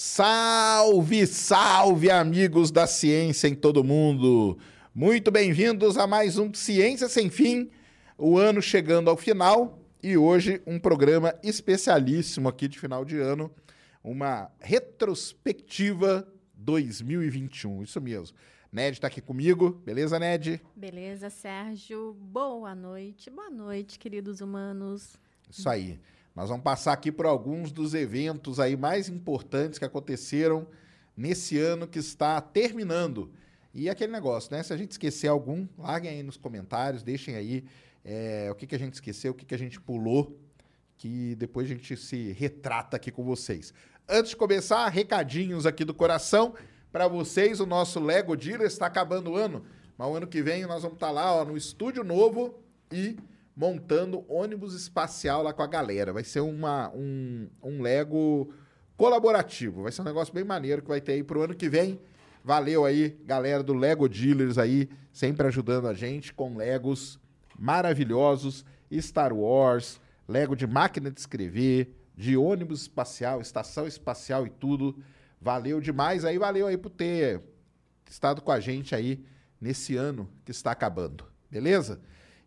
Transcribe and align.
Salve, 0.00 1.26
salve, 1.26 2.08
amigos 2.08 2.70
da 2.70 2.86
ciência 2.86 3.48
em 3.48 3.54
todo 3.56 3.82
mundo! 3.82 4.56
Muito 4.94 5.28
bem-vindos 5.28 5.98
a 5.98 6.06
mais 6.06 6.38
um 6.38 6.54
Ciência 6.54 7.08
Sem 7.08 7.28
Fim, 7.28 7.68
o 8.16 8.38
ano 8.38 8.62
chegando 8.62 9.10
ao 9.10 9.16
final 9.16 9.82
e 10.00 10.16
hoje 10.16 10.62
um 10.64 10.78
programa 10.78 11.34
especialíssimo 11.42 12.48
aqui 12.48 12.68
de 12.68 12.78
final 12.78 13.04
de 13.04 13.18
ano, 13.18 13.52
uma 14.04 14.48
retrospectiva 14.60 16.32
2021, 16.54 17.82
isso 17.82 18.00
mesmo. 18.00 18.36
Ned 18.70 18.98
está 18.98 19.08
aqui 19.08 19.20
comigo, 19.20 19.82
beleza, 19.84 20.16
Ned? 20.16 20.62
Beleza, 20.76 21.28
Sérgio. 21.28 22.16
Boa 22.20 22.72
noite. 22.72 23.30
Boa 23.30 23.50
noite, 23.50 23.98
queridos 23.98 24.40
humanos. 24.40 25.16
Isso 25.50 25.68
aí. 25.68 25.98
Nós 26.38 26.50
vamos 26.50 26.62
passar 26.62 26.92
aqui 26.92 27.10
por 27.10 27.26
alguns 27.26 27.72
dos 27.72 27.94
eventos 27.94 28.60
aí 28.60 28.76
mais 28.76 29.08
importantes 29.08 29.76
que 29.76 29.84
aconteceram 29.84 30.68
nesse 31.16 31.58
ano 31.58 31.84
que 31.88 31.98
está 31.98 32.40
terminando. 32.40 33.32
E 33.74 33.90
aquele 33.90 34.12
negócio, 34.12 34.54
né? 34.54 34.62
Se 34.62 34.72
a 34.72 34.76
gente 34.76 34.92
esquecer 34.92 35.26
algum, 35.26 35.66
larguem 35.76 36.12
aí 36.12 36.22
nos 36.22 36.36
comentários, 36.36 37.02
deixem 37.02 37.34
aí 37.34 37.64
é, 38.04 38.46
o 38.52 38.54
que, 38.54 38.68
que 38.68 38.76
a 38.76 38.78
gente 38.78 38.94
esqueceu, 38.94 39.32
o 39.32 39.34
que, 39.34 39.44
que 39.44 39.52
a 39.52 39.58
gente 39.58 39.80
pulou, 39.80 40.38
que 40.96 41.34
depois 41.34 41.66
a 41.66 41.74
gente 41.74 41.96
se 41.96 42.30
retrata 42.30 42.96
aqui 42.96 43.10
com 43.10 43.24
vocês. 43.24 43.74
Antes 44.08 44.30
de 44.30 44.36
começar, 44.36 44.88
recadinhos 44.90 45.66
aqui 45.66 45.84
do 45.84 45.92
coração 45.92 46.54
para 46.92 47.08
vocês. 47.08 47.58
O 47.58 47.66
nosso 47.66 47.98
Lego 47.98 48.36
Dealer 48.36 48.68
está 48.68 48.86
acabando 48.86 49.32
o 49.32 49.36
ano, 49.36 49.64
mas 49.96 50.06
o 50.06 50.14
ano 50.14 50.26
que 50.28 50.40
vem 50.40 50.64
nós 50.66 50.84
vamos 50.84 50.98
estar 50.98 51.10
lá 51.10 51.34
ó, 51.34 51.44
no 51.44 51.56
estúdio 51.56 52.04
novo 52.04 52.54
e 52.92 53.16
montando 53.58 54.24
ônibus 54.28 54.72
espacial 54.72 55.42
lá 55.42 55.52
com 55.52 55.62
a 55.62 55.66
galera. 55.66 56.12
Vai 56.12 56.22
ser 56.22 56.38
uma, 56.38 56.92
um, 56.94 57.48
um 57.60 57.82
Lego 57.82 58.54
colaborativo. 58.96 59.82
Vai 59.82 59.90
ser 59.90 60.02
um 60.02 60.04
negócio 60.04 60.32
bem 60.32 60.44
maneiro 60.44 60.80
que 60.80 60.86
vai 60.86 61.00
ter 61.00 61.14
aí 61.14 61.24
pro 61.24 61.42
ano 61.42 61.56
que 61.56 61.68
vem. 61.68 62.00
Valeu 62.44 62.84
aí, 62.84 63.18
galera 63.24 63.60
do 63.60 63.74
Lego 63.74 64.08
Dealers 64.08 64.58
aí, 64.58 64.88
sempre 65.12 65.44
ajudando 65.48 65.88
a 65.88 65.92
gente 65.92 66.32
com 66.32 66.56
Legos 66.56 67.18
maravilhosos, 67.58 68.64
Star 69.00 69.32
Wars, 69.32 70.00
Lego 70.28 70.54
de 70.54 70.66
máquina 70.66 71.10
de 71.10 71.18
escrever, 71.18 71.92
de 72.16 72.36
ônibus 72.36 72.82
espacial, 72.82 73.40
estação 73.40 73.88
espacial 73.88 74.46
e 74.46 74.50
tudo. 74.50 74.96
Valeu 75.40 75.80
demais 75.80 76.24
aí, 76.24 76.38
valeu 76.38 76.68
aí 76.68 76.76
por 76.76 76.90
ter 76.90 77.42
estado 78.08 78.40
com 78.40 78.52
a 78.52 78.60
gente 78.60 78.94
aí 78.94 79.24
nesse 79.60 79.96
ano 79.96 80.28
que 80.44 80.52
está 80.52 80.70
acabando. 80.70 81.24
Beleza? 81.50 82.00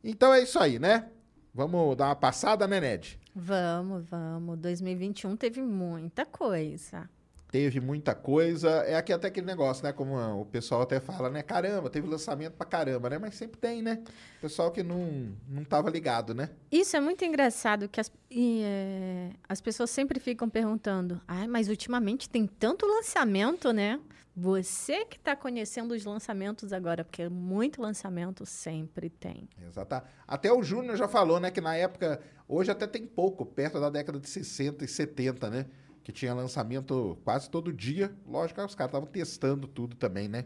Então 0.03 0.33
é 0.33 0.41
isso 0.41 0.59
aí, 0.59 0.79
né? 0.79 1.09
Vamos 1.53 1.95
dar 1.97 2.05
uma 2.07 2.15
passada, 2.15 2.67
né, 2.67 2.79
Ned? 2.79 3.19
Vamos, 3.35 4.05
vamos. 4.09 4.57
2021 4.59 5.35
teve 5.35 5.61
muita 5.61 6.25
coisa. 6.25 7.09
Teve 7.51 7.81
muita 7.81 8.15
coisa. 8.15 8.69
É 8.69 8.95
aqui 8.95 9.11
até 9.11 9.27
aquele 9.27 9.45
negócio, 9.45 9.83
né? 9.83 9.91
Como 9.91 10.15
o 10.39 10.45
pessoal 10.45 10.83
até 10.83 11.01
fala, 11.01 11.29
né? 11.29 11.43
Caramba, 11.43 11.89
teve 11.89 12.07
lançamento 12.07 12.53
pra 12.53 12.65
caramba, 12.65 13.09
né? 13.09 13.17
Mas 13.17 13.35
sempre 13.35 13.59
tem, 13.59 13.81
né? 13.81 14.01
Pessoal 14.39 14.71
que 14.71 14.81
não, 14.81 15.35
não 15.49 15.65
tava 15.65 15.89
ligado, 15.89 16.33
né? 16.33 16.49
Isso 16.71 16.95
é 16.95 17.01
muito 17.01 17.25
engraçado 17.25 17.89
que 17.89 17.99
as, 17.99 18.09
e, 18.29 18.61
é, 18.63 19.31
as 19.49 19.59
pessoas 19.59 19.89
sempre 19.89 20.17
ficam 20.17 20.49
perguntando: 20.49 21.19
ai, 21.27 21.45
mas 21.45 21.67
ultimamente 21.67 22.29
tem 22.29 22.47
tanto 22.47 22.85
lançamento, 22.85 23.73
né? 23.73 23.99
Você 24.33 25.03
que 25.03 25.17
está 25.17 25.35
conhecendo 25.35 25.93
os 25.93 26.05
lançamentos 26.05 26.71
agora, 26.71 27.03
porque 27.03 27.27
muito 27.27 27.81
lançamento 27.81 28.45
sempre 28.45 29.09
tem. 29.09 29.49
Exato. 29.67 30.01
Até 30.25 30.53
o 30.53 30.63
Júnior 30.63 30.95
já 30.95 31.09
falou, 31.09 31.37
né? 31.37 31.51
Que 31.51 31.59
na 31.59 31.75
época, 31.75 32.21
hoje 32.47 32.71
até 32.71 32.87
tem 32.87 33.05
pouco, 33.05 33.45
perto 33.45 33.77
da 33.77 33.89
década 33.89 34.21
de 34.21 34.29
60 34.29 34.85
e 34.85 34.87
70, 34.87 35.49
né? 35.49 35.65
Que 36.11 36.17
tinha 36.17 36.33
lançamento 36.33 37.17
quase 37.23 37.49
todo 37.49 37.71
dia. 37.71 38.13
Lógico 38.27 38.59
que 38.59 38.65
os 38.65 38.75
caras 38.75 38.89
estavam 38.89 39.07
testando 39.07 39.65
tudo 39.65 39.95
também, 39.95 40.27
né? 40.27 40.45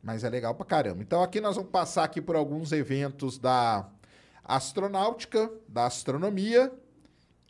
Mas 0.00 0.22
é 0.22 0.30
legal 0.30 0.54
pra 0.54 0.64
caramba. 0.64 1.02
Então 1.02 1.20
aqui 1.20 1.40
nós 1.40 1.56
vamos 1.56 1.72
passar 1.72 2.04
aqui 2.04 2.22
por 2.22 2.36
alguns 2.36 2.70
eventos 2.70 3.36
da 3.36 3.90
astronáutica, 4.44 5.50
da 5.68 5.86
astronomia 5.86 6.72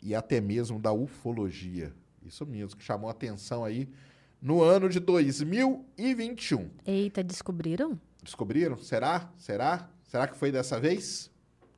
e 0.01 0.15
até 0.15 0.41
mesmo 0.41 0.79
da 0.79 0.91
ufologia. 0.91 1.93
Isso 2.25 2.47
mesmo, 2.47 2.75
que 2.75 2.83
chamou 2.83 3.11
atenção 3.11 3.63
aí 3.63 3.87
no 4.41 4.63
ano 4.63 4.89
de 4.89 4.99
2021. 4.99 6.71
Eita, 6.83 7.23
descobriram? 7.23 7.99
Descobriram? 8.23 8.79
Será? 8.79 9.31
Será? 9.37 9.87
Será 10.03 10.27
que 10.27 10.35
foi 10.35 10.51
dessa 10.51 10.79
vez? 10.79 11.29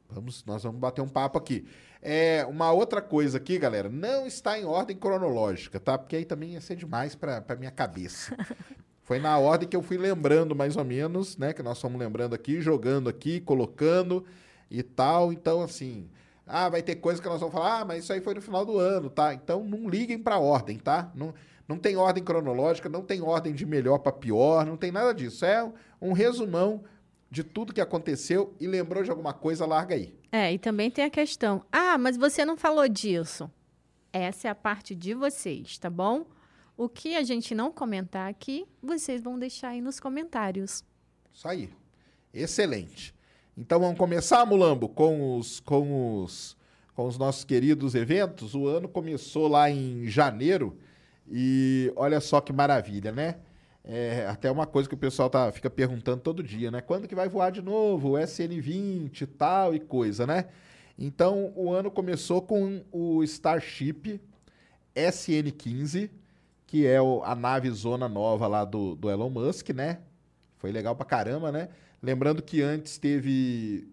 Vamos, 0.10 0.46
nós 0.46 0.64
vamos 0.64 0.80
bater 0.80 1.02
um 1.02 1.10
papo 1.10 1.38
aqui. 1.38 1.68
É, 2.10 2.46
uma 2.46 2.72
outra 2.72 3.02
coisa 3.02 3.38
aqui, 3.38 3.60
galera, 3.60 3.90
não 3.90 4.26
está 4.26 4.58
em 4.58 4.64
ordem 4.64 4.96
cronológica, 4.96 5.78
tá? 5.78 5.98
Porque 5.98 6.16
aí 6.16 6.24
também 6.24 6.54
ia 6.54 6.62
ser 6.62 6.78
demais 6.78 7.16
para 7.16 7.44
minha 7.60 7.70
cabeça. 7.70 8.34
Foi 9.04 9.20
na 9.20 9.38
ordem 9.38 9.68
que 9.68 9.76
eu 9.76 9.82
fui 9.82 9.98
lembrando, 9.98 10.56
mais 10.56 10.78
ou 10.78 10.86
menos, 10.86 11.36
né? 11.36 11.52
Que 11.52 11.62
nós 11.62 11.80
estamos 11.80 12.00
lembrando 12.00 12.34
aqui, 12.34 12.62
jogando 12.62 13.10
aqui, 13.10 13.42
colocando 13.42 14.24
e 14.72 14.82
tal. 14.82 15.34
Então, 15.34 15.62
assim, 15.62 16.10
ah, 16.46 16.70
vai 16.70 16.82
ter 16.82 16.96
coisa 16.96 17.22
que 17.22 17.28
nós 17.28 17.42
vamos 17.42 17.54
falar, 17.54 17.82
ah, 17.82 17.86
mas 17.86 18.06
isso 18.06 18.14
aí 18.14 18.22
foi 18.22 18.36
no 18.36 18.42
final 18.42 18.66
do 18.66 18.78
ano, 18.78 19.10
tá? 19.10 19.34
Então, 19.34 19.66
não 19.66 19.90
liguem 19.90 20.18
para 20.18 20.40
ordem, 20.40 20.80
tá? 20.80 21.12
Não, 21.14 21.34
não 21.68 21.78
tem 21.78 21.98
ordem 21.98 22.24
cronológica, 22.24 22.88
não 22.88 23.02
tem 23.02 23.22
ordem 23.22 23.54
de 23.54 23.66
melhor 23.66 23.98
para 23.98 24.14
pior, 24.14 24.66
não 24.66 24.78
tem 24.78 24.94
nada 24.94 25.14
disso. 25.14 25.44
É 25.44 25.70
um 26.02 26.14
resumão 26.14 26.86
de 27.30 27.44
tudo 27.44 27.74
que 27.74 27.82
aconteceu 27.82 28.56
e 28.62 28.66
lembrou 28.66 29.04
de 29.04 29.10
alguma 29.10 29.34
coisa, 29.34 29.66
larga 29.66 29.94
aí. 29.94 30.17
É, 30.32 30.54
e 30.54 30.60
também 30.60 30.92
tem 30.92 31.06
a 31.06 31.10
questão: 31.10 31.64
ah, 31.72 31.98
mas 31.98 32.18
você 32.18 32.44
não 32.44 32.58
falou 32.58 32.88
disso. 32.88 33.50
Essa 34.12 34.48
é 34.48 34.52
a 34.52 34.56
parte 34.56 34.96
de 34.96 35.14
vocês, 35.14 35.78
tá 35.78 35.90
bom? 35.90 36.26
O 36.76 36.88
que 36.88 37.16
a 37.16 37.24
gente 37.24 37.56
não 37.56 37.72
comentar 37.72 38.30
aqui, 38.30 38.66
vocês 38.82 39.22
vão 39.22 39.38
deixar 39.38 39.70
aí 39.70 39.82
nos 39.82 40.00
comentários. 40.00 40.84
Isso 41.34 41.48
aí. 41.48 41.70
Excelente. 42.34 43.16
Então 43.58 43.80
vamos 43.80 43.98
começar, 43.98 44.46
Mulambo, 44.46 44.88
com 44.88 45.38
os, 45.38 45.60
com 45.60 46.24
os, 46.24 46.56
com 46.96 47.08
os 47.08 47.18
nossos 47.18 47.44
queridos 47.44 47.96
eventos. 47.96 48.54
O 48.54 48.68
ano 48.68 48.88
começou 48.88 49.48
lá 49.48 49.70
em 49.70 50.06
janeiro 50.08 50.78
e 51.28 51.92
olha 51.96 52.20
só 52.20 52.40
que 52.40 52.54
maravilha, 52.54 53.12
né? 53.12 53.38
É, 53.90 54.28
até 54.28 54.52
uma 54.52 54.68
coisa 54.68 54.90
que 54.90 54.96
o 54.96 54.98
pessoal 54.98 55.30
tá, 55.30 55.50
fica 55.50 55.70
perguntando 55.70 56.22
todo 56.22 56.44
dia, 56.44 56.70
né? 56.70 56.82
Quando 56.82 57.08
que 57.08 57.16
vai 57.16 57.30
voar 57.30 57.52
de 57.52 57.62
novo? 57.62 58.10
O 58.10 58.14
SN20 58.14 59.22
e 59.22 59.26
tal 59.26 59.74
e 59.74 59.80
coisa, 59.80 60.28
né? 60.28 60.50
Então, 61.00 61.54
o 61.56 61.72
ano 61.72 61.90
começou 61.90 62.42
com 62.42 62.84
o 62.92 63.24
Starship 63.24 64.20
SN15, 64.94 66.10
que 66.66 66.86
é 66.86 67.02
o, 67.02 67.24
a 67.24 67.34
nave 67.34 67.70
zona 67.70 68.10
nova 68.10 68.46
lá 68.46 68.66
do, 68.66 68.94
do 68.94 69.10
Elon 69.10 69.30
Musk, 69.30 69.70
né? 69.70 70.02
Foi 70.58 70.70
legal 70.70 70.94
pra 70.94 71.06
caramba, 71.06 71.50
né? 71.50 71.70
Lembrando 72.04 72.42
que 72.42 72.62
antes 72.62 72.98
teve 72.98 73.88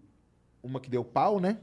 uma 0.61 0.81
que 0.81 0.89
deu 0.89 1.05
pau, 1.05 1.39
né? 1.39 1.57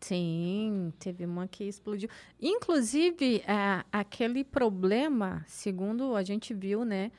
Sim, 0.00 0.90
teve 0.98 1.26
uma 1.26 1.46
que 1.46 1.64
explodiu. 1.64 2.08
Inclusive, 2.40 3.42
é, 3.46 3.84
aquele 3.92 4.42
problema, 4.42 5.44
segundo 5.46 6.16
a 6.16 6.22
gente 6.22 6.54
viu, 6.54 6.82
né? 6.82 7.10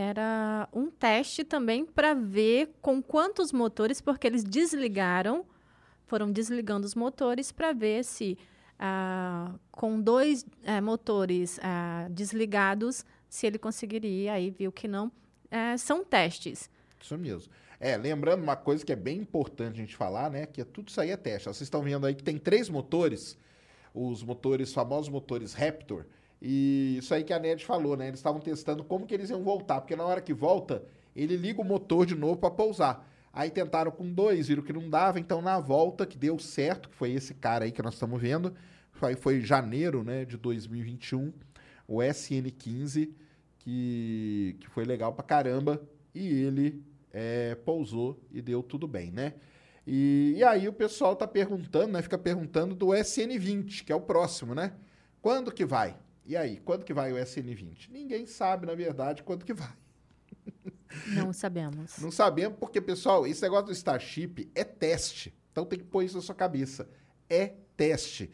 Era 0.00 0.68
um 0.72 0.90
teste 0.90 1.44
também 1.44 1.84
para 1.84 2.14
ver 2.14 2.74
com 2.80 3.02
quantos 3.02 3.52
motores, 3.52 4.00
porque 4.00 4.26
eles 4.26 4.42
desligaram, 4.42 5.44
foram 6.06 6.32
desligando 6.32 6.86
os 6.86 6.94
motores 6.94 7.52
para 7.52 7.72
ver 7.72 8.04
se 8.04 8.38
ah, 8.78 9.54
com 9.70 10.00
dois 10.00 10.44
eh, 10.64 10.80
motores 10.80 11.60
ah, 11.62 12.08
desligados, 12.10 13.04
se 13.28 13.46
ele 13.46 13.58
conseguiria, 13.58 14.32
aí 14.32 14.50
viu 14.50 14.72
que 14.72 14.88
não. 14.88 15.12
Eh, 15.50 15.76
são 15.76 16.04
testes. 16.04 16.70
Isso 16.98 17.16
mesmo. 17.18 17.52
É, 17.78 17.96
lembrando 17.96 18.42
uma 18.42 18.56
coisa 18.56 18.84
que 18.84 18.92
é 18.92 18.96
bem 18.96 19.18
importante 19.18 19.74
a 19.74 19.80
gente 19.80 19.96
falar, 19.96 20.30
né? 20.30 20.46
Que 20.46 20.60
é 20.60 20.64
tudo 20.64 20.88
isso 20.88 21.00
aí 21.00 21.10
é 21.10 21.16
teste. 21.16 21.44
Vocês 21.44 21.62
estão 21.62 21.82
vendo 21.82 22.06
aí 22.06 22.14
que 22.14 22.22
tem 22.22 22.38
três 22.38 22.68
motores, 22.68 23.38
os 23.94 24.22
motores, 24.22 24.72
famosos 24.72 25.08
motores 25.08 25.54
Raptor, 25.54 26.04
E 26.40 26.96
isso 26.98 27.12
aí 27.12 27.22
que 27.22 27.32
a 27.32 27.38
Ned 27.38 27.64
falou, 27.64 27.96
né? 27.96 28.08
Eles 28.08 28.18
estavam 28.18 28.40
testando 28.40 28.82
como 28.82 29.06
que 29.06 29.14
eles 29.14 29.30
iam 29.30 29.42
voltar, 29.42 29.80
porque 29.80 29.94
na 29.94 30.04
hora 30.04 30.20
que 30.20 30.32
volta, 30.32 30.82
ele 31.14 31.36
liga 31.36 31.60
o 31.60 31.64
motor 31.64 32.06
de 32.06 32.14
novo 32.14 32.38
para 32.38 32.50
pousar. 32.50 33.06
Aí 33.32 33.50
tentaram 33.50 33.90
com 33.90 34.12
dois, 34.12 34.48
viram 34.48 34.62
que 34.62 34.72
não 34.72 34.88
dava, 34.88 35.20
então 35.20 35.40
na 35.40 35.60
volta 35.60 36.06
que 36.06 36.18
deu 36.18 36.38
certo, 36.38 36.88
que 36.88 36.96
foi 36.96 37.12
esse 37.12 37.34
cara 37.34 37.64
aí 37.64 37.72
que 37.72 37.82
nós 37.82 37.94
estamos 37.94 38.20
vendo, 38.20 38.54
foi, 38.90 39.14
foi 39.14 39.40
janeiro, 39.40 40.02
né, 40.02 40.24
de 40.24 40.36
2021, 40.36 41.32
o 41.86 41.98
SN15, 41.98 43.10
que, 43.58 44.56
que 44.58 44.68
foi 44.68 44.84
legal 44.84 45.12
pra 45.12 45.22
caramba, 45.22 45.80
e 46.12 46.26
ele 46.26 46.82
é, 47.12 47.54
pousou 47.54 48.20
e 48.32 48.42
deu 48.42 48.62
tudo 48.62 48.88
bem, 48.88 49.12
né? 49.12 49.34
E, 49.86 50.34
e 50.36 50.44
aí 50.44 50.68
o 50.68 50.72
pessoal 50.72 51.14
tá 51.16 51.26
perguntando, 51.26 51.92
né? 51.92 52.02
Fica 52.02 52.18
perguntando 52.18 52.74
do 52.74 52.88
SN20, 52.88 53.84
que 53.84 53.92
é 53.92 53.94
o 53.94 54.00
próximo, 54.00 54.54
né? 54.54 54.72
Quando 55.22 55.52
que 55.52 55.64
vai? 55.64 55.96
E 56.24 56.36
aí, 56.36 56.58
quando 56.58 56.84
que 56.84 56.92
vai 56.92 57.12
o 57.12 57.16
SN20? 57.16 57.90
Ninguém 57.90 58.26
sabe, 58.26 58.66
na 58.66 58.74
verdade, 58.74 59.22
quando 59.22 59.44
que 59.44 59.52
vai. 59.52 59.72
Não 61.06 61.32
sabemos. 61.32 61.98
Não 61.98 62.10
sabemos 62.10 62.58
porque, 62.58 62.80
pessoal, 62.80 63.26
esse 63.26 63.42
negócio 63.42 63.66
do 63.66 63.72
Starship 63.72 64.50
é 64.54 64.64
teste. 64.64 65.34
Então 65.52 65.64
tem 65.64 65.78
que 65.78 65.84
pôr 65.84 66.02
isso 66.02 66.16
na 66.16 66.22
sua 66.22 66.34
cabeça. 66.34 66.88
É 67.28 67.54
teste. 67.76 68.30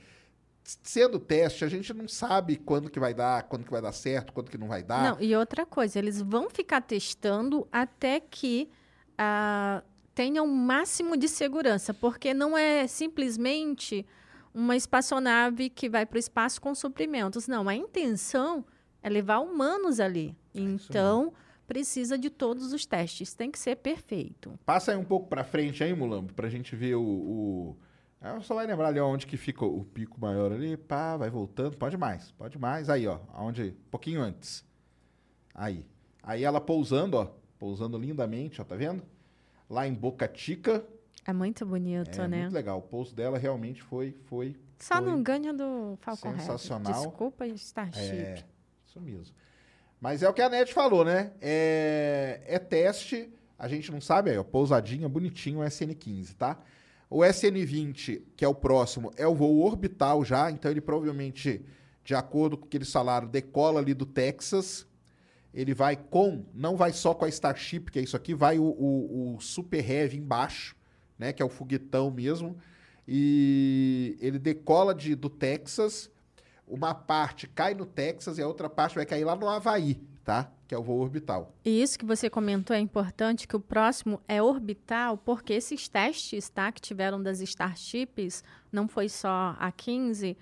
Sendo 0.64 1.20
teste, 1.20 1.64
a 1.64 1.68
gente 1.68 1.94
não 1.94 2.08
sabe 2.08 2.56
quando 2.56 2.90
que 2.90 2.98
vai 2.98 3.14
dar, 3.14 3.44
quando 3.44 3.64
que 3.64 3.70
vai 3.70 3.80
dar 3.80 3.92
certo, 3.92 4.32
quando 4.32 4.50
que 4.50 4.58
não 4.58 4.66
vai 4.66 4.82
dar. 4.82 5.12
Não, 5.12 5.20
e 5.20 5.36
outra 5.36 5.64
coisa, 5.64 5.98
eles 5.98 6.20
vão 6.20 6.50
ficar 6.50 6.80
testando 6.80 7.68
até 7.70 8.18
que 8.18 8.68
ah, 9.16 9.82
tenha 10.14 10.42
um 10.42 10.52
máximo 10.52 11.16
de 11.16 11.28
segurança, 11.28 11.94
porque 11.94 12.34
não 12.34 12.58
é 12.58 12.86
simplesmente 12.86 14.04
uma 14.56 14.74
espaçonave 14.74 15.68
que 15.68 15.86
vai 15.86 16.06
para 16.06 16.16
o 16.16 16.18
espaço 16.18 16.60
com 16.62 16.74
suprimentos. 16.74 17.46
Não, 17.46 17.68
a 17.68 17.74
intenção 17.74 18.64
é 19.02 19.08
levar 19.08 19.40
humanos 19.40 20.00
ali. 20.00 20.34
então, 20.54 21.34
precisa 21.66 22.16
de 22.16 22.30
todos 22.30 22.72
os 22.72 22.86
testes. 22.86 23.34
Tem 23.34 23.50
que 23.50 23.58
ser 23.58 23.76
perfeito. 23.76 24.58
Passa 24.64 24.92
aí 24.92 24.96
um 24.96 25.04
pouco 25.04 25.28
para 25.28 25.44
frente 25.44 25.84
aí, 25.84 25.92
Mulambo, 25.92 26.32
para 26.32 26.46
a 26.46 26.50
gente 26.50 26.74
ver 26.74 26.94
o... 26.94 27.02
o... 27.02 27.76
Ah, 28.18 28.40
só 28.40 28.54
vai 28.54 28.66
lembrar 28.66 28.88
ali 28.88 28.98
onde 28.98 29.26
que 29.26 29.36
fica 29.36 29.64
o 29.64 29.84
pico 29.84 30.18
maior 30.18 30.50
ali. 30.50 30.74
Pá, 30.76 31.18
vai 31.18 31.28
voltando. 31.28 31.76
Pode 31.76 31.98
mais, 31.98 32.30
pode 32.32 32.58
mais. 32.58 32.88
Aí, 32.88 33.06
ó. 33.06 33.20
Onde... 33.34 33.76
Um 33.86 33.90
pouquinho 33.90 34.22
antes. 34.22 34.64
Aí. 35.54 35.86
Aí 36.22 36.42
ela 36.42 36.62
pousando, 36.62 37.18
ó. 37.18 37.26
Pousando 37.58 37.98
lindamente, 37.98 38.62
ó. 38.62 38.64
Tá 38.64 38.74
vendo? 38.74 39.02
Lá 39.68 39.86
em 39.86 39.92
Boca 39.92 40.30
Chica, 40.32 40.82
é 41.26 41.32
muito 41.32 41.66
bonito, 41.66 42.20
é 42.20 42.28
né? 42.28 42.42
muito 42.42 42.54
legal. 42.54 42.78
O 42.78 42.82
pouso 42.82 43.14
dela 43.14 43.36
realmente 43.36 43.82
foi. 43.82 44.16
foi 44.26 44.56
Só 44.78 44.96
foi 44.96 45.06
não 45.06 45.22
ganha 45.22 45.52
do 45.52 45.98
Falcon 46.00 46.28
Heavy. 46.28 46.40
sensacional. 46.40 46.92
Desculpa, 46.92 47.46
Starship. 47.48 48.00
É, 48.00 48.44
isso 48.86 49.00
mesmo. 49.00 49.34
Mas 50.00 50.22
é 50.22 50.28
o 50.28 50.32
que 50.32 50.40
a 50.40 50.48
Net 50.48 50.72
falou, 50.72 51.04
né? 51.04 51.32
É, 51.40 52.42
é 52.46 52.58
teste, 52.60 53.28
a 53.58 53.66
gente 53.66 53.90
não 53.90 54.00
sabe, 54.00 54.30
aí, 54.30 54.38
ó, 54.38 54.44
pousadinha, 54.44 55.08
bonitinho 55.08 55.60
o 55.60 55.64
SN15, 55.64 56.34
tá? 56.34 56.60
O 57.10 57.20
SN20, 57.20 58.22
que 58.36 58.44
é 58.44 58.48
o 58.48 58.54
próximo, 58.54 59.10
é 59.16 59.26
o 59.26 59.34
voo 59.34 59.64
orbital 59.64 60.24
já, 60.24 60.50
então 60.50 60.70
ele 60.70 60.80
provavelmente, 60.80 61.64
de 62.04 62.14
acordo 62.14 62.56
com 62.56 62.66
o 62.66 62.68
que 62.68 62.76
eles 62.76 62.92
falaram, 62.92 63.26
decola 63.26 63.80
ali 63.80 63.94
do 63.94 64.06
Texas. 64.06 64.86
Ele 65.54 65.72
vai 65.72 65.96
com, 65.96 66.44
não 66.52 66.76
vai 66.76 66.92
só 66.92 67.14
com 67.14 67.24
a 67.24 67.28
Starship, 67.28 67.90
que 67.90 67.98
é 67.98 68.02
isso 68.02 68.16
aqui, 68.16 68.34
vai 68.34 68.58
o, 68.58 68.64
o, 68.64 69.36
o 69.36 69.40
Super 69.40 69.90
Heavy 69.90 70.18
embaixo 70.18 70.76
né? 71.18 71.32
Que 71.32 71.42
é 71.42 71.44
o 71.44 71.48
foguetão 71.48 72.10
mesmo. 72.10 72.56
E 73.06 74.16
ele 74.20 74.38
decola 74.38 74.94
de, 74.94 75.14
do 75.14 75.30
Texas. 75.30 76.10
Uma 76.66 76.94
parte 76.94 77.46
cai 77.46 77.74
no 77.74 77.86
Texas 77.86 78.38
e 78.38 78.42
a 78.42 78.48
outra 78.48 78.68
parte 78.68 78.96
vai 78.96 79.06
cair 79.06 79.24
lá 79.24 79.36
no 79.36 79.48
Havaí, 79.48 80.00
tá? 80.24 80.50
Que 80.66 80.74
é 80.74 80.78
o 80.78 80.82
voo 80.82 80.98
orbital. 80.98 81.54
E 81.64 81.80
isso 81.80 81.96
que 81.96 82.04
você 82.04 82.28
comentou 82.28 82.74
é 82.74 82.80
importante, 82.80 83.46
que 83.46 83.54
o 83.54 83.60
próximo 83.60 84.20
é 84.26 84.42
orbital, 84.42 85.16
porque 85.16 85.52
esses 85.52 85.86
testes, 85.88 86.48
tá? 86.48 86.72
Que 86.72 86.80
tiveram 86.80 87.22
das 87.22 87.40
Starships, 87.40 88.42
não 88.72 88.88
foi 88.88 89.08
só 89.08 89.54
a 89.60 89.70
15, 89.70 90.36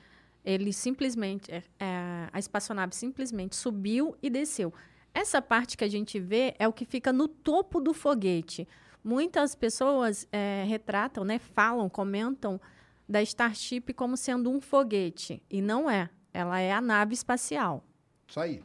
ele 0.45 0.73
simplesmente, 0.73 1.51
é, 1.53 1.63
é, 1.79 2.29
a 2.33 2.39
espaçonave 2.39 2.95
simplesmente 2.95 3.55
subiu 3.57 4.17
e 4.23 4.29
desceu. 4.31 4.73
Essa 5.13 5.41
parte 5.41 5.77
que 5.77 5.85
a 5.85 5.89
gente 5.89 6.19
vê 6.19 6.55
é 6.59 6.67
o 6.67 6.73
que 6.73 6.85
fica 6.85 7.13
no 7.13 7.29
topo 7.29 7.81
do 7.81 7.95
foguete. 7.95 8.67
Muitas 9.05 9.55
pessoas 9.55 10.27
é, 10.33 10.65
retratam, 10.67 11.25
né, 11.25 11.39
falam, 11.39 11.91
comentam 11.91 12.59
da 13.07 13.21
Starship 13.23 13.93
como 13.93 14.17
sendo 14.17 14.51
um 14.51 14.63
foguete. 14.63 15.43
E 15.51 15.61
não 15.61 15.91
é. 15.91 16.09
Ela 16.33 16.59
é 16.59 16.73
a 16.73 16.81
nave 16.81 17.13
espacial. 17.13 17.85
Isso 18.27 18.41
aí. 18.41 18.63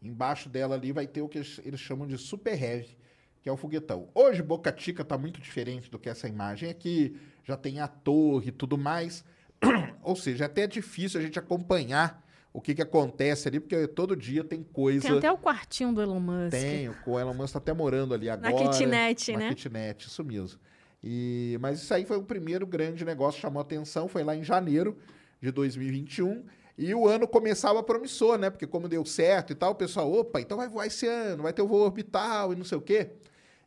Embaixo 0.00 0.48
dela 0.48 0.76
ali 0.76 0.92
vai 0.92 1.06
ter 1.08 1.22
o 1.22 1.28
que 1.28 1.38
eles 1.38 1.80
chamam 1.80 2.06
de 2.06 2.16
Super 2.16 2.62
Heavy, 2.62 2.96
que 3.42 3.48
é 3.48 3.52
o 3.52 3.56
foguetão. 3.56 4.08
Hoje 4.14 4.42
Boca 4.42 4.72
Chica 4.76 5.02
está 5.02 5.18
muito 5.18 5.40
diferente 5.40 5.90
do 5.90 5.98
que 5.98 6.08
essa 6.08 6.28
imagem 6.28 6.70
aqui. 6.70 7.18
Já 7.42 7.56
tem 7.56 7.80
a 7.80 7.88
torre 7.88 8.48
e 8.48 8.52
tudo 8.52 8.78
mais. 8.78 9.24
Ou 10.02 10.14
seja, 10.14 10.44
é 10.44 10.46
até 10.46 10.66
difícil 10.66 11.18
a 11.18 11.22
gente 11.22 11.38
acompanhar 11.38 12.23
o 12.54 12.60
que, 12.60 12.72
que 12.72 12.80
acontece 12.80 13.48
ali, 13.48 13.58
porque 13.58 13.88
todo 13.88 14.14
dia 14.14 14.44
tem 14.44 14.62
coisa. 14.62 15.08
Tem 15.08 15.18
até 15.18 15.30
o 15.30 15.36
quartinho 15.36 15.92
do 15.92 16.00
Elon 16.00 16.20
Musk. 16.20 16.52
Tem, 16.52 16.88
o 17.04 17.18
Elon 17.18 17.34
Musk 17.34 17.46
está 17.46 17.58
até 17.58 17.72
morando 17.72 18.14
ali 18.14 18.30
agora. 18.30 18.54
Na 18.54 18.70
kitnet, 18.70 19.32
na 19.32 19.38
né? 19.38 19.48
Na 19.48 19.54
kitnet, 19.56 20.06
isso 20.06 20.22
mesmo. 20.22 20.60
E, 21.02 21.58
mas 21.60 21.82
isso 21.82 21.92
aí 21.92 22.06
foi 22.06 22.16
o 22.16 22.22
primeiro 22.22 22.64
grande 22.64 23.04
negócio 23.04 23.38
que 23.38 23.42
chamou 23.42 23.60
atenção, 23.60 24.06
foi 24.06 24.22
lá 24.22 24.36
em 24.36 24.44
janeiro 24.44 24.96
de 25.40 25.50
2021. 25.50 26.44
E 26.78 26.94
o 26.94 27.08
ano 27.08 27.26
começava 27.26 27.82
promissor, 27.82 28.38
né? 28.38 28.48
Porque 28.50 28.68
como 28.68 28.88
deu 28.88 29.04
certo 29.04 29.50
e 29.50 29.56
tal, 29.56 29.72
o 29.72 29.74
pessoal, 29.74 30.10
opa, 30.12 30.40
então 30.40 30.56
vai 30.56 30.68
voar 30.68 30.86
esse 30.86 31.08
ano, 31.08 31.42
vai 31.42 31.52
ter 31.52 31.62
o 31.62 31.66
voo 31.66 31.80
orbital 31.80 32.52
e 32.52 32.56
não 32.56 32.64
sei 32.64 32.78
o 32.78 32.80
quê. 32.80 33.10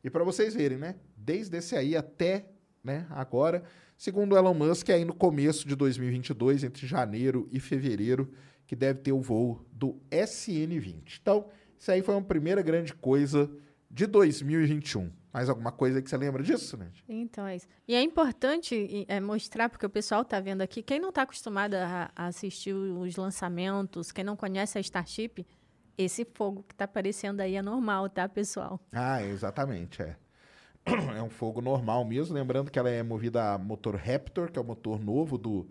E 0.01 0.09
para 0.09 0.23
vocês 0.23 0.53
verem, 0.53 0.77
né? 0.77 0.95
Desde 1.17 1.57
esse 1.57 1.75
aí 1.75 1.93
até 1.93 2.45
né, 2.81 3.05
agora, 3.09 3.63
segundo 3.97 4.31
o 4.31 4.37
Elon 4.37 4.53
Musk, 4.53 4.87
é 4.87 4.93
aí 4.93 5.03
no 5.03 5.13
começo 5.13 5.67
de 5.67 5.75
2022, 5.75 6.63
entre 6.63 6.87
janeiro 6.87 7.49
e 7.51 7.59
fevereiro, 7.59 8.31
que 8.67 8.75
deve 8.75 8.99
ter 8.99 9.13
o 9.13 9.21
voo 9.21 9.65
do 9.71 9.99
SN20. 10.11 11.19
Então, 11.21 11.47
isso 11.79 11.91
aí 11.91 12.01
foi 12.01 12.13
uma 12.13 12.21
primeira 12.21 12.61
grande 12.61 12.93
coisa 12.93 13.49
de 13.89 14.05
2021. 14.05 15.09
Mais 15.31 15.49
alguma 15.49 15.71
coisa 15.71 16.01
que 16.01 16.09
você 16.09 16.17
lembra 16.17 16.43
disso, 16.43 16.75
né? 16.75 16.91
Então, 17.07 17.47
é 17.47 17.55
isso. 17.55 17.67
E 17.87 17.95
é 17.95 18.01
importante 18.01 19.05
é, 19.07 19.19
mostrar, 19.19 19.69
porque 19.69 19.85
o 19.85 19.89
pessoal 19.89 20.23
está 20.23 20.39
vendo 20.39 20.61
aqui, 20.61 20.81
quem 20.81 20.99
não 20.99 21.09
está 21.09 21.21
acostumado 21.21 21.75
a, 21.75 22.11
a, 22.15 22.27
assistir 22.27 22.73
os 22.73 23.15
lançamentos, 23.15 24.11
quem 24.11 24.23
não 24.23 24.35
conhece 24.35 24.77
a 24.77 24.81
Starship, 24.81 25.45
esse 25.97 26.25
fogo 26.25 26.63
que 26.63 26.73
está 26.73 26.85
aparecendo 26.85 27.39
aí 27.39 27.55
é 27.55 27.61
normal, 27.61 28.09
tá, 28.09 28.27
pessoal? 28.27 28.79
Ah, 28.91 29.23
exatamente, 29.23 30.01
é. 30.01 30.15
É 31.17 31.21
um 31.21 31.29
fogo 31.29 31.61
normal 31.61 32.03
mesmo, 32.05 32.33
lembrando 32.33 32.71
que 32.71 32.79
ela 32.79 32.89
é 32.89 33.03
movida 33.03 33.53
a 33.53 33.57
motor 33.57 33.95
Raptor, 33.95 34.51
que 34.51 34.57
é 34.57 34.61
o 34.61 34.65
motor 34.65 34.99
novo 34.99 35.37
do, 35.37 35.67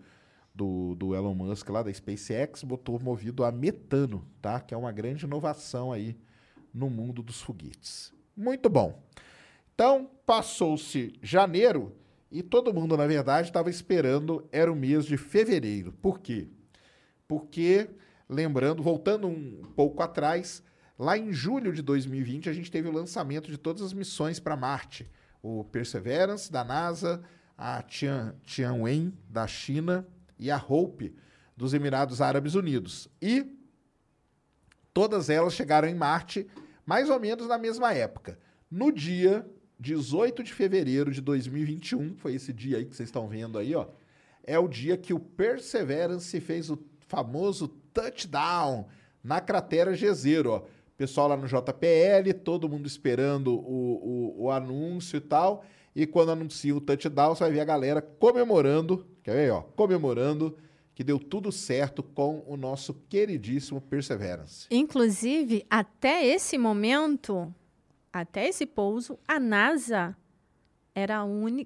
do, 0.57 0.95
do 0.95 1.13
Elon 1.13 1.35
Musk 1.35 1.69
lá 1.69 1.83
da 1.83 1.93
SpaceX, 1.93 2.63
motor 2.63 3.01
movido 3.01 3.45
a 3.45 3.51
metano, 3.51 4.27
tá? 4.41 4.59
Que 4.59 4.73
é 4.73 4.77
uma 4.77 4.91
grande 4.91 5.25
inovação 5.25 5.93
aí 5.93 6.17
no 6.73 6.89
mundo 6.89 7.21
dos 7.21 7.39
foguetes. 7.39 8.11
Muito 8.35 8.67
bom. 8.67 8.99
Então, 9.75 10.09
passou-se 10.25 11.13
janeiro 11.21 11.95
e 12.31 12.41
todo 12.41 12.73
mundo, 12.73 12.97
na 12.97 13.05
verdade, 13.05 13.49
estava 13.49 13.69
esperando 13.69 14.47
era 14.51 14.71
o 14.71 14.75
mês 14.75 15.05
de 15.05 15.15
fevereiro. 15.15 15.93
Por 16.01 16.19
quê? 16.19 16.47
Porque, 17.27 17.87
lembrando, 18.27 18.81
voltando 18.81 19.27
um 19.27 19.61
pouco 19.75 20.01
atrás, 20.01 20.63
lá 20.97 21.15
em 21.15 21.31
julho 21.31 21.71
de 21.71 21.83
2020 21.83 22.49
a 22.49 22.53
gente 22.53 22.71
teve 22.71 22.87
o 22.87 22.91
lançamento 22.91 23.51
de 23.51 23.57
todas 23.57 23.83
as 23.83 23.93
missões 23.93 24.39
para 24.39 24.57
Marte. 24.57 25.07
O 25.43 25.63
Perseverance 25.65 26.51
da 26.51 26.63
NASA, 26.63 27.21
a 27.55 27.83
Tian, 27.83 28.35
Tianwen 28.43 29.13
da 29.29 29.45
China 29.45 30.05
e 30.39 30.51
a 30.51 30.57
Hope 30.57 31.15
dos 31.55 31.73
Emirados 31.73 32.21
Árabes 32.21 32.55
Unidos. 32.55 33.07
E 33.21 33.45
todas 34.93 35.29
elas 35.29 35.53
chegaram 35.53 35.87
em 35.87 35.95
Marte 35.95 36.47
mais 36.85 37.09
ou 37.09 37.19
menos 37.19 37.47
na 37.47 37.57
mesma 37.57 37.93
época. 37.93 38.39
No 38.69 38.91
dia 38.91 39.45
18 39.79 40.43
de 40.43 40.53
fevereiro 40.53 41.11
de 41.11 41.21
2021, 41.21 42.15
foi 42.15 42.35
esse 42.35 42.53
dia 42.53 42.77
aí 42.77 42.85
que 42.85 42.95
vocês 42.95 43.09
estão 43.09 43.27
vendo 43.27 43.57
aí, 43.57 43.75
ó, 43.75 43.87
é 44.43 44.57
o 44.57 44.67
dia 44.67 44.97
que 44.97 45.13
o 45.13 45.19
Perseverance 45.19 46.39
fez 46.39 46.69
o 46.69 46.79
famoso 47.07 47.67
touchdown 47.93 48.87
na 49.23 49.41
cratera 49.41 49.93
Jezero, 49.93 50.51
ó. 50.51 50.63
Pessoal 50.97 51.27
lá 51.27 51.37
no 51.37 51.45
JPL, 51.45 52.33
todo 52.43 52.67
mundo 52.67 52.87
esperando 52.87 53.53
o, 53.53 54.35
o, 54.37 54.43
o 54.45 54.51
anúncio 54.51 55.17
e 55.17 55.21
tal. 55.21 55.63
E 55.95 56.07
quando 56.07 56.31
anuncia 56.31 56.75
o 56.75 56.81
touchdown, 56.81 57.35
você 57.35 57.43
vai 57.43 57.51
ver 57.51 57.59
a 57.59 57.65
galera 57.65 58.01
comemorando 58.01 59.05
Quer 59.27 59.33
ver, 59.33 59.51
ó? 59.51 59.61
Comemorando 59.61 60.57
que 60.95 61.03
deu 61.03 61.19
tudo 61.19 61.51
certo 61.51 62.01
com 62.01 62.45
o 62.47 62.55
nosso 62.55 62.93
queridíssimo 63.09 63.81
Perseverance. 63.81 64.67
Inclusive, 64.71 65.65
até 65.69 66.25
esse 66.25 66.57
momento, 66.57 67.53
até 68.13 68.47
esse 68.47 68.65
pouso, 68.65 69.19
a 69.27 69.37
NASA 69.37 70.15
era 70.95 71.23
a 71.23 71.25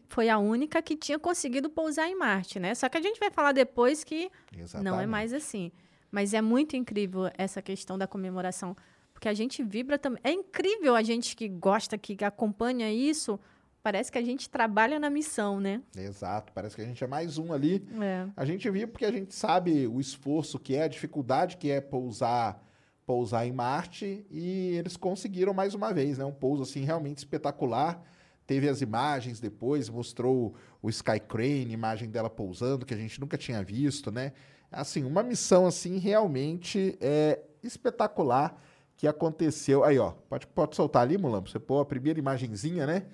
foi 0.10 0.28
a 0.28 0.40
única 0.40 0.82
que 0.82 0.98
tinha 0.98 1.20
conseguido 1.20 1.70
pousar 1.70 2.10
em 2.10 2.18
Marte, 2.18 2.60
né? 2.60 2.74
Só 2.74 2.90
que 2.90 2.98
a 2.98 3.02
gente 3.02 3.20
vai 3.20 3.30
falar 3.30 3.52
depois 3.52 4.04
que 4.04 4.32
Exatamente. 4.58 4.92
não 4.92 5.00
é 5.00 5.06
mais 5.06 5.32
assim. 5.32 5.72
Mas 6.10 6.34
é 6.34 6.42
muito 6.42 6.76
incrível 6.76 7.30
essa 7.38 7.62
questão 7.62 7.96
da 7.96 8.08
comemoração, 8.08 8.76
porque 9.14 9.30
a 9.30 9.36
gente 9.36 9.62
vibra 9.62 10.00
também. 10.00 10.20
É 10.24 10.32
incrível 10.32 10.96
a 10.96 11.04
gente 11.04 11.36
que 11.36 11.48
gosta, 11.48 11.96
que 11.96 12.26
acompanha 12.26 12.92
isso. 12.92 13.40
Parece 13.84 14.12
que 14.12 14.18
a 14.18 14.22
gente 14.22 14.48
trabalha 14.48 15.00
na 15.00 15.10
missão, 15.10 15.60
né? 15.60 15.82
Exato, 15.98 16.54
parece 16.54 16.76
que 16.76 16.82
a 16.84 16.86
gente 16.86 17.04
é 17.04 17.08
mais 17.08 17.40
um 17.40 17.52
ali. 17.52 17.84
É. 18.00 18.28
A 18.38 18.46
gente 18.46 18.70
viu 18.70 18.88
porque 18.88 19.06
a 19.06 19.12
gente 19.12 19.34
sabe 19.34 19.88
o 19.88 20.00
esforço 20.00 20.60
que 20.60 20.76
é, 20.76 20.84
a 20.84 20.88
dificuldade 20.88 21.58
que 21.58 21.72
é 21.72 21.82
pousar, 21.82 22.64
pousar 23.06 23.46
em 23.48 23.52
Marte 23.52 24.24
e 24.30 24.76
eles 24.76 24.96
conseguiram 24.96 25.54
mais 25.54 25.74
uma 25.74 25.92
vez, 25.92 26.20
né? 26.20 26.26
Um 26.26 26.32
pouso 26.32 26.62
assim 26.62 26.84
realmente 26.84 27.20
espetacular. 27.20 28.04
Teve 28.46 28.70
as 28.70 28.82
imagens 28.82 29.40
depois, 29.40 29.90
mostrou 29.90 30.56
o 30.82 30.90
Sky 30.90 31.20
Crane, 31.20 31.72
imagem 31.72 32.10
dela 32.10 32.30
pousando 32.30 32.86
que 32.86 32.94
a 32.94 32.98
gente 32.98 33.20
nunca 33.20 33.38
tinha 33.38 33.64
visto, 33.64 34.12
né? 34.12 34.34
Assim, 34.72 35.04
uma 35.04 35.24
missão 35.24 35.66
assim 35.66 35.98
realmente 35.98 36.98
é 37.02 37.40
espetacular 37.64 38.62
que 38.96 39.08
aconteceu. 39.08 39.84
Aí, 39.84 39.98
ó, 39.98 40.12
pode, 40.12 40.46
pode 40.46 40.76
soltar 40.76 41.02
ali, 41.02 41.18
Mulambo, 41.18 41.50
você 41.50 41.60
pôr 41.60 41.80
a 41.82 41.86
primeira 41.86 42.20
imagenzinha, 42.20 42.86
né? 42.86 43.08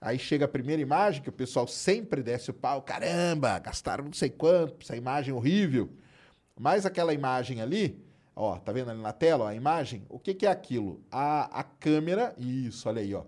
Aí 0.00 0.18
chega 0.18 0.44
a 0.44 0.48
primeira 0.48 0.80
imagem, 0.80 1.22
que 1.22 1.28
o 1.28 1.32
pessoal 1.32 1.66
sempre 1.66 2.22
desce 2.22 2.50
o 2.50 2.54
pau. 2.54 2.82
Caramba, 2.82 3.58
gastaram 3.58 4.04
não 4.04 4.12
sei 4.12 4.30
quanto, 4.30 4.76
essa 4.82 4.96
imagem 4.96 5.34
horrível. 5.34 5.90
Mas 6.58 6.86
aquela 6.86 7.12
imagem 7.12 7.60
ali, 7.60 8.00
ó, 8.34 8.56
tá 8.56 8.70
vendo 8.72 8.90
ali 8.90 9.00
na 9.00 9.12
tela 9.12 9.44
ó, 9.44 9.48
a 9.48 9.54
imagem? 9.54 10.04
O 10.08 10.18
que, 10.18 10.34
que 10.34 10.46
é 10.46 10.50
aquilo? 10.50 11.02
A, 11.10 11.60
a 11.60 11.64
câmera, 11.64 12.34
isso, 12.38 12.88
olha 12.88 13.00
aí, 13.00 13.14
ó. 13.14 13.24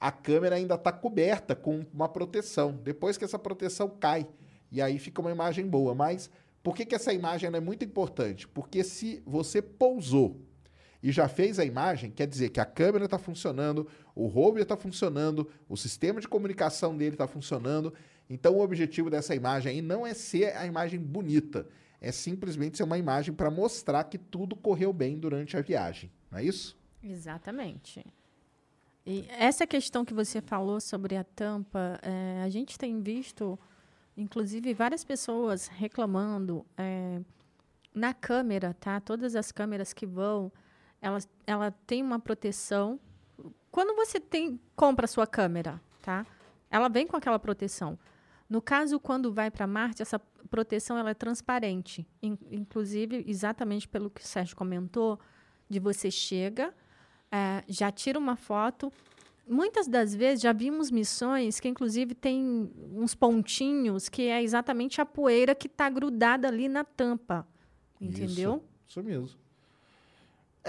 A 0.00 0.12
câmera 0.12 0.56
ainda 0.56 0.74
está 0.74 0.92
coberta 0.92 1.56
com 1.56 1.84
uma 1.92 2.08
proteção. 2.08 2.72
Depois 2.72 3.16
que 3.16 3.24
essa 3.24 3.38
proteção 3.38 3.88
cai, 3.88 4.28
e 4.70 4.82
aí 4.82 4.98
fica 4.98 5.20
uma 5.20 5.30
imagem 5.30 5.66
boa. 5.66 5.94
Mas 5.94 6.30
por 6.62 6.74
que, 6.74 6.84
que 6.84 6.94
essa 6.94 7.12
imagem 7.12 7.50
é 7.52 7.60
muito 7.60 7.84
importante? 7.84 8.46
Porque 8.46 8.84
se 8.84 9.22
você 9.26 9.62
pousou 9.62 10.40
e 11.02 11.12
já 11.12 11.28
fez 11.28 11.58
a 11.58 11.64
imagem, 11.64 12.10
quer 12.10 12.26
dizer 12.26 12.50
que 12.50 12.60
a 12.60 12.64
câmera 12.64 13.04
está 13.04 13.18
funcionando, 13.18 13.88
o 14.18 14.26
rover 14.26 14.64
está 14.64 14.76
funcionando, 14.76 15.48
o 15.68 15.76
sistema 15.76 16.20
de 16.20 16.26
comunicação 16.26 16.96
dele 16.96 17.14
está 17.14 17.28
funcionando. 17.28 17.94
Então, 18.28 18.56
o 18.56 18.60
objetivo 18.60 19.08
dessa 19.08 19.32
imagem 19.32 19.70
aí 19.70 19.80
não 19.80 20.04
é 20.04 20.12
ser 20.12 20.56
a 20.56 20.66
imagem 20.66 20.98
bonita, 20.98 21.68
é 22.00 22.10
simplesmente 22.10 22.76
ser 22.76 22.82
uma 22.82 22.98
imagem 22.98 23.32
para 23.32 23.48
mostrar 23.48 24.02
que 24.04 24.18
tudo 24.18 24.56
correu 24.56 24.92
bem 24.92 25.16
durante 25.16 25.56
a 25.56 25.60
viagem, 25.60 26.10
não 26.32 26.40
é 26.40 26.44
isso? 26.44 26.76
Exatamente. 27.00 28.04
E 29.06 29.24
essa 29.30 29.64
questão 29.68 30.04
que 30.04 30.12
você 30.12 30.40
falou 30.40 30.80
sobre 30.80 31.16
a 31.16 31.22
tampa, 31.22 32.00
é, 32.02 32.42
a 32.42 32.48
gente 32.48 32.76
tem 32.76 33.00
visto, 33.00 33.56
inclusive, 34.16 34.74
várias 34.74 35.04
pessoas 35.04 35.68
reclamando 35.68 36.66
é, 36.76 37.20
na 37.94 38.12
câmera, 38.12 38.74
tá? 38.74 39.00
Todas 39.00 39.36
as 39.36 39.52
câmeras 39.52 39.92
que 39.92 40.04
vão, 40.04 40.50
ela, 41.00 41.18
ela 41.46 41.70
tem 41.86 42.02
uma 42.02 42.18
proteção. 42.18 42.98
Quando 43.70 43.94
você 43.94 44.18
tem 44.18 44.60
compra 44.74 45.04
a 45.04 45.08
sua 45.08 45.26
câmera, 45.26 45.80
tá? 46.02 46.26
Ela 46.70 46.88
vem 46.88 47.06
com 47.06 47.16
aquela 47.16 47.38
proteção. 47.38 47.98
No 48.48 48.62
caso, 48.62 48.98
quando 48.98 49.32
vai 49.32 49.50
para 49.50 49.66
Marte, 49.66 50.00
essa 50.00 50.18
proteção 50.50 50.96
ela 50.96 51.10
é 51.10 51.14
transparente. 51.14 52.06
In, 52.22 52.38
inclusive, 52.50 53.24
exatamente 53.26 53.86
pelo 53.86 54.08
que 54.08 54.22
o 54.22 54.24
Sérgio 54.24 54.56
comentou, 54.56 55.18
de 55.68 55.78
você 55.78 56.10
chega, 56.10 56.74
é, 57.30 57.62
já 57.68 57.92
tira 57.92 58.18
uma 58.18 58.36
foto. 58.36 58.90
Muitas 59.46 59.86
das 59.86 60.14
vezes 60.14 60.42
já 60.42 60.52
vimos 60.52 60.90
missões 60.90 61.60
que, 61.60 61.68
inclusive, 61.68 62.14
tem 62.14 62.70
uns 62.94 63.14
pontinhos 63.14 64.08
que 64.08 64.22
é 64.22 64.42
exatamente 64.42 65.00
a 65.00 65.06
poeira 65.06 65.54
que 65.54 65.66
está 65.66 65.88
grudada 65.90 66.48
ali 66.48 66.68
na 66.68 66.84
tampa. 66.84 67.46
Entendeu? 68.00 68.62
Isso, 68.86 69.00
isso 69.00 69.02
mesmo. 69.02 69.47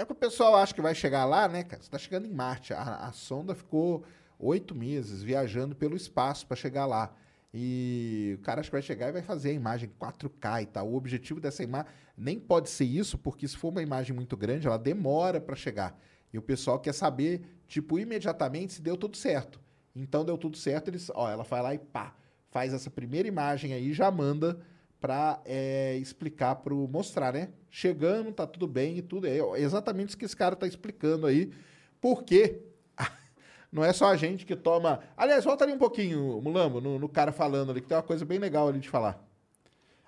É 0.00 0.04
que 0.06 0.12
o 0.12 0.14
pessoal 0.14 0.56
acha 0.56 0.72
que 0.72 0.80
vai 0.80 0.94
chegar 0.94 1.26
lá, 1.26 1.46
né, 1.46 1.62
cara? 1.62 1.82
Você 1.82 1.88
está 1.88 1.98
chegando 1.98 2.24
em 2.24 2.32
Marte. 2.32 2.72
A, 2.72 3.08
a 3.08 3.12
sonda 3.12 3.54
ficou 3.54 4.02
oito 4.38 4.74
meses 4.74 5.22
viajando 5.22 5.76
pelo 5.76 5.94
espaço 5.94 6.46
para 6.46 6.56
chegar 6.56 6.86
lá. 6.86 7.14
E 7.52 8.34
o 8.38 8.42
cara 8.42 8.60
acha 8.60 8.70
que 8.70 8.76
vai 8.76 8.80
chegar 8.80 9.10
e 9.10 9.12
vai 9.12 9.20
fazer 9.20 9.50
a 9.50 9.52
imagem 9.52 9.92
4K 10.00 10.62
e 10.62 10.66
tal. 10.66 10.88
O 10.88 10.96
objetivo 10.96 11.38
dessa 11.38 11.62
imagem 11.62 11.92
nem 12.16 12.40
pode 12.40 12.70
ser 12.70 12.86
isso, 12.86 13.18
porque 13.18 13.46
se 13.46 13.58
for 13.58 13.68
uma 13.68 13.82
imagem 13.82 14.16
muito 14.16 14.38
grande, 14.38 14.66
ela 14.66 14.78
demora 14.78 15.38
para 15.38 15.54
chegar. 15.54 15.94
E 16.32 16.38
o 16.38 16.42
pessoal 16.42 16.80
quer 16.80 16.94
saber, 16.94 17.42
tipo, 17.68 17.98
imediatamente 17.98 18.72
se 18.72 18.80
deu 18.80 18.96
tudo 18.96 19.18
certo. 19.18 19.60
Então 19.94 20.24
deu 20.24 20.38
tudo 20.38 20.56
certo, 20.56 20.88
eles, 20.88 21.10
ó, 21.14 21.28
ela 21.28 21.44
vai 21.44 21.60
lá 21.60 21.74
e 21.74 21.78
pá, 21.78 22.14
faz 22.48 22.72
essa 22.72 22.88
primeira 22.88 23.28
imagem 23.28 23.74
aí, 23.74 23.92
já 23.92 24.10
manda 24.10 24.60
para 25.00 25.40
é, 25.44 25.96
explicar 25.96 26.56
para 26.56 26.74
mostrar, 26.74 27.32
né? 27.32 27.48
Chegando, 27.70 28.32
tá 28.32 28.46
tudo 28.46 28.66
bem 28.66 28.98
e 28.98 29.02
tudo. 29.02 29.26
É 29.26 29.38
exatamente 29.60 30.08
isso 30.08 30.18
que 30.18 30.24
esse 30.24 30.36
cara 30.36 30.54
tá 30.54 30.66
explicando 30.66 31.26
aí. 31.26 31.52
Porque 32.00 32.60
não 33.72 33.82
é 33.82 33.92
só 33.92 34.06
a 34.06 34.16
gente 34.16 34.44
que 34.44 34.54
toma. 34.54 35.00
Aliás, 35.16 35.44
volta 35.44 35.64
ali 35.64 35.72
um 35.72 35.78
pouquinho, 35.78 36.40
Mulambo, 36.42 36.80
no, 36.80 36.98
no 36.98 37.08
cara 37.08 37.32
falando 37.32 37.70
ali, 37.70 37.80
que 37.80 37.88
tem 37.88 37.96
uma 37.96 38.02
coisa 38.02 38.24
bem 38.24 38.38
legal 38.38 38.68
ali 38.68 38.78
de 38.78 38.88
falar. 38.88 39.24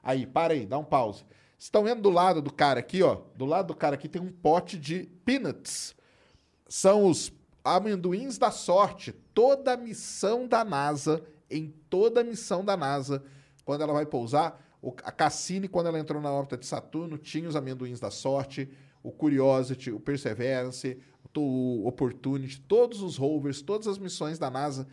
Aí, 0.03 0.27
para 0.27 0.53
aí, 0.53 0.67
dá 0.67 0.77
um 0.79 0.85
pause. 0.85 1.25
Estão 1.59 1.85
vendo 1.85 2.03
do 2.03 2.11
lado 2.11 2.43
do 2.43 2.53
cara 2.53 2.81
aqui, 2.81 3.03
ó? 3.03 3.21
Do 3.37 3.45
lado 3.45 3.69
do 3.69 3.75
cara 3.75 3.95
aqui 3.95 4.09
tem 4.09 4.21
um 4.21 4.33
pote 4.33 4.77
de 4.77 5.09
peanuts. 5.25 5.95
São 6.69 7.07
os 7.07 7.33
amendoins 7.65 8.37
da 8.37 8.51
sorte. 8.51 9.13
Toda 9.33 9.77
missão 9.77 10.49
da 10.49 10.65
NASA, 10.65 11.23
em 11.49 11.73
toda 11.89 12.25
missão 12.25 12.65
da 12.65 12.77
NASA, 12.77 13.23
quando 13.65 13.83
ela 13.83 13.93
vai 13.93 14.05
pousar, 14.05 14.61
a 15.05 15.13
Cassini, 15.13 15.69
quando 15.69 15.87
ela 15.87 15.99
entrou 15.99 16.21
na 16.21 16.33
órbita 16.33 16.57
de 16.57 16.67
Saturno, 16.67 17.17
tinha 17.19 17.49
os 17.49 17.57
amendoins 17.57 18.01
da 18.01 18.11
sorte, 18.11 18.69
o 19.03 19.13
Curiosity, 19.13 19.91
o 19.91 20.01
Perseverance, 20.01 20.99
o 21.37 21.87
Opportunity, 21.87 22.61
todos 22.61 23.03
os 23.03 23.17
rovers, 23.17 23.63
todas 23.63 23.87
as 23.87 23.99
missões 23.99 24.39
da 24.39 24.51
NASA, 24.51 24.87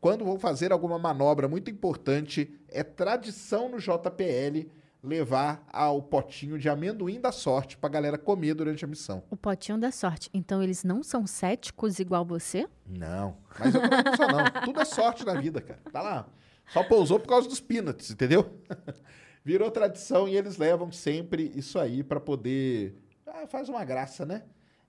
quando 0.00 0.24
vão 0.24 0.38
fazer 0.38 0.72
alguma 0.72 0.98
manobra 0.98 1.48
muito 1.48 1.70
importante, 1.70 2.52
é 2.68 2.82
tradição 2.82 3.68
no 3.68 3.78
JPL 3.78 4.68
levar 5.02 5.64
ao 5.72 6.02
potinho 6.02 6.58
de 6.58 6.68
amendoim 6.68 7.20
da 7.20 7.30
sorte 7.30 7.76
pra 7.76 7.88
galera 7.88 8.18
comer 8.18 8.54
durante 8.54 8.84
a 8.84 8.88
missão. 8.88 9.22
O 9.30 9.36
potinho 9.36 9.78
da 9.78 9.92
sorte. 9.92 10.28
Então 10.34 10.62
eles 10.62 10.82
não 10.82 11.02
são 11.02 11.26
céticos 11.26 11.98
igual 11.98 12.24
você? 12.24 12.68
Não. 12.86 13.36
Mas 13.58 13.74
eu 13.74 13.80
não 13.80 14.16
sou, 14.16 14.26
não. 14.28 14.62
Tudo 14.64 14.80
é 14.80 14.84
sorte 14.84 15.24
na 15.24 15.34
vida, 15.40 15.60
cara. 15.60 15.80
Tá 15.92 16.02
lá. 16.02 16.28
Só 16.72 16.82
pousou 16.82 17.20
por 17.20 17.28
causa 17.28 17.48
dos 17.48 17.60
peanuts, 17.60 18.10
entendeu? 18.10 18.50
Virou 19.46 19.70
tradição 19.70 20.26
e 20.26 20.36
eles 20.36 20.56
levam 20.56 20.90
sempre 20.90 21.52
isso 21.54 21.78
aí 21.78 22.02
para 22.02 22.18
poder. 22.18 22.96
Ah, 23.24 23.46
faz 23.46 23.68
uma 23.68 23.84
graça, 23.84 24.26
né? 24.26 24.42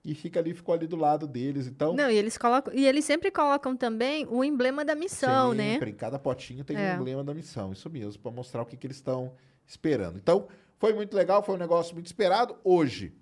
E 0.04 0.16
fica 0.16 0.40
ali, 0.40 0.52
ficou 0.52 0.74
ali 0.74 0.88
do 0.88 0.96
lado 0.96 1.28
deles. 1.28 1.68
Então. 1.68 1.92
Não, 1.92 2.10
e 2.10 2.16
eles 2.16 2.36
colocam. 2.36 2.74
E 2.74 2.84
eles 2.84 3.04
sempre 3.04 3.30
colocam 3.30 3.76
também 3.76 4.26
o 4.28 4.42
emblema 4.42 4.84
da 4.84 4.96
missão, 4.96 5.50
sempre, 5.50 5.64
né? 5.64 5.72
Sempre, 5.74 5.90
em 5.90 5.94
cada 5.94 6.18
potinho 6.18 6.64
tem 6.64 6.76
é. 6.76 6.90
um 6.90 6.96
emblema 6.96 7.22
da 7.22 7.32
missão, 7.32 7.72
isso 7.72 7.88
mesmo, 7.88 8.20
para 8.20 8.32
mostrar 8.32 8.62
o 8.62 8.66
que, 8.66 8.76
que 8.76 8.84
eles 8.84 8.96
estão 8.96 9.32
esperando. 9.64 10.18
Então, 10.18 10.48
foi 10.76 10.92
muito 10.92 11.16
legal, 11.16 11.40
foi 11.40 11.54
um 11.54 11.58
negócio 11.58 11.94
muito 11.94 12.06
esperado. 12.06 12.56
Hoje, 12.64 13.14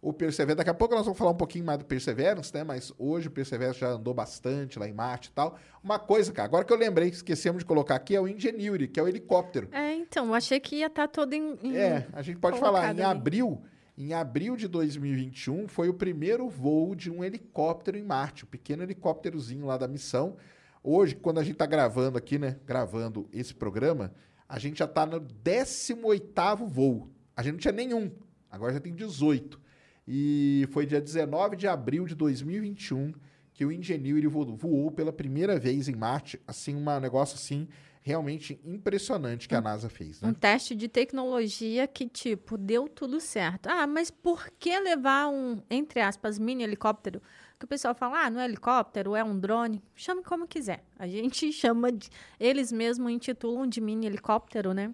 o 0.00 0.12
Perseverance, 0.12 0.58
daqui 0.58 0.70
a 0.70 0.74
pouco 0.74 0.94
nós 0.94 1.04
vamos 1.04 1.18
falar 1.18 1.32
um 1.32 1.36
pouquinho 1.36 1.64
mais 1.64 1.78
do 1.78 1.84
Perseverance, 1.84 2.54
né? 2.54 2.62
Mas 2.62 2.92
hoje 2.96 3.26
o 3.26 3.30
Perseverance 3.30 3.80
já 3.80 3.88
andou 3.88 4.14
bastante 4.14 4.78
lá 4.78 4.88
em 4.88 4.92
Marte 4.92 5.28
e 5.28 5.32
tal. 5.32 5.58
Uma 5.82 5.98
coisa, 5.98 6.32
cara, 6.32 6.46
agora 6.46 6.64
que 6.64 6.72
eu 6.72 6.76
lembrei, 6.76 7.08
esquecemos 7.08 7.60
de 7.60 7.64
colocar 7.64 7.96
aqui, 7.96 8.14
é 8.14 8.20
o 8.20 8.28
Ingenuity, 8.28 8.86
que 8.86 9.00
é 9.00 9.02
o 9.02 9.08
helicóptero. 9.08 9.68
É, 9.72 9.94
então, 9.94 10.26
eu 10.26 10.34
achei 10.34 10.60
que 10.60 10.76
ia 10.76 10.86
estar 10.86 11.08
tá 11.08 11.12
todo 11.12 11.32
em, 11.34 11.58
em, 11.62 11.76
É, 11.76 12.06
a 12.12 12.22
gente 12.22 12.38
pode 12.38 12.60
falar, 12.60 12.86
em 12.86 12.90
ali. 12.90 13.02
abril, 13.02 13.60
em 13.96 14.14
abril 14.14 14.54
de 14.54 14.68
2021, 14.68 15.66
foi 15.66 15.88
o 15.88 15.94
primeiro 15.94 16.48
voo 16.48 16.94
de 16.94 17.10
um 17.10 17.24
helicóptero 17.24 17.98
em 17.98 18.02
Marte, 18.04 18.44
um 18.44 18.48
pequeno 18.48 18.84
helicópterozinho 18.84 19.66
lá 19.66 19.76
da 19.76 19.88
missão. 19.88 20.36
Hoje, 20.80 21.16
quando 21.16 21.38
a 21.38 21.42
gente 21.42 21.54
está 21.54 21.66
gravando 21.66 22.16
aqui, 22.16 22.38
né, 22.38 22.56
gravando 22.64 23.28
esse 23.32 23.52
programa, 23.52 24.12
a 24.48 24.60
gente 24.60 24.78
já 24.78 24.84
está 24.84 25.04
no 25.04 25.20
18º 25.20 26.66
voo. 26.68 27.10
A 27.36 27.42
gente 27.42 27.54
não 27.54 27.58
tinha 27.58 27.72
nenhum, 27.72 28.12
agora 28.48 28.72
já 28.72 28.80
tem 28.80 28.94
18. 28.94 29.66
E 30.10 30.66
foi 30.70 30.86
dia 30.86 31.02
19 31.02 31.54
de 31.54 31.68
abril 31.68 32.06
de 32.06 32.14
2021 32.14 33.12
que 33.52 33.62
o 33.62 33.70
Ingenuity 33.70 34.26
voou 34.26 34.90
pela 34.90 35.12
primeira 35.12 35.58
vez 35.58 35.86
em 35.86 35.94
Marte. 35.94 36.40
Assim, 36.46 36.74
um 36.74 37.00
negócio 37.00 37.34
assim 37.34 37.68
realmente 38.00 38.58
impressionante 38.64 39.46
que 39.46 39.54
a 39.54 39.60
NASA 39.60 39.90
fez. 39.90 40.22
Né? 40.22 40.30
Um 40.30 40.32
teste 40.32 40.74
de 40.74 40.88
tecnologia 40.88 41.86
que, 41.86 42.08
tipo, 42.08 42.56
deu 42.56 42.88
tudo 42.88 43.20
certo. 43.20 43.66
Ah, 43.66 43.86
mas 43.86 44.10
por 44.10 44.48
que 44.58 44.78
levar 44.80 45.28
um, 45.28 45.60
entre 45.68 46.00
aspas, 46.00 46.38
mini 46.38 46.62
helicóptero? 46.62 47.20
Que 47.58 47.66
o 47.66 47.68
pessoal 47.68 47.94
fala, 47.94 48.24
ah, 48.24 48.30
não 48.30 48.40
é 48.40 48.46
helicóptero, 48.46 49.14
é 49.14 49.22
um 49.22 49.38
drone. 49.38 49.82
Chame 49.94 50.22
como 50.22 50.48
quiser. 50.48 50.82
A 50.98 51.06
gente 51.06 51.50
chama 51.52 51.92
de. 51.92 52.08
Eles 52.40 52.72
mesmos 52.72 53.12
intitulam 53.12 53.66
de 53.66 53.78
mini 53.78 54.06
helicóptero, 54.06 54.72
né? 54.72 54.90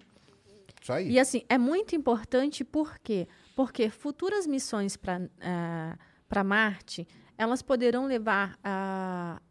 Isso 0.81 0.91
aí. 0.91 1.11
E 1.11 1.19
assim, 1.19 1.43
é 1.47 1.57
muito 1.57 1.95
importante 1.95 2.65
por 2.65 2.99
quê? 2.99 3.29
Porque 3.55 3.89
futuras 3.89 4.45
missões 4.45 4.97
para 4.97 5.19
uh, 5.19 5.29
eh, 5.39 5.97
para 6.27 6.43
Marte, 6.43 7.07
elas 7.37 7.61
poderão 7.61 8.05
levar 8.05 8.57
uh, 8.57 9.41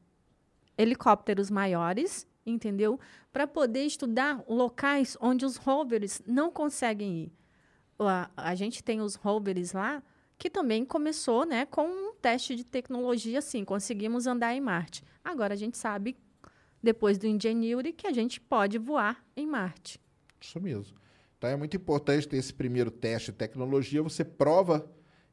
helicópteros 0.77 1.51
maiores, 1.51 2.27
entendeu? 2.45 2.99
Para 3.33 3.47
poder 3.47 3.85
estudar 3.85 4.45
locais 4.49 5.17
onde 5.21 5.45
os 5.45 5.57
rovers 5.57 6.23
não 6.27 6.51
conseguem 6.51 7.25
ir. 7.25 7.33
a, 7.99 8.31
a 8.37 8.55
gente 8.55 8.83
tem 8.83 9.01
os 9.01 9.15
rovers 9.15 9.73
lá, 9.73 10.03
que 10.37 10.51
também 10.51 10.85
começou 10.85 11.47
né, 11.47 11.65
com 11.65 11.87
um 11.87 12.15
teste 12.15 12.55
de 12.57 12.65
tecnologia, 12.65 13.39
assim, 13.39 13.65
conseguimos 13.65 14.27
andar 14.27 14.55
em 14.55 14.61
Marte. 14.61 15.03
Agora 15.25 15.55
a 15.55 15.57
gente 15.57 15.79
sabe, 15.79 16.17
depois 16.83 17.19
do 17.19 17.27
Ingenuity, 17.27 17.93
que 17.93 18.07
a 18.07 18.13
gente 18.13 18.41
pode 18.41 18.79
voar 18.79 19.25
em 19.37 19.47
Marte. 19.47 20.01
Isso 20.41 20.61
mesmo. 20.61 21.04
Então 21.45 21.53
é 21.53 21.57
muito 21.57 21.77
importante 21.77 22.27
ter 22.27 22.39
esse 22.39 22.55
primeiro 22.55 22.91
teste 22.91 23.31
de 23.31 23.37
tecnologia, 23.37 24.03
você 24.03 24.25
prova 24.25 24.91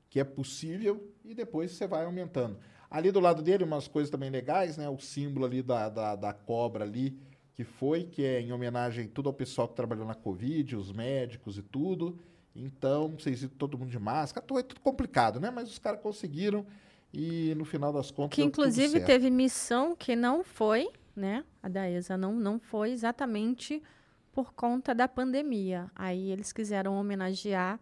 que 0.09 0.19
é 0.19 0.25
possível 0.25 1.09
e 1.23 1.33
depois 1.33 1.71
você 1.71 1.87
vai 1.87 2.03
aumentando. 2.03 2.57
Ali 2.89 3.13
do 3.13 3.21
lado 3.21 3.41
dele, 3.41 3.63
umas 3.63 3.87
coisas 3.87 4.09
também 4.09 4.29
legais, 4.29 4.75
né? 4.75 4.89
O 4.89 4.99
símbolo 4.99 5.45
ali 5.45 5.63
da, 5.63 5.87
da, 5.87 6.17
da 6.17 6.33
cobra 6.33 6.83
ali, 6.83 7.17
que 7.53 7.63
foi, 7.63 8.03
que 8.03 8.25
é 8.25 8.41
em 8.41 8.51
homenagem 8.51 9.07
tudo 9.07 9.29
ao 9.29 9.33
pessoal 9.33 9.69
que 9.69 9.73
trabalhou 9.73 10.05
na 10.05 10.13
Covid, 10.13 10.75
os 10.75 10.91
médicos 10.91 11.57
e 11.57 11.61
tudo. 11.61 12.19
Então, 12.53 13.15
vocês 13.17 13.39
viram 13.39 13.55
todo 13.55 13.77
mundo 13.77 13.89
de 13.89 13.99
máscara, 13.99 14.45
é 14.59 14.63
tudo 14.63 14.81
complicado, 14.81 15.39
né? 15.39 15.49
Mas 15.49 15.69
os 15.69 15.79
caras 15.79 16.01
conseguiram 16.01 16.65
e 17.13 17.55
no 17.55 17.63
final 17.63 17.93
das 17.93 18.11
contas. 18.11 18.35
Que 18.35 18.43
inclusive 18.43 18.99
teve 18.99 19.29
missão 19.29 19.95
que 19.95 20.13
não 20.13 20.43
foi, 20.43 20.89
né? 21.15 21.45
A 21.63 21.69
da 21.69 21.89
ESA 21.89 22.17
não, 22.17 22.35
não 22.35 22.59
foi 22.59 22.91
exatamente 22.91 23.81
por 24.31 24.53
conta 24.53 24.93
da 24.93 25.07
pandemia. 25.07 25.89
Aí 25.95 26.31
eles 26.31 26.51
quiseram 26.51 26.95
homenagear, 26.95 27.79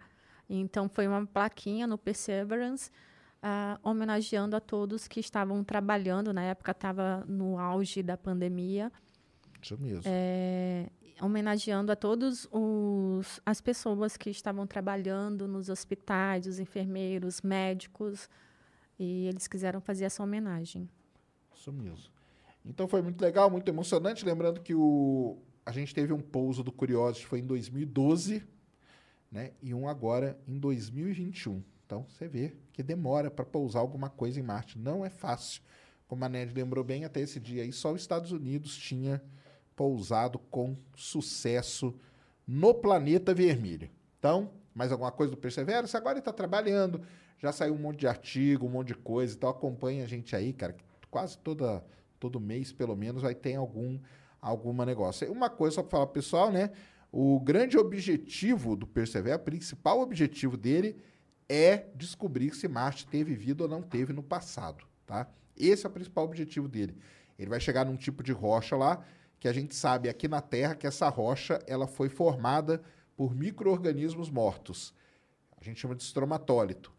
então 0.49 0.89
foi 0.89 1.07
uma 1.07 1.25
plaquinha 1.25 1.85
no 1.85 1.97
Perseverance. 1.97 2.91
Uh, 3.41 3.79
homenageando 3.81 4.53
a 4.53 4.59
todos 4.59 5.07
que 5.07 5.21
estavam 5.21 5.63
trabalhando, 5.63 6.33
na 6.33 6.43
época 6.43 6.71
estava 6.71 7.23
no 7.25 7.57
auge 7.57 8.03
da 8.03 8.17
pandemia. 8.17 8.91
Isso 9.61 9.77
mesmo. 9.77 10.03
É, 10.05 10.87
homenageando 11.21 11.89
a 11.91 11.95
todos 11.95 12.47
os, 12.51 13.39
as 13.45 13.61
pessoas 13.61 14.17
que 14.17 14.29
estavam 14.29 14.67
trabalhando 14.67 15.47
nos 15.47 15.69
hospitais, 15.69 16.47
os 16.47 16.59
enfermeiros, 16.59 17.41
médicos, 17.41 18.29
e 18.97 19.27
eles 19.27 19.47
quiseram 19.47 19.79
fazer 19.79 20.05
essa 20.05 20.21
homenagem. 20.21 20.89
Isso 21.55 21.71
mesmo. 21.71 22.11
Então 22.65 22.87
foi 22.87 23.01
muito 23.01 23.21
legal, 23.21 23.49
muito 23.49 23.67
emocionante. 23.69 24.25
Lembrando 24.25 24.59
que 24.61 24.75
o, 24.75 25.37
a 25.65 25.71
gente 25.71 25.93
teve 25.93 26.13
um 26.13 26.21
pouso 26.21 26.63
do 26.63 26.71
Curiosity 26.71 27.25
foi 27.25 27.39
em 27.39 27.45
2012, 27.45 28.43
né? 29.31 29.51
E 29.61 29.73
um 29.73 29.87
agora 29.87 30.39
em 30.47 30.57
2021. 30.57 31.63
Então 31.85 32.05
você 32.09 32.27
vê 32.27 32.55
que 32.71 32.83
demora 32.83 33.31
para 33.31 33.45
pousar 33.45 33.79
alguma 33.79 34.09
coisa 34.09 34.39
em 34.39 34.43
Marte. 34.43 34.77
Não 34.77 35.05
é 35.05 35.09
fácil. 35.09 35.61
Como 36.07 36.25
a 36.25 36.29
Ned 36.29 36.53
lembrou 36.53 36.83
bem, 36.83 37.05
até 37.05 37.21
esse 37.21 37.39
dia 37.39 37.63
aí 37.63 37.71
só 37.71 37.91
os 37.91 38.01
Estados 38.01 38.31
Unidos 38.31 38.75
tinha 38.77 39.21
pousado 39.75 40.39
com 40.39 40.75
sucesso 40.95 41.95
no 42.47 42.73
planeta 42.73 43.33
vermelho. 43.33 43.89
Então, 44.17 44.51
mais 44.73 44.91
alguma 44.91 45.11
coisa 45.11 45.31
do 45.31 45.37
Perseverance? 45.37 45.95
Agora 45.95 46.13
ele 46.13 46.19
está 46.19 46.33
trabalhando, 46.33 47.01
já 47.37 47.51
saiu 47.51 47.75
um 47.75 47.77
monte 47.77 47.99
de 47.99 48.07
artigo, 48.07 48.65
um 48.65 48.69
monte 48.69 48.87
de 48.87 48.95
coisa, 48.95 49.35
então 49.35 49.49
acompanha 49.49 50.03
a 50.03 50.07
gente 50.07 50.35
aí, 50.35 50.51
cara, 50.51 50.75
quase 51.09 51.37
toda, 51.37 51.83
todo 52.19 52.39
mês, 52.39 52.71
pelo 52.73 52.95
menos, 52.95 53.21
vai 53.21 53.35
ter 53.35 53.55
algum 53.55 53.99
alguma 54.41 54.86
negócio. 54.86 55.31
Uma 55.31 55.50
coisa 55.50 55.75
só 55.75 55.84
para 55.84 55.91
falar 55.91 56.08
pessoal, 56.08 56.51
né? 56.51 56.72
O 57.12 57.39
grande 57.39 57.77
objetivo 57.77 58.75
do 58.75 58.86
Perseverance, 58.86 59.41
o 59.41 59.46
principal 59.46 60.00
objetivo 60.00 60.55
dele 60.55 60.98
é 61.48 61.88
descobrir 61.96 62.53
se 62.53 62.67
Marte 62.67 63.08
teve 63.08 63.34
vida 63.34 63.63
ou 63.63 63.69
não 63.69 63.81
teve 63.81 64.13
no 64.13 64.22
passado, 64.22 64.86
tá? 65.05 65.27
Esse 65.58 65.86
é 65.86 65.89
o 65.89 65.91
principal 65.91 66.25
objetivo 66.25 66.67
dele. 66.67 66.96
Ele 67.38 67.50
vai 67.50 67.60
chegar 67.60 67.86
num 67.86 67.96
tipo 67.96 68.22
de 68.22 68.31
rocha 68.31 68.75
lá 68.75 69.03
que 69.39 69.48
a 69.48 69.53
gente 69.53 69.74
sabe 69.74 70.10
aqui 70.10 70.27
na 70.27 70.41
Terra 70.41 70.75
que 70.75 70.86
essa 70.86 71.10
rocha 71.10 71.60
ela 71.65 71.88
foi 71.88 72.10
formada 72.10 72.81
por 73.15 73.36
micro-organismos 73.36 74.29
mortos. 74.29 74.93
A 75.60 75.63
gente 75.63 75.79
chama 75.79 75.96
de 75.96 76.03
estromatólito. 76.03 76.93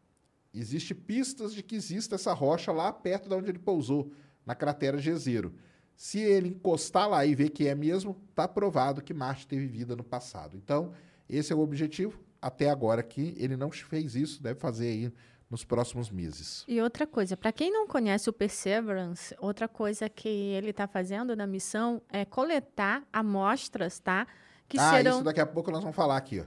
Existem 0.52 0.96
pistas 0.96 1.54
de 1.54 1.62
que 1.62 1.76
existe 1.76 2.14
essa 2.14 2.32
rocha 2.32 2.72
lá 2.72 2.92
perto 2.92 3.28
de 3.28 3.34
onde 3.34 3.50
ele 3.50 3.58
pousou, 3.58 4.12
na 4.44 4.54
cratera 4.54 4.98
Jezero. 4.98 5.54
Se 6.00 6.18
ele 6.18 6.48
encostar 6.48 7.06
lá 7.10 7.26
e 7.26 7.34
ver 7.34 7.50
que 7.50 7.68
é 7.68 7.74
mesmo, 7.74 8.16
está 8.30 8.48
provado 8.48 9.02
que 9.02 9.12
Marte 9.12 9.46
teve 9.46 9.66
vida 9.66 9.94
no 9.94 10.02
passado. 10.02 10.56
Então, 10.56 10.94
esse 11.28 11.52
é 11.52 11.54
o 11.54 11.58
objetivo. 11.58 12.18
Até 12.40 12.70
agora 12.70 13.02
que 13.02 13.34
ele 13.36 13.54
não 13.54 13.70
fez 13.70 14.14
isso, 14.14 14.42
deve 14.42 14.58
fazer 14.58 14.86
aí 14.86 15.12
nos 15.50 15.62
próximos 15.62 16.10
meses. 16.10 16.64
E 16.66 16.80
outra 16.80 17.06
coisa, 17.06 17.36
para 17.36 17.52
quem 17.52 17.70
não 17.70 17.86
conhece 17.86 18.30
o 18.30 18.32
Perseverance, 18.32 19.36
outra 19.38 19.68
coisa 19.68 20.08
que 20.08 20.26
ele 20.26 20.70
está 20.70 20.86
fazendo 20.86 21.36
na 21.36 21.46
missão 21.46 22.00
é 22.08 22.24
coletar 22.24 23.06
amostras, 23.12 23.98
tá? 23.98 24.26
Que 24.66 24.78
ah, 24.78 24.90
serão... 24.92 25.16
isso 25.16 25.24
daqui 25.24 25.40
a 25.42 25.46
pouco 25.46 25.70
nós 25.70 25.82
vamos 25.82 25.94
falar 25.94 26.16
aqui, 26.16 26.40
ó. 26.40 26.44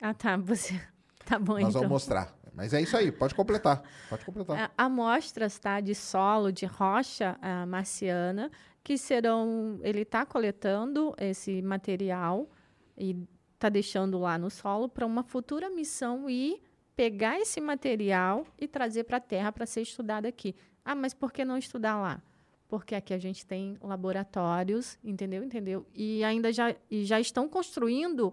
Ah, 0.00 0.14
tá. 0.14 0.36
Você... 0.36 0.74
Tá 1.24 1.40
bom, 1.40 1.54
Nós 1.54 1.70
então. 1.70 1.82
vamos 1.82 1.88
mostrar. 1.90 2.36
Mas 2.54 2.72
é 2.72 2.80
isso 2.80 2.96
aí, 2.96 3.12
pode 3.12 3.34
completar. 3.34 3.82
Pode 4.08 4.24
completar. 4.24 4.72
Amostras, 4.78 5.58
tá? 5.58 5.80
De 5.80 5.94
solo, 5.94 6.50
de 6.50 6.66
rocha 6.66 7.36
uh, 7.42 7.66
marciana, 7.66 8.50
que 8.86 8.96
serão... 8.96 9.80
Ele 9.82 10.02
está 10.02 10.24
coletando 10.24 11.12
esse 11.18 11.60
material 11.60 12.48
e 12.96 13.16
está 13.52 13.68
deixando 13.68 14.16
lá 14.16 14.38
no 14.38 14.48
solo 14.48 14.88
para 14.88 15.04
uma 15.04 15.24
futura 15.24 15.68
missão 15.68 16.30
ir 16.30 16.62
pegar 16.94 17.36
esse 17.40 17.60
material 17.60 18.46
e 18.56 18.68
trazer 18.68 19.02
para 19.02 19.16
a 19.16 19.20
Terra 19.20 19.50
para 19.50 19.66
ser 19.66 19.82
estudado 19.82 20.26
aqui. 20.26 20.54
Ah, 20.84 20.94
mas 20.94 21.12
por 21.12 21.32
que 21.32 21.44
não 21.44 21.58
estudar 21.58 22.00
lá? 22.00 22.22
Porque 22.68 22.94
aqui 22.94 23.12
a 23.12 23.18
gente 23.18 23.44
tem 23.44 23.76
laboratórios, 23.82 24.96
entendeu? 25.02 25.42
Entendeu? 25.42 25.84
E 25.92 26.22
ainda 26.22 26.52
já, 26.52 26.72
e 26.88 27.04
já 27.04 27.18
estão 27.18 27.48
construindo 27.48 28.32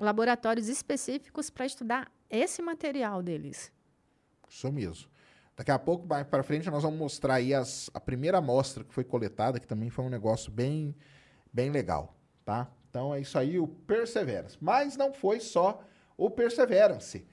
laboratórios 0.00 0.68
específicos 0.68 1.50
para 1.50 1.66
estudar 1.66 2.10
esse 2.30 2.62
material 2.62 3.22
deles. 3.22 3.70
Isso 4.48 4.72
mesmo. 4.72 5.10
Daqui 5.58 5.70
a 5.70 5.78
pouco, 5.78 6.06
mais 6.06 6.26
para 6.26 6.42
frente, 6.42 6.70
nós 6.70 6.82
vamos 6.82 6.98
mostrar 6.98 7.34
aí 7.34 7.52
as, 7.52 7.90
a 7.92 8.00
primeira 8.00 8.38
amostra 8.38 8.82
que 8.82 8.94
foi 8.94 9.04
coletada, 9.04 9.60
que 9.60 9.66
também 9.66 9.90
foi 9.90 10.06
um 10.06 10.08
negócio 10.08 10.50
bem, 10.50 10.94
bem 11.52 11.70
legal, 11.70 12.16
tá? 12.46 12.70
Então 12.88 13.14
é 13.14 13.20
isso 13.20 13.38
aí, 13.38 13.58
o 13.58 13.68
Perseverance. 13.68 14.56
Mas 14.58 14.96
não 14.96 15.12
foi 15.12 15.40
só 15.40 15.82
o 16.16 16.30
Perseverance 16.30 17.26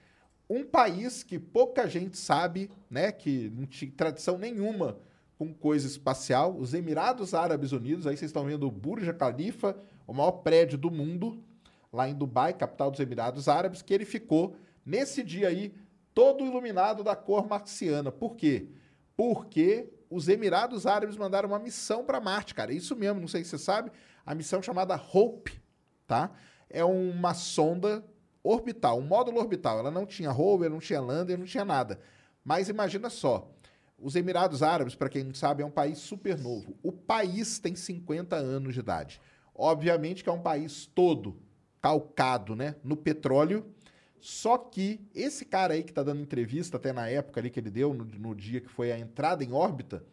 um 0.49 0.63
país 0.63 1.23
que 1.23 1.39
pouca 1.39 1.87
gente 1.87 2.17
sabe, 2.17 2.69
né, 2.89 3.11
que 3.11 3.51
não 3.55 3.65
tinha 3.65 3.91
tradição 3.91 4.37
nenhuma 4.37 4.97
com 5.37 5.53
coisa 5.53 5.85
espacial, 5.87 6.55
os 6.55 6.73
Emirados 6.73 7.33
Árabes 7.33 7.71
Unidos, 7.71 8.07
aí 8.07 8.15
vocês 8.15 8.29
estão 8.29 8.45
vendo 8.45 8.67
o 8.67 8.71
Burj 8.71 9.09
Khalifa, 9.11 9.75
o 10.07 10.13
maior 10.13 10.31
prédio 10.31 10.77
do 10.77 10.89
mundo, 10.89 11.43
lá 11.91 12.07
em 12.07 12.15
Dubai, 12.15 12.53
capital 12.53 12.89
dos 12.89 12.99
Emirados 12.99 13.49
Árabes, 13.49 13.81
que 13.81 13.93
ele 13.93 14.05
ficou 14.05 14.55
nesse 14.85 15.23
dia 15.23 15.49
aí 15.49 15.73
todo 16.15 16.45
iluminado 16.45 17.03
da 17.03 17.15
cor 17.15 17.45
marciana. 17.47 18.11
Por 18.11 18.35
quê? 18.35 18.69
Porque 19.15 19.93
os 20.09 20.27
Emirados 20.29 20.87
Árabes 20.87 21.17
mandaram 21.17 21.49
uma 21.49 21.59
missão 21.59 22.05
para 22.05 22.21
Marte, 22.21 22.55
cara. 22.55 22.73
Isso 22.73 22.95
mesmo, 22.95 23.19
não 23.19 23.27
sei 23.27 23.43
se 23.43 23.51
você 23.51 23.57
sabe, 23.57 23.91
a 24.25 24.33
missão 24.33 24.61
chamada 24.61 24.95
Hope, 24.95 25.61
tá? 26.07 26.31
É 26.69 26.83
uma 26.83 27.33
sonda 27.33 28.03
orbital, 28.41 28.97
um 28.97 29.05
módulo 29.05 29.39
orbital. 29.39 29.77
Ela 29.77 29.91
não 29.91 30.05
tinha 30.05 30.31
rover, 30.31 30.69
não 30.69 30.79
tinha 30.79 31.01
lander, 31.01 31.37
não 31.37 31.45
tinha 31.45 31.65
nada. 31.65 31.99
Mas 32.43 32.69
imagina 32.69 33.09
só, 33.09 33.51
os 33.97 34.15
Emirados 34.15 34.63
Árabes, 34.63 34.95
para 34.95 35.09
quem 35.09 35.23
não 35.23 35.33
sabe, 35.33 35.63
é 35.63 35.65
um 35.65 35.71
país 35.71 35.97
super 35.97 36.37
novo. 36.37 36.77
O 36.81 36.91
país 36.91 37.59
tem 37.59 37.75
50 37.75 38.35
anos 38.37 38.73
de 38.73 38.79
idade. 38.79 39.19
Obviamente 39.53 40.23
que 40.23 40.29
é 40.29 40.33
um 40.33 40.41
país 40.41 40.85
todo 40.85 41.37
calcado, 41.81 42.55
né, 42.55 42.75
no 42.83 42.95
petróleo. 42.95 43.65
Só 44.25 44.57
que 44.57 44.99
esse 45.13 45.45
cara 45.45 45.75
aí 45.75 45.83
que 45.83 45.91
está 45.91 46.01
dando 46.01 46.19
entrevista, 46.19 46.77
até 46.77 46.91
na 46.91 47.07
época 47.07 47.39
ali 47.39 47.47
que 47.51 47.59
ele 47.59 47.69
deu, 47.69 47.93
no, 47.93 48.03
no 48.03 48.33
dia 48.33 48.59
que 48.59 48.67
foi 48.67 48.91
a 48.91 48.97
entrada 48.97 49.43
em 49.43 49.53
órbita, 49.53 50.03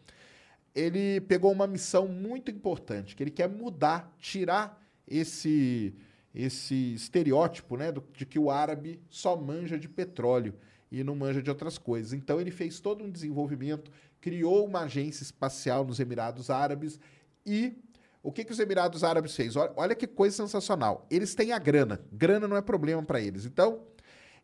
ele 0.75 1.19
pegou 1.21 1.51
uma 1.51 1.65
missão 1.65 2.07
muito 2.07 2.51
importante, 2.51 3.15
que 3.15 3.23
ele 3.23 3.31
quer 3.31 3.49
mudar, 3.49 4.15
tirar 4.19 4.79
esse 5.07 5.95
esse 6.31 6.93
estereótipo 6.93 7.75
né, 7.75 7.91
do, 7.91 8.03
de 8.13 8.23
que 8.23 8.37
o 8.37 8.51
árabe 8.51 9.01
só 9.09 9.35
manja 9.35 9.79
de 9.79 9.89
petróleo 9.89 10.53
e 10.91 11.03
não 11.03 11.15
manja 11.15 11.41
de 11.41 11.49
outras 11.49 11.79
coisas. 11.79 12.13
Então 12.13 12.39
ele 12.39 12.51
fez 12.51 12.79
todo 12.79 13.03
um 13.03 13.09
desenvolvimento, 13.09 13.91
criou 14.21 14.63
uma 14.63 14.81
agência 14.81 15.23
espacial 15.23 15.83
nos 15.83 15.99
Emirados 15.99 16.51
Árabes 16.51 16.99
e 17.43 17.73
o 18.21 18.31
que, 18.31 18.45
que 18.45 18.51
os 18.51 18.59
Emirados 18.59 19.03
Árabes 19.03 19.35
fez? 19.35 19.55
Olha, 19.55 19.73
olha 19.75 19.95
que 19.95 20.05
coisa 20.05 20.37
sensacional. 20.37 21.07
Eles 21.09 21.33
têm 21.33 21.51
a 21.51 21.57
grana. 21.57 21.99
Grana 22.11 22.47
não 22.47 22.55
é 22.55 22.61
problema 22.61 23.01
para 23.01 23.19
eles. 23.19 23.45
Então, 23.45 23.81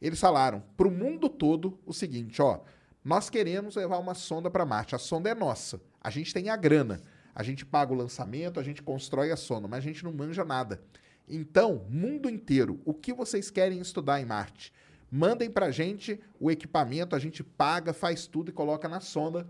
eles 0.02 0.20
falaram 0.20 0.64
para 0.78 0.88
o 0.88 0.92
mundo 0.92 1.30
todo 1.30 1.80
o 1.86 1.94
seguinte: 1.94 2.42
ó, 2.42 2.60
nós 3.04 3.30
queremos 3.30 3.76
levar 3.76 3.98
uma 3.98 4.14
sonda 4.14 4.50
para 4.50 4.66
Marte. 4.66 4.96
A 4.96 5.00
sonda 5.00 5.30
é 5.30 5.36
nossa. 5.36 5.82
A 6.02 6.10
gente 6.10 6.34
tem 6.34 6.50
a 6.50 6.56
grana. 6.56 7.02
A 7.34 7.44
gente 7.44 7.66
paga 7.66 7.94
o 7.94 7.96
lançamento, 7.96 8.60
a 8.60 8.64
gente 8.64 8.82
constrói 8.82 9.32
a 9.32 9.38
sonda, 9.38 9.68
mas 9.68 9.80
a 9.80 9.88
gente 9.88 10.04
não 10.04 10.12
manja 10.12 10.44
nada. 10.44 10.82
Então, 11.28 11.86
mundo 11.90 12.30
inteiro, 12.30 12.82
o 12.84 12.94
que 12.94 13.14
vocês 13.14 13.50
querem 13.50 13.80
estudar 13.80 14.20
em 14.20 14.26
Marte? 14.26 14.74
Mandem 15.12 15.50
para 15.50 15.68
a 15.68 15.72
gente 15.72 16.20
o 16.40 16.52
equipamento, 16.52 17.16
a 17.16 17.20
gente 17.20 17.44
paga, 17.44 17.94
faz 17.94 18.28
tudo 18.28 18.50
e 18.50 18.54
coloca 18.54 18.90
na 18.90 19.00
sonda. 19.00 19.48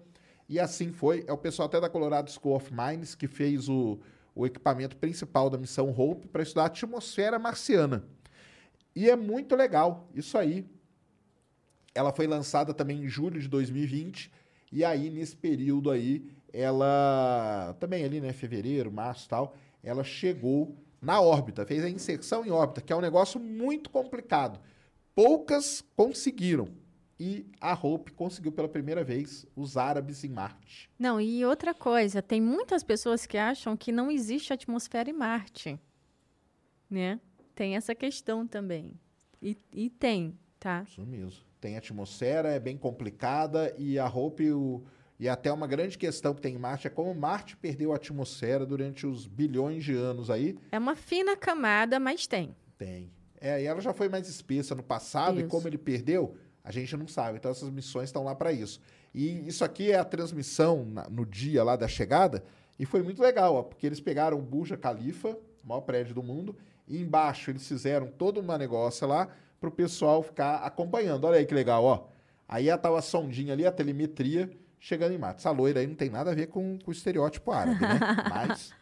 E 0.47 0.59
assim 0.59 0.91
foi. 0.91 1.23
É 1.27 1.33
o 1.33 1.38
pessoal 1.38 1.67
até 1.67 1.79
da 1.79 1.89
Colorado 1.89 2.29
School 2.31 2.55
of 2.55 2.71
Mines 2.73 3.15
que 3.15 3.27
fez 3.27 3.67
o, 3.69 3.99
o 4.35 4.45
equipamento 4.45 4.95
principal 4.97 5.49
da 5.49 5.57
missão 5.57 5.89
Hope 5.89 6.27
para 6.27 6.43
estudar 6.43 6.63
a 6.63 6.67
atmosfera 6.67 7.39
marciana. 7.39 8.03
E 8.99 9.09
é 9.09 9.15
muito 9.15 9.55
legal 9.55 10.09
isso 10.13 10.38
aí. 10.38 10.65
Ela 11.95 12.12
foi 12.12 12.27
lançada 12.27 12.73
também 12.73 13.05
em 13.05 13.07
julho 13.07 13.39
de 13.39 13.47
2020. 13.47 14.29
E 14.73 14.83
aí, 14.83 15.09
nesse 15.09 15.38
período 15.38 15.89
aí, 15.89 16.29
ela. 16.51 17.77
Também 17.79 18.03
ali, 18.03 18.19
né? 18.19 18.33
Fevereiro, 18.33 18.91
março 18.91 19.29
tal. 19.29 19.55
Ela 19.81 20.03
chegou 20.03 20.75
na 21.01 21.21
órbita, 21.21 21.65
fez 21.65 21.81
a 21.81 21.89
inserção 21.89 22.45
em 22.45 22.51
órbita, 22.51 22.81
que 22.81 22.91
é 22.91 22.95
um 22.95 22.99
negócio 22.99 23.39
muito 23.39 23.89
complicado. 23.89 24.59
Poucas 25.15 25.81
conseguiram. 25.95 26.67
E 27.17 27.45
a 27.62 27.73
Hope 27.73 28.12
conseguiu 28.12 28.51
pela 28.51 28.67
primeira 28.67 29.01
vez 29.01 29.45
os 29.55 29.77
árabes 29.77 30.25
em 30.25 30.29
Marte. 30.29 30.89
Não, 30.99 31.21
e 31.21 31.45
outra 31.45 31.73
coisa, 31.73 32.21
tem 32.21 32.41
muitas 32.41 32.83
pessoas 32.83 33.25
que 33.25 33.38
acham 33.38 33.77
que 33.77 33.93
não 33.93 34.12
existe 34.12 34.51
atmosfera 34.51 35.09
em 35.09 35.13
Marte. 35.13 35.79
Né? 36.89 37.17
Tem 37.60 37.76
essa 37.76 37.93
questão 37.93 38.48
também. 38.48 38.93
E, 39.41 39.58
e 39.74 39.89
tem, 39.89 40.34
tá? 40.58 40.86
Isso 40.88 41.06
mesmo. 41.06 41.41
Tem 41.60 41.76
atmosfera, 41.76 42.48
é 42.48 42.58
bem 42.58 42.78
complicada, 42.78 43.76
e 43.78 44.00
a 44.00 44.08
Hope, 44.08 44.50
o, 44.50 44.82
e 45.19 45.28
até 45.28 45.52
uma 45.52 45.67
grande 45.67 45.98
questão 45.98 46.34
que 46.34 46.39
tem 46.39 46.56
em 46.56 46.58
Marte 46.58 46.88
é 46.88 46.89
como 46.89 47.13
Marte 47.13 47.58
perdeu 47.58 47.91
a 47.91 47.98
atmosfera 47.98 48.65
durante 48.65 49.06
os 49.06 49.28
bilhões 49.28 49.84
de 49.84 49.93
anos 49.93 50.30
aí. 50.30 50.58
É 50.72 50.80
uma 50.80 50.95
fina 50.95 51.36
camada, 51.36 52.00
mas 52.00 52.26
tem. 52.26 52.56
Tem. 52.78 53.12
É, 53.41 53.62
e 53.62 53.65
ela 53.65 53.82
já 53.82 53.91
foi 53.93 54.08
mais 54.08 54.30
espessa 54.30 54.74
no 54.74 54.82
passado, 54.82 55.36
Isso. 55.36 55.48
e 55.48 55.50
como 55.50 55.67
ele 55.67 55.78
perdeu, 55.78 56.38
a 56.63 56.72
gente 56.72 56.95
não 56.95 57.10
sabe. 57.10 57.39
Então 57.39 57.52
essas 57.52 57.69
missões 57.69 58.08
estão 58.08 58.24
lá 58.24 58.34
para 58.36 58.54
isso. 58.54 58.80
E 59.13 59.45
isso 59.45 59.65
aqui 59.65 59.91
é 59.91 60.00
a 60.00 60.06
transmissão 60.06 60.86
na- 60.86 61.10
no 61.10 61.26
dia 61.26 61.62
lá 61.62 61.76
da 61.76 61.89
chegada, 61.89 62.41
e 62.80 62.86
foi 62.86 63.04
muito 63.04 63.22
legal, 63.22 63.56
ó, 63.56 63.63
porque 63.63 63.86
eles 63.86 64.00
pegaram 64.00 64.39
o 64.39 64.41
Burj 64.41 64.72
Khalifa, 64.78 65.38
o 65.62 65.67
maior 65.67 65.82
prédio 65.82 66.15
do 66.15 66.24
mundo, 66.24 66.56
e 66.89 66.99
embaixo 66.99 67.52
eles 67.52 67.65
fizeram 67.67 68.08
todo 68.08 68.39
uma 68.39 68.58
negócio 68.58 69.08
lá 69.08 69.28
para 69.60 69.69
o 69.69 69.71
pessoal 69.71 70.23
ficar 70.23 70.56
acompanhando. 70.58 71.25
Olha 71.25 71.38
aí 71.38 71.45
que 71.45 71.54
legal, 71.54 71.84
ó. 71.84 72.08
Aí 72.47 72.67
estava 72.67 72.97
a 72.97 73.02
sondinha 73.02 73.54
ali, 73.54 73.65
a 73.65 73.71
telemetria, 73.71 74.49
chegando 74.80 75.13
em 75.13 75.17
Marte. 75.17 75.39
Essa 75.39 75.52
loira 75.52 75.80
aí 75.82 75.88
não 75.88 75.93
tem 75.95 76.10
nada 76.10 76.32
a 76.32 76.34
ver 76.34 76.47
com, 76.47 76.80
com 76.80 76.89
o 76.89 76.91
estereótipo 76.91 77.52
árabe, 77.52 77.80
né? 77.80 77.99
Mas, 78.34 78.73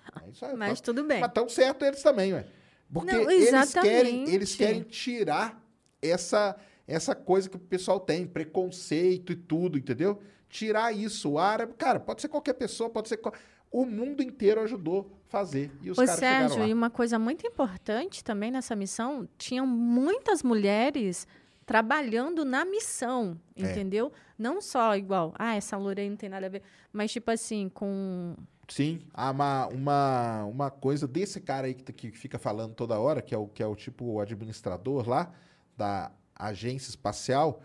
é. 0.41 0.53
Mas 0.55 0.79
tudo 0.79 1.03
bem. 1.03 1.19
Mas 1.19 1.31
tão 1.33 1.49
certo 1.49 1.83
eles 1.83 2.01
também, 2.01 2.33
ué. 2.33 2.45
Porque 2.91 3.11
Não, 3.11 3.29
eles, 3.29 3.73
querem, 3.73 4.29
eles 4.29 4.55
querem 4.55 4.81
tirar 4.83 5.61
essa, 6.01 6.55
essa 6.87 7.13
coisa 7.13 7.49
que 7.49 7.57
o 7.57 7.59
pessoal 7.59 7.99
tem, 7.99 8.25
preconceito 8.25 9.33
e 9.33 9.35
tudo, 9.35 9.77
entendeu? 9.77 10.21
Tirar 10.47 10.93
isso. 10.93 11.31
O 11.31 11.39
árabe, 11.39 11.73
cara, 11.77 11.99
pode 11.99 12.21
ser 12.21 12.29
qualquer 12.29 12.53
pessoa, 12.53 12.89
pode 12.89 13.09
ser. 13.09 13.17
qual- 13.17 13.33
O 13.71 13.85
mundo 13.85 14.21
inteiro 14.23 14.61
ajudou 14.61 15.19
a 15.27 15.29
fazer. 15.29 15.71
E 15.81 15.91
os 15.91 15.97
Ô, 15.97 16.01
caras 16.01 16.15
chegaram 16.19 16.47
Sérgio, 16.49 16.59
lá. 16.63 16.67
e 16.69 16.73
uma 16.73 16.89
coisa 16.89 17.19
muito 17.19 17.45
importante 17.45 18.23
também 18.23 18.49
nessa 18.51 18.75
missão, 18.75 19.27
tinham 19.37 19.67
muitas 19.67 20.41
mulheres 20.43 21.27
trabalhando 21.65 22.45
na 22.45 22.63
missão, 22.63 23.37
É. 23.55 23.63
entendeu? 23.71 24.11
Não 24.39 24.61
só 24.61 24.95
igual, 24.95 25.33
ah, 25.37 25.55
essa 25.55 25.75
Lorena 25.75 26.11
não 26.11 26.17
tem 26.17 26.29
nada 26.29 26.45
a 26.45 26.49
ver, 26.49 26.61
mas 26.93 27.11
tipo 27.11 27.29
assim, 27.29 27.67
com 27.69 28.35
Sim, 28.69 28.99
há 29.13 29.31
uma, 29.31 29.67
uma, 29.67 30.45
uma 30.45 30.71
coisa 30.71 31.07
desse 31.07 31.39
cara 31.41 31.67
aí 31.67 31.73
que, 31.73 31.91
que 31.93 32.11
fica 32.11 32.37
falando 32.39 32.73
toda 32.73 32.97
hora, 32.99 33.21
que 33.21 33.33
é 33.33 33.37
o, 33.37 33.47
que 33.47 33.61
é 33.63 33.67
o 33.67 33.75
tipo 33.75 34.05
o 34.05 34.19
administrador 34.21 35.07
lá 35.09 35.31
da 35.75 36.11
agência 36.35 36.89
espacial, 36.89 37.61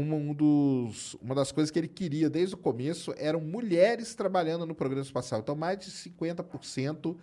um, 0.00 0.32
dos, 0.34 1.14
uma 1.14 1.34
das 1.34 1.52
coisas 1.52 1.70
que 1.70 1.78
ele 1.78 1.88
queria 1.88 2.30
desde 2.30 2.54
o 2.54 2.58
começo 2.58 3.12
eram 3.16 3.40
mulheres 3.40 4.14
trabalhando 4.14 4.64
no 4.64 4.74
programa 4.74 5.04
espacial. 5.04 5.40
Então, 5.40 5.54
mais 5.54 5.78
de 5.78 5.90
50% 5.90 7.16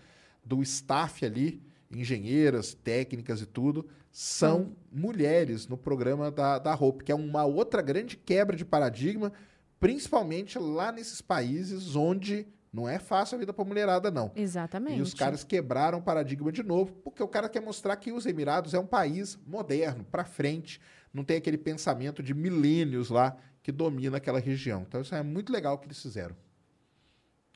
do 0.45 0.62
staff 0.62 1.25
ali, 1.25 1.62
engenheiras, 1.91 2.73
técnicas 2.73 3.41
e 3.41 3.45
tudo, 3.45 3.88
são 4.12 4.75
mulheres 4.91 5.67
no 5.67 5.77
programa 5.77 6.29
da, 6.29 6.60
da 6.60 6.75
Hope, 6.75 7.03
que 7.03 7.12
é 7.12 7.15
uma 7.15 7.45
outra 7.45 7.82
grande 7.82 8.15
quebra 8.15 8.55
de 8.55 8.65
paradigma, 8.65 9.32
principalmente 9.79 10.60
lá 10.60 10.91
nesses 10.91 11.21
países 11.21 11.95
onde 11.95 12.47
não 12.71 12.88
é 12.88 12.99
fácil 12.99 13.36
a 13.36 13.39
vida 13.39 13.51
para 13.51 13.65
mulherada, 13.65 14.12
não. 14.12 14.32
exatamente. 14.36 14.99
E 14.99 15.01
os 15.01 15.13
caras 15.13 15.43
quebraram 15.43 15.97
o 15.97 16.01
paradigma 16.03 16.51
de 16.51 16.62
novo, 16.62 16.93
porque 17.03 17.23
o 17.23 17.27
cara 17.27 17.49
quer 17.49 17.62
mostrar 17.62 17.95
que 17.95 18.12
os 18.12 18.27
Emirados 18.27 18.75
é 18.75 18.79
um 18.79 18.86
país 18.86 19.39
moderno, 19.47 20.05
para 20.05 20.23
frente, 20.23 20.79
não 21.13 21.23
tem 21.23 21.37
aquele 21.37 21.57
pensamento 21.57 22.21
de 22.21 22.33
milênios 22.33 23.09
lá 23.09 23.35
que 23.61 23.71
domina 23.71 24.17
aquela 24.17 24.39
região. 24.39 24.83
Então 24.87 25.01
isso 25.01 25.13
é 25.13 25.23
muito 25.23 25.51
legal 25.51 25.77
que 25.77 25.87
eles 25.87 26.01
fizeram. 26.01 26.35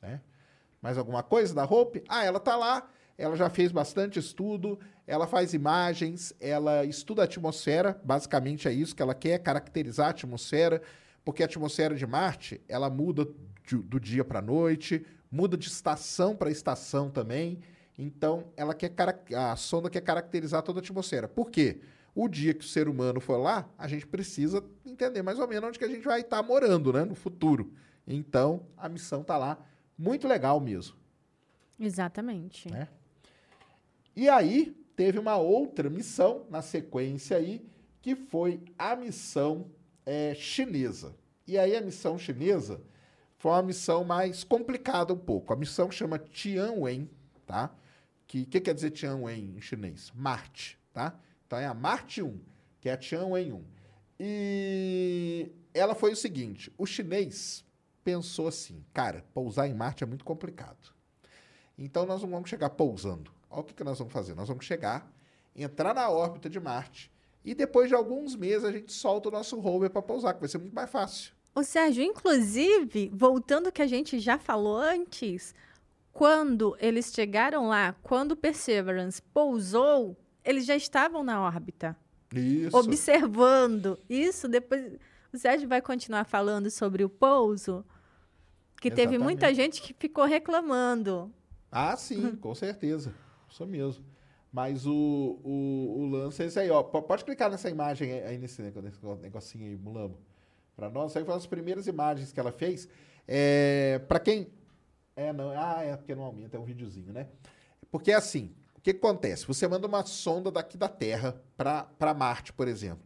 Né? 0.02 0.22
Mais 0.82 0.98
alguma 0.98 1.24
coisa 1.24 1.54
da 1.54 1.64
Hope? 1.64 2.04
Ah, 2.10 2.26
ela 2.26 2.40
tá 2.40 2.56
lá, 2.56 2.90
ela 3.18 3.36
já 3.36 3.50
fez 3.50 3.72
bastante 3.72 4.20
estudo, 4.20 4.80
ela 5.08 5.26
faz 5.28 5.54
imagens, 5.54 6.34
ela 6.40 6.84
estuda 6.84 7.22
a 7.22 7.26
atmosfera, 7.26 8.00
basicamente 8.04 8.68
é 8.68 8.74
isso 8.74 8.96
que 8.96 9.02
ela 9.02 9.14
quer, 9.14 9.40
caracterizar 9.40 10.08
a 10.08 10.10
atmosfera, 10.10 10.82
porque 11.24 11.42
a 11.42 11.46
atmosfera 11.46 11.96
de 11.96 12.06
Marte, 12.06 12.60
ela 12.68 12.90
muda 12.90 13.26
de- 13.66 13.78
do 13.78 14.00
dia 14.00 14.26
para 14.26 14.40
a 14.40 14.42
noite, 14.42 15.06
muda 15.32 15.56
de 15.56 15.68
estação 15.68 16.36
para 16.36 16.52
estação 16.52 17.10
também. 17.10 17.60
Então, 17.98 18.52
ela 18.58 18.74
quer 18.74 18.92
a 19.36 19.56
sonda 19.56 19.90
quer 19.90 20.02
caracterizar 20.02 20.62
toda 20.64 20.80
a 20.80 20.82
atmosfera. 20.82 21.28
Por 21.28 21.50
quê? 21.50 21.80
O 22.16 22.28
dia 22.28 22.54
que 22.54 22.64
o 22.64 22.68
ser 22.68 22.88
humano 22.88 23.20
for 23.20 23.38
lá, 23.38 23.68
a 23.78 23.88
gente 23.88 24.06
precisa 24.06 24.64
entender 24.86 25.22
mais 25.24 25.40
ou 25.40 25.48
menos 25.48 25.70
onde 25.70 25.80
que 25.80 25.86
a 25.86 25.90
gente 25.90 26.04
vai 26.04 26.22
estar 26.22 26.44
morando, 26.44 26.94
né, 26.94 27.04
no 27.04 27.16
futuro. 27.16 27.74
Então, 28.08 28.68
a 28.78 28.88
missão 28.88 29.24
tá 29.24 29.38
lá, 29.38 29.58
muito 29.98 30.28
legal 30.28 30.60
mesmo. 30.60 30.96
Exatamente. 31.80 32.72
né? 32.72 32.88
E 34.16 34.30
aí, 34.30 34.78
teve 34.96 35.18
uma 35.18 35.38
outra 35.38 35.90
missão 35.90 36.46
na 36.50 36.62
sequência 36.62 37.38
aí, 37.38 37.66
que 38.02 38.16
foi 38.16 38.62
a 38.78 38.96
missão 38.96 39.72
eh, 40.06 40.36
chinesa. 40.36 41.16
E 41.48 41.58
aí, 41.58 41.76
a 41.76 41.82
missão 41.82 42.18
chinesa 42.18 42.80
foi 43.38 43.52
uma 43.52 43.64
missão 43.64 44.04
mais 44.04 44.44
complicada 44.44 45.14
um 45.14 45.18
pouco. 45.18 45.52
A 45.52 45.56
missão 45.56 45.90
chama 45.90 46.20
Tianwen, 46.20 47.10
tá? 47.46 47.74
Que 48.28 48.46
que 48.46 48.62
quer 48.62 48.74
dizer 48.74 48.92
Tianwen 48.92 49.56
em 49.58 49.62
chinês? 49.62 50.12
Marte, 50.16 50.80
tá? 50.94 51.20
Então 51.54 51.62
é 51.62 51.68
a 51.68 51.74
Marte 51.76 52.20
1, 52.20 52.40
que 52.82 52.90
é 52.90 52.94
a 52.94 52.98
Tianwen 52.98 53.54
1. 53.54 53.64
E 54.20 55.52
ela 55.72 55.94
foi 55.94 56.12
o 56.12 56.16
seguinte: 56.16 56.74
o 56.80 56.86
chinês 56.88 57.64
pensou 58.04 58.48
assim, 58.48 58.84
cara, 58.92 59.24
pousar 59.36 59.68
em 59.68 59.74
Marte 59.76 60.04
é 60.04 60.08
muito 60.08 60.26
complicado. 60.26 60.92
Então 61.78 62.08
nós 62.08 62.24
não 62.24 62.30
vamos 62.32 62.50
chegar 62.50 62.72
pousando. 62.72 63.32
Olha 63.52 63.62
o 63.62 63.64
que, 63.66 63.76
que 63.76 63.84
nós 63.84 64.00
vamos 64.00 64.12
fazer. 64.12 64.34
Nós 64.34 64.48
vamos 64.48 64.66
chegar, 64.66 65.14
entrar 65.56 65.94
na 65.94 66.10
órbita 66.10 66.50
de 66.50 66.60
Marte 66.60 67.12
e 67.46 67.54
depois 67.54 67.88
de 67.88 67.94
alguns 67.94 68.36
meses 68.36 68.64
a 68.64 68.72
gente 68.72 68.92
solta 68.92 69.30
o 69.30 69.32
nosso 69.32 69.60
rover 69.60 69.92
para 69.92 70.02
pousar, 70.02 70.34
que 70.34 70.40
vai 70.40 70.50
ser 70.50 70.58
muito 70.58 70.74
mais 70.74 70.90
fácil. 70.90 71.34
Ô, 71.54 71.62
Sérgio, 71.62 72.04
inclusive, 72.04 73.12
voltando 73.14 73.72
que 73.72 73.84
a 73.84 73.88
gente 73.88 74.18
já 74.18 74.40
falou 74.40 74.78
antes, 74.78 75.54
quando 76.12 76.76
eles 76.80 77.14
chegaram 77.14 77.68
lá, 77.68 77.96
quando 78.02 78.32
o 78.32 78.36
Perseverance 78.36 79.22
pousou, 79.22 80.18
eles 80.44 80.66
já 80.66 80.76
estavam 80.76 81.24
na 81.24 81.42
órbita, 81.42 81.96
Isso. 82.34 82.76
observando. 82.78 83.98
Isso, 84.10 84.48
depois 84.48 84.98
o 85.32 85.38
Sérgio 85.38 85.68
vai 85.68 85.82
continuar 85.82 86.26
falando 86.26 86.70
sobre 86.70 87.04
o 87.04 87.10
pouso, 87.10 87.86
que 88.82 88.92
teve 88.92 89.18
muita 89.18 89.48
Exatamente. 89.50 89.56
gente 89.78 89.82
que 89.82 89.94
ficou 89.94 90.26
reclamando. 90.26 91.32
Ah, 91.72 91.96
sim, 91.96 92.36
com 92.38 92.54
certeza. 92.54 93.14
Isso 93.50 93.66
mesmo. 93.66 94.04
Mas 94.52 94.86
o, 94.86 95.40
o, 95.44 95.96
o 96.02 96.06
lance 96.06 96.44
é 96.44 96.46
esse 96.46 96.60
aí, 96.60 96.70
ó. 96.70 96.84
Pode 96.84 97.26
clicar 97.26 97.50
nessa 97.50 97.70
imagem 97.70 98.12
aí, 98.22 98.38
nesse 98.38 98.62
nego- 98.62 98.82
nesse 98.82 99.00
negocinho 99.22 99.66
aí, 99.66 99.76
Mulambo. 99.76 100.20
Pra 100.76 100.90
nós, 100.90 101.16
aí 101.16 101.24
foi 101.24 101.32
uma 101.34 101.38
das 101.40 101.48
primeiras 101.48 101.88
imagens 101.88 102.32
que 102.32 102.40
ela 102.40 102.52
fez. 102.52 102.88
É, 103.28 104.00
para 104.08 104.20
quem. 104.20 104.48
É, 105.16 105.32
não. 105.34 105.50
Ah, 105.52 105.82
é 105.84 105.96
porque 105.98 106.14
não 106.14 106.24
aumenta, 106.24 106.58
é 106.58 106.60
um 106.60 106.64
videozinho, 106.66 107.12
né? 107.12 107.28
Porque 107.92 108.12
é 108.12 108.16
assim, 108.16 108.52
que, 108.84 108.94
que 108.94 109.00
acontece? 109.00 109.48
Você 109.48 109.66
manda 109.66 109.88
uma 109.88 110.06
sonda 110.06 110.52
daqui 110.52 110.78
da 110.78 110.90
Terra 110.90 111.42
para 111.56 112.14
Marte, 112.14 112.52
por 112.52 112.68
exemplo. 112.68 113.06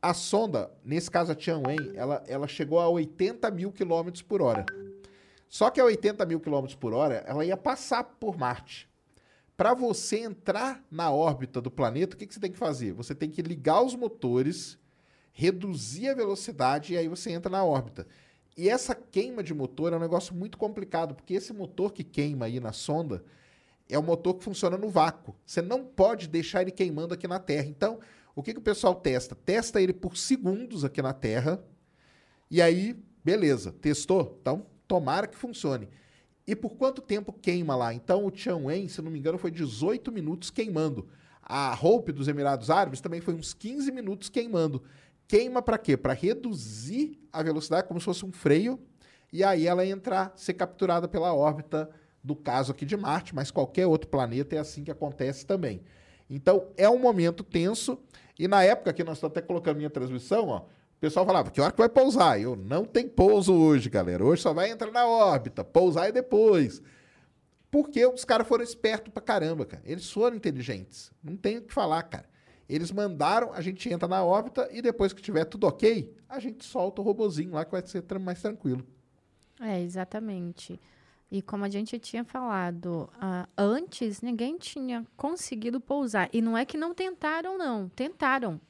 A 0.00 0.12
sonda, 0.12 0.70
nesse 0.84 1.10
caso 1.10 1.32
a 1.32 1.34
Tianwen, 1.34 1.92
ela, 1.94 2.22
ela 2.26 2.46
chegou 2.46 2.78
a 2.78 2.88
80 2.88 3.50
mil 3.50 3.72
quilômetros 3.72 4.22
por 4.22 4.42
hora. 4.42 4.66
Só 5.48 5.70
que 5.70 5.80
a 5.80 5.84
80 5.84 6.24
mil 6.26 6.38
quilômetros 6.38 6.76
por 6.76 6.92
hora, 6.92 7.24
ela 7.26 7.44
ia 7.44 7.56
passar 7.56 8.04
por 8.04 8.36
Marte. 8.36 8.88
Para 9.56 9.74
você 9.74 10.20
entrar 10.20 10.84
na 10.90 11.10
órbita 11.10 11.60
do 11.60 11.70
planeta, 11.70 12.14
o 12.14 12.18
que, 12.18 12.26
que 12.26 12.34
você 12.34 12.40
tem 12.40 12.52
que 12.52 12.58
fazer? 12.58 12.92
Você 12.92 13.14
tem 13.14 13.30
que 13.30 13.42
ligar 13.42 13.82
os 13.82 13.94
motores, 13.94 14.78
reduzir 15.32 16.08
a 16.08 16.14
velocidade 16.14 16.92
e 16.92 16.98
aí 16.98 17.08
você 17.08 17.30
entra 17.30 17.50
na 17.50 17.64
órbita. 17.64 18.06
E 18.56 18.68
essa 18.68 18.94
queima 18.94 19.42
de 19.42 19.54
motor 19.54 19.92
é 19.92 19.96
um 19.96 20.00
negócio 20.00 20.34
muito 20.34 20.58
complicado, 20.58 21.14
porque 21.14 21.34
esse 21.34 21.52
motor 21.52 21.92
que 21.92 22.04
queima 22.04 22.46
aí 22.46 22.60
na 22.60 22.72
sonda 22.72 23.24
é 23.90 23.98
um 23.98 24.02
motor 24.02 24.34
que 24.34 24.44
funciona 24.44 24.76
no 24.76 24.88
vácuo. 24.88 25.34
Você 25.44 25.60
não 25.60 25.84
pode 25.84 26.28
deixar 26.28 26.62
ele 26.62 26.70
queimando 26.70 27.14
aqui 27.14 27.26
na 27.26 27.38
Terra. 27.38 27.66
Então, 27.66 27.98
o 28.34 28.42
que, 28.42 28.52
que 28.52 28.58
o 28.58 28.62
pessoal 28.62 28.94
testa? 28.94 29.34
Testa 29.34 29.80
ele 29.80 29.92
por 29.92 30.16
segundos 30.16 30.84
aqui 30.84 31.02
na 31.02 31.12
Terra. 31.12 31.62
E 32.50 32.62
aí, 32.62 32.96
beleza, 33.24 33.72
testou? 33.72 34.38
Então, 34.40 34.66
tomara 34.86 35.26
que 35.26 35.36
funcione. 35.36 35.88
E 36.46 36.56
por 36.56 36.76
quanto 36.76 37.00
tempo 37.00 37.32
queima 37.32 37.76
lá? 37.76 37.94
Então, 37.94 38.24
o 38.24 38.30
Tianwen, 38.30 38.88
se 38.88 39.00
não 39.02 39.10
me 39.10 39.18
engano, 39.18 39.38
foi 39.38 39.50
18 39.50 40.10
minutos 40.10 40.50
queimando. 40.50 41.08
A 41.42 41.76
Hope 41.80 42.12
dos 42.12 42.28
Emirados 42.28 42.70
Árabes 42.70 43.00
também 43.00 43.20
foi 43.20 43.34
uns 43.34 43.52
15 43.54 43.92
minutos 43.92 44.28
queimando. 44.28 44.82
Queima 45.28 45.62
para 45.62 45.78
quê? 45.78 45.96
Para 45.96 46.12
reduzir 46.12 47.20
a 47.32 47.42
velocidade, 47.42 47.86
como 47.86 48.00
se 48.00 48.04
fosse 48.04 48.24
um 48.24 48.32
freio, 48.32 48.80
e 49.32 49.44
aí 49.44 49.66
ela 49.66 49.86
entrar, 49.86 50.32
ser 50.34 50.54
capturada 50.54 51.06
pela 51.06 51.32
órbita 51.32 51.88
do 52.22 52.36
caso 52.36 52.72
aqui 52.72 52.84
de 52.84 52.96
Marte, 52.96 53.34
mas 53.34 53.50
qualquer 53.50 53.86
outro 53.86 54.08
planeta 54.08 54.54
é 54.56 54.58
assim 54.58 54.84
que 54.84 54.90
acontece 54.90 55.46
também. 55.46 55.82
Então 56.28 56.68
é 56.76 56.88
um 56.88 56.98
momento 56.98 57.42
tenso, 57.42 57.98
e 58.38 58.46
na 58.46 58.62
época 58.62 58.92
que 58.92 59.02
nós 59.02 59.16
estamos 59.16 59.36
até 59.36 59.46
colocando 59.46 59.76
minha 59.76 59.90
transmissão, 59.90 60.48
ó, 60.48 60.58
o 60.60 61.00
pessoal 61.00 61.24
falava, 61.24 61.50
que 61.50 61.60
hora 61.60 61.72
que 61.72 61.78
vai 61.78 61.88
pousar? 61.88 62.40
Eu, 62.40 62.54
não 62.54 62.84
tem 62.84 63.08
pouso 63.08 63.54
hoje, 63.54 63.88
galera. 63.88 64.22
Hoje 64.22 64.42
só 64.42 64.52
vai 64.52 64.70
entrar 64.70 64.90
na 64.90 65.06
órbita, 65.06 65.64
pousar 65.64 66.08
é 66.08 66.12
depois. 66.12 66.82
Porque 67.70 68.04
os 68.04 68.24
caras 68.24 68.46
foram 68.46 68.64
espertos 68.64 69.12
pra 69.12 69.22
caramba, 69.22 69.64
cara. 69.64 69.82
Eles 69.86 70.10
foram 70.10 70.36
inteligentes. 70.36 71.10
Não 71.22 71.36
tem 71.36 71.58
o 71.58 71.62
que 71.62 71.72
falar, 71.72 72.02
cara. 72.02 72.28
Eles 72.68 72.92
mandaram, 72.92 73.52
a 73.52 73.60
gente 73.60 73.88
entra 73.88 74.06
na 74.06 74.22
órbita 74.22 74.68
e 74.70 74.82
depois 74.82 75.12
que 75.12 75.22
tiver 75.22 75.44
tudo 75.44 75.66
ok, 75.66 76.14
a 76.28 76.38
gente 76.38 76.64
solta 76.64 77.00
o 77.00 77.04
robozinho 77.04 77.52
lá 77.52 77.64
que 77.64 77.72
vai 77.72 77.82
ser 77.84 78.04
mais 78.18 78.40
tranquilo. 78.40 78.86
É, 79.60 79.80
exatamente. 79.80 80.80
E 81.30 81.40
como 81.40 81.64
a 81.64 81.68
gente 81.68 81.98
tinha 81.98 82.24
falado, 82.24 83.08
uh, 83.14 83.48
antes 83.56 84.20
ninguém 84.20 84.58
tinha 84.58 85.06
conseguido 85.16 85.80
pousar. 85.80 86.28
E 86.32 86.42
não 86.42 86.58
é 86.58 86.64
que 86.64 86.76
não 86.76 86.92
tentaram, 86.92 87.56
não. 87.56 87.88
Tentaram 87.88 88.60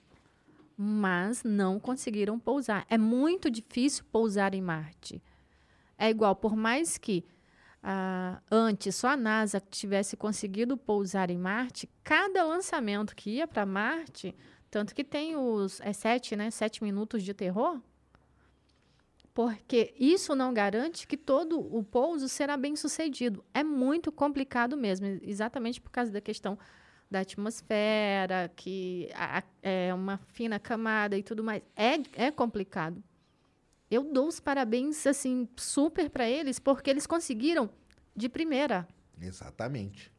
mas 0.83 1.44
não 1.44 1.79
conseguiram 1.79 2.38
pousar. 2.38 2.87
É 2.88 2.96
muito 2.96 3.51
difícil 3.51 4.03
pousar 4.11 4.55
em 4.55 4.62
Marte. 4.62 5.23
É 5.99 6.09
igual, 6.09 6.35
por 6.35 6.57
mais 6.57 6.96
que 6.96 7.23
ah, 7.83 8.40
antes 8.51 8.96
só 8.96 9.09
a 9.09 9.16
NASA 9.16 9.61
tivesse 9.61 10.16
conseguido 10.16 10.79
pousar 10.79 11.29
em 11.29 11.37
Marte, 11.37 11.87
cada 12.03 12.42
lançamento 12.44 13.14
que 13.14 13.29
ia 13.29 13.46
para 13.46 13.66
Marte, 13.66 14.35
tanto 14.70 14.94
que 14.94 15.05
tem 15.05 15.37
os 15.37 15.81
é 15.83 15.92
sete, 15.92 16.35
né, 16.35 16.51
sete 16.51 16.83
minutos 16.83 17.23
de 17.23 17.35
terror, 17.35 17.79
porque 19.40 19.94
isso 19.98 20.35
não 20.35 20.53
garante 20.53 21.07
que 21.07 21.16
todo 21.16 21.59
o 21.59 21.83
pouso 21.83 22.29
será 22.29 22.59
bem 22.59 22.76
sucedido. 22.76 23.42
É 23.55 23.64
muito 23.64 24.12
complicado 24.12 24.76
mesmo, 24.76 25.07
exatamente 25.22 25.81
por 25.81 25.90
causa 25.90 26.12
da 26.12 26.20
questão 26.20 26.59
da 27.11 27.20
atmosfera, 27.20 28.53
que 28.55 29.09
a, 29.14 29.42
é 29.62 29.94
uma 29.94 30.18
fina 30.35 30.59
camada 30.59 31.16
e 31.16 31.22
tudo 31.22 31.42
mais. 31.42 31.62
É, 31.74 32.26
é 32.26 32.31
complicado. 32.31 33.03
Eu 33.90 34.12
dou 34.12 34.29
os 34.29 34.40
parabéns, 34.40 35.07
assim, 35.07 35.48
super 35.57 36.11
para 36.11 36.29
eles, 36.29 36.59
porque 36.59 36.90
eles 36.90 37.07
conseguiram 37.07 37.70
de 38.14 38.29
primeira. 38.29 38.87
Exatamente. 39.18 40.12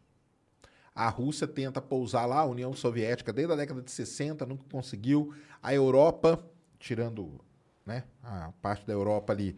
A 0.95 1.09
Rússia 1.09 1.47
tenta 1.47 1.79
pousar 1.79 2.25
lá, 2.25 2.39
a 2.39 2.45
União 2.45 2.73
Soviética, 2.73 3.31
desde 3.31 3.53
a 3.53 3.55
década 3.55 3.83
de 3.83 3.91
60, 3.91 4.47
nunca 4.47 4.63
conseguiu. 4.71 5.31
A 5.61 5.71
Europa, 5.75 6.43
tirando 6.79 7.39
né, 7.85 8.03
a 8.23 8.51
parte 8.61 8.85
da 8.85 8.93
Europa 8.93 9.33
ali, 9.33 9.55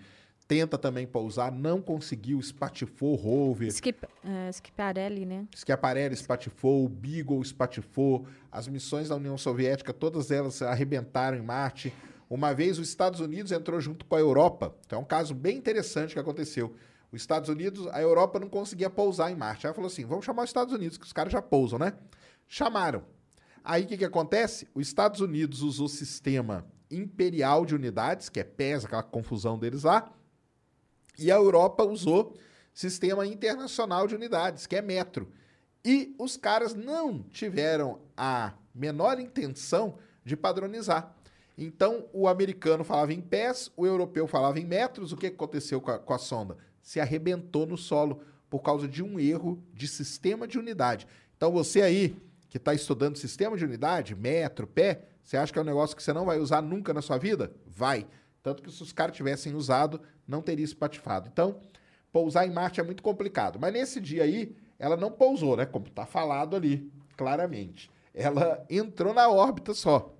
tenta 0.48 0.78
também 0.78 1.08
pousar, 1.08 1.52
não 1.52 1.82
conseguiu, 1.82 2.40
espatifou 2.40 3.14
o 3.14 3.16
rover. 3.16 3.70
Skip, 3.70 4.06
uh, 4.06 4.54
Schiaparelli, 4.54 5.26
né? 5.26 5.48
Schiaparelli 5.56 6.14
espatifou, 6.14 6.86
o 6.86 6.90
Beagle 6.90 7.42
espatifou. 7.42 8.28
As 8.52 8.68
missões 8.68 9.10
da 9.10 9.16
União 9.16 9.38
Soviética, 9.38 9.94
todas 9.94 10.32
elas 10.32 10.62
arrebentaram 10.62 11.38
em 11.38 11.42
Marte. 11.42 11.94
Uma 12.30 12.54
vez 12.54 12.78
os 12.78 12.88
Estados 12.90 13.20
Unidos 13.20 13.52
entrou 13.52 13.80
junto 13.80 14.06
com 14.06 14.16
a 14.16 14.20
Europa. 14.20 14.76
Então 14.86 15.00
é 15.00 15.02
um 15.02 15.06
caso 15.06 15.34
bem 15.34 15.58
interessante 15.58 16.14
que 16.14 16.20
aconteceu. 16.20 16.76
Os 17.12 17.22
Estados 17.22 17.48
Unidos, 17.48 17.88
a 17.88 18.02
Europa 18.02 18.40
não 18.40 18.50
conseguia 18.50 18.90
pousar 18.90 19.32
em 19.32 19.36
Marte. 19.36 19.68
Aí 19.68 19.74
falou 19.74 19.88
assim: 19.88 20.06
vamos 20.06 20.26
chamar 20.26 20.44
os 20.44 20.50
Estados 20.50 20.74
Unidos, 20.74 20.98
que 20.98 21.06
os 21.06 21.14
caras 21.14 21.32
já 21.32 21.42
pousam, 21.42 21.80
né? 21.80 21.94
Chamaram. 22.48 23.04
Aí 23.64 23.84
o 23.84 23.88
que, 23.88 23.98
que 23.98 24.06
acontece? 24.06 24.68
Os 24.76 24.88
Estados 24.88 25.22
Unidos 25.22 25.62
usou 25.62 25.86
o 25.86 25.90
sistema 25.90 26.66
imperial 26.98 27.66
de 27.66 27.76
unidades, 27.76 28.30
que 28.30 28.40
é 28.40 28.44
PES, 28.44 28.86
aquela 28.86 29.04
confusão 29.04 29.58
deles 29.58 29.84
lá 29.84 30.12
e 31.18 31.32
a 31.32 31.36
Europa 31.36 31.84
usou 31.84 32.36
Sistema 32.74 33.26
Internacional 33.26 34.08
de 34.08 34.16
Unidades, 34.16 34.66
que 34.66 34.76
é 34.76 34.82
metro. 34.82 35.32
E 35.86 36.16
os 36.18 36.38
caras 36.38 36.74
não 36.74 37.22
tiveram 37.24 38.00
a 38.18 38.54
menor 38.74 39.20
intenção 39.20 39.98
de 40.26 40.36
padronizar. 40.36 41.16
Então, 41.56 42.06
o 42.12 42.28
americano 42.28 42.84
falava 42.84 43.14
em 43.14 43.22
pés, 43.22 43.72
o 43.78 43.86
europeu 43.86 44.26
falava 44.26 44.60
em 44.60 44.66
metros. 44.66 45.12
O 45.12 45.18
que 45.18 45.28
aconteceu 45.28 45.80
com 45.80 45.92
a, 45.92 46.00
com 46.00 46.14
a 46.14 46.18
sonda? 46.18 46.58
Se 46.82 47.00
arrebentou 47.00 47.68
no 47.68 47.78
solo 47.78 48.22
por 48.50 48.60
causa 48.60 48.88
de 48.88 49.04
um 49.04 49.20
erro 49.20 49.62
de 49.74 49.88
sistema 49.88 50.48
de 50.48 50.58
unidade. 50.58 51.06
Então, 51.38 51.52
você 51.52 51.82
aí 51.82 52.16
que 52.50 52.58
está 52.58 52.74
estudando 52.74 53.18
sistema 53.18 53.58
de 53.58 53.66
unidade, 53.66 54.16
metro, 54.16 54.66
pé, 54.66 55.02
você 55.24 55.38
acha 55.38 55.52
que 55.54 55.58
é 55.58 55.62
um 55.62 55.66
negócio 55.66 55.96
que 55.96 56.04
você 56.04 56.14
não 56.14 56.26
vai 56.26 56.40
usar 56.40 56.62
nunca 56.62 56.94
na 56.94 57.02
sua 57.02 57.18
vida? 57.18 57.52
Vai. 57.66 58.06
Tanto 58.42 58.62
que 58.62 58.70
se 58.70 58.84
os 58.84 58.92
caras 58.92 59.16
tivessem 59.16 59.56
usado, 59.56 60.02
não 60.28 60.42
teria 60.42 60.66
espatifado. 60.66 61.30
Então, 61.32 61.62
pousar 62.12 62.46
em 62.46 62.52
Marte 62.52 62.82
é 62.82 62.84
muito 62.84 63.02
complicado. 63.02 63.58
Mas 63.60 63.72
nesse 63.72 64.02
dia 64.02 64.24
aí, 64.24 64.56
ela 64.78 64.98
não 64.98 65.10
pousou, 65.10 65.56
né? 65.56 65.66
Como 65.66 65.88
está 65.88 66.06
falado 66.06 66.56
ali, 66.56 66.92
claramente. 67.16 67.90
Ela 68.14 68.66
entrou 68.70 69.14
na 69.14 69.30
órbita 69.30 69.74
só. 69.74 70.14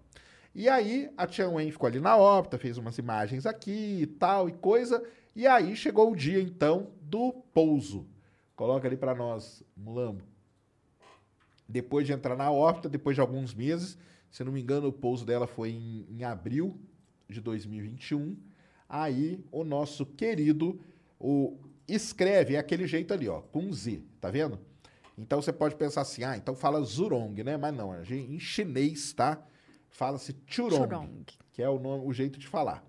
E 0.56 0.70
aí, 0.70 1.12
a 1.18 1.28
Tianwen 1.28 1.70
ficou 1.70 1.88
ali 1.88 2.00
na 2.00 2.16
órbita, 2.16 2.58
fez 2.58 2.78
umas 2.78 2.98
imagens 2.98 3.46
aqui 3.46 4.02
e 4.02 4.08
tal 4.08 4.48
e 4.48 4.54
coisa. 4.54 5.04
E 5.36 5.46
aí 5.46 5.76
chegou 5.76 6.12
o 6.12 6.16
dia, 6.16 6.40
então, 6.40 6.92
do 7.02 7.34
pouso. 7.54 8.08
Coloca 8.56 8.88
ali 8.88 8.96
para 8.96 9.14
nós, 9.14 9.64
Mulambo. 9.76 10.24
Depois 11.68 12.06
de 12.06 12.14
entrar 12.14 12.36
na 12.36 12.52
órbita, 12.52 12.88
depois 12.88 13.16
de 13.16 13.22
alguns 13.22 13.54
meses, 13.54 13.98
se 14.34 14.44
não 14.44 14.52
me 14.52 14.60
engano, 14.60 14.88
o 14.88 14.92
pouso 14.92 15.24
dela 15.24 15.46
foi 15.46 15.70
em, 15.70 16.08
em 16.10 16.24
abril 16.24 16.76
de 17.30 17.40
2021, 17.40 18.36
aí 18.90 19.46
o 19.52 19.64
nosso 19.64 20.08
querido 20.08 20.82
o 21.20 21.56
escreve 21.88 22.56
é 22.56 22.58
aquele 22.58 22.88
jeito 22.88 23.14
ali, 23.14 23.30
ó, 23.30 23.42
com 23.42 23.72
Z, 23.72 24.02
tá 24.20 24.32
vendo? 24.32 24.60
Então 25.16 25.40
você 25.40 25.54
pode 25.54 25.76
pensar 25.76 26.02
assim, 26.02 26.24
ah, 26.24 26.36
então 26.36 26.56
fala 26.56 26.82
Zurong, 26.82 27.44
né? 27.44 27.58
Mas 27.58 27.76
não, 27.76 27.94
em 28.04 28.40
chinês, 28.40 29.14
tá? 29.14 29.40
Fala-se 29.88 30.36
Churong, 30.48 30.90
Churong, 30.90 31.26
que 31.52 31.62
é 31.62 31.70
o 31.70 31.78
nome, 31.78 32.04
o 32.04 32.12
jeito 32.12 32.40
de 32.40 32.48
falar. 32.48 32.84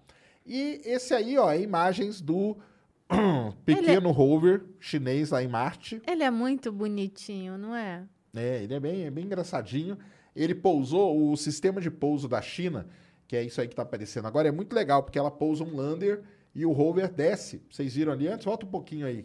E 0.46 0.80
esse 0.82 1.12
aí, 1.12 1.36
ó, 1.36 1.52
é 1.52 1.60
imagens 1.60 2.22
do 2.22 2.56
pequeno 3.66 4.08
é... 4.08 4.12
rover 4.12 4.64
chinês 4.80 5.28
lá 5.28 5.42
em 5.42 5.48
Marte. 5.48 6.00
Ele 6.06 6.22
é 6.22 6.30
muito 6.30 6.72
bonitinho, 6.72 7.58
não 7.58 7.76
é? 7.76 8.02
É, 8.34 8.62
ele 8.62 8.72
é 8.72 8.80
bem, 8.80 9.04
é 9.04 9.10
bem 9.10 9.26
engraçadinho. 9.26 9.98
Ele 10.34 10.54
pousou, 10.54 11.30
o 11.30 11.36
sistema 11.36 11.80
de 11.80 11.90
pouso 11.90 12.28
da 12.28 12.42
China 12.42 12.86
que 13.26 13.36
é 13.36 13.42
isso 13.42 13.60
aí 13.60 13.66
que 13.66 13.72
está 13.72 13.82
aparecendo 13.82 14.26
agora, 14.26 14.48
é 14.48 14.52
muito 14.52 14.74
legal, 14.74 15.02
porque 15.02 15.18
ela 15.18 15.30
pousa 15.30 15.64
um 15.64 15.74
lander 15.74 16.22
e 16.54 16.64
o 16.66 16.72
rover 16.72 17.12
desce. 17.12 17.62
Vocês 17.70 17.94
viram 17.94 18.12
ali 18.12 18.28
antes? 18.28 18.44
Volta 18.44 18.66
um 18.66 18.70
pouquinho 18.70 19.06
aí. 19.06 19.24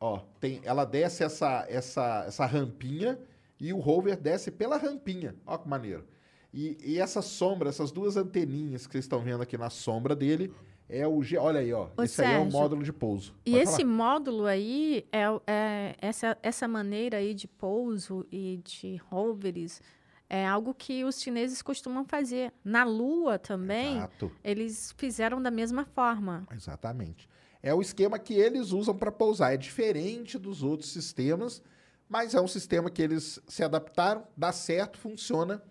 Ó, 0.00 0.18
tem, 0.40 0.60
ela 0.64 0.84
desce 0.84 1.22
essa, 1.22 1.64
essa, 1.68 2.24
essa 2.26 2.44
rampinha 2.44 3.18
e 3.60 3.72
o 3.72 3.78
rover 3.78 4.20
desce 4.20 4.50
pela 4.50 4.76
rampinha. 4.76 5.34
Ó 5.46 5.56
que 5.56 5.68
maneiro. 5.68 6.04
E, 6.52 6.76
e 6.84 6.98
essa 6.98 7.22
sombra, 7.22 7.68
essas 7.68 7.90
duas 7.90 8.16
anteninhas 8.16 8.86
que 8.86 8.92
vocês 8.92 9.04
estão 9.04 9.20
vendo 9.20 9.42
aqui 9.42 9.56
na 9.56 9.70
sombra 9.70 10.14
dele, 10.14 10.52
é 10.92 11.08
o 11.08 11.22
G. 11.22 11.38
Olha 11.38 11.60
aí, 11.60 11.72
ó. 11.72 11.88
Ô, 11.96 12.02
esse 12.02 12.16
Sérgio, 12.16 12.36
aí 12.36 12.42
é 12.42 12.48
o 12.48 12.52
módulo 12.52 12.82
de 12.82 12.92
pouso. 12.92 13.34
E 13.46 13.56
esse 13.56 13.82
falar. 13.82 13.88
módulo 13.88 14.44
aí 14.44 15.06
é, 15.10 15.22
é, 15.46 15.96
essa, 15.98 16.36
essa 16.42 16.68
maneira 16.68 17.16
aí 17.16 17.32
de 17.32 17.48
pouso 17.48 18.26
e 18.30 18.60
de 18.62 18.96
rovers 19.08 19.80
é 20.28 20.46
algo 20.46 20.74
que 20.74 21.04
os 21.04 21.20
chineses 21.20 21.62
costumam 21.62 22.04
fazer. 22.04 22.52
Na 22.62 22.84
Lua 22.84 23.38
também, 23.38 23.96
Exato. 23.96 24.32
eles 24.44 24.94
fizeram 24.96 25.40
da 25.42 25.50
mesma 25.50 25.84
forma. 25.84 26.46
Exatamente. 26.54 27.28
É 27.62 27.74
o 27.74 27.80
esquema 27.80 28.18
que 28.18 28.34
eles 28.34 28.72
usam 28.72 28.94
para 28.94 29.10
pousar. 29.10 29.54
É 29.54 29.56
diferente 29.56 30.38
dos 30.38 30.62
outros 30.62 30.90
sistemas, 30.90 31.62
mas 32.08 32.34
é 32.34 32.40
um 32.40 32.48
sistema 32.48 32.90
que 32.90 33.00
eles 33.00 33.40
se 33.46 33.62
adaptaram, 33.64 34.26
dá 34.36 34.52
certo, 34.52 34.98
funciona 34.98 35.62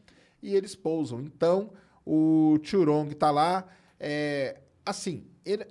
e 0.41 0.55
eles 0.55 0.75
pousam. 0.75 1.21
Então, 1.21 1.71
o 2.05 2.57
Churong 2.63 3.11
está 3.11 3.29
lá. 3.29 3.67
É, 3.99 4.61
assim, 4.85 5.25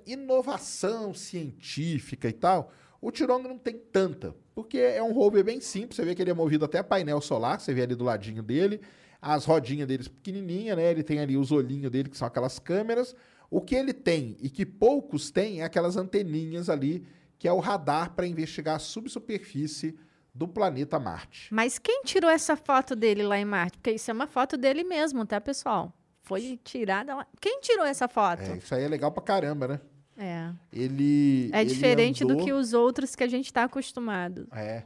inovação 0.05 1.13
científica 1.13 2.27
e 2.27 2.33
tal, 2.33 2.71
o 3.01 3.11
Churong 3.13 3.47
não 3.47 3.57
tem 3.57 3.77
tanta 3.77 4.35
porque 4.53 4.77
é 4.77 5.01
um 5.01 5.13
rover 5.13 5.43
bem 5.43 5.59
simples, 5.59 5.95
você 5.95 6.05
vê 6.05 6.13
que 6.13 6.21
ele 6.21 6.31
é 6.31 6.33
movido 6.33 6.65
até 6.65 6.83
painel 6.83 7.21
solar, 7.21 7.59
você 7.59 7.73
vê 7.73 7.83
ali 7.83 7.95
do 7.95 8.03
ladinho 8.03 8.43
dele, 8.43 8.81
as 9.21 9.45
rodinhas 9.45 9.87
deles 9.87 10.07
pequenininha, 10.07 10.75
né? 10.75 10.91
Ele 10.91 11.03
tem 11.03 11.19
ali 11.19 11.37
os 11.37 11.51
olhinhos 11.51 11.91
dele, 11.91 12.09
que 12.09 12.17
são 12.17 12.27
aquelas 12.27 12.59
câmeras. 12.59 13.15
O 13.49 13.61
que 13.61 13.75
ele 13.75 13.93
tem 13.93 14.35
e 14.41 14.49
que 14.49 14.65
poucos 14.65 15.29
têm 15.29 15.61
é 15.61 15.63
aquelas 15.63 15.95
anteninhas 15.95 16.69
ali, 16.69 17.05
que 17.37 17.47
é 17.47 17.53
o 17.53 17.59
radar 17.59 18.13
para 18.13 18.25
investigar 18.25 18.75
a 18.75 18.79
subsuperfície 18.79 19.97
do 20.33 20.47
planeta 20.47 20.99
Marte. 20.99 21.53
Mas 21.53 21.77
quem 21.77 22.03
tirou 22.03 22.29
essa 22.29 22.55
foto 22.55 22.95
dele 22.95 23.23
lá 23.23 23.37
em 23.37 23.45
Marte? 23.45 23.77
Porque 23.77 23.91
isso 23.91 24.09
é 24.09 24.13
uma 24.13 24.27
foto 24.27 24.57
dele 24.57 24.83
mesmo, 24.83 25.25
tá, 25.25 25.39
pessoal? 25.39 25.93
Foi 26.23 26.59
tirada 26.63 27.15
lá. 27.15 27.27
Quem 27.39 27.59
tirou 27.61 27.85
essa 27.85 28.07
foto? 28.07 28.43
É, 28.43 28.57
isso 28.57 28.73
aí 28.73 28.83
é 28.83 28.87
legal 28.87 29.11
pra 29.11 29.23
caramba, 29.23 29.67
né? 29.67 29.81
É. 30.17 30.51
Ele. 30.71 31.49
É 31.51 31.63
diferente 31.63 32.23
andou, 32.23 32.37
do 32.37 32.43
que 32.43 32.53
os 32.53 32.73
outros 32.73 33.15
que 33.15 33.23
a 33.23 33.27
gente 33.27 33.45
está 33.45 33.63
acostumado. 33.63 34.47
É. 34.51 34.83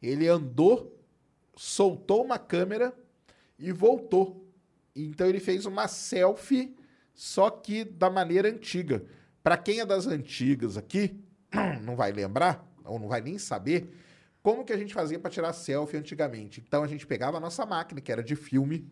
Ele 0.00 0.26
andou 0.28 0.98
soltou 1.58 2.24
uma 2.24 2.38
câmera 2.38 2.94
e 3.58 3.72
voltou. 3.72 4.48
Então 4.94 5.26
ele 5.26 5.40
fez 5.40 5.66
uma 5.66 5.88
selfie, 5.88 6.76
só 7.12 7.50
que 7.50 7.84
da 7.84 8.08
maneira 8.08 8.48
antiga. 8.48 9.04
Para 9.42 9.58
quem 9.58 9.80
é 9.80 9.86
das 9.86 10.06
antigas 10.06 10.76
aqui, 10.76 11.20
não 11.82 11.96
vai 11.96 12.12
lembrar, 12.12 12.64
ou 12.84 12.98
não 12.98 13.08
vai 13.08 13.20
nem 13.20 13.38
saber, 13.38 13.92
como 14.40 14.64
que 14.64 14.72
a 14.72 14.76
gente 14.76 14.94
fazia 14.94 15.18
para 15.18 15.30
tirar 15.30 15.52
selfie 15.52 15.96
antigamente. 15.96 16.62
Então 16.66 16.84
a 16.84 16.86
gente 16.86 17.06
pegava 17.06 17.38
a 17.38 17.40
nossa 17.40 17.66
máquina, 17.66 18.00
que 18.00 18.12
era 18.12 18.22
de 18.22 18.36
filme, 18.36 18.88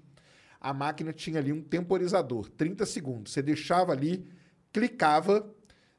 a 0.61 0.73
máquina 0.73 1.13
tinha 1.13 1.39
ali 1.39 1.53
um 1.53 1.63
temporizador, 1.63 2.49
30 2.51 2.87
segundos. 2.87 3.33
Você 3.33 3.43
deixava 3.43 3.93
ali, 3.93 4.27
clicava, 4.73 5.49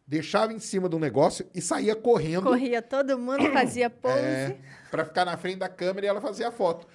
deixava 0.06 0.54
em 0.54 0.60
cima 0.60 0.88
do 0.88 0.98
negócio 0.98 1.46
e 1.54 1.62
saía 1.62 1.96
correndo. 1.96 2.43
Corria 2.43 2.82
todo 2.82 3.17
mundo, 3.17 3.43
fazia 3.54 3.89
pose. 3.89 4.17
É, 4.17 4.60
para 4.89 5.06
ficar 5.06 5.26
na 5.26 5.38
frente 5.38 5.58
da 5.58 5.70
câmera 5.70 6.06
e 6.06 6.10
ela 6.10 6.22
fazia 6.22 6.48
a 6.48 6.52
foto. 6.52 6.88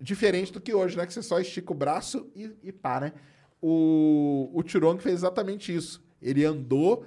Diferente 0.00 0.52
do 0.52 0.60
que 0.60 0.74
hoje, 0.74 0.96
né? 0.96 1.06
Que 1.06 1.12
você 1.12 1.22
só 1.22 1.40
estica 1.40 1.72
o 1.72 1.74
braço 1.74 2.30
e, 2.34 2.54
e 2.62 2.72
pá, 2.72 3.00
né? 3.00 3.12
O, 3.60 4.50
o 4.52 4.62
Turong 4.62 5.00
fez 5.00 5.14
exatamente 5.16 5.74
isso. 5.74 6.04
Ele 6.20 6.44
andou 6.44 7.06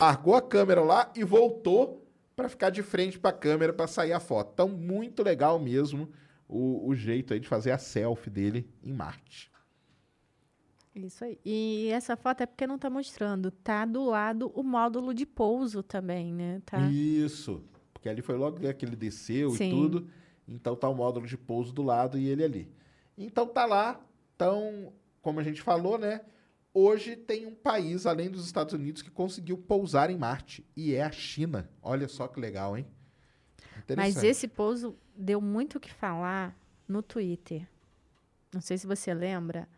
Largou 0.00 0.34
a 0.34 0.42
câmera 0.42 0.82
lá 0.82 1.12
e 1.14 1.24
voltou 1.24 2.06
para 2.34 2.48
ficar 2.48 2.70
de 2.70 2.82
frente 2.82 3.18
para 3.18 3.30
a 3.30 3.38
câmera 3.38 3.72
para 3.72 3.86
sair 3.86 4.12
a 4.12 4.20
foto. 4.20 4.50
Então, 4.54 4.68
muito 4.68 5.22
legal 5.22 5.58
mesmo 5.58 6.08
o, 6.48 6.88
o 6.88 6.94
jeito 6.94 7.32
aí 7.32 7.40
de 7.40 7.48
fazer 7.48 7.70
a 7.70 7.78
selfie 7.78 8.30
dele 8.30 8.68
em 8.82 8.92
Marte. 8.92 9.50
Isso 10.94 11.24
aí. 11.24 11.38
E 11.44 11.88
essa 11.90 12.16
foto 12.16 12.42
é 12.42 12.46
porque 12.46 12.66
não 12.66 12.78
tá 12.78 12.90
mostrando. 12.90 13.50
Tá 13.50 13.84
do 13.84 14.04
lado 14.04 14.52
o 14.54 14.62
módulo 14.62 15.14
de 15.14 15.24
pouso 15.24 15.82
também, 15.82 16.32
né? 16.32 16.60
Tá. 16.66 16.78
Isso. 16.90 17.64
Porque 17.94 18.08
ali 18.08 18.20
foi 18.20 18.36
logo 18.36 18.58
que 18.74 18.84
ele 18.84 18.96
desceu 18.96 19.50
Sim. 19.50 19.68
e 19.68 19.70
tudo. 19.70 20.08
Então 20.46 20.76
tá 20.76 20.88
o 20.88 20.94
módulo 20.94 21.26
de 21.26 21.38
pouso 21.38 21.72
do 21.72 21.82
lado 21.82 22.18
e 22.18 22.28
ele 22.28 22.44
ali. 22.44 22.72
Então 23.16 23.46
tá 23.46 23.64
lá. 23.64 24.00
Então, 24.34 24.92
como 25.22 25.40
a 25.40 25.42
gente 25.42 25.62
falou, 25.62 25.96
né? 25.96 26.20
Hoje 26.74 27.16
tem 27.16 27.46
um 27.46 27.54
país, 27.54 28.06
além 28.06 28.30
dos 28.30 28.46
Estados 28.46 28.72
Unidos, 28.72 29.02
que 29.02 29.10
conseguiu 29.10 29.58
pousar 29.58 30.08
em 30.08 30.16
Marte. 30.16 30.64
E 30.74 30.94
é 30.94 31.02
a 31.02 31.12
China. 31.12 31.70
Olha 31.82 32.08
só 32.08 32.26
que 32.26 32.40
legal, 32.40 32.76
hein? 32.76 32.86
Mas 33.96 34.22
esse 34.22 34.48
pouso 34.48 34.96
deu 35.14 35.40
muito 35.40 35.76
o 35.76 35.80
que 35.80 35.92
falar 35.92 36.56
no 36.88 37.02
Twitter. 37.02 37.68
Não 38.52 38.60
sei 38.60 38.78
se 38.78 38.86
você 38.86 39.12
lembra. 39.12 39.68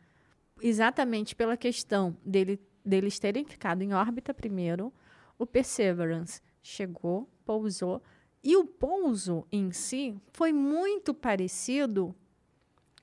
Exatamente 0.62 1.34
pela 1.34 1.56
questão 1.56 2.16
dele, 2.24 2.60
deles 2.84 3.18
terem 3.18 3.44
ficado 3.44 3.82
em 3.82 3.92
órbita 3.92 4.32
primeiro, 4.32 4.92
o 5.36 5.44
Perseverance 5.44 6.40
chegou, 6.62 7.28
pousou, 7.44 8.02
e 8.42 8.56
o 8.56 8.64
pouso 8.64 9.46
em 9.50 9.72
si 9.72 10.16
foi 10.32 10.52
muito 10.52 11.12
parecido 11.12 12.14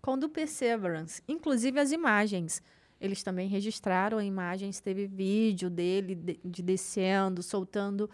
com 0.02 0.14
o 0.14 0.18
do 0.18 0.30
Perseverance, 0.30 1.22
inclusive 1.28 1.80
as 1.80 1.92
imagens. 1.92 2.62
Eles 3.02 3.24
também 3.24 3.50
registraram 3.50 4.22
imagens, 4.22 4.80
teve 4.80 5.08
vídeo 5.08 5.70
dele 5.70 6.14
de, 6.14 6.40
de 6.46 6.62
descendo, 6.62 7.42
soltando 7.42 8.08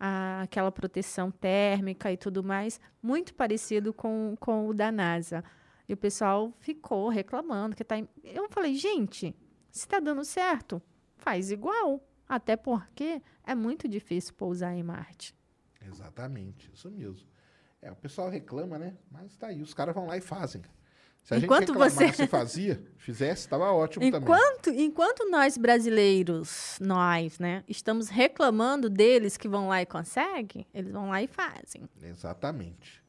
a- 0.00 0.42
aquela 0.42 0.72
proteção 0.72 1.30
térmica 1.30 2.10
e 2.12 2.16
tudo 2.16 2.42
mais, 2.42 2.80
muito 3.00 3.32
parecido 3.34 3.94
com, 3.94 4.34
com 4.40 4.66
o 4.68 4.74
da 4.74 4.90
NASA. 4.90 5.44
E 5.88 5.92
o 5.92 5.96
pessoal 5.96 6.52
ficou 6.58 7.08
reclamando 7.08 7.76
que 7.76 7.84
tá. 7.84 7.96
em- 7.96 8.08
Eu 8.24 8.48
falei, 8.50 8.74
gente, 8.74 9.34
se 9.70 9.80
está 9.86 10.00
dando 10.00 10.24
certo, 10.24 10.82
faz 11.16 11.50
igual. 11.52 12.00
Até 12.28 12.56
porque 12.56 13.22
é 13.44 13.54
muito 13.54 13.86
difícil 13.88 14.34
pousar 14.34 14.74
em 14.74 14.82
Marte. 14.82 15.34
Exatamente, 15.86 16.70
isso 16.72 16.90
mesmo. 16.90 17.26
É, 17.80 17.90
o 17.92 17.96
pessoal 17.96 18.28
reclama, 18.30 18.78
né? 18.78 18.96
Mas 19.10 19.36
tá 19.36 19.48
aí, 19.48 19.60
os 19.60 19.74
caras 19.74 19.94
vão 19.94 20.06
lá 20.06 20.16
e 20.16 20.20
fazem. 20.20 20.62
Se 21.22 21.34
a 21.34 21.38
Enquanto 21.38 21.68
gente 21.68 21.76
você- 21.78 22.26
fazia, 22.26 22.82
fizesse, 22.96 23.48
tava 23.48 23.70
ótimo 23.70 24.04
também. 24.10 24.20
Enquanto, 24.22 24.70
enquanto 24.70 25.30
nós 25.30 25.56
brasileiros, 25.56 26.78
nós, 26.80 27.38
né, 27.38 27.62
estamos 27.68 28.08
reclamando 28.08 28.90
deles 28.90 29.36
que 29.36 29.48
vão 29.48 29.68
lá 29.68 29.80
e 29.80 29.86
conseguem, 29.86 30.66
eles 30.74 30.90
vão 30.92 31.10
lá 31.10 31.22
e 31.22 31.28
fazem. 31.28 31.88
Exatamente. 32.02 33.00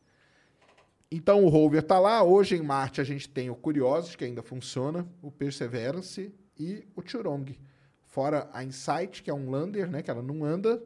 Então 1.11 1.43
o 1.43 1.49
rover 1.49 1.83
tá 1.83 1.99
lá. 1.99 2.23
Hoje 2.23 2.55
em 2.55 2.61
Marte 2.61 3.01
a 3.01 3.03
gente 3.03 3.27
tem 3.29 3.49
o 3.49 3.55
Curiosity, 3.55 4.17
que 4.17 4.25
ainda 4.25 4.41
funciona, 4.43 5.07
o 5.21 5.31
Perseverance 5.31 6.33
e 6.57 6.83
o 6.95 7.01
Turong. 7.01 7.57
Fora 8.05 8.47
a 8.53 8.63
Insight, 8.63 9.23
que 9.23 9.29
é 9.29 9.33
um 9.33 9.49
lander, 9.49 9.89
né, 9.89 10.01
que 10.03 10.11
ela 10.11 10.21
não 10.21 10.43
anda. 10.45 10.81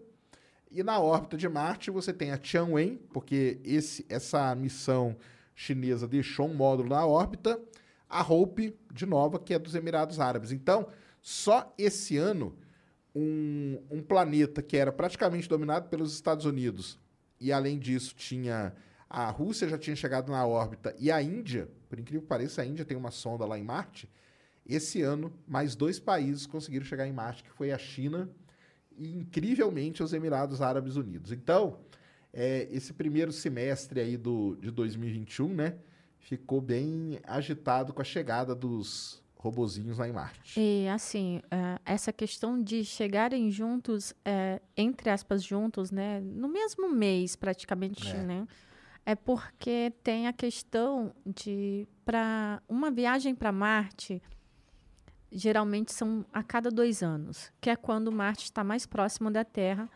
E 0.72 0.82
na 0.84 1.00
órbita 1.00 1.36
de 1.38 1.48
Marte 1.48 1.92
você 1.92 2.14
tem 2.14 2.32
a 2.32 2.38
Tianwen, 2.38 2.98
porque 3.12 3.60
esse, 3.64 4.06
essa 4.10 4.54
missão 4.56 5.16
chinesa 5.58 6.08
deixou 6.08 6.48
um 6.48 6.54
módulo 6.54 6.90
na 6.90 7.06
órbita. 7.06 7.60
A 8.08 8.22
Hope, 8.22 8.78
de 8.94 9.06
Nova, 9.06 9.38
que 9.38 9.54
é 9.54 9.60
dos 9.60 9.76
Emirados 9.76 10.18
Árabes. 10.18 10.54
Então, 10.54 10.88
só 11.22 11.74
esse 11.78 12.16
ano, 12.16 12.56
um, 13.14 13.82
um 13.92 14.02
planeta 14.02 14.62
que 14.62 14.78
era 14.78 14.94
praticamente 14.94 15.50
dominado 15.50 15.90
pelos 15.90 16.14
Estados 16.14 16.46
Unidos, 16.46 16.98
e 17.42 17.52
além 17.52 17.78
disso 17.78 18.16
tinha 18.16 18.74
a 19.10 19.30
Rússia 19.30 19.68
já 19.70 19.78
tinha 19.78 19.96
chegado 19.96 20.32
na 20.32 20.46
órbita 20.46 20.94
e 21.00 21.10
a 21.10 21.22
Índia, 21.22 21.70
por 21.90 21.98
incrível 21.98 22.22
que 22.22 22.28
pareça, 22.28 22.62
a 22.62 22.66
Índia 22.66 22.86
tem 22.86 22.96
uma 22.96 23.12
sonda 23.12 23.46
lá 23.46 23.58
em 23.58 23.64
Marte. 23.64 24.10
Esse 24.66 25.02
ano, 25.02 25.34
mais 25.48 25.76
dois 25.76 25.98
países 25.98 26.46
conseguiram 26.46 26.86
chegar 26.86 27.08
em 27.08 27.14
Marte, 27.14 27.44
que 27.44 27.52
foi 27.52 27.72
a 27.72 27.78
China 27.78 28.30
e, 28.98 29.16
incrivelmente, 29.16 30.04
os 30.04 30.12
Emirados 30.12 30.62
Árabes 30.62 30.98
Unidos. 30.98 31.32
Então, 31.32 31.80
é, 32.34 32.68
esse 32.72 32.94
primeiro 32.94 33.32
semestre 33.32 34.00
aí 34.00 34.18
do, 34.18 34.56
de 34.62 34.70
2021, 34.72 35.48
né, 35.54 35.76
ficou 36.20 36.60
bem 36.62 37.20
agitado 37.24 37.94
com 37.94 38.02
a 38.02 38.06
chegada 38.06 38.54
dos 38.54 39.24
robozinhos 39.36 39.98
lá 40.00 40.08
em 40.08 40.12
Marte. 40.12 40.60
E 40.60 40.88
assim, 40.90 41.42
eh, 41.50 41.80
essa 41.86 42.12
questão 42.12 42.62
de 42.62 42.84
chegarem 42.84 43.50
juntos, 43.52 44.14
eh, 44.26 44.60
entre 44.76 45.10
aspas, 45.10 45.44
juntos, 45.44 45.92
né? 45.92 46.20
No 46.20 46.48
mesmo 46.50 46.90
mês, 46.90 47.36
praticamente, 47.36 48.10
É. 48.10 48.24
né? 48.24 48.48
É 49.06 49.16
porque 49.16 49.94
tem 50.04 50.28
a 50.28 50.34
questão 50.34 51.14
de 51.26 51.88
para 52.04 52.62
uma 52.68 52.92
viagem 52.92 53.34
para 53.36 53.52
Marte, 53.54 54.22
geralmente 55.32 55.94
são 55.94 56.26
a 56.34 56.42
cada 56.44 56.70
dois 56.70 57.02
anos, 57.04 57.52
que 57.62 57.70
é 57.70 57.76
quando 57.76 58.12
Marte 58.12 58.46
está 58.46 58.64
mais 58.64 58.86
próximo 58.86 59.30
da 59.32 59.46
Terra. 59.46 59.90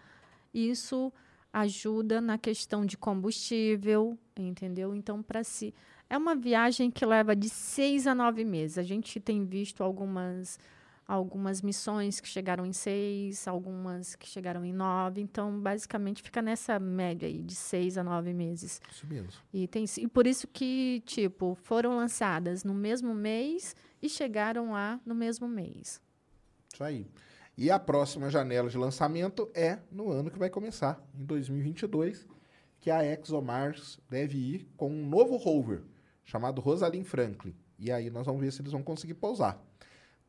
E 0.53 0.69
isso 0.69 1.11
ajuda 1.53 2.21
na 2.21 2.37
questão 2.37 2.85
de 2.85 2.97
combustível, 2.97 4.17
entendeu? 4.37 4.95
Então, 4.95 5.21
para 5.21 5.43
si. 5.43 5.73
É 6.09 6.17
uma 6.17 6.35
viagem 6.35 6.91
que 6.91 7.05
leva 7.05 7.35
de 7.35 7.49
seis 7.49 8.07
a 8.07 8.13
nove 8.13 8.43
meses. 8.43 8.77
A 8.77 8.83
gente 8.83 9.19
tem 9.19 9.45
visto 9.45 9.81
algumas, 9.83 10.59
algumas 11.07 11.61
missões 11.61 12.19
que 12.19 12.27
chegaram 12.27 12.65
em 12.65 12.73
seis, 12.73 13.47
algumas 13.47 14.15
que 14.15 14.27
chegaram 14.27 14.65
em 14.65 14.73
nove. 14.73 15.21
Então, 15.21 15.59
basicamente, 15.59 16.21
fica 16.21 16.41
nessa 16.41 16.77
média 16.79 17.27
aí 17.27 17.41
de 17.41 17.55
seis 17.55 17.97
a 17.97 18.03
nove 18.03 18.33
meses. 18.33 18.81
Isso 18.91 19.07
mesmo. 19.07 19.41
E, 19.53 19.67
tem, 19.67 19.85
e 19.97 20.07
por 20.07 20.27
isso 20.27 20.47
que, 20.47 21.01
tipo, 21.05 21.55
foram 21.63 21.95
lançadas 21.95 22.63
no 22.63 22.73
mesmo 22.73 23.13
mês 23.13 23.75
e 24.01 24.09
chegaram 24.09 24.71
lá 24.71 24.99
no 25.05 25.15
mesmo 25.15 25.47
mês. 25.47 26.01
Isso 26.73 26.83
aí. 26.83 27.07
E 27.57 27.69
a 27.69 27.77
próxima 27.77 28.29
janela 28.29 28.69
de 28.69 28.77
lançamento 28.77 29.49
é 29.53 29.79
no 29.91 30.11
ano 30.11 30.31
que 30.31 30.39
vai 30.39 30.49
começar, 30.49 31.01
em 31.13 31.23
2022, 31.25 32.27
que 32.79 32.89
a 32.89 33.05
ExoMars 33.05 33.99
deve 34.09 34.37
ir 34.37 34.67
com 34.75 34.89
um 34.89 35.05
novo 35.07 35.37
rover 35.37 35.83
chamado 36.23 36.61
Rosalind 36.61 37.05
Franklin. 37.05 37.55
E 37.77 37.91
aí 37.91 38.09
nós 38.09 38.25
vamos 38.25 38.41
ver 38.41 38.51
se 38.51 38.61
eles 38.61 38.71
vão 38.71 38.81
conseguir 38.81 39.15
pousar. 39.15 39.61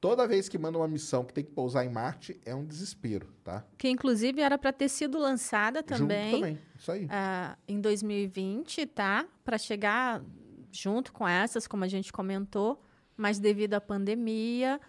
Toda 0.01 0.27
vez 0.27 0.49
que 0.49 0.59
manda 0.59 0.77
uma 0.77 0.89
missão 0.89 1.25
que 1.25 1.33
tem 1.33 1.45
que 1.45 1.53
pousar 1.53 1.87
em 1.87 1.89
Marte, 1.89 2.41
é 2.45 2.53
um 2.53 2.65
desespero, 2.65 3.33
tá? 3.45 3.65
Que, 3.79 3.89
inclusive, 3.89 4.41
era 4.41 4.59
para 4.59 4.73
ter 4.73 4.89
sido 4.89 5.17
lançada 5.17 5.81
também. 5.81 6.31
Junto 6.33 6.41
também. 6.41 6.59
Isso 6.77 6.91
aí. 6.91 7.07
ah, 7.09 7.57
em 7.69 7.81
2020, 7.81 8.85
tá? 8.87 9.25
Para 9.45 9.57
chegar 9.59 10.21
junto 10.73 11.13
com 11.13 11.29
essas, 11.29 11.69
como 11.69 11.85
a 11.85 11.89
gente 11.89 12.13
comentou, 12.13 12.83
mas 13.17 13.39
devido 13.39 13.75
à 13.75 13.81
pandemia, 13.81 14.81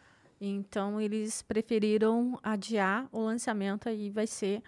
então 0.48 1.00
eles 1.00 1.42
preferiram 1.42 2.40
adiar 2.44 3.08
o 3.12 3.22
lançamento 3.22 3.88
aí 3.90 4.10
vai 4.10 4.28
ser 4.28 4.62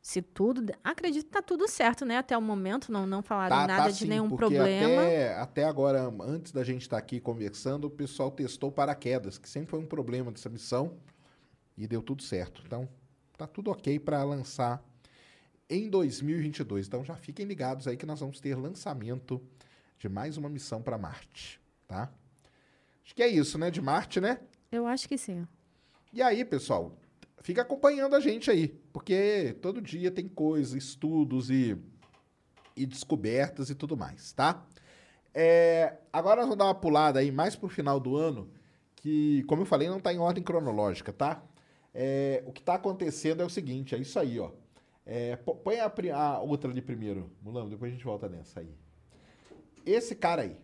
Se 0.00 0.22
tudo. 0.22 0.72
Acredito 0.84 1.24
que 1.26 1.32
tá 1.32 1.42
tudo 1.42 1.66
certo, 1.66 2.04
né? 2.04 2.18
Até 2.18 2.38
o 2.38 2.40
momento, 2.40 2.92
não, 2.92 3.06
não 3.06 3.22
falaram 3.22 3.56
Tá, 3.56 3.66
nada 3.66 3.82
tá 3.84 3.90
de 3.90 3.96
sim, 3.98 4.06
nenhum 4.06 4.28
porque 4.28 4.54
problema. 4.54 5.02
Até, 5.02 5.34
até 5.34 5.64
agora, 5.64 6.02
antes 6.20 6.52
da 6.52 6.62
gente 6.62 6.82
estar 6.82 6.96
aqui 6.96 7.18
conversando, 7.18 7.86
o 7.86 7.90
pessoal 7.90 8.30
testou 8.30 8.70
paraquedas, 8.70 9.36
que 9.36 9.48
sempre 9.48 9.70
foi 9.70 9.80
um 9.80 9.86
problema 9.86 10.30
dessa 10.30 10.48
missão, 10.48 10.96
e 11.76 11.88
deu 11.88 12.00
tudo 12.00 12.22
certo. 12.22 12.62
Então, 12.64 12.88
tá 13.36 13.48
tudo 13.48 13.70
ok 13.72 13.98
para 13.98 14.22
lançar 14.22 14.80
em 15.68 15.90
2022. 15.90 16.86
Então, 16.86 17.04
já 17.04 17.16
fiquem 17.16 17.44
ligados 17.44 17.88
aí 17.88 17.96
que 17.96 18.06
nós 18.06 18.20
vamos 18.20 18.38
ter 18.38 18.54
lançamento 18.54 19.42
de 19.98 20.08
mais 20.08 20.36
uma 20.36 20.48
missão 20.48 20.80
para 20.80 20.96
Marte, 20.96 21.60
tá? 21.88 22.08
Acho 23.04 23.14
que 23.14 23.22
é 23.24 23.28
isso, 23.28 23.58
né? 23.58 23.72
De 23.72 23.82
Marte, 23.82 24.20
né? 24.20 24.38
Eu 24.70 24.86
acho 24.86 25.08
que 25.08 25.16
sim. 25.16 25.46
E 26.12 26.22
aí, 26.22 26.44
pessoal, 26.44 26.96
fica 27.42 27.62
acompanhando 27.62 28.14
a 28.16 28.20
gente 28.20 28.50
aí, 28.50 28.68
porque 28.92 29.56
todo 29.60 29.80
dia 29.80 30.10
tem 30.10 30.28
coisas, 30.28 30.74
estudos 30.74 31.50
e, 31.50 31.76
e 32.76 32.86
descobertas 32.86 33.70
e 33.70 33.74
tudo 33.74 33.96
mais, 33.96 34.32
tá? 34.32 34.64
É, 35.34 35.98
agora 36.12 36.36
nós 36.36 36.46
vamos 36.46 36.58
dar 36.58 36.64
uma 36.64 36.74
pulada 36.74 37.20
aí 37.20 37.30
mais 37.30 37.54
pro 37.54 37.68
final 37.68 38.00
do 38.00 38.16
ano, 38.16 38.50
que, 38.96 39.44
como 39.44 39.62
eu 39.62 39.66
falei, 39.66 39.88
não 39.88 39.98
está 39.98 40.12
em 40.12 40.18
ordem 40.18 40.42
cronológica, 40.42 41.12
tá? 41.12 41.42
É, 41.94 42.42
o 42.46 42.52
que 42.52 42.60
está 42.60 42.74
acontecendo 42.74 43.42
é 43.42 43.44
o 43.44 43.50
seguinte, 43.50 43.94
é 43.94 43.98
isso 43.98 44.18
aí, 44.18 44.40
ó. 44.40 44.50
É, 45.04 45.36
põe 45.36 45.78
a, 45.78 45.92
a 46.16 46.40
outra 46.40 46.70
ali 46.70 46.82
primeiro, 46.82 47.30
Mulano, 47.40 47.70
depois 47.70 47.92
a 47.92 47.94
gente 47.94 48.04
volta 48.04 48.28
nessa 48.28 48.60
aí. 48.60 48.74
Esse 49.84 50.16
cara 50.16 50.42
aí, 50.42 50.56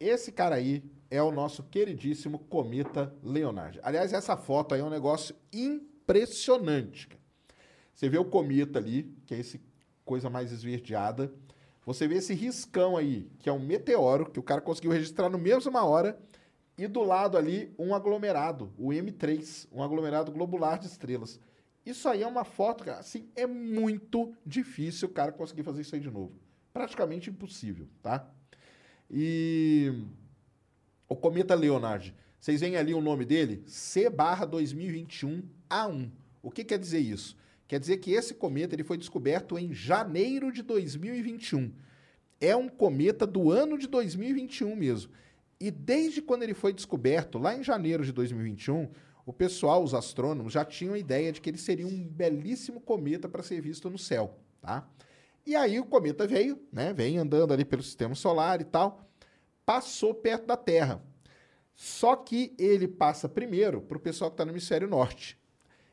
esse 0.00 0.32
cara 0.32 0.56
aí 0.56 0.82
é 1.10 1.22
o 1.22 1.32
nosso 1.32 1.62
queridíssimo 1.62 2.38
cometa 2.38 3.14
Leonard. 3.22 3.80
Aliás, 3.82 4.12
essa 4.12 4.36
foto 4.36 4.74
aí 4.74 4.80
é 4.80 4.84
um 4.84 4.90
negócio 4.90 5.34
impressionante. 5.52 7.08
Você 7.94 8.08
vê 8.08 8.18
o 8.18 8.24
cometa 8.24 8.78
ali, 8.78 9.14
que 9.26 9.34
é 9.34 9.38
esse 9.38 9.60
coisa 10.04 10.30
mais 10.30 10.52
esverdeada. 10.52 11.32
Você 11.84 12.06
vê 12.06 12.16
esse 12.16 12.34
riscão 12.34 12.96
aí, 12.96 13.30
que 13.38 13.48
é 13.48 13.52
um 13.52 13.58
meteoro, 13.58 14.30
que 14.30 14.38
o 14.38 14.42
cara 14.42 14.60
conseguiu 14.60 14.90
registrar 14.90 15.28
no 15.28 15.38
mesma 15.38 15.84
hora. 15.84 16.18
E 16.76 16.86
do 16.86 17.02
lado 17.02 17.36
ali, 17.36 17.74
um 17.78 17.94
aglomerado, 17.94 18.72
o 18.78 18.90
M3, 18.90 19.66
um 19.72 19.82
aglomerado 19.82 20.30
globular 20.30 20.78
de 20.78 20.86
estrelas. 20.86 21.40
Isso 21.84 22.08
aí 22.08 22.22
é 22.22 22.26
uma 22.26 22.44
foto, 22.44 22.84
cara, 22.84 23.00
assim, 23.00 23.28
é 23.34 23.46
muito 23.46 24.32
difícil 24.46 25.08
o 25.08 25.10
cara 25.10 25.32
conseguir 25.32 25.62
fazer 25.62 25.80
isso 25.80 25.94
aí 25.94 26.00
de 26.00 26.10
novo. 26.10 26.38
Praticamente 26.72 27.30
impossível, 27.30 27.88
tá? 28.02 28.30
E 29.10 29.92
o 31.08 31.16
cometa 31.16 31.54
Leonard, 31.54 32.14
vocês 32.40 32.60
veem 32.60 32.76
ali 32.76 32.94
o 32.94 33.00
nome 33.00 33.24
dele? 33.24 33.62
C 33.66 34.10
barra 34.10 34.44
2021 34.44 35.42
A1. 35.68 36.10
O 36.42 36.50
que 36.50 36.64
quer 36.64 36.78
dizer 36.78 37.00
isso? 37.00 37.36
Quer 37.66 37.80
dizer 37.80 37.98
que 37.98 38.12
esse 38.12 38.34
cometa 38.34 38.74
ele 38.74 38.84
foi 38.84 38.96
descoberto 38.96 39.58
em 39.58 39.72
janeiro 39.72 40.52
de 40.52 40.62
2021. 40.62 41.72
É 42.40 42.56
um 42.56 42.68
cometa 42.68 43.26
do 43.26 43.50
ano 43.50 43.76
de 43.76 43.86
2021 43.86 44.76
mesmo. 44.76 45.12
E 45.60 45.70
desde 45.70 46.22
quando 46.22 46.44
ele 46.44 46.54
foi 46.54 46.72
descoberto, 46.72 47.38
lá 47.38 47.56
em 47.56 47.64
janeiro 47.64 48.04
de 48.04 48.12
2021, 48.12 48.88
o 49.26 49.32
pessoal, 49.32 49.82
os 49.82 49.92
astrônomos, 49.92 50.52
já 50.52 50.64
tinham 50.64 50.94
a 50.94 50.98
ideia 50.98 51.32
de 51.32 51.40
que 51.40 51.50
ele 51.50 51.58
seria 51.58 51.86
um 51.86 52.04
belíssimo 52.06 52.80
cometa 52.80 53.28
para 53.28 53.42
ser 53.42 53.60
visto 53.60 53.90
no 53.90 53.98
céu, 53.98 54.38
tá? 54.60 54.88
E 55.48 55.56
aí 55.56 55.80
o 55.80 55.86
cometa 55.86 56.26
veio, 56.26 56.60
né? 56.70 56.92
Vem 56.92 57.16
andando 57.16 57.54
ali 57.54 57.64
pelo 57.64 57.82
sistema 57.82 58.14
solar 58.14 58.60
e 58.60 58.64
tal, 58.64 59.08
passou 59.64 60.12
perto 60.12 60.44
da 60.44 60.58
Terra. 60.58 61.02
Só 61.74 62.16
que 62.16 62.54
ele 62.58 62.86
passa 62.86 63.30
primeiro 63.30 63.80
para 63.80 63.96
o 63.96 64.00
pessoal 64.00 64.30
que 64.30 64.34
está 64.34 64.44
no 64.44 64.52
hemisfério 64.52 64.86
norte. 64.86 65.40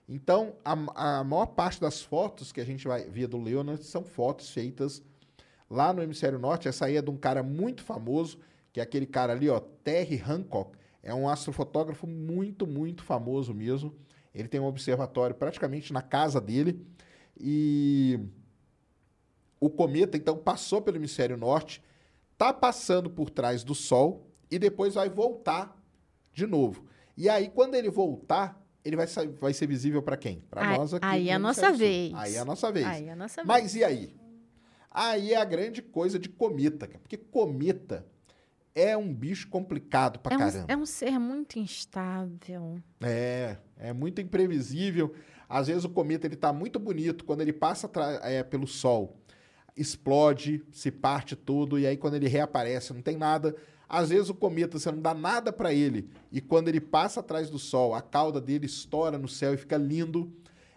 Então, 0.10 0.58
a, 0.66 1.20
a 1.20 1.24
maior 1.24 1.46
parte 1.46 1.80
das 1.80 2.02
fotos 2.02 2.52
que 2.52 2.60
a 2.60 2.66
gente 2.66 2.86
vai 2.86 3.06
ver 3.06 3.28
do 3.28 3.42
Leonard 3.42 3.82
são 3.86 4.04
fotos 4.04 4.50
feitas 4.50 5.02
lá 5.70 5.94
no 5.94 6.04
hemisfério 6.04 6.38
norte. 6.38 6.68
Essa 6.68 6.88
aí 6.88 6.98
é 6.98 7.02
de 7.02 7.10
um 7.10 7.16
cara 7.16 7.42
muito 7.42 7.82
famoso, 7.82 8.38
que 8.74 8.82
é 8.82 8.84
aquele 8.84 9.06
cara 9.06 9.32
ali, 9.32 9.48
ó, 9.48 9.62
Terry 9.62 10.22
Hancock. 10.22 10.78
É 11.02 11.14
um 11.16 11.30
astrofotógrafo 11.30 12.06
muito, 12.06 12.68
muito 12.68 13.04
famoso 13.06 13.54
mesmo. 13.54 13.96
Ele 14.34 14.50
tem 14.50 14.60
um 14.60 14.66
observatório 14.66 15.34
praticamente 15.34 15.94
na 15.94 16.02
casa 16.02 16.42
dele. 16.42 16.86
E 17.40 18.20
o 19.60 19.70
cometa, 19.70 20.18
então, 20.18 20.38
passou 20.38 20.82
pelo 20.82 20.98
hemisfério 20.98 21.38
norte, 21.38 21.82
tá 22.38 22.54
passando 22.54 23.10
por 23.10 23.30
trás 23.30 23.64
do 23.64 23.74
Sol 23.74 24.28
e 24.52 24.60
depois 24.60 24.96
vai 24.96 25.10
voltar 25.10 25.76
de 26.34 26.46
novo. 26.46 26.86
E 27.18 27.30
aí, 27.30 27.50
quando 27.50 27.76
ele 27.76 27.90
voltar, 27.90 28.62
ele 28.84 28.96
vai, 28.96 29.08
vai 29.40 29.54
ser 29.54 29.68
visível 29.68 30.02
para 30.04 30.18
quem? 30.18 30.42
Para 30.50 30.78
nós 30.78 30.94
aqui. 30.94 31.06
aí 31.06 31.30
é 31.30 31.34
a 31.34 31.40
nossa 31.40 31.72
vez. 31.72 32.14
Aí 32.14 32.36
é 32.36 32.40
a 32.40 32.46
nossa 32.46 32.72
vez. 32.72 32.86
Aí 32.86 33.08
é 33.08 33.12
a 33.12 33.16
nossa 33.16 33.36
vez. 33.44 33.48
Mas 33.48 33.76
e 33.76 33.84
aí? 33.84 34.16
Aí 34.92 35.34
é 35.34 35.38
a 35.38 35.46
grande 35.46 35.82
coisa 35.82 36.20
de 36.20 36.30
cometa. 36.30 36.88
Porque 36.88 37.18
cometa 37.18 38.06
é 38.76 38.96
um 38.96 39.14
bicho 39.14 39.48
complicado 39.48 40.20
pra 40.20 40.34
É 40.34 40.38
um, 40.38 40.40
caramba. 40.40 40.66
é 40.68 40.78
um 40.78 40.86
ser 40.86 41.18
muito 41.18 41.58
instável. 41.58 42.78
É, 43.02 43.58
é 43.78 43.94
muito 43.94 44.22
imprevisível. 44.22 45.14
Às 45.48 45.68
vezes 45.68 45.84
o 45.86 45.90
cometa 45.90 46.28
ele 46.28 46.36
tá 46.36 46.52
muito 46.52 46.78
bonito 46.80 47.24
quando 47.24 47.42
ele 47.42 47.54
passa 47.54 47.90
é, 48.24 48.44
pelo 48.44 48.68
Sol, 48.68 49.18
explode, 49.76 50.64
se 50.72 50.92
parte 50.92 51.36
tudo 51.36 51.78
e 51.78 51.86
aí 51.86 51.98
quando 51.98 52.16
ele 52.16 52.28
reaparece 52.28 52.94
não 52.94 53.02
tem 53.02 53.18
nada. 53.18 53.56
Às 53.88 54.10
vezes 54.10 54.30
o 54.30 54.34
cometa 54.34 54.80
você 54.80 54.92
não 54.92 55.02
dá 55.02 55.14
nada 55.14 55.54
para 55.54 55.74
ele 55.74 56.10
e 56.32 56.42
quando 56.42 56.68
ele 56.68 56.82
passa 56.82 57.20
atrás 57.20 57.50
do 57.50 57.60
Sol, 57.60 57.94
a 57.94 58.02
cauda 58.02 58.42
dele 58.42 58.66
estoura 58.66 59.18
no 59.18 59.28
céu 59.28 59.54
e 59.54 59.58
fica 59.58 59.78
lindo 59.78 60.32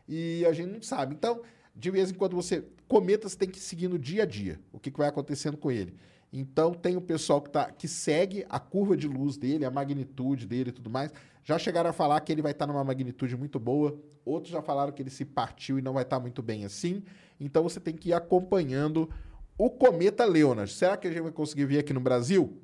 e 0.06 0.44
a 0.46 0.52
gente 0.52 0.72
não 0.72 0.82
sabe. 0.82 1.14
Então, 1.14 1.42
de 1.74 1.90
vez 1.90 2.10
em 2.10 2.14
quando 2.14 2.36
você 2.36 2.64
cometas 2.86 3.36
tem 3.36 3.48
que 3.48 3.60
seguir 3.60 3.88
no 3.88 3.98
dia 3.98 4.24
a 4.24 4.26
dia 4.26 4.58
o 4.72 4.78
que, 4.78 4.90
que 4.90 4.98
vai 4.98 5.08
acontecendo 5.08 5.56
com 5.56 5.70
ele. 5.70 5.94
Então 6.32 6.74
tem 6.74 6.96
o 6.96 7.00
pessoal 7.00 7.40
que, 7.40 7.50
tá, 7.50 7.70
que 7.70 7.88
segue 7.88 8.44
a 8.48 8.58
curva 8.58 8.96
de 8.96 9.08
luz 9.08 9.36
dele, 9.36 9.64
a 9.64 9.70
magnitude 9.70 10.46
dele 10.46 10.70
e 10.70 10.72
tudo 10.72 10.90
mais. 10.90 11.12
Já 11.42 11.58
chegaram 11.58 11.88
a 11.88 11.92
falar 11.92 12.20
que 12.20 12.30
ele 12.30 12.42
vai 12.42 12.52
estar 12.52 12.66
numa 12.66 12.84
magnitude 12.84 13.36
muito 13.36 13.58
boa. 13.58 13.98
Outros 14.24 14.52
já 14.52 14.60
falaram 14.60 14.92
que 14.92 15.00
ele 15.00 15.10
se 15.10 15.24
partiu 15.24 15.78
e 15.78 15.82
não 15.82 15.94
vai 15.94 16.02
estar 16.02 16.20
muito 16.20 16.42
bem 16.42 16.64
assim. 16.64 17.02
Então 17.40 17.62
você 17.62 17.78
tem 17.80 17.94
que 17.94 18.10
ir 18.10 18.12
acompanhando 18.12 19.08
o 19.56 19.70
cometa 19.70 20.24
Leonard. 20.24 20.72
Será 20.72 20.96
que 20.96 21.06
a 21.06 21.10
gente 21.10 21.22
vai 21.22 21.32
conseguir 21.32 21.66
ver 21.66 21.78
aqui 21.78 21.92
no 21.92 22.00
Brasil? 22.00 22.60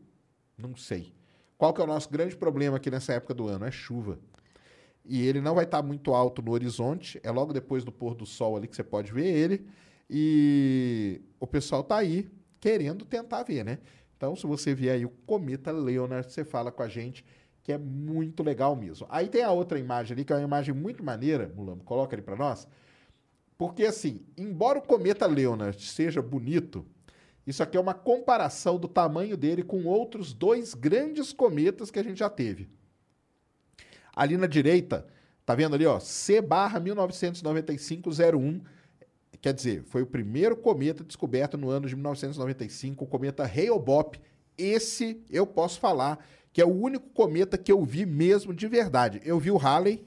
Não 0.57 0.77
sei. 0.77 1.13
Qual 1.59 1.73
que 1.73 1.81
é 1.81 1.85
o 1.85 1.87
nosso 1.87 2.11
grande 2.11 2.37
problema 2.37 2.77
aqui 2.77 2.91
nessa 2.91 3.13
época 3.15 3.35
do 3.35 3.49
ano? 3.49 3.65
É 3.65 3.71
chuva. 3.71 4.19
E 5.05 5.27
ele 5.27 5.41
não 5.41 5.55
vai 5.55 5.65
estar 5.65 5.83
muito 5.83 6.15
alto 6.15 6.41
no 6.41 6.53
horizonte. 6.53 7.21
É 7.23 7.31
logo 7.31 7.53
depois 7.53 7.85
do 7.85 7.93
pôr 7.93 8.15
do 8.15 8.25
sol 8.25 8.57
ali 8.57 8.67
que 8.67 8.75
você 8.75 8.85
pode 8.85 9.13
ver 9.13 9.27
ele. 9.27 9.67
E 10.09 11.21
o 11.39 11.47
pessoal 11.47 11.83
tá 11.83 11.97
aí 11.97 12.29
querendo 12.61 13.05
tentar 13.05 13.43
ver, 13.43 13.65
né? 13.65 13.79
Então, 14.17 14.35
se 14.35 14.47
você 14.47 14.75
vier 14.75 14.95
aí 14.95 15.05
o 15.05 15.11
cometa 15.27 15.71
Leonard, 15.71 16.31
você 16.33 16.45
fala 16.45 16.73
com 16.73 16.83
a 16.83 16.89
gente, 16.89 17.25
que 17.63 17.73
é 17.73 17.79
muito 17.79 18.43
legal 18.43 18.75
mesmo. 18.75 19.07
Aí 19.11 19.29
tem 19.29 19.43
a 19.43 19.51
outra 19.51 19.79
imagem 19.79 20.15
ali, 20.15 20.25
que 20.25 20.33
é 20.33 20.37
uma 20.37 20.43
imagem 20.43 20.75
muito 20.75 21.05
maneira, 21.05 21.53
Mulambo, 21.55 21.85
coloca 21.85 22.15
ali 22.15 22.23
para 22.23 22.37
nós. 22.37 22.67
Porque 23.57 23.85
assim, 23.85 24.21
embora 24.37 24.79
o 24.79 24.83
cometa 24.83 25.27
Leonard 25.27 25.81
seja 25.81 26.21
bonito, 26.21 26.85
isso 27.47 27.63
aqui 27.63 27.77
é 27.77 27.81
uma 27.81 27.95
comparação 27.95 28.79
do 28.79 28.89
tamanho 28.89 29.37
dele 29.37 29.63
com 29.63 29.85
outros 29.85 30.33
dois 30.33 30.75
grandes 30.75 31.33
cometas 31.33 31.91
que 31.91 31.99
a 31.99 32.03
gente 32.03 32.19
já 32.19 32.31
teve. 32.31 32.69
Ali 34.15 34.37
na 34.37 34.47
direita, 34.47 35.07
tá 35.45 35.55
vendo 35.55 35.75
ali, 35.75 35.85
ó, 35.85 36.01
C 36.01 36.41
barra 36.41 36.81
1995-01, 36.81 38.63
quer 39.41 39.53
dizer, 39.53 39.83
foi 39.85 40.03
o 40.03 40.07
primeiro 40.07 40.57
cometa 40.57 41.05
descoberto 41.05 41.59
no 41.59 41.69
ano 41.69 41.87
de 41.87 41.95
1995, 41.95 43.05
o 43.05 43.07
cometa 43.07 43.45
Hale-Bopp. 43.45 44.21
Esse 44.57 45.21
eu 45.29 45.47
posso 45.47 45.79
falar 45.81 46.25
que 46.53 46.63
é 46.63 46.65
o 46.65 46.73
único 46.73 47.11
cometa 47.11 47.59
que 47.59 47.71
eu 47.71 47.85
vi 47.85 48.07
mesmo 48.07 48.55
de 48.55 48.69
verdade. 48.69 49.21
Eu 49.25 49.39
vi 49.39 49.51
o 49.51 49.57
Halley, 49.57 50.05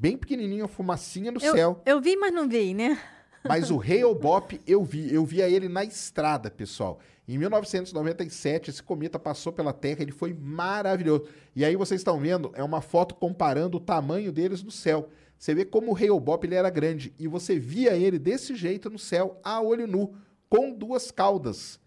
bem 0.00 0.16
pequenininho, 0.16 0.66
fumacinha 0.66 1.30
no 1.30 1.38
Eu, 1.42 1.52
céu. 1.54 1.82
eu 1.84 2.00
vi, 2.00 2.16
mas 2.16 2.32
não 2.32 2.48
vi, 2.48 2.72
né? 2.72 2.98
Mas 3.42 3.70
o 3.70 3.80
Hale-Bopp 3.80 4.60
eu 4.66 4.84
vi, 4.84 5.14
eu 5.14 5.24
via 5.24 5.48
ele 5.48 5.66
na 5.66 5.82
estrada, 5.82 6.50
pessoal. 6.50 6.98
Em 7.26 7.38
1997, 7.38 8.68
esse 8.68 8.82
cometa 8.82 9.18
passou 9.18 9.50
pela 9.50 9.72
Terra, 9.72 10.02
ele 10.02 10.12
foi 10.12 10.34
maravilhoso. 10.34 11.24
E 11.56 11.64
aí 11.64 11.74
vocês 11.74 12.02
estão 12.02 12.20
vendo, 12.20 12.50
é 12.54 12.62
uma 12.62 12.82
foto 12.82 13.14
comparando 13.14 13.78
o 13.78 13.80
tamanho 13.80 14.30
deles 14.30 14.62
no 14.62 14.70
céu. 14.70 15.08
Você 15.38 15.54
vê 15.54 15.64
como 15.64 15.90
o 15.90 15.96
Hale-Bopp 15.96 16.46
ele 16.46 16.54
era 16.54 16.68
grande 16.68 17.14
e 17.18 17.26
você 17.26 17.58
via 17.58 17.96
ele 17.96 18.18
desse 18.18 18.54
jeito 18.54 18.90
no 18.90 18.98
céu, 18.98 19.40
a 19.42 19.58
olho 19.62 19.86
nu, 19.86 20.14
com 20.46 20.70
duas 20.70 21.10
caudas. 21.10 21.80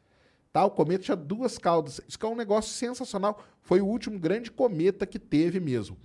Tá? 0.52 0.66
O 0.66 0.72
cometa 0.72 1.04
tinha 1.04 1.18
duas 1.18 1.60
caudas. 1.60 2.02
Isso 2.08 2.18
é 2.20 2.26
um 2.28 2.36
negócio 2.36 2.72
sensacional. 2.74 3.44
Foi 3.62 3.80
o 3.80 3.86
último 3.86 4.18
grande 4.18 4.50
cometa 4.50 5.06
que 5.06 5.20
teve 5.20 5.60
mesmo. 5.60 5.98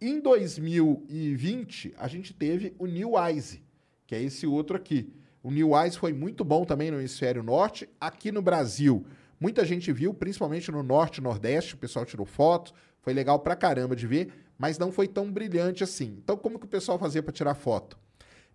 Em 0.00 0.20
2020, 0.20 1.92
a 1.98 2.06
gente 2.06 2.32
teve 2.32 2.72
o 2.78 2.86
New 2.86 3.14
Wise, 3.16 3.64
que 4.06 4.14
é 4.14 4.22
esse 4.22 4.46
outro 4.46 4.76
aqui. 4.76 5.12
O 5.42 5.50
New 5.50 5.72
Wise 5.72 5.98
foi 5.98 6.12
muito 6.12 6.44
bom 6.44 6.64
também 6.64 6.88
no 6.88 7.00
hemisfério 7.00 7.42
norte. 7.42 7.88
Aqui 8.00 8.30
no 8.30 8.40
Brasil, 8.40 9.04
muita 9.40 9.64
gente 9.64 9.92
viu, 9.92 10.14
principalmente 10.14 10.70
no 10.70 10.84
norte 10.84 11.18
e 11.18 11.20
nordeste, 11.20 11.74
o 11.74 11.78
pessoal 11.78 12.04
tirou 12.04 12.24
foto, 12.24 12.72
foi 13.00 13.12
legal 13.12 13.40
pra 13.40 13.56
caramba 13.56 13.96
de 13.96 14.06
ver, 14.06 14.32
mas 14.56 14.78
não 14.78 14.92
foi 14.92 15.08
tão 15.08 15.32
brilhante 15.32 15.82
assim. 15.82 16.16
Então, 16.22 16.36
como 16.36 16.60
que 16.60 16.66
o 16.66 16.68
pessoal 16.68 16.96
fazia 16.96 17.22
para 17.22 17.32
tirar 17.32 17.54
foto? 17.54 17.98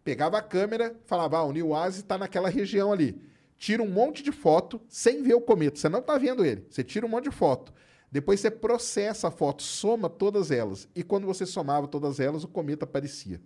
Pegava 0.01 0.37
a 0.37 0.41
câmera, 0.41 0.95
falava, 1.05 1.39
ah, 1.39 1.43
o 1.43 1.51
New 1.51 1.71
Oasis 1.71 1.99
está 1.99 2.17
naquela 2.17 2.47
região 2.47 2.93
ali. 2.93 3.21
Tira 3.57 3.83
um 3.83 3.89
monte 3.89 4.23
de 4.23 4.31
foto 4.31 4.79
sem 4.87 5.21
ver 5.21 5.33
o 5.33 5.41
cometa. 5.41 5.77
Você 5.77 5.89
não 5.89 5.99
está 5.99 6.17
vendo 6.17 6.45
ele. 6.45 6.65
Você 6.69 6.85
tira 6.85 7.05
um 7.05 7.09
monte 7.09 7.25
de 7.25 7.35
foto. 7.35 7.73
Depois 8.13 8.39
você 8.39 8.51
processa 8.51 9.29
a 9.29 9.31
foto, 9.31 9.63
soma 9.63 10.07
todas 10.07 10.51
elas. 10.51 10.87
E 10.95 11.01
quando 11.01 11.25
você 11.25 11.47
somava 11.47 11.87
todas 11.87 12.19
elas, 12.19 12.43
o 12.43 12.47
cometa 12.47 12.85
aparecia. 12.85 13.41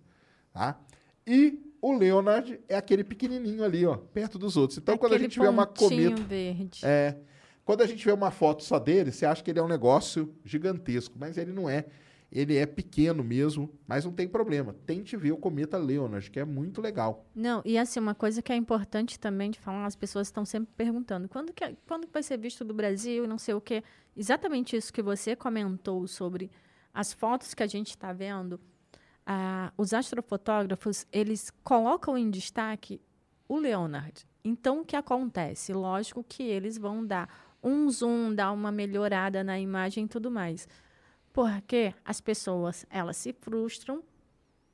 Tá? 0.51 0.77
E 1.25 1.71
o 1.81 1.93
Leonard 1.97 2.59
é 2.67 2.75
aquele 2.75 3.01
pequenininho 3.01 3.63
ali, 3.63 3.85
ó, 3.85 3.95
perto 3.95 4.37
dos 4.37 4.57
outros. 4.57 4.77
Então, 4.77 4.97
quando 4.97 5.13
a 5.13 5.15
Aquele 5.15 5.29
gente 5.29 5.39
vê 5.39 5.47
uma 5.47 5.65
cometa... 5.65 6.21
verde. 6.21 6.81
É. 6.83 7.15
Quando 7.63 7.81
a 7.81 7.87
gente 7.87 8.03
vê 8.03 8.11
uma 8.11 8.29
foto 8.29 8.61
só 8.61 8.77
dele, 8.77 9.09
você 9.13 9.25
acha 9.25 9.41
que 9.41 9.49
ele 9.49 9.59
é 9.59 9.63
um 9.63 9.69
negócio 9.69 10.35
gigantesco, 10.43 11.15
mas 11.17 11.37
ele 11.37 11.53
não 11.53 11.69
é. 11.69 11.85
Ele 12.31 12.57
é 12.57 12.65
pequeno 12.65 13.23
mesmo, 13.23 13.69
mas 13.87 14.03
não 14.03 14.11
tem 14.11 14.27
problema. 14.27 14.75
Tente 14.85 15.15
ver 15.15 15.31
o 15.31 15.37
cometa 15.37 15.77
Leonard, 15.77 16.29
que 16.29 16.39
é 16.39 16.43
muito 16.45 16.81
legal. 16.81 17.25
Não, 17.33 17.61
e 17.63 17.77
assim, 17.77 17.99
uma 17.99 18.13
coisa 18.13 18.41
que 18.41 18.51
é 18.51 18.55
importante 18.55 19.17
também 19.19 19.49
de 19.49 19.59
falar, 19.59 19.85
as 19.85 19.95
pessoas 19.95 20.27
estão 20.27 20.43
sempre 20.43 20.69
perguntando, 20.75 21.29
quando 21.29 21.53
que, 21.53 21.63
é- 21.63 21.75
quando 21.87 22.07
vai 22.11 22.21
ser 22.21 22.37
visto 22.37 22.65
do 22.65 22.73
Brasil 22.73 23.25
não 23.27 23.37
sei 23.37 23.53
o 23.53 23.61
quê. 23.61 23.81
Exatamente 24.15 24.75
isso 24.75 24.91
que 24.91 25.01
você 25.01 25.35
comentou 25.35 26.05
sobre 26.07 26.51
as 26.93 27.13
fotos 27.13 27.53
que 27.53 27.63
a 27.63 27.67
gente 27.67 27.91
está 27.91 28.11
vendo, 28.11 28.59
ah, 29.25 29.71
os 29.77 29.93
astrofotógrafos, 29.93 31.05
eles 31.11 31.51
colocam 31.63 32.17
em 32.17 32.29
destaque 32.29 32.99
o 33.47 33.57
Leonard. 33.57 34.25
Então, 34.43 34.81
o 34.81 34.85
que 34.85 34.95
acontece? 34.95 35.73
Lógico 35.73 36.23
que 36.23 36.43
eles 36.43 36.77
vão 36.77 37.05
dar 37.05 37.29
um 37.63 37.89
zoom, 37.89 38.33
dar 38.33 38.51
uma 38.51 38.71
melhorada 38.71 39.43
na 39.43 39.59
imagem 39.59 40.05
e 40.05 40.07
tudo 40.07 40.29
mais. 40.31 40.67
Porque 41.37 41.93
as 42.03 42.19
pessoas, 42.19 42.83
elas 42.89 43.15
se 43.15 43.31
frustram 43.31 44.01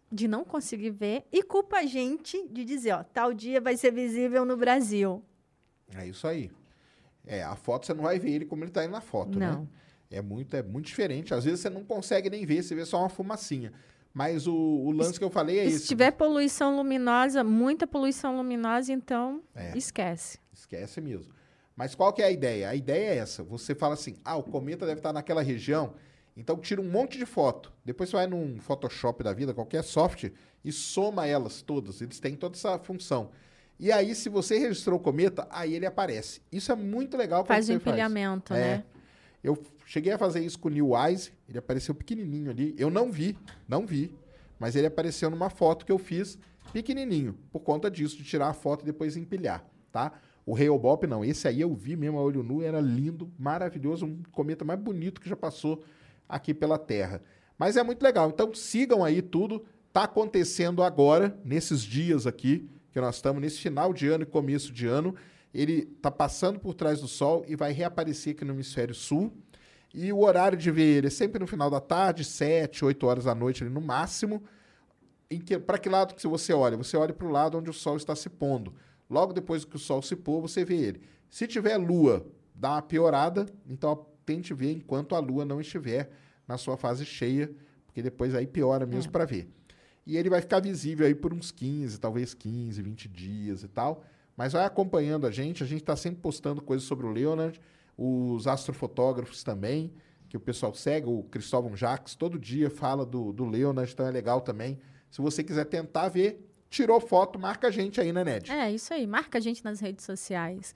de 0.10 0.30
não 0.30 0.46
conseguir 0.46 0.92
ver 0.92 1.26
e 1.30 1.44
culpa 1.44 1.80
a 1.80 1.86
gente 1.86 2.48
de 2.48 2.64
dizer, 2.64 2.94
ó, 2.94 3.04
tal 3.04 3.34
dia 3.34 3.60
vai 3.60 3.76
ser 3.76 3.92
visível 3.92 4.46
no 4.46 4.56
Brasil. 4.56 5.22
É 5.94 6.08
isso 6.08 6.26
aí. 6.26 6.50
É, 7.28 7.44
a 7.44 7.58
foto 7.58 7.86
você 7.86 7.94
não 7.94 8.04
vai 8.06 8.18
ver 8.18 8.32
ele 8.32 8.46
como 8.46 8.64
ele 8.64 8.72
está 8.72 8.80
aí 8.80 8.88
na 8.88 9.02
foto, 9.02 9.38
né? 9.38 9.52
Não. 9.52 9.68
É 10.10 10.22
muito, 10.22 10.56
é 10.56 10.64
muito 10.64 10.86
diferente. 10.86 11.34
Às 11.34 11.44
vezes 11.44 11.60
você 11.60 11.70
não 11.70 11.84
consegue 11.84 12.30
nem 12.30 12.46
ver, 12.46 12.64
você 12.64 12.74
vê 12.74 12.86
só 12.86 13.00
uma 13.00 13.10
fumacinha. 13.10 13.74
Mas 14.14 14.48
o, 14.48 14.56
o 14.56 14.92
lance 14.94 15.20
que 15.20 15.26
eu 15.26 15.30
falei 15.30 15.60
é 15.60 15.66
E 15.66 15.68
esse. 15.68 15.80
se 15.80 15.88
tiver 15.90 16.12
poluição 16.12 16.78
luminosa, 16.78 17.44
muita 17.44 17.86
poluição 17.86 18.38
luminosa, 18.38 18.94
então 18.94 19.44
É. 19.54 19.78
esquece. 19.78 20.40
Esquece 20.54 21.02
mesmo. 21.02 21.34
Mas 21.76 21.94
qual 21.94 22.14
que 22.14 22.22
é 22.22 22.26
a 22.28 22.32
ideia? 22.32 22.70
A 22.70 22.76
ideia 22.76 23.10
é 23.10 23.18
essa. 23.18 23.44
Você 23.44 23.76
fala 23.76 23.96
assim, 23.96 24.16
ah, 24.24 24.38
o 24.38 24.44
cometa 24.44 24.86
deve 24.86 25.00
estar 25.00 25.12
naquela 25.12 25.42
região, 25.42 25.94
então 26.36 26.58
tira 26.58 26.82
um 26.82 26.90
monte 26.90 27.18
de 27.18 27.26
foto. 27.26 27.72
Depois 27.86 28.10
você 28.10 28.16
vai 28.18 28.28
num 28.28 28.60
Photoshop 28.60 29.24
da 29.24 29.34
vida, 29.34 29.54
qualquer 29.54 29.84
software, 29.84 30.34
e 30.64 30.72
soma 30.72 31.28
elas 31.28 31.62
todas. 31.62 32.02
Eles 32.02 32.20
têm 32.20 32.36
toda 32.36 32.56
essa 32.56 32.78
função. 32.80 33.30
E 33.80 33.92
aí, 33.92 34.16
se 34.16 34.30
você 34.30 34.58
registrou 34.58 34.98
o 34.98 35.02
cometa, 35.02 35.48
aí 35.50 35.74
ele 35.74 35.86
aparece. 35.86 36.42
Isso 36.52 36.72
é 36.72 36.76
muito 36.76 37.18
legal 37.18 37.44
Faz 37.44 37.68
o 37.70 37.74
empilhamento, 37.74 38.54
É. 38.54 38.58
né? 38.78 38.84
Eu 39.44 39.62
cheguei 39.86 40.14
a 40.14 40.18
fazer 40.18 40.40
isso 40.40 40.58
com 40.58 40.70
o 40.70 40.72
New 40.72 40.92
Wise, 40.96 41.32
ele 41.50 41.58
apareceu 41.58 41.94
pequenininho 41.94 42.50
ali. 42.50 42.74
Eu 42.78 42.90
não 42.90 43.12
vi, 43.12 43.38
não 43.68 43.86
vi, 43.86 44.16
mas 44.58 44.76
ele 44.76 44.88
apareceu 44.88 45.30
numa 45.30 45.50
foto 45.50 45.86
que 45.86 45.92
eu 45.92 45.98
fiz 45.98 46.40
pequenininho, 46.72 47.38
por 47.52 47.60
conta 47.60 47.92
disso, 47.92 48.16
de 48.16 48.24
tirar 48.24 48.48
a 48.48 48.54
foto 48.54 48.84
e 48.84 48.86
depois 48.86 49.18
empilhar, 49.18 49.66
tá? 49.92 50.14
O 50.46 50.54
Reobop 50.54 51.06
não, 51.08 51.24
esse 51.26 51.48
aí 51.48 51.60
eu 51.60 51.74
vi 51.74 51.96
mesmo 51.98 52.18
a 52.18 52.22
olho 52.22 52.42
nu, 52.42 52.62
era 52.62 52.80
lindo, 52.80 53.30
maravilhoso, 53.38 54.06
um 54.06 54.22
cometa 54.32 54.64
mais 54.64 54.80
bonito 54.80 55.20
que 55.20 55.28
já 55.30 55.36
passou 55.36 55.84
aqui 56.28 56.54
pela 56.54 56.78
Terra. 56.78 57.22
Mas 57.58 57.78
é 57.78 57.84
muito 57.84 58.02
legal, 58.02 58.30
então 58.30 58.54
sigam 58.54 59.04
aí 59.04 59.22
tudo, 59.22 59.66
tá 59.92 60.04
acontecendo 60.04 60.82
agora, 60.82 61.40
nesses 61.46 61.82
dias 61.82 62.26
aqui, 62.26 62.70
que 62.92 63.00
nós 63.00 63.16
estamos, 63.16 63.42
nesse 63.42 63.60
final 63.60 63.94
de 63.94 64.08
ano 64.08 64.24
e 64.24 64.26
começo 64.26 64.72
de 64.72 64.88
ano, 64.88 65.16
ele 65.54 65.86
tá 65.86 66.10
passando 66.10 66.60
por 66.60 66.74
trás 66.74 67.00
do 67.00 67.08
Sol 67.08 67.46
e 67.48 67.56
vai 67.56 67.72
reaparecer 67.72 68.34
aqui 68.34 68.44
no 68.44 68.54
hemisfério 68.54 68.96
sul. 68.96 69.32
E 69.94 70.12
o 70.12 70.22
horário 70.22 70.58
de 70.58 70.72
ver 70.72 70.98
ele 70.98 71.08
é 71.08 71.10
sempre 71.12 71.40
no 71.40 71.46
final 71.46 71.70
da 71.70 71.80
tarde, 71.80 72.24
7, 72.24 72.84
8 72.84 73.06
horas 73.06 73.26
da 73.26 73.36
noite 73.36 73.64
no 73.64 73.80
máximo. 73.80 74.44
Para 75.68 75.78
que 75.78 75.88
lado 75.88 76.16
que 76.16 76.28
você 76.28 76.54
olha? 76.54 76.76
Você 76.76 76.98
olha 76.98 77.14
para 77.14 77.28
o 77.28 77.32
lado 77.32 77.58
onde 77.60 77.70
o 77.70 77.74
sol 77.74 77.98
está 77.98 78.16
se 78.16 78.30
pondo. 78.30 78.74
Logo 79.08 79.34
depois 79.34 79.64
que 79.64 79.76
o 79.76 79.80
sol 79.80 80.02
se 80.02 80.16
pôr, 80.16 80.42
você 80.42 80.66
vê 80.66 80.78
ele. 80.78 81.02
Se 81.30 81.46
tiver 81.46 81.78
lua, 81.78 82.26
dá 82.56 82.72
uma 82.72 82.82
piorada, 82.82 83.46
então 83.68 84.08
tente 84.26 84.54
ver 84.54 84.72
enquanto 84.72 85.16
a 85.16 85.20
lua 85.20 85.46
não 85.46 85.62
estiver 85.62 86.10
na 86.48 86.58
sua 86.58 86.78
fase 86.78 87.06
cheia, 87.06 87.52
porque 87.86 88.02
depois 88.02 88.34
aí 88.36 88.48
piora 88.48 88.86
mesmo 88.86 89.12
para 89.12 89.26
ver. 89.26 89.48
E 90.06 90.18
ele 90.18 90.30
vai 90.30 90.42
ficar 90.42 90.60
visível 90.60 91.06
aí 91.06 91.16
por 91.16 91.34
uns 91.34 91.52
15, 91.52 92.00
talvez 92.00 92.34
15, 92.34 92.82
20 92.82 93.08
dias 93.08 93.64
e 93.64 93.68
tal. 93.68 94.04
Mas 94.36 94.54
vai 94.54 94.66
acompanhando 94.66 95.26
a 95.26 95.32
gente, 95.32 95.64
a 95.64 95.66
gente 95.66 95.82
está 95.82 95.96
sempre 95.96 96.22
postando 96.22 96.62
coisas 96.62 96.88
sobre 96.88 97.06
o 97.06 97.12
Leonard, 97.12 97.60
os 97.98 98.48
astrofotógrafos 98.48 99.44
também, 99.44 99.94
que 100.28 100.36
o 100.36 100.40
pessoal 100.40 100.74
segue, 100.74 101.08
o 101.08 101.24
Cristóvão 101.24 101.78
Jacques, 101.78 102.16
todo 102.16 102.40
dia 102.40 102.70
fala 102.70 103.06
do, 103.06 103.32
do 103.32 103.46
Leonard, 103.46 103.92
então 103.92 104.08
é 104.08 104.12
legal 104.12 104.42
também. 104.42 104.80
Se 105.12 105.22
você 105.22 105.44
quiser 105.44 105.66
tentar 105.66 106.10
ver, 106.10 106.44
tirou 106.70 107.00
foto, 107.00 107.38
marca 107.38 107.68
a 107.68 107.72
gente 107.72 108.02
aí, 108.02 108.12
né, 108.12 108.24
Ned? 108.24 108.52
É, 108.52 108.72
isso 108.72 108.92
aí. 108.94 109.06
Marca 109.06 109.38
a 109.38 109.42
gente 109.42 109.64
nas 109.64 109.80
redes 109.80 110.04
sociais. 110.04 110.74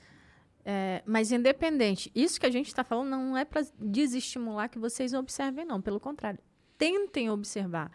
É, 0.70 1.02
mas 1.06 1.32
independente, 1.32 2.12
isso 2.14 2.38
que 2.38 2.46
a 2.46 2.52
gente 2.52 2.68
está 2.68 2.84
falando 2.84 3.10
não 3.10 3.38
é 3.38 3.46
para 3.46 3.66
desestimular 3.80 4.68
que 4.68 4.78
vocês 4.78 5.14
observem, 5.14 5.64
não. 5.64 5.82
Pelo 5.82 5.98
contrário, 5.98 6.40
tentem 6.78 7.30
observar. 7.30 7.90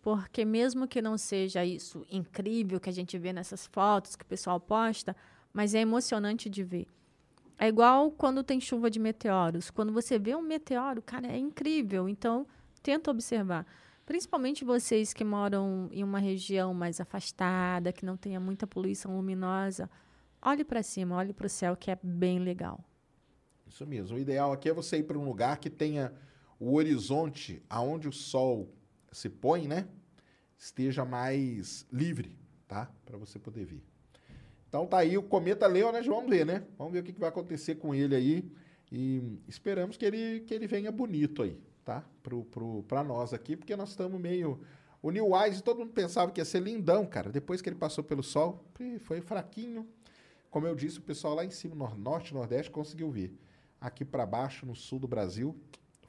Porque 0.00 0.44
mesmo 0.44 0.86
que 0.86 1.02
não 1.02 1.18
seja 1.18 1.64
isso 1.64 2.06
incrível 2.08 2.78
que 2.78 2.88
a 2.88 2.92
gente 2.92 3.18
vê 3.18 3.32
nessas 3.32 3.66
fotos 3.66 4.14
que 4.14 4.22
o 4.22 4.26
pessoal 4.26 4.60
posta, 4.60 5.16
mas 5.52 5.74
é 5.74 5.80
emocionante 5.80 6.48
de 6.48 6.62
ver. 6.62 6.86
É 7.58 7.66
igual 7.66 8.12
quando 8.12 8.44
tem 8.44 8.60
chuva 8.60 8.88
de 8.88 9.00
meteoros. 9.00 9.68
Quando 9.68 9.92
você 9.92 10.16
vê 10.16 10.36
um 10.36 10.42
meteoro, 10.42 11.02
cara, 11.02 11.26
é 11.26 11.36
incrível. 11.36 12.08
Então, 12.08 12.46
tenta 12.84 13.10
observar. 13.10 13.66
Principalmente 14.06 14.64
vocês 14.64 15.12
que 15.12 15.24
moram 15.24 15.88
em 15.90 16.04
uma 16.04 16.20
região 16.20 16.72
mais 16.72 17.00
afastada, 17.00 17.92
que 17.92 18.06
não 18.06 18.16
tenha 18.16 18.38
muita 18.38 18.64
poluição 18.64 19.16
luminosa, 19.16 19.90
olhe 20.42 20.64
para 20.64 20.82
cima, 20.82 21.16
olhe 21.16 21.32
para 21.32 21.46
o 21.46 21.50
céu, 21.50 21.76
que 21.76 21.90
é 21.90 21.98
bem 22.02 22.38
legal. 22.38 22.84
Isso 23.66 23.86
mesmo. 23.86 24.16
O 24.16 24.20
ideal 24.20 24.52
aqui 24.52 24.68
é 24.68 24.74
você 24.74 24.98
ir 24.98 25.04
para 25.04 25.18
um 25.18 25.24
lugar 25.24 25.58
que 25.58 25.70
tenha 25.70 26.12
o 26.58 26.74
horizonte 26.74 27.62
aonde 27.68 28.08
o 28.08 28.12
sol 28.12 28.68
se 29.10 29.28
põe, 29.28 29.66
né? 29.66 29.88
Esteja 30.58 31.04
mais 31.04 31.86
livre, 31.90 32.36
tá? 32.68 32.90
Para 33.04 33.16
você 33.16 33.38
poder 33.38 33.64
ver. 33.64 33.82
Então 34.68 34.86
tá 34.86 34.98
aí 34.98 35.18
o 35.18 35.22
cometa 35.22 35.66
Leonard, 35.66 36.08
vamos 36.08 36.30
ver, 36.30 36.46
né? 36.46 36.64
Vamos 36.78 36.92
ver 36.92 37.00
o 37.00 37.02
que, 37.02 37.12
vai 37.12 37.28
acontecer 37.28 37.74
com 37.74 37.94
ele 37.94 38.14
aí. 38.14 38.52
E 38.90 39.38
esperamos 39.48 39.96
que 39.96 40.04
ele, 40.04 40.40
que 40.40 40.54
ele 40.54 40.66
venha 40.66 40.92
bonito 40.92 41.42
aí, 41.42 41.58
tá? 41.84 42.04
Pro, 42.22 42.44
pro, 42.44 42.84
nós 43.04 43.34
aqui, 43.34 43.56
porque 43.56 43.74
nós 43.76 43.90
estamos 43.90 44.20
meio. 44.20 44.60
O 45.02 45.10
New 45.10 45.34
Wise, 45.34 45.62
todo 45.62 45.80
mundo 45.80 45.92
pensava 45.92 46.30
que 46.30 46.40
ia 46.40 46.44
ser 46.44 46.60
lindão, 46.60 47.04
cara. 47.06 47.30
Depois 47.30 47.60
que 47.60 47.68
ele 47.68 47.76
passou 47.76 48.04
pelo 48.04 48.22
sol, 48.22 48.64
foi 49.00 49.20
fraquinho. 49.20 49.86
Como 50.52 50.66
eu 50.66 50.74
disse, 50.74 50.98
o 50.98 51.02
pessoal 51.02 51.34
lá 51.34 51.46
em 51.46 51.50
cima, 51.50 51.74
no 51.74 51.96
norte, 51.96 52.34
nordeste, 52.34 52.70
conseguiu 52.70 53.10
ver. 53.10 53.34
Aqui 53.80 54.04
para 54.04 54.26
baixo, 54.26 54.66
no 54.66 54.76
sul 54.76 54.98
do 54.98 55.08
Brasil, 55.08 55.56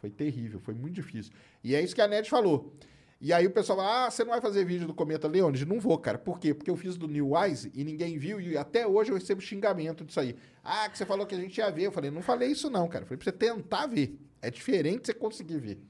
foi 0.02 0.10
terrível, 0.10 0.60
foi 0.60 0.74
muito 0.74 0.96
difícil. 0.96 1.32
E 1.64 1.74
é 1.74 1.82
isso 1.82 1.96
que 1.96 2.02
a 2.02 2.08
Ned 2.10 2.30
falou. 2.30 2.76
E 3.22 3.32
aí 3.32 3.48
o 3.48 3.52
pessoal 3.52 3.78
fala, 3.78 4.06
ah, 4.06 4.12
você 4.12 4.22
não 4.26 4.32
vai 4.32 4.41
fazer 4.41 4.66
vídeo 4.66 4.86
do 4.86 4.94
Cometa 4.94 5.30
Leônidas? 5.30 5.66
Não 5.66 5.80
vou, 5.80 5.98
cara. 5.98 6.18
Por 6.18 6.39
quê? 6.39 6.54
Porque 6.54 6.70
eu 6.70 6.76
fiz 6.76 6.98
do 6.98 7.08
New 7.08 7.38
Wise 7.38 7.72
e 7.74 7.86
ninguém 7.86 8.18
viu 8.18 8.41
e 8.41 8.58
até 8.58 8.86
hoje 8.86 9.12
eu 9.12 9.16
recebo 9.16 9.39
xingamento 9.39 10.04
disso 10.04 10.20
aí. 10.20 10.36
Ah, 10.62 10.89
que 10.89 10.98
você 10.98 11.06
falou 11.06 11.26
que 11.26 11.34
a 11.34 11.39
gente 11.39 11.58
ia 11.58 11.72
ver. 11.72 11.84
Eu 11.84 11.91
falei, 11.94 12.12
não 12.12 12.22
falei 12.22 12.50
isso 12.50 12.70
não, 12.70 12.86
cara. 12.89 13.06
Eu 13.06 13.08
falei 13.08 13.18
pra 13.18 13.24
você 13.24 13.32
tentar 13.32 13.88
ver. 13.88 14.20
É 14.41 14.52
diferente 14.52 15.06
você 15.06 15.14
conseguir 15.14 15.58
ver. 15.58 15.82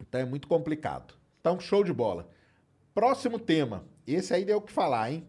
Então 0.00 0.20
é 0.20 0.24
muito 0.24 0.48
complicado. 0.48 1.14
Então, 1.40 1.60
show 1.60 1.84
de 1.84 1.92
bola. 1.92 2.28
Próximo 2.92 3.38
tema. 3.38 3.86
Esse 4.04 4.34
aí 4.34 4.44
deu 4.44 4.56
o 4.56 4.60
que 4.60 4.72
falar, 4.72 5.12
hein? 5.12 5.24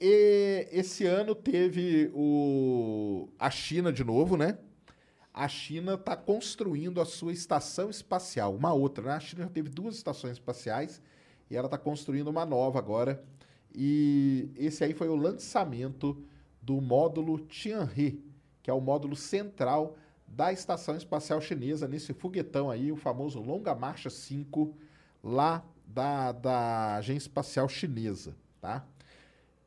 E 0.00 0.66
esse 0.72 1.04
ano 1.04 1.34
teve 1.34 2.10
o 2.14 3.28
a 3.38 3.50
China 3.50 3.92
de 3.92 4.02
novo, 4.02 4.34
né? 4.34 4.58
A 5.32 5.46
China 5.46 5.94
está 5.94 6.16
construindo 6.16 7.00
a 7.00 7.04
sua 7.04 7.32
estação 7.32 7.90
espacial, 7.90 8.54
uma 8.54 8.72
outra, 8.72 9.04
né? 9.04 9.12
A 9.12 9.20
China 9.20 9.42
já 9.42 9.50
teve 9.50 9.68
duas 9.68 9.96
estações 9.96 10.32
espaciais 10.32 11.02
e 11.50 11.56
ela 11.56 11.66
está 11.66 11.76
construindo 11.76 12.28
uma 12.28 12.46
nova 12.46 12.78
agora. 12.78 13.22
E 13.74 14.50
esse 14.56 14.82
aí 14.82 14.94
foi 14.94 15.08
o 15.08 15.14
lançamento 15.14 16.24
do 16.62 16.80
módulo 16.80 17.38
Tianhe, 17.38 18.24
que 18.62 18.70
é 18.70 18.74
o 18.74 18.80
módulo 18.80 19.14
central 19.14 19.96
da 20.26 20.50
estação 20.50 20.96
espacial 20.96 21.40
chinesa, 21.40 21.86
nesse 21.86 22.14
foguetão 22.14 22.70
aí, 22.70 22.90
o 22.90 22.96
famoso 22.96 23.40
Longa 23.40 23.74
Marcha 23.74 24.08
5, 24.08 24.74
lá 25.22 25.64
da, 25.86 26.32
da 26.32 26.94
agência 26.96 27.28
espacial 27.28 27.68
chinesa, 27.68 28.34
tá? 28.60 28.86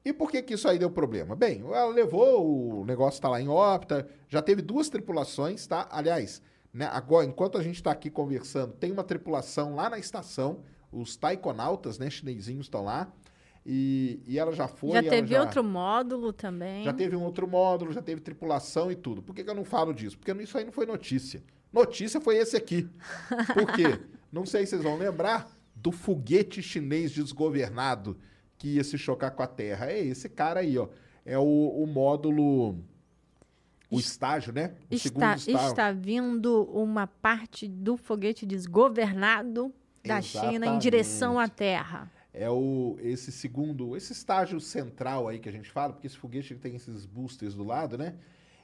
E 0.05 0.11
por 0.11 0.29
que, 0.29 0.41
que 0.41 0.53
isso 0.53 0.67
aí 0.67 0.77
deu 0.77 0.91
problema? 0.91 1.35
Bem, 1.35 1.61
ela 1.61 1.87
levou, 1.87 2.81
o 2.81 2.85
negócio 2.85 3.17
está 3.17 3.29
lá 3.29 3.39
em 3.41 3.47
órbita, 3.47 4.07
já 4.27 4.41
teve 4.41 4.61
duas 4.61 4.89
tripulações, 4.89 5.65
tá? 5.65 5.87
Aliás, 5.89 6.41
né, 6.73 6.89
agora, 6.91 7.25
enquanto 7.25 7.57
a 7.57 7.63
gente 7.63 7.75
está 7.75 7.91
aqui 7.91 8.09
conversando, 8.09 8.73
tem 8.73 8.91
uma 8.91 9.03
tripulação 9.03 9.75
lá 9.75 9.89
na 9.89 9.97
estação, 9.97 10.59
os 10.91 11.15
taikonautas, 11.15 11.97
né, 11.97 12.09
chinesinhos 12.09 12.65
estão 12.65 12.83
lá. 12.83 13.11
E, 13.65 14.21
e 14.27 14.37
ela 14.37 14.51
já 14.51 14.67
foi. 14.67 14.91
já 14.91 15.03
teve 15.03 15.27
já- 15.29 15.41
outro 15.41 15.63
módulo 15.63 16.33
também. 16.33 16.83
já 16.83 16.91
teve 16.91 17.15
um 17.15 17.23
outro 17.23 17.47
módulo, 17.47 17.93
já 17.93 18.01
teve 18.01 18.19
tripulação 18.19 18.91
e 18.91 18.95
tudo. 18.95 19.21
Por 19.21 19.33
que, 19.33 19.41
que 19.41 19.49
eu 19.49 19.55
não 19.55 19.63
falo 19.63 19.93
disso? 19.93 20.17
Porque 20.17 20.33
isso 20.43 20.57
aí 20.57 20.65
não 20.65 20.73
foi 20.73 20.85
notícia. 20.85 21.41
Notícia 21.71 22.19
foi 22.19 22.35
esse 22.35 22.57
aqui. 22.57 22.89
Por 23.53 23.71
quê? 23.71 24.01
não 24.29 24.45
sei 24.45 24.65
se 24.65 24.71
vocês 24.71 24.83
vão 24.83 24.97
lembrar 24.97 25.49
do 25.73 25.93
foguete 25.93 26.61
chinês 26.61 27.11
desgovernado 27.11 28.17
que 28.63 28.75
ia 28.75 28.83
se 28.85 28.97
chocar 28.97 29.31
com 29.31 29.43
a 29.43 29.47
Terra. 29.47 29.91
É 29.91 29.99
esse 29.99 30.29
cara 30.29 30.61
aí, 30.61 30.77
ó. 30.77 30.87
É 31.25 31.37
o, 31.37 31.43
o 31.43 31.85
módulo. 31.85 32.77
O 33.91 33.99
estágio, 33.99 34.53
né? 34.53 34.73
O 34.89 34.95
Está, 34.95 35.03
segundo 35.09 35.37
estágio. 35.37 35.69
está 35.69 35.91
vindo 35.91 36.63
uma 36.71 37.05
parte 37.05 37.67
do 37.67 37.97
foguete 37.97 38.45
desgovernado 38.45 39.71
da 40.03 40.21
China 40.21 40.47
em 40.47 40.55
Exatamente. 40.55 40.81
direção 40.81 41.37
à 41.37 41.47
Terra. 41.49 42.09
É 42.33 42.49
o, 42.49 42.97
esse 43.01 43.31
segundo, 43.33 43.95
esse 43.95 44.13
estágio 44.13 44.59
central 44.59 45.27
aí 45.27 45.37
que 45.37 45.49
a 45.49 45.51
gente 45.51 45.69
fala, 45.69 45.93
porque 45.93 46.07
esse 46.07 46.17
foguete 46.17 46.55
tem 46.55 46.75
esses 46.75 47.05
boosters 47.05 47.53
do 47.53 47.63
lado, 47.63 47.97
né? 47.97 48.15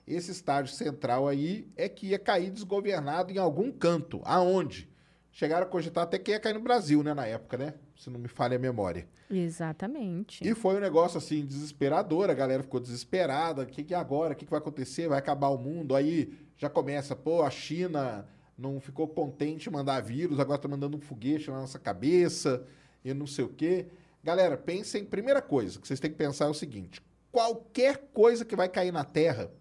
Esse 0.08 0.32
estágio 0.32 0.74
central 0.74 1.28
aí 1.28 1.68
é 1.76 1.88
que 1.90 2.08
ia 2.08 2.18
cair 2.18 2.50
desgovernado 2.50 3.32
em 3.32 3.38
algum 3.38 3.70
canto. 3.70 4.22
Aonde? 4.24 4.90
Chegaram 5.32 5.68
a 5.68 5.70
cogitar 5.70 6.06
até 6.06 6.18
que 6.18 6.32
ia 6.32 6.40
cair 6.40 6.54
no 6.54 6.62
Brasil, 6.62 7.04
né, 7.04 7.14
na 7.14 7.28
época, 7.28 7.58
né? 7.58 7.74
Se 8.00 8.10
não 8.10 8.18
me 8.18 8.30
falha 8.30 8.56
a 8.56 8.60
memória. 8.60 9.06
Exatamente. 9.30 10.48
E 10.48 10.56
foi 10.56 10.78
um 10.78 10.80
negócio 10.80 11.18
assim 11.18 11.46
desesperador, 11.46 12.30
a 12.30 12.34
galera 12.34 12.64
ficou 12.64 12.80
desesperada. 12.80 13.64
O 13.64 13.66
que, 13.66 13.84
que 13.84 13.94
é 13.94 13.98
agora? 13.98 14.32
O 14.32 14.36
que, 14.38 14.46
que 14.46 14.52
vai 14.52 14.60
acontecer? 14.60 15.10
Vai 15.10 15.20
acabar 15.20 15.50
o 15.50 15.58
mundo? 15.58 15.94
Aí 15.94 16.34
já 16.58 16.70
começa, 16.70 17.14
pô, 17.14 17.44
a 17.44 17.50
China 17.50 18.26
não 18.58 18.80
ficou 18.80 19.06
contente 19.06 19.68
em 19.68 19.72
mandar 19.72 20.02
vírus, 20.02 20.40
agora 20.40 20.58
tá 20.58 20.68
mandando 20.70 20.96
um 20.96 21.02
foguete 21.02 21.52
na 21.52 21.60
nossa 21.60 21.78
cabeça 21.78 22.66
e 23.04 23.14
não 23.14 23.28
sei 23.28 23.44
o 23.44 23.50
quê. 23.50 23.88
Galera, 24.24 24.56
pensem, 24.56 25.04
primeira 25.04 25.42
coisa 25.42 25.78
que 25.78 25.86
vocês 25.86 26.00
têm 26.00 26.10
que 26.10 26.18
pensar 26.18 26.46
é 26.46 26.50
o 26.50 26.54
seguinte: 26.54 27.02
qualquer 27.34 27.98
coisa 28.14 28.46
que 28.46 28.56
vai 28.56 28.70
cair 28.70 28.94
na 28.94 29.04
Terra, 29.04 29.52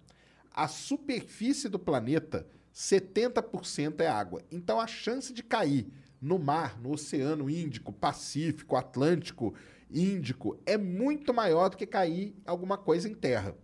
a 0.55 0.69
superfície 0.69 1.69
do 1.69 1.79
planeta, 1.79 2.47
70% 2.73 3.99
é 3.99 4.07
água. 4.07 4.43
Então 4.49 4.81
a 4.81 4.87
chance 4.87 5.33
de 5.33 5.43
cair 5.43 5.89
no 6.21 6.39
mar, 6.39 6.79
no 6.81 6.93
Oceano 6.93 7.49
Índico, 7.49 7.93
Pacífico, 7.93 8.77
Atlântico, 8.77 9.55
Índico, 9.91 10.59
é 10.67 10.77
muito 10.77 11.33
maior 11.33 11.71
do 11.71 11.77
que 11.77 11.87
cair 11.87 12.35
alguma 12.45 12.77
coisa 12.77 13.09
em 13.09 13.15
terra. 13.15 13.55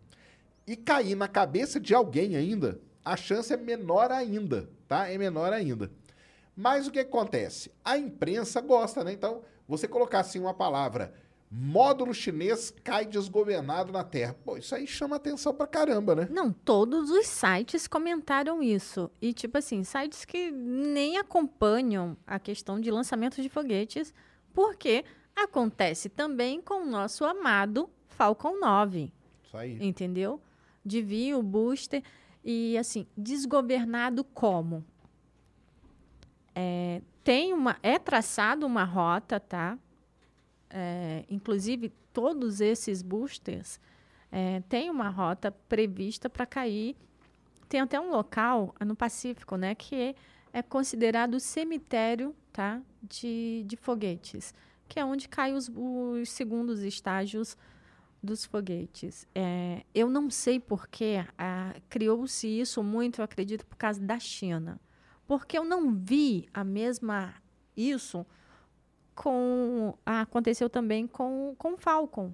E 0.66 0.76
cair 0.76 1.14
na 1.14 1.28
cabeça 1.28 1.78
de 1.78 1.94
alguém 1.94 2.36
ainda, 2.36 2.80
a 3.05 3.16
chance 3.16 3.52
é 3.52 3.57
menor 3.57 4.11
ainda, 4.11 4.70
tá? 4.88 5.09
É 5.09 5.18
menor 5.18 5.52
ainda. 5.52 5.90
Mas 6.57 6.86
o 6.86 6.90
que 6.90 7.00
acontece? 7.00 7.70
A 7.84 7.98
imprensa 7.98 8.61
gosta, 8.61 9.05
né? 9.05 9.12
Então, 9.12 9.42
você 9.68 9.86
colocar 9.86 10.20
assim 10.20 10.38
uma 10.38 10.55
palavra, 10.55 11.12
módulo 11.51 12.12
chinês 12.12 12.74
cai 12.82 13.07
desgovernado 13.07 13.92
na 13.92 14.03
Terra. 14.03 14.34
Pô, 14.45 14.57
isso 14.57 14.74
aí 14.74 14.86
chama 14.86 15.16
atenção 15.16 15.55
pra 15.55 15.66
caramba, 15.66 16.14
né? 16.14 16.28
Não, 16.30 16.53
todos 16.53 17.11
os 17.11 17.26
sites 17.26 17.86
comentaram 17.86 18.62
isso. 18.62 19.11
E, 19.20 19.32
tipo 19.32 19.57
assim, 19.59 19.84
sites 19.84 20.24
que 20.24 20.51
nem 20.51 21.16
acompanham 21.16 22.16
a 22.26 22.38
questão 22.38 22.80
de 22.80 22.90
lançamento 22.90 23.40
de 23.40 23.49
foguetes, 23.49 24.12
porque 24.53 25.05
acontece 25.36 26.09
também 26.09 26.61
com 26.61 26.82
o 26.82 26.86
nosso 26.86 27.24
amado 27.24 27.88
Falcon 28.09 28.59
9. 28.59 29.12
Isso 29.45 29.57
aí. 29.57 29.78
entendeu? 29.80 30.40
Devia 30.84 31.38
o 31.38 31.42
booster 31.42 32.03
e 32.45 32.76
assim 32.76 33.07
desgovernado 33.16 34.22
como 34.22 34.84
é, 36.55 37.01
tem 37.22 37.53
uma 37.53 37.76
é 37.82 37.99
traçado 37.99 38.66
uma 38.66 38.84
rota, 38.84 39.40
tá? 39.40 39.78
É, 40.76 41.24
inclusive 41.30 41.92
todos 42.12 42.60
esses 42.60 43.00
boosters 43.00 43.78
é, 44.32 44.60
tem 44.68 44.90
uma 44.90 45.08
rota 45.08 45.52
prevista 45.52 46.28
para 46.28 46.44
cair. 46.44 46.96
Tem 47.68 47.80
até 47.80 48.00
um 48.00 48.10
local 48.10 48.74
no 48.84 48.96
Pacífico, 48.96 49.56
né, 49.56 49.76
que 49.76 50.16
é, 50.52 50.62
considerado 50.62 51.38
cemitério, 51.38 52.34
tá, 52.52 52.82
de, 53.00 53.62
de 53.64 53.76
foguetes, 53.76 54.52
que 54.88 54.98
é 54.98 55.04
onde 55.04 55.28
caem 55.28 55.54
os, 55.54 55.70
os 55.72 56.28
segundos 56.28 56.82
estágios 56.82 57.56
dos 58.20 58.44
foguetes. 58.44 59.28
É, 59.32 59.84
eu 59.94 60.10
não 60.10 60.28
sei 60.28 60.58
por 60.58 60.88
que 60.88 61.16
criou-se 61.88 62.48
isso 62.48 62.82
muito, 62.82 63.20
eu 63.20 63.24
acredito, 63.24 63.64
por 63.64 63.76
causa 63.76 64.00
da 64.00 64.18
China. 64.18 64.80
Porque 65.24 65.56
eu 65.56 65.64
não 65.64 65.94
vi 65.94 66.48
a 66.52 66.64
mesma 66.64 67.34
isso 67.76 68.26
com 69.14 69.96
aconteceu 70.04 70.68
também 70.68 71.06
com 71.06 71.54
com 71.58 71.76
Falcon. 71.76 72.32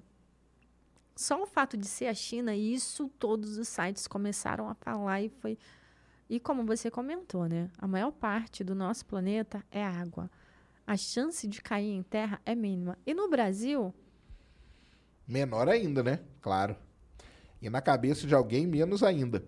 Só 1.15 1.43
o 1.43 1.45
fato 1.45 1.77
de 1.77 1.87
ser 1.87 2.07
a 2.07 2.13
China, 2.13 2.55
isso 2.55 3.09
todos 3.19 3.57
os 3.57 3.67
sites 3.67 4.07
começaram 4.07 4.67
a 4.69 4.73
falar 4.75 5.21
e 5.21 5.29
foi 5.29 5.57
e 6.29 6.39
como 6.39 6.65
você 6.65 6.89
comentou, 6.89 7.47
né? 7.47 7.69
A 7.77 7.87
maior 7.87 8.11
parte 8.11 8.63
do 8.63 8.73
nosso 8.73 9.05
planeta 9.05 9.63
é 9.71 9.83
água. 9.83 10.29
A 10.87 10.97
chance 10.97 11.47
de 11.47 11.61
cair 11.61 11.91
em 11.91 12.03
terra 12.03 12.41
é 12.45 12.55
mínima. 12.55 12.97
E 13.05 13.13
no 13.13 13.29
Brasil, 13.29 13.93
Menor 15.31 15.69
ainda, 15.69 16.03
né? 16.03 16.19
Claro. 16.41 16.75
E 17.61 17.69
na 17.69 17.79
cabeça 17.79 18.27
de 18.27 18.35
alguém, 18.35 18.67
menos 18.67 19.01
ainda. 19.01 19.41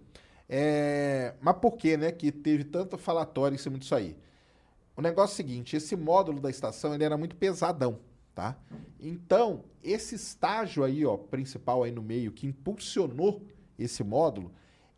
É... 0.48 1.34
Mas 1.42 1.58
por 1.58 1.76
que, 1.76 1.98
né, 1.98 2.10
que 2.10 2.32
teve 2.32 2.64
tanto 2.64 2.98
falatório 2.98 3.56
em 3.56 3.58
cima 3.58 3.78
disso 3.78 3.94
aí? 3.94 4.16
O 4.96 5.02
negócio 5.02 5.34
é 5.34 5.36
o 5.36 5.38
seguinte, 5.38 5.76
esse 5.76 5.96
módulo 5.96 6.40
da 6.40 6.50
estação, 6.50 6.94
ele 6.94 7.04
era 7.04 7.18
muito 7.18 7.36
pesadão, 7.36 8.00
tá? 8.36 8.58
Então, 9.00 9.64
esse 9.82 10.16
estágio 10.16 10.84
aí, 10.84 11.06
ó, 11.06 11.18
principal 11.18 11.84
aí 11.84 11.92
no 11.92 12.02
meio, 12.02 12.32
que 12.32 12.46
impulsionou 12.46 13.46
esse 13.78 14.04
módulo, 14.04 14.52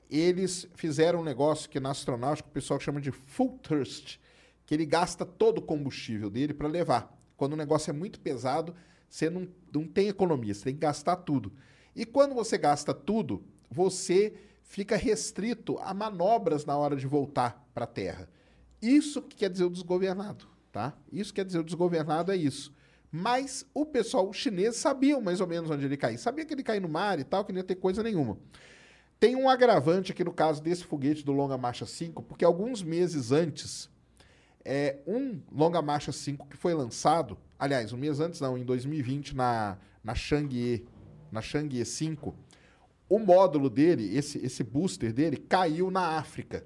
eles 0.09 0.67
fizeram 0.75 1.21
um 1.21 1.23
negócio 1.23 1.69
que 1.69 1.79
na 1.79 1.91
astronáutica 1.91 2.49
o 2.49 2.51
pessoal 2.51 2.79
chama 2.79 2.99
de 2.99 3.11
full 3.11 3.57
thrust, 3.61 4.19
que 4.65 4.73
ele 4.73 4.85
gasta 4.85 5.25
todo 5.25 5.59
o 5.59 5.61
combustível 5.61 6.29
dele 6.29 6.53
para 6.53 6.67
levar. 6.67 7.17
Quando 7.37 7.53
o 7.53 7.57
negócio 7.57 7.89
é 7.89 7.93
muito 7.93 8.19
pesado, 8.19 8.75
você 9.09 9.29
não, 9.29 9.47
não 9.73 9.87
tem 9.87 10.07
economia, 10.07 10.53
você 10.53 10.65
tem 10.65 10.73
que 10.73 10.81
gastar 10.81 11.17
tudo. 11.17 11.53
E 11.95 12.05
quando 12.05 12.35
você 12.35 12.57
gasta 12.57 12.93
tudo, 12.93 13.43
você 13.69 14.33
fica 14.61 14.97
restrito 14.97 15.77
a 15.79 15.93
manobras 15.93 16.65
na 16.65 16.77
hora 16.77 16.95
de 16.95 17.07
voltar 17.07 17.65
para 17.73 17.85
a 17.85 17.87
Terra. 17.87 18.29
Isso 18.85 19.21
que 19.21 19.35
quer 19.35 19.49
dizer 19.49 19.63
o 19.63 19.69
desgovernado, 19.69 20.45
tá? 20.71 20.93
Isso 21.11 21.33
quer 21.33 21.43
dizer 21.43 21.57
o 21.57 21.63
desgovernado 21.63 22.31
é 22.31 22.35
isso. 22.35 22.71
Mas 23.11 23.65
o 23.73 23.85
pessoal 23.85 24.31
chinês 24.31 24.75
sabia 24.75 25.19
mais 25.19 25.41
ou 25.41 25.47
menos 25.47 25.71
onde 25.71 25.85
ele 25.85 25.97
caía. 25.97 26.17
Sabia 26.19 26.45
que 26.45 26.53
ele 26.53 26.61
caía 26.61 26.81
no 26.81 26.89
mar 26.89 27.19
e 27.19 27.23
tal, 27.23 27.43
que 27.43 27.51
não 27.51 27.57
ia 27.59 27.63
ter 27.63 27.75
coisa 27.75 28.03
nenhuma. 28.03 28.37
Tem 29.19 29.35
um 29.35 29.49
agravante 29.49 30.11
aqui 30.11 30.23
no 30.23 30.31
caso 30.31 30.61
desse 30.61 30.83
foguete 30.83 31.25
do 31.25 31.31
Longa 31.31 31.57
Marcha 31.57 31.85
5, 31.85 32.21
porque 32.21 32.45
alguns 32.45 32.83
meses 32.83 33.31
antes, 33.31 33.89
é, 34.63 34.99
um 35.07 35.41
Longa 35.51 35.81
Marcha 35.81 36.11
5 36.11 36.47
que 36.47 36.57
foi 36.57 36.73
lançado, 36.75 37.37
aliás, 37.57 37.91
um 37.91 37.97
mês 37.97 38.19
antes 38.19 38.39
não, 38.39 38.55
em 38.55 38.63
2020, 38.63 39.35
na, 39.35 39.77
na 40.03 40.13
Chang'e, 40.13 40.85
na 41.31 41.41
Chang'e 41.41 41.83
5, 41.83 42.35
o 43.09 43.17
módulo 43.17 43.67
dele, 43.67 44.15
esse, 44.15 44.37
esse 44.45 44.63
booster 44.63 45.11
dele, 45.11 45.37
caiu 45.37 45.89
na 45.89 46.17
África, 46.17 46.65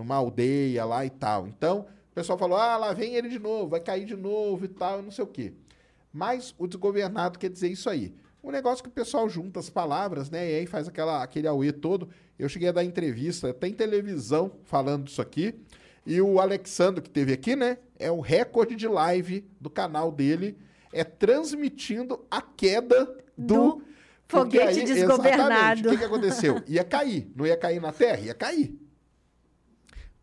numa 0.00 0.16
aldeia 0.16 0.84
lá 0.84 1.04
e 1.04 1.10
tal. 1.10 1.46
Então, 1.46 1.86
o 2.10 2.14
pessoal 2.14 2.38
falou, 2.38 2.56
ah, 2.56 2.76
lá 2.76 2.92
vem 2.92 3.14
ele 3.14 3.28
de 3.28 3.38
novo, 3.38 3.68
vai 3.68 3.80
cair 3.80 4.04
de 4.04 4.16
novo 4.16 4.64
e 4.64 4.68
tal, 4.68 5.02
não 5.02 5.10
sei 5.10 5.24
o 5.24 5.26
quê. 5.26 5.52
Mas 6.12 6.54
o 6.58 6.66
desgovernado 6.66 7.38
quer 7.38 7.50
dizer 7.50 7.68
isso 7.68 7.88
aí. 7.88 8.14
Um 8.42 8.50
negócio 8.50 8.82
que 8.82 8.88
o 8.88 8.92
pessoal 8.92 9.28
junta 9.28 9.60
as 9.60 9.68
palavras, 9.68 10.30
né? 10.30 10.50
E 10.50 10.58
aí 10.60 10.66
faz 10.66 10.88
aquela, 10.88 11.22
aquele 11.22 11.46
auê 11.46 11.70
todo. 11.70 12.08
Eu 12.38 12.48
cheguei 12.48 12.70
a 12.70 12.72
dar 12.72 12.82
entrevista, 12.82 13.50
até 13.50 13.68
em 13.68 13.74
televisão, 13.74 14.50
falando 14.64 15.04
disso 15.04 15.20
aqui. 15.20 15.54
E 16.06 16.20
o 16.22 16.40
Alexandre, 16.40 17.02
que 17.02 17.10
teve 17.10 17.34
aqui, 17.34 17.54
né? 17.54 17.76
É 17.98 18.10
o 18.10 18.20
recorde 18.20 18.74
de 18.74 18.88
live 18.88 19.44
do 19.60 19.68
canal 19.68 20.10
dele. 20.10 20.56
É 20.92 21.04
transmitindo 21.04 22.24
a 22.30 22.40
queda 22.40 23.04
do. 23.36 23.76
Do 23.76 23.82
foguete 24.26 24.84
desgovernado. 24.84 25.52
Exatamente. 25.52 25.86
O 25.86 25.90
que, 25.90 25.98
que 25.98 26.04
aconteceu? 26.04 26.62
Ia 26.66 26.84
cair. 26.84 27.30
Não 27.36 27.46
ia 27.46 27.56
cair 27.56 27.80
na 27.80 27.92
Terra? 27.92 28.20
Ia 28.20 28.34
cair. 28.34 28.74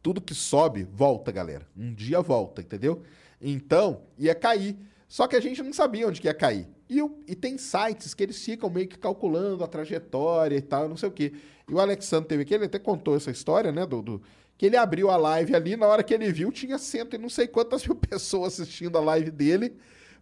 Tudo 0.08 0.22
que 0.22 0.34
sobe, 0.34 0.88
volta, 0.90 1.34
galera. 1.34 1.68
Um 1.76 1.94
dia 1.94 2.22
volta, 2.22 2.62
entendeu? 2.62 3.04
Então, 3.42 4.04
ia 4.18 4.34
cair. 4.34 4.78
Só 5.06 5.28
que 5.28 5.36
a 5.36 5.42
gente 5.42 5.62
não 5.62 5.74
sabia 5.74 6.08
onde 6.08 6.22
que 6.22 6.28
ia 6.30 6.34
cair. 6.34 6.66
E, 6.90 7.02
e 7.28 7.36
tem 7.36 7.58
sites 7.58 8.14
que 8.14 8.24
eles 8.24 8.42
ficam 8.42 8.70
meio 8.70 8.88
que 8.88 8.98
calculando 8.98 9.66
a 9.66 9.68
trajetória 9.68 10.56
e 10.56 10.62
tal, 10.62 10.88
não 10.88 10.96
sei 10.96 11.10
o 11.10 11.12
quê. 11.12 11.34
E 11.68 11.74
o 11.74 11.80
Alexandre 11.82 12.30
teve 12.30 12.44
aqui, 12.44 12.54
ele 12.54 12.64
até 12.64 12.80
contou 12.80 13.18
essa 13.18 13.32
história, 13.32 13.70
né, 13.70 13.86
do, 13.86 14.02
do- 14.02 14.22
que 14.58 14.66
ele 14.68 14.78
abriu 14.78 15.10
a 15.10 15.18
live 15.18 15.54
ali, 15.54 15.76
na 15.76 15.88
hora 15.88 16.02
que 16.02 16.14
ele 16.14 16.32
viu, 16.32 16.54
tinha 16.54 16.78
cento 16.78 17.14
e 17.18 17.20
não 17.20 17.28
sei 17.28 17.46
quantas 17.46 17.84
mil 17.86 17.98
pessoas 17.98 18.62
assistindo 18.62 18.98
a 18.98 19.02
live 19.02 19.30
dele 19.30 19.76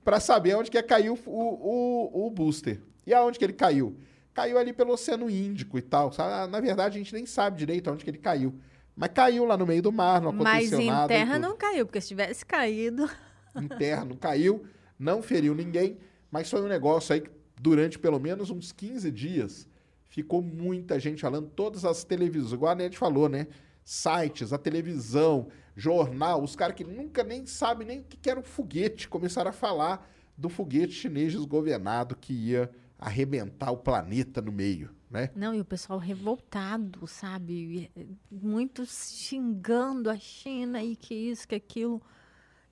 para 0.04 0.20
saber 0.20 0.56
onde 0.56 0.72
que 0.72 0.78
ia 0.78 0.82
cair 0.82 1.12
o, 1.12 1.20
o, 1.28 2.26
o, 2.26 2.32
booster. 2.32 2.82
E 3.06 3.14
aonde 3.14 3.38
que 3.38 3.46
ele 3.46 3.54
caiu? 3.54 3.96
Caiu 4.34 4.58
ali 4.58 4.74
pelo 4.74 4.94
Oceano 4.94 5.30
Índico 5.30 5.78
e 5.78 5.82
tal. 5.84 6.12
sabe? 6.12 6.52
Na 6.52 6.60
verdade, 6.60 6.96
a 6.96 6.98
gente 6.98 7.14
nem 7.14 7.28
sabe 7.28 7.60
direito 7.60 7.88
aonde 7.88 8.04
que 8.04 8.10
ele 8.10 8.18
caiu. 8.18 8.52
Mas 8.96 9.12
caiu 9.14 9.46
lá 9.46 9.58
no 9.58 9.66
meio 9.66 9.82
do 9.82 9.92
mar, 9.92 10.22
não 10.22 10.32
mas 10.32 10.68
aconteceu 10.68 10.82
em 10.82 10.90
nada. 10.90 11.14
e 11.14 11.18
terra 11.18 11.34
tudo. 11.36 11.42
não 11.42 11.58
caiu, 11.58 11.86
porque 11.86 12.00
se 12.00 12.08
tivesse 12.08 12.46
caído, 12.46 13.10
em 13.56 13.68
terra, 13.68 14.06
não 14.06 14.16
caiu, 14.16 14.64
não 14.98 15.22
feriu 15.22 15.54
ninguém, 15.54 15.98
mas 16.32 16.50
foi 16.50 16.62
um 16.62 16.68
negócio 16.68 17.14
aí 17.14 17.22
que 17.22 17.30
durante 17.60 18.00
pelo 18.00 18.20
menos 18.20 18.50
uns 18.50 18.72
15 18.72 19.12
dias 19.12 19.68
ficou 20.06 20.42
muita 20.42 21.00
gente 21.00 21.22
falando, 21.22 21.50
todas 21.50 21.84
as 21.84 22.04
televisões, 22.04 22.54
igual 22.54 22.72
a 22.72 22.76
Ned 22.76 22.98
falou, 22.98 23.28
né? 23.28 23.48
Sites, 23.84 24.54
a 24.54 24.58
televisão, 24.58 25.48
jornal, 25.76 26.42
os 26.42 26.56
caras 26.56 26.76
que 26.76 26.84
nunca 26.84 27.24
nem 27.24 27.46
sabem 27.46 27.86
nem 27.86 28.00
o 28.00 28.04
que 28.04 28.30
era 28.30 28.40
um 28.40 28.44
foguete, 28.44 29.10
começaram 29.10 29.50
a 29.50 29.54
falar 29.54 30.10
do 30.38 30.50
foguete 30.50 30.94
chinês 30.94 31.34
desgovernado 31.34 32.16
que 32.16 32.34
ia 32.34 32.70
arrebentar 32.98 33.72
o 33.72 33.78
planeta 33.78 34.42
no 34.42 34.52
meio, 34.52 34.95
né? 35.16 35.32
Não, 35.36 35.56
e 35.56 35.62
o 35.62 35.66
pessoal 35.66 35.98
revoltado, 35.98 37.08
sabe? 37.08 37.90
Muito 38.30 38.86
xingando 38.86 40.10
a 40.10 40.18
China 40.18 40.84
e 40.84 40.96
que 40.96 41.16
isso, 41.16 41.48
que 41.48 41.56
aquilo. 41.56 42.02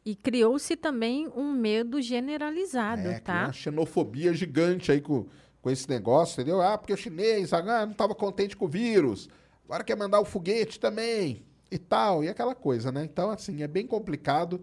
E 0.06 0.16
criou-se 0.16 0.76
também 0.76 1.30
um 1.30 1.54
medo 1.54 2.02
generalizado, 2.02 3.08
É, 3.08 3.20
tá? 3.20 3.46
uma 3.46 3.54
xenofobia 3.54 4.34
gigante 4.34 4.92
aí 4.92 5.00
com, 5.00 5.26
com 5.62 5.70
esse 5.70 5.88
negócio, 5.90 6.42
entendeu? 6.42 6.62
Ah, 6.62 6.78
porque 6.78 6.92
o 6.92 6.98
chinês 6.98 7.54
ah, 7.54 7.64
não 7.86 7.92
estava 7.94 8.14
contente 8.14 8.58
com 8.58 8.66
o 8.66 8.68
vírus, 8.68 9.30
agora 9.64 9.84
quer 9.84 9.96
mandar 9.96 10.20
o 10.20 10.26
foguete 10.26 10.78
também 10.78 11.46
e 11.72 11.78
tal, 11.78 12.22
e 12.22 12.28
aquela 12.28 12.54
coisa, 12.54 12.92
né? 12.92 13.06
Então, 13.06 13.32
assim, 13.32 13.64
é 13.64 13.68
bem 13.68 13.88
complicado 13.88 14.62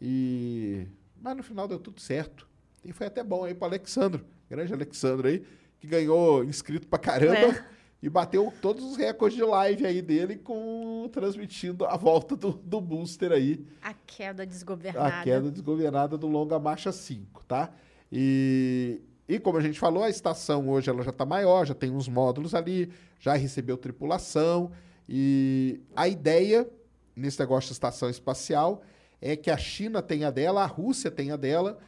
e... 0.00 0.86
Mas 1.20 1.36
no 1.36 1.42
final 1.42 1.68
deu 1.68 1.78
tudo 1.78 2.00
certo. 2.00 2.48
E 2.84 2.92
foi 2.92 3.08
até 3.08 3.22
bom 3.22 3.44
aí 3.44 3.54
pro 3.54 3.66
Alexandro, 3.66 4.24
grande 4.48 4.72
Alexandro 4.72 5.28
aí, 5.28 5.44
que 5.80 5.86
ganhou 5.86 6.44
inscrito 6.44 6.86
pra 6.86 6.98
caramba 6.98 7.38
É. 7.38 7.64
e 8.02 8.08
bateu 8.08 8.52
todos 8.62 8.84
os 8.84 8.96
recordes 8.96 9.36
de 9.36 9.44
live 9.44 9.84
aí 9.86 10.00
dele 10.00 10.36
com 10.36 11.08
transmitindo 11.12 11.84
a 11.84 11.96
volta 11.96 12.36
do, 12.36 12.52
do 12.52 12.80
booster 12.80 13.32
aí 13.32 13.64
A 13.82 13.92
queda 13.92 14.46
desgovernada. 14.46 15.16
a 15.16 15.22
queda 15.22 15.50
desgovernada 15.50 16.16
do 16.16 16.26
Longa 16.28 16.58
Marcha 16.58 16.92
5, 16.92 17.44
tá? 17.44 17.70
E, 18.12 19.00
e 19.28 19.38
como 19.38 19.58
a 19.58 19.60
gente 19.60 19.78
falou, 19.78 20.02
a 20.04 20.10
estação 20.10 20.68
hoje 20.68 20.88
ela 20.90 21.02
já 21.02 21.10
está 21.10 21.26
maior, 21.26 21.66
já 21.66 21.74
tem 21.74 21.90
uns 21.90 22.08
módulos 22.08 22.54
ali, 22.54 22.90
já 23.18 23.34
recebeu 23.34 23.76
tripulação. 23.76 24.70
E 25.08 25.80
a 25.96 26.06
ideia 26.08 26.68
nesse 27.16 27.38
negócio 27.40 27.68
de 27.68 27.72
estação 27.72 28.08
espacial 28.08 28.82
é 29.20 29.34
que 29.36 29.50
a 29.50 29.56
China 29.56 30.00
tenha 30.00 30.30
dela, 30.30 30.62
a 30.62 30.66
Rússia 30.66 31.10
tenha 31.10 31.36
dela, 31.36 31.78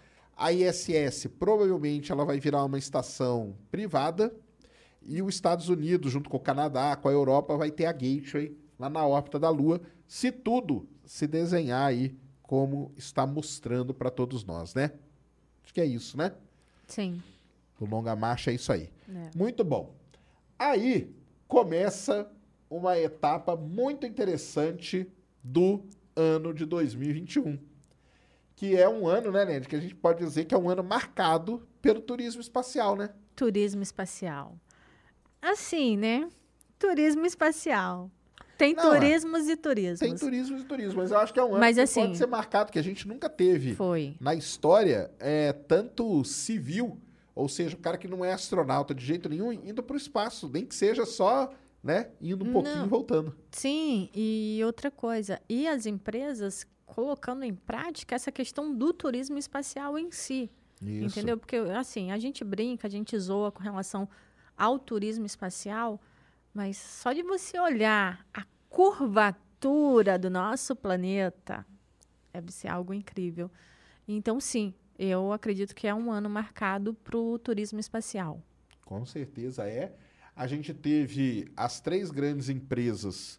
a 0.41 0.51
ISS 0.51 1.27
provavelmente 1.39 2.11
ela 2.11 2.25
vai 2.25 2.41
virar 2.41 2.65
uma 2.65 2.79
estação 2.79 3.55
privada 3.71 4.35
e 5.03 5.21
os 5.21 5.35
Estados 5.35 5.69
Unidos, 5.69 6.11
junto 6.11 6.31
com 6.31 6.39
o 6.39 6.41
Canadá, 6.41 6.97
com 6.97 7.09
a 7.11 7.13
Europa, 7.13 7.59
vai 7.59 7.71
ter 7.71 7.85
a 7.85 7.93
Gateway 7.93 8.57
lá 8.79 8.89
na 8.89 9.07
órbita 9.07 9.39
da 9.39 9.51
Lua, 9.51 9.83
se 10.09 10.33
tudo 10.33 10.89
se 11.05 11.27
desenhar 11.27 11.87
aí 11.87 12.17
como 12.43 12.91
está 12.97 13.27
mostrando 13.27 13.93
para 13.93 14.11
todos 14.11 14.43
nós, 14.43 14.75
né? 14.75 14.93
Acho 15.63 15.75
que 15.75 15.81
é 15.81 15.85
isso, 15.85 16.17
né? 16.17 16.33
Sim. 16.87 17.23
O 17.79 17.85
longa 17.85 18.17
marcha 18.17 18.51
é 18.51 18.55
isso 18.55 18.73
aí. 18.73 18.91
É. 19.09 19.37
Muito 19.37 19.63
bom. 19.63 19.95
Aí 20.59 21.15
começa 21.47 22.31
uma 22.71 22.99
etapa 22.99 23.57
muito 23.57 24.07
interessante 24.07 25.07
do 25.45 25.83
ano 26.17 26.55
de 26.55 26.65
2021. 26.65 27.59
Que 28.61 28.77
é 28.77 28.87
um 28.87 29.09
ano, 29.09 29.33
né, 29.33 29.47
Ned? 29.47 29.67
Que 29.67 29.75
a 29.75 29.81
gente 29.81 29.95
pode 29.95 30.23
dizer 30.23 30.45
que 30.45 30.55
é 30.55 30.59
um 30.59 30.69
ano 30.69 30.85
marcado 30.85 31.67
pelo 31.81 31.99
turismo 31.99 32.43
espacial, 32.43 32.95
né? 32.95 33.09
Turismo 33.35 33.83
espacial. 33.83 34.55
Assim, 35.41 35.97
né? 35.97 36.29
Turismo 36.79 37.25
espacial. 37.25 38.11
Tem 38.59 38.75
Não, 38.75 38.93
é. 38.93 38.99
turismos 38.99 39.49
e 39.49 39.57
turismos. 39.57 40.01
Tem 40.01 40.15
turismo 40.15 40.59
e 40.59 40.65
turismo, 40.65 41.01
mas 41.01 41.11
eu 41.11 41.17
acho 41.17 41.33
que 41.33 41.41
é 41.41 41.43
um 41.43 41.53
ano 41.53 41.59
Mas, 41.59 41.77
que 41.77 41.81
assim, 41.81 42.03
pode 42.03 42.19
ser 42.19 42.27
marcado, 42.27 42.71
que 42.71 42.79
a 42.79 42.83
gente 42.83 43.09
nunca 43.09 43.31
teve 43.31 43.75
Foi. 43.75 44.15
na 44.21 44.35
história, 44.35 45.11
é, 45.19 45.55
tanto 45.55 46.23
civil, 46.23 47.01
ou 47.35 47.49
seja, 47.49 47.75
o 47.75 47.81
cara 47.81 47.97
que 47.97 48.07
não 48.07 48.23
é 48.23 48.35
astronauta 48.35 48.95
de 48.95 49.03
jeito 49.03 49.27
nenhum, 49.27 49.51
indo 49.55 49.83
para 49.83 49.95
o 49.95 49.97
espaço, 49.97 50.51
nem 50.53 50.67
que 50.67 50.75
seja 50.75 51.07
só, 51.07 51.51
né, 51.83 52.11
indo 52.21 52.45
um 52.45 52.53
pouquinho 52.53 52.85
e 52.85 52.89
voltando. 52.89 53.35
Sim, 53.53 54.11
e 54.15 54.61
outra 54.67 54.91
coisa, 54.91 55.41
e 55.49 55.67
as 55.67 55.87
empresas 55.87 56.67
colocando 56.91 57.45
em 57.45 57.55
prática 57.55 58.17
essa 58.17 58.33
questão 58.33 58.75
do 58.75 58.93
turismo 58.93 59.39
espacial 59.39 59.97
em 59.97 60.11
si. 60.11 60.51
Isso. 60.83 61.19
Entendeu? 61.19 61.39
Porque, 61.39 61.57
assim, 61.57 62.11
a 62.11 62.19
gente 62.19 62.43
brinca, 62.43 62.89
a 62.89 62.91
gente 62.91 63.17
zoa 63.19 63.53
com 63.53 63.63
relação 63.63 64.09
ao 64.57 64.79
turismo 64.79 65.25
espacial, 65.25 66.01
mas 66.53 66.77
só 66.77 67.13
de 67.13 67.23
você 67.23 67.59
olhar 67.59 68.27
a 68.35 68.45
curvatura 68.69 70.19
do 70.19 70.29
nosso 70.29 70.75
planeta, 70.75 71.65
deve 72.33 72.51
ser 72.51 72.69
algo 72.69 72.93
incrível. 72.93 73.51
Então, 74.09 74.41
sim, 74.41 74.75
eu 74.99 75.33
acredito 75.33 75.75
que 75.75 75.87
é 75.87 75.95
um 75.95 76.11
ano 76.11 76.29
marcado 76.29 76.93
para 76.93 77.17
o 77.17 77.39
turismo 77.39 77.79
espacial. 77.79 78.43
Com 78.85 79.05
certeza 79.05 79.69
é. 79.69 79.95
A 80.35 80.47
gente 80.47 80.75
teve 80.75 81.51
as 81.57 81.81
três 81.81 82.11
grandes 82.11 82.49
empresas 82.49 83.39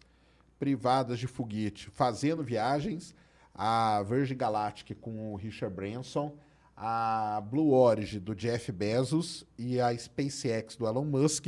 privadas 0.58 1.18
de 1.18 1.26
foguete 1.26 1.90
fazendo 1.90 2.42
viagens, 2.42 3.14
a 3.54 4.02
Virgin 4.02 4.36
Galactic 4.36 4.96
com 5.00 5.32
o 5.32 5.36
Richard 5.36 5.74
Branson, 5.74 6.36
a 6.76 7.42
Blue 7.50 7.72
Origin 7.72 8.18
do 8.18 8.34
Jeff 8.34 8.72
Bezos 8.72 9.44
e 9.58 9.80
a 9.80 9.96
SpaceX 9.96 10.76
do 10.76 10.86
Elon 10.86 11.04
Musk, 11.04 11.46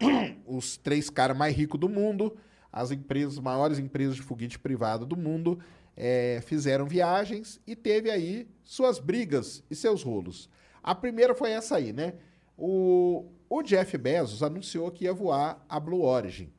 os 0.46 0.76
três 0.76 1.08
caras 1.08 1.36
mais 1.36 1.54
ricos 1.56 1.78
do 1.80 1.88
mundo, 1.88 2.36
as 2.72 2.90
empresas, 2.90 3.38
maiores 3.38 3.78
empresas 3.78 4.16
de 4.16 4.22
foguete 4.22 4.58
privado 4.58 5.06
do 5.06 5.16
mundo, 5.16 5.58
eh, 5.96 6.40
fizeram 6.44 6.86
viagens 6.86 7.60
e 7.66 7.74
teve 7.74 8.10
aí 8.10 8.46
suas 8.62 8.98
brigas 8.98 9.62
e 9.70 9.74
seus 9.74 10.02
rolos. 10.02 10.48
A 10.82 10.94
primeira 10.94 11.34
foi 11.34 11.50
essa 11.50 11.76
aí, 11.76 11.92
né? 11.92 12.14
O, 12.56 13.26
o 13.48 13.62
Jeff 13.62 13.96
Bezos 13.96 14.42
anunciou 14.42 14.90
que 14.90 15.04
ia 15.04 15.12
voar 15.12 15.64
a 15.68 15.80
Blue 15.80 16.02
Origin. 16.02 16.52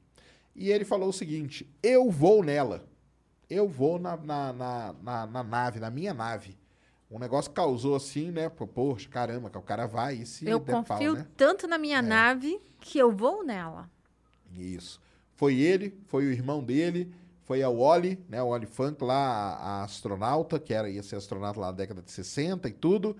E 0.56 0.70
ele 0.72 0.84
falou 0.84 1.10
o 1.10 1.14
seguinte: 1.14 1.70
eu 1.82 2.10
vou 2.10 2.44
nela. 2.44 2.89
Eu 3.50 3.68
vou 3.68 3.98
na, 4.00 4.16
na, 4.18 4.54
na, 4.54 4.96
na- 5.02 5.28
na 5.28 5.44
nave, 5.44 5.80
na 5.80 5.90
minha 5.90 6.14
nave. 6.14 6.58
Um 7.10 7.18
negócio 7.18 7.50
causou 7.52 7.96
assim, 7.96 8.30
né? 8.32 8.50
Pô, 8.50 8.68
Poxa, 8.68 9.10
caramba, 9.10 9.50
que 9.50 9.58
o 9.58 9.62
cara 9.62 9.88
vai 9.88 10.16
e 10.18 10.26
se 10.26 10.48
eu 10.48 10.60
der 10.60 10.72
pau, 10.72 10.84
confio 10.84 11.14
né? 11.14 11.26
tanto 11.36 11.68
na 11.68 11.78
minha 11.80 12.02
nave 12.02 12.60
que 12.80 13.00
eu 13.00 13.12
vou 13.12 13.44
nela. 13.44 13.90
Isso. 14.56 15.02
Foi 15.36 15.56
ele, 15.56 15.98
foi 16.06 16.26
o 16.28 16.32
irmão 16.32 16.64
dele, 16.64 17.12
foi 17.46 17.64
a 17.64 17.70
Wally, 17.70 18.20
né? 18.30 18.42
O 18.44 18.50
Wally 18.50 18.68
Funk 18.68 19.04
lá, 19.04 19.16
a, 19.18 19.56
a 19.80 19.84
astronauta, 19.84 20.60
que 20.60 20.72
era, 20.74 20.88
ia 20.90 21.02
ser 21.02 21.16
astronauta 21.16 21.60
lá 21.60 21.68
na 21.68 21.72
década 21.74 22.02
de 22.04 22.12
60 22.12 22.68
e 22.70 22.74
tudo. 22.74 23.18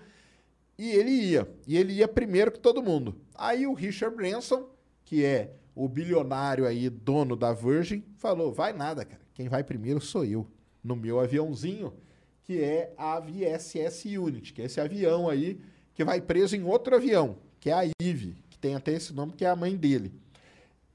E 0.78 0.90
ele 0.92 1.10
ia. 1.10 1.48
E 1.66 1.76
ele 1.76 1.94
ia 1.94 2.06
primeiro 2.06 2.52
que 2.52 2.60
todo 2.60 2.80
mundo. 2.82 3.16
Aí 3.34 3.66
o 3.66 3.74
Richard 3.74 4.14
Branson, 4.14 4.68
que 5.04 5.24
é 5.24 5.52
o 5.74 5.88
bilionário 5.88 6.64
aí, 6.66 6.88
dono 6.88 7.34
da 7.34 7.52
Virgin, 7.52 8.04
falou: 8.16 8.52
vai 8.52 8.72
nada, 8.72 9.04
cara. 9.04 9.20
Quem 9.40 9.48
vai 9.48 9.64
primeiro 9.64 10.02
sou 10.02 10.22
eu. 10.22 10.46
No 10.84 10.94
meu 10.94 11.18
aviãozinho, 11.18 11.94
que 12.42 12.62
é 12.62 12.92
a 12.98 13.18
VSS 13.18 14.18
Unity, 14.18 14.52
que 14.52 14.60
é 14.60 14.66
esse 14.66 14.78
avião 14.78 15.30
aí 15.30 15.58
que 15.94 16.04
vai 16.04 16.20
preso 16.20 16.54
em 16.54 16.62
outro 16.62 16.94
avião, 16.94 17.38
que 17.58 17.70
é 17.70 17.72
a 17.72 17.90
Eve, 18.02 18.36
que 18.50 18.58
tem 18.58 18.74
até 18.74 18.92
esse 18.92 19.14
nome, 19.14 19.32
que 19.32 19.42
é 19.42 19.48
a 19.48 19.56
mãe 19.56 19.74
dele. 19.74 20.12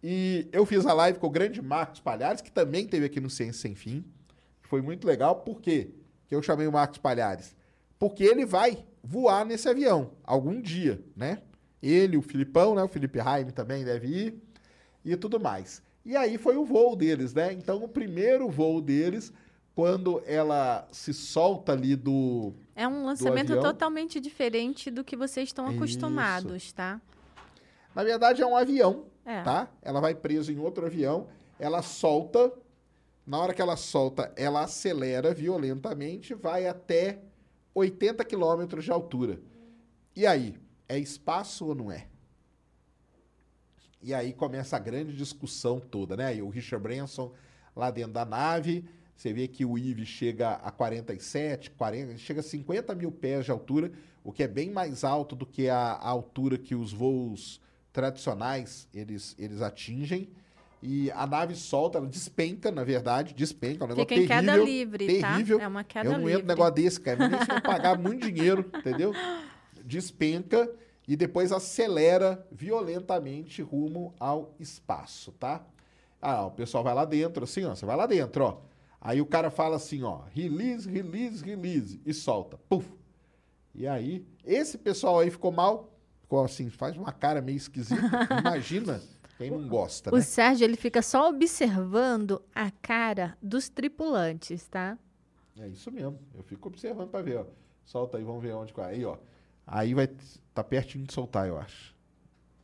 E 0.04 0.48
eu 0.52 0.64
fiz 0.64 0.86
a 0.86 0.94
live 0.94 1.18
com 1.18 1.26
o 1.26 1.32
grande 1.32 1.60
Marcos 1.60 2.02
Palhares, 2.02 2.40
que 2.40 2.52
também 2.52 2.86
teve 2.86 3.08
aqui 3.08 3.20
no 3.20 3.32
Ciência 3.32 3.64
Sem 3.64 3.74
Fim. 3.74 4.06
Foi 4.62 4.80
muito 4.80 5.08
legal. 5.08 5.38
Por 5.38 5.60
quê 5.60 5.90
que 6.28 6.36
eu 6.36 6.44
chamei 6.44 6.68
o 6.68 6.72
Marcos 6.72 7.00
Palhares? 7.00 7.56
Porque 7.98 8.24
ele 8.24 8.46
vai 8.46 8.86
voar 9.04 9.44
nesse 9.44 9.68
avião 9.68 10.12
algum 10.24 10.62
dia, 10.62 11.04
né? 11.16 11.42
Ele, 11.82 12.16
o 12.16 12.22
Filipão, 12.22 12.76
né? 12.76 12.84
O 12.84 12.88
Felipe 12.88 13.18
Raime 13.18 13.52
também 13.52 13.84
deve 13.84 14.08
ir 14.08 14.44
e 15.04 15.18
tudo 15.18 15.40
mais. 15.40 15.82
E 16.06 16.16
aí 16.16 16.38
foi 16.38 16.56
o 16.56 16.64
voo 16.64 16.96
deles, 16.96 17.34
né? 17.34 17.52
Então, 17.52 17.84
o 17.84 17.88
primeiro 17.88 18.48
voo 18.48 18.80
deles, 18.80 19.34
quando 19.74 20.22
ela 20.26 20.88
se 20.92 21.14
solta 21.14 21.72
ali 21.72 21.96
do... 21.96 22.54
É 22.76 22.88
um 22.88 23.06
lançamento 23.06 23.60
totalmente 23.60 24.20
diferente 24.20 24.92
do 24.92 25.04
que 25.04 25.16
vocês 25.16 25.50
estão 25.50 25.66
Isso. 25.68 25.76
acostumados, 25.78 26.72
tá? 26.72 27.02
Na 27.96 28.04
verdade, 28.04 28.42
é 28.42 28.46
um 28.46 28.56
avião, 28.56 29.06
É. 29.26 29.42
tá? 29.42 29.68
Ela 29.82 30.00
vai 30.00 30.14
presa 30.14 30.52
em 30.52 30.60
outro 30.60 30.86
avião, 30.86 31.28
ela 31.58 31.82
solta. 31.82 32.52
Na 33.26 33.40
hora 33.40 33.54
que 33.56 33.62
ela 33.62 33.76
solta, 33.76 34.32
ela 34.36 34.64
acelera 34.64 35.34
violentamente, 35.34 36.36
vai 36.36 36.68
até 36.68 37.20
80 37.74 38.24
quilômetros 38.24 38.84
de 38.86 38.92
altura. 38.92 39.40
E 40.16 40.28
aí, 40.28 40.56
é 40.88 41.00
espaço 41.00 41.66
ou 41.66 41.74
não 41.74 41.92
é? 41.92 42.08
E 44.06 44.14
aí 44.14 44.34
começa 44.34 44.76
a 44.76 44.80
grande 44.80 45.14
discussão 45.14 45.80
toda, 45.80 46.16
né? 46.16 46.36
E 46.36 46.40
o 46.40 46.48
Richard 46.48 46.84
Branson 46.84 47.32
lá 47.76 47.90
dentro 47.90 48.12
da 48.12 48.24
nave, 48.24 48.86
você 49.16 49.34
vê 49.34 49.48
que 49.48 49.66
o 49.66 49.76
Eve 49.80 50.06
chega 50.06 50.52
a 50.52 50.70
47, 50.70 51.72
40, 51.72 52.16
chega 52.20 52.40
a 52.40 52.44
50 52.44 52.94
mil 52.94 53.12
pés 53.12 53.46
de 53.46 53.52
altura, 53.52 53.92
o 54.24 54.32
que 54.32 54.44
é 54.44 54.48
bem 54.48 54.70
mais 54.70 55.04
alto 55.04 55.36
do 55.36 55.44
que 55.44 55.68
a, 55.70 55.78
a 55.94 56.08
altura 56.08 56.56
que 56.56 56.76
os 56.76 56.94
voos 56.94 57.60
tradicionais 57.92 58.88
eles, 58.94 59.36
eles 59.40 59.64
atingem. 59.64 60.30
E 60.84 61.10
a 61.10 61.26
nave 61.26 61.56
solta, 61.56 61.98
ela 61.98 62.06
despenca, 62.06 62.70
na 62.70 62.84
verdade, 62.84 63.34
despenca, 63.34 63.86
é 63.86 63.86
um 63.86 63.90
negócio 63.90 64.08
Fica 64.08 64.22
em 64.22 64.28
terrível. 64.28 64.54
queda 64.54 64.64
livre, 64.64 65.20
tá? 65.20 65.32
terrível. 65.32 65.60
É 65.60 65.68
uma 65.68 65.84
queda 65.84 66.10
Eu 66.10 66.12
não 66.12 66.20
entro 66.20 66.28
livre. 66.28 66.42
num 66.44 66.48
negócio 66.48 66.74
desse, 66.76 67.02
cara. 67.02 67.28
Nem 67.28 67.44
se 67.44 67.52
eu 67.52 67.60
pagar 67.60 67.98
muito 67.98 68.32
dinheiro, 68.32 68.70
entendeu? 68.72 69.14
Despenca 69.84 70.70
e 71.08 71.16
depois 71.16 71.52
acelera 71.52 72.46
violentamente 72.52 73.62
rumo 73.62 74.14
ao 74.20 74.54
espaço, 74.60 75.32
tá? 75.34 75.66
Ah, 76.22 76.46
o 76.46 76.52
pessoal 76.52 76.84
vai 76.84 76.94
lá 76.94 77.06
dentro, 77.06 77.44
assim, 77.44 77.64
ó. 77.66 77.76
Você 77.76 77.86
vai 77.86 77.96
lá 77.96 78.08
dentro, 78.08 78.44
ó. 78.44 78.58
Aí 79.00 79.22
o 79.22 79.26
cara 79.26 79.52
fala 79.52 79.76
assim, 79.76 80.02
ó. 80.04 80.22
Release, 80.34 80.90
release, 80.90 81.44
release. 81.44 82.02
E 82.06 82.14
solta. 82.14 82.58
Puf. 82.68 82.90
E 83.74 83.86
aí, 83.88 84.26
esse 84.44 84.78
pessoal 84.78 85.20
aí 85.20 85.30
ficou 85.30 85.52
mal. 85.52 85.92
Ficou 86.22 86.44
assim, 86.44 86.70
faz 86.70 86.98
uma 86.98 87.12
cara 87.12 87.42
meio 87.42 87.58
esquisita. 87.58 88.02
Imagina 88.42 89.00
quem 89.38 89.52
não 89.52 89.68
gosta, 89.68 90.10
O 90.12 90.16
né? 90.16 90.22
Sérgio, 90.22 90.66
ele 90.66 90.78
fica 90.78 91.02
só 91.04 91.30
observando 91.30 92.42
a 92.56 92.72
cara 92.72 93.38
dos 93.40 93.70
tripulantes, 93.70 94.68
tá? 94.68 94.98
É 95.60 95.68
isso 95.68 95.92
mesmo. 95.92 96.18
Eu 96.34 96.42
fico 96.42 96.68
observando 96.70 97.10
pra 97.10 97.22
ver, 97.22 97.38
ó. 97.38 97.46
Solta 97.84 98.18
aí, 98.18 98.24
vamos 98.24 98.42
ver 98.42 98.54
onde. 98.56 98.74
Aí, 98.78 99.06
ó. 99.06 99.18
Aí 99.66 99.94
vai. 99.94 100.08
Tá 100.54 100.64
pertinho 100.64 101.06
de 101.06 101.14
soltar, 101.14 101.48
eu 101.48 101.58
acho. 101.58 101.94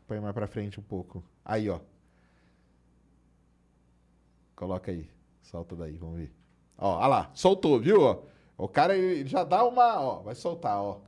Põe 0.07 0.19
mais 0.19 0.33
pra 0.33 0.47
frente 0.47 0.79
um 0.79 0.83
pouco. 0.83 1.23
Aí, 1.43 1.69
ó. 1.69 1.79
Coloca 4.55 4.91
aí. 4.91 5.09
Solta 5.41 5.75
daí, 5.75 5.97
vamos 5.97 6.17
ver. 6.19 6.31
Ó, 6.77 6.97
olha 6.97 7.07
lá. 7.07 7.31
Soltou, 7.33 7.79
viu? 7.79 8.23
O 8.57 8.67
cara 8.67 8.95
ele 8.95 9.27
já 9.27 9.43
dá 9.43 9.65
uma. 9.65 9.99
Ó, 9.99 10.21
vai 10.21 10.35
soltar, 10.35 10.79
ó. 10.81 11.01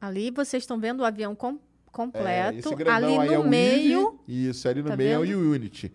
Ali 0.00 0.30
vocês 0.30 0.62
estão 0.62 0.78
vendo 0.78 1.00
o 1.00 1.04
avião 1.04 1.34
com- 1.34 1.58
É, 1.58 1.90
completo. 1.90 2.76
grandão 2.76 3.20
ali 3.20 3.30
aí 3.30 3.36
no 3.38 3.44
é 3.44 3.48
meio. 3.48 4.20
Eve. 4.28 4.48
Isso, 4.48 4.68
ali 4.68 4.82
no 4.82 4.90
Tá 4.90 4.96
meio 4.96 5.24
é 5.24 5.26
vendo? 5.26 5.38
o 5.40 5.50
Unity. 5.52 5.92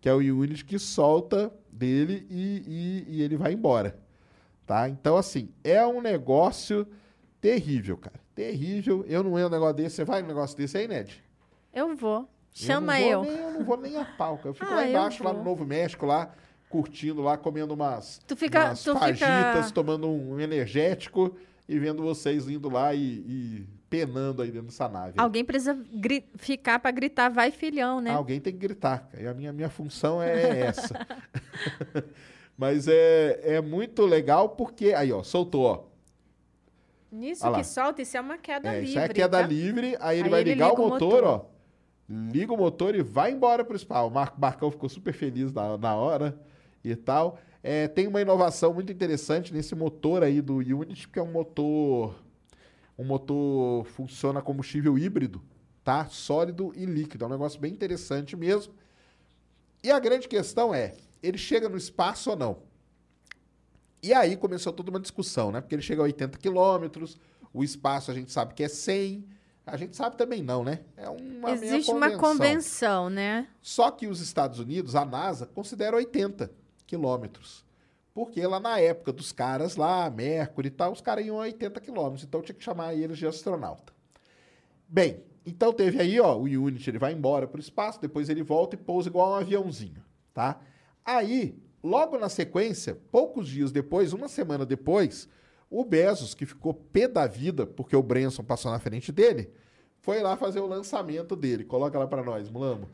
Que 0.00 0.08
é 0.08 0.12
o 0.12 0.18
Unity 0.18 0.64
que 0.64 0.78
solta 0.78 1.50
dele 1.72 2.26
e, 2.30 2.62
e- 3.08 3.16
e 3.16 3.22
ele 3.22 3.36
vai 3.36 3.52
embora. 3.54 3.98
Tá? 4.66 4.88
Então, 4.88 5.16
assim, 5.16 5.48
é 5.64 5.84
um 5.86 6.02
negócio 6.02 6.86
terrível, 7.40 7.96
cara. 7.96 8.20
Terrível. 8.36 9.04
Eu 9.08 9.24
não 9.24 9.30
entro 9.38 9.48
num 9.50 9.54
negócio 9.56 9.74
desse. 9.76 9.96
Você 9.96 10.04
vai 10.04 10.20
num 10.22 10.28
negócio 10.28 10.56
desse 10.56 10.76
aí, 10.78 10.86
Ned? 10.86 11.20
Eu 11.74 11.96
vou. 11.96 12.28
Chama 12.52 13.00
eu. 13.00 13.24
eu. 13.24 13.24
Não 13.24 13.24
vou 13.24 13.32
nem, 13.34 13.42
eu 13.42 13.50
não 13.52 13.64
vou 13.64 13.76
nem 13.78 13.96
a 13.96 14.04
pau, 14.04 14.36
cara. 14.36 14.50
Eu 14.50 14.54
fico 14.54 14.66
Ah, 14.66 14.74
lá 14.76 14.84
eu 14.84 14.90
embaixo, 14.90 15.24
lá 15.24 15.32
no. 15.32 15.42
Novo 15.42 15.64
México, 15.64 16.06
lá, 16.06 16.32
curtindo 16.68 17.20
lá, 17.22 17.36
comendo 17.36 17.74
umas, 17.74 18.18
Tu 18.26 18.36
fica- 18.36 18.66
umas 18.66 18.82
tu 18.84 18.92
fica- 18.94 19.00
fajitas, 19.06 19.70
tomando 19.72 20.06
um 20.08 20.38
energético 20.38 21.34
e 21.68 21.78
vendo 21.78 22.02
vocês 22.02 22.48
indo 22.48 22.68
lá 22.70 22.94
e, 22.94 23.00
e 23.26 23.66
penando 23.90 24.42
aí 24.42 24.50
dentro 24.50 24.66
dessa 24.68 24.88
nave. 24.88 25.14
Alguém 25.16 25.44
precisa 25.44 25.78
ficar 26.36 26.78
pra 26.78 26.90
gritar, 26.90 27.28
vai 27.30 27.50
filhão, 27.50 28.00
né? 28.00 28.10
Alguém 28.10 28.40
tem 28.40 28.52
que 28.52 28.58
gritar. 28.58 29.08
E 29.18 29.26
a 29.26 29.32
minha, 29.34 29.52
minha 29.52 29.68
função 29.70 30.22
é 30.22 30.60
essa. 30.60 30.94
Mas 32.56 32.88
é, 32.88 33.40
é 33.56 33.60
muito 33.60 34.04
legal 34.06 34.50
porque. 34.50 34.92
Aí, 34.94 35.12
ó, 35.12 35.22
soltou, 35.22 35.62
ó. 35.64 35.95
Nisso 37.10 37.50
que 37.52 37.64
solta, 37.64 38.02
isso 38.02 38.16
é 38.16 38.20
uma 38.20 38.36
queda 38.38 38.68
É, 38.68 38.80
livre. 38.80 38.88
isso 38.90 38.98
é 38.98 39.08
queda 39.08 39.40
tá? 39.40 39.46
livre, 39.46 39.96
aí 40.00 40.18
ele 40.18 40.24
Aí 40.24 40.30
vai 40.30 40.40
ele 40.40 40.50
ligar 40.50 40.66
o 40.68 40.70
liga 40.70 40.82
o 40.82 40.88
motor, 40.88 41.22
motor. 41.22 41.24
ó. 41.24 41.46
Liga 42.08 42.52
o 42.52 42.56
motor 42.56 42.94
e 42.94 43.02
vai 43.02 43.32
embora 43.32 43.64
pro 43.64 43.78
spa. 43.78 44.02
O 44.02 44.10
Mar 44.10 44.34
Marcão 44.38 44.70
ficou 44.70 44.88
super 44.88 45.12
feliz 45.12 45.52
na, 45.52 45.76
na 45.78 45.94
hora 45.96 46.38
e 46.84 46.94
tal. 46.94 47.38
É, 47.62 47.88
tem 47.88 48.06
uma 48.06 48.20
inovação 48.20 48.72
muito 48.72 48.92
interessante 48.92 49.52
nesse 49.52 49.74
motor 49.74 50.22
aí 50.22 50.40
do 50.40 50.56
Unity, 50.56 51.08
que 51.08 51.18
é 51.18 51.22
um 51.22 51.32
motor. 51.32 52.14
Um 52.98 53.04
motor 53.04 53.84
funciona 53.86 54.40
combustível 54.40 54.96
híbrido, 54.98 55.42
tá? 55.84 56.06
Sólido 56.06 56.72
e 56.76 56.86
líquido. 56.86 57.24
É 57.24 57.26
um 57.28 57.30
negócio 57.30 57.60
bem 57.60 57.72
interessante 57.72 58.36
mesmo. 58.36 58.72
E 59.82 59.90
a 59.90 59.98
grande 59.98 60.28
questão 60.28 60.72
é: 60.74 60.94
ele 61.22 61.38
chega 61.38 61.68
no 61.68 61.76
espaço 61.76 62.30
ou 62.30 62.36
não? 62.36 62.58
E 64.06 64.14
aí 64.14 64.36
começou 64.36 64.72
toda 64.72 64.88
uma 64.88 65.00
discussão, 65.00 65.50
né? 65.50 65.60
Porque 65.60 65.74
ele 65.74 65.82
chega 65.82 66.00
a 66.00 66.04
80 66.04 66.38
quilômetros, 66.38 67.18
o 67.52 67.64
espaço 67.64 68.08
a 68.10 68.14
gente 68.14 68.30
sabe 68.30 68.54
que 68.54 68.62
é 68.62 68.68
100, 68.68 69.26
a 69.66 69.76
gente 69.76 69.96
sabe 69.96 70.16
também 70.16 70.44
não, 70.44 70.62
né? 70.62 70.80
É 70.96 71.08
uma 71.08 71.50
Existe 71.50 71.90
uma 71.90 72.16
convenção, 72.16 73.10
né? 73.10 73.48
Só 73.60 73.90
que 73.90 74.06
os 74.06 74.20
Estados 74.20 74.60
Unidos, 74.60 74.94
a 74.94 75.04
NASA, 75.04 75.44
considera 75.46 75.96
80 75.96 76.52
quilômetros. 76.86 77.64
Porque 78.14 78.46
lá 78.46 78.60
na 78.60 78.78
época 78.78 79.12
dos 79.12 79.32
caras 79.32 79.74
lá, 79.74 80.08
Mercury 80.08 80.68
e 80.68 80.70
tal, 80.70 80.92
os 80.92 81.00
caras 81.00 81.26
iam 81.26 81.38
a 81.38 81.42
80 81.42 81.80
quilômetros, 81.80 82.22
então 82.22 82.40
tinha 82.40 82.54
que 82.54 82.62
chamar 82.62 82.94
eles 82.94 83.18
de 83.18 83.26
astronauta. 83.26 83.92
Bem, 84.86 85.20
então 85.44 85.72
teve 85.72 86.00
aí, 86.00 86.20
ó, 86.20 86.36
o 86.36 86.42
Unity, 86.42 86.90
ele 86.90 86.98
vai 87.00 87.12
embora 87.12 87.48
para 87.48 87.58
o 87.58 87.60
espaço, 87.60 88.00
depois 88.00 88.28
ele 88.28 88.44
volta 88.44 88.76
e 88.76 88.78
pousa 88.78 89.08
igual 89.08 89.32
um 89.32 89.34
aviãozinho, 89.34 90.02
tá? 90.32 90.60
Aí, 91.04 91.58
logo 91.86 92.18
na 92.18 92.28
sequência, 92.28 92.98
poucos 93.10 93.48
dias 93.48 93.70
depois, 93.72 94.12
uma 94.12 94.28
semana 94.28 94.66
depois, 94.66 95.28
o 95.70 95.84
Bezos, 95.84 96.34
que 96.34 96.44
ficou 96.46 96.74
pé 96.74 97.06
da 97.08 97.26
vida 97.26 97.66
porque 97.66 97.94
o 97.96 98.02
Branson 98.02 98.42
passou 98.44 98.70
na 98.70 98.78
frente 98.78 99.10
dele, 99.12 99.50
foi 100.00 100.20
lá 100.22 100.36
fazer 100.36 100.60
o 100.60 100.66
lançamento 100.66 101.34
dele. 101.34 101.64
Coloca 101.64 101.98
lá 101.98 102.06
para 102.06 102.22
nós, 102.22 102.48
Mulambo. 102.48 102.88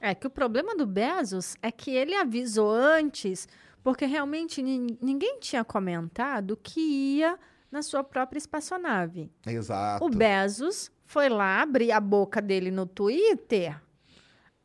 É 0.00 0.14
que 0.14 0.26
o 0.26 0.30
problema 0.30 0.76
do 0.76 0.86
Bezos 0.86 1.56
é 1.62 1.72
que 1.72 1.90
ele 1.90 2.14
avisou 2.14 2.70
antes, 2.70 3.48
porque 3.82 4.04
realmente 4.06 4.62
nin- 4.62 4.96
ninguém 5.00 5.38
tinha 5.40 5.64
comentado 5.64 6.56
que 6.56 6.80
ia 6.80 7.38
na 7.70 7.82
sua 7.82 8.04
própria 8.04 8.38
espaçonave. 8.38 9.30
Exato. 9.46 10.04
O 10.04 10.08
Bezos 10.10 10.90
foi 11.04 11.28
lá 11.28 11.62
abrir 11.62 11.90
a 11.92 12.00
boca 12.00 12.40
dele 12.40 12.70
no 12.70 12.86
Twitter. 12.86 13.80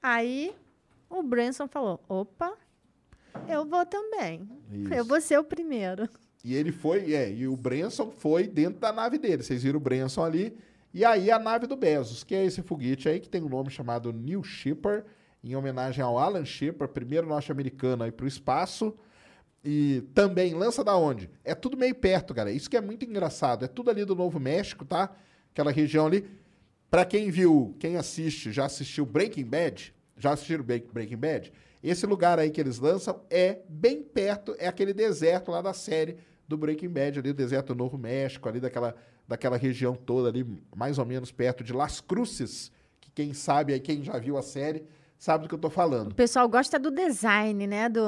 Aí 0.02 0.54
o 1.10 1.24
Branson 1.24 1.68
falou: 1.68 2.04
opa, 2.08 2.54
eu 3.48 3.66
vou 3.66 3.86
também. 3.86 4.48
Isso. 4.72 4.94
Eu 4.94 5.06
vou 5.06 5.20
ser 5.22 5.38
o 5.40 5.44
primeiro. 5.44 6.08
E 6.44 6.54
ele 6.56 6.72
foi, 6.72 7.14
é, 7.14 7.32
e 7.32 7.48
o 7.48 7.56
Branson 7.56 8.12
foi 8.12 8.48
dentro 8.48 8.80
da 8.80 8.92
nave 8.92 9.18
dele. 9.18 9.44
Vocês 9.44 9.64
viram 9.64 9.78
o 9.78 9.82
Branson 9.82 10.24
ali. 10.24 10.56
E 10.94 11.04
aí 11.06 11.32
a 11.32 11.40
nave 11.40 11.66
do 11.66 11.76
Bezos, 11.76 12.24
que 12.24 12.36
é 12.36 12.46
esse 12.46 12.62
foguete 12.62 13.10
aí 13.10 13.20
que 13.20 13.30
tem 13.30 13.42
um 13.42 13.50
nome 13.50 13.70
chamado 13.72 14.12
New 14.14 14.44
Shepard, 14.44 15.04
em 15.44 15.56
homenagem 15.56 16.04
ao 16.04 16.18
Alan 16.20 16.46
Shepard, 16.46 16.94
primeiro 16.94 17.26
norte-americano 17.28 18.04
aí 18.04 18.12
para 18.12 18.26
o 18.26 18.28
espaço. 18.28 18.94
E 19.66 20.04
também 20.14 20.54
lança 20.54 20.84
da 20.84 20.96
onde? 20.98 21.30
É 21.44 21.56
tudo 21.56 21.78
meio 21.78 21.96
perto, 21.96 22.34
galera. 22.34 22.56
Isso 22.56 22.70
que 22.70 22.76
é 22.78 22.82
muito 22.82 23.06
engraçado. 23.06 23.64
É 23.64 23.68
tudo 23.68 23.90
ali 23.90 24.04
do 24.04 24.14
Novo 24.16 24.40
México, 24.40 24.84
tá? 24.84 25.10
Aquela 25.52 25.72
região 25.72 26.06
ali. 26.06 26.26
Pra 26.92 27.06
quem 27.06 27.32
viu, 27.32 27.74
quem 27.80 27.96
assiste, 27.96 28.52
já 28.52 28.66
assistiu 28.66 29.06
Breaking 29.06 29.46
Bad, 29.46 29.96
já 30.18 30.34
assistiram 30.34 30.64
Break- 30.64 30.90
Breaking 30.94 31.18
Bad? 31.18 31.52
Esse 31.84 32.06
lugar 32.06 32.40
aí 32.40 32.50
que 32.50 32.62
eles 32.62 32.80
lançam 32.80 33.20
é 33.30 33.60
bem 33.68 34.02
perto, 34.02 34.56
é 34.58 34.68
aquele 34.68 34.94
deserto 34.94 35.52
lá 35.52 35.62
da 35.62 35.74
série 35.74 36.18
do 36.48 36.58
Breaking 36.58 36.88
Bad, 36.88 37.20
ali 37.20 37.32
o 37.32 37.34
deserto 37.34 37.74
do 37.74 37.78
Novo 37.78 37.98
México, 37.98 38.48
ali 38.48 38.62
daquela, 38.62 38.96
daquela 39.28 39.58
região 39.58 39.94
toda 39.94 40.30
ali, 40.30 40.46
mais 40.74 40.98
ou 40.98 41.06
menos 41.06 41.30
perto 41.30 41.62
de 41.62 41.74
Las 41.74 42.00
Cruces, 42.00 42.72
que 43.02 43.12
quem 43.12 43.34
sabe 43.34 43.74
aí, 43.74 43.82
quem 43.82 44.02
já 44.02 44.18
viu 44.18 44.38
a 44.38 44.42
série, 44.42 44.86
sabe 45.18 45.44
do 45.44 45.50
que 45.50 45.56
eu 45.56 45.60
tô 45.60 45.70
falando. 45.70 46.12
O 46.12 46.16
pessoal 46.16 46.48
gosta 46.48 46.80
do 46.80 46.90
design, 46.90 47.68
né? 47.68 47.90
Do... 47.90 48.02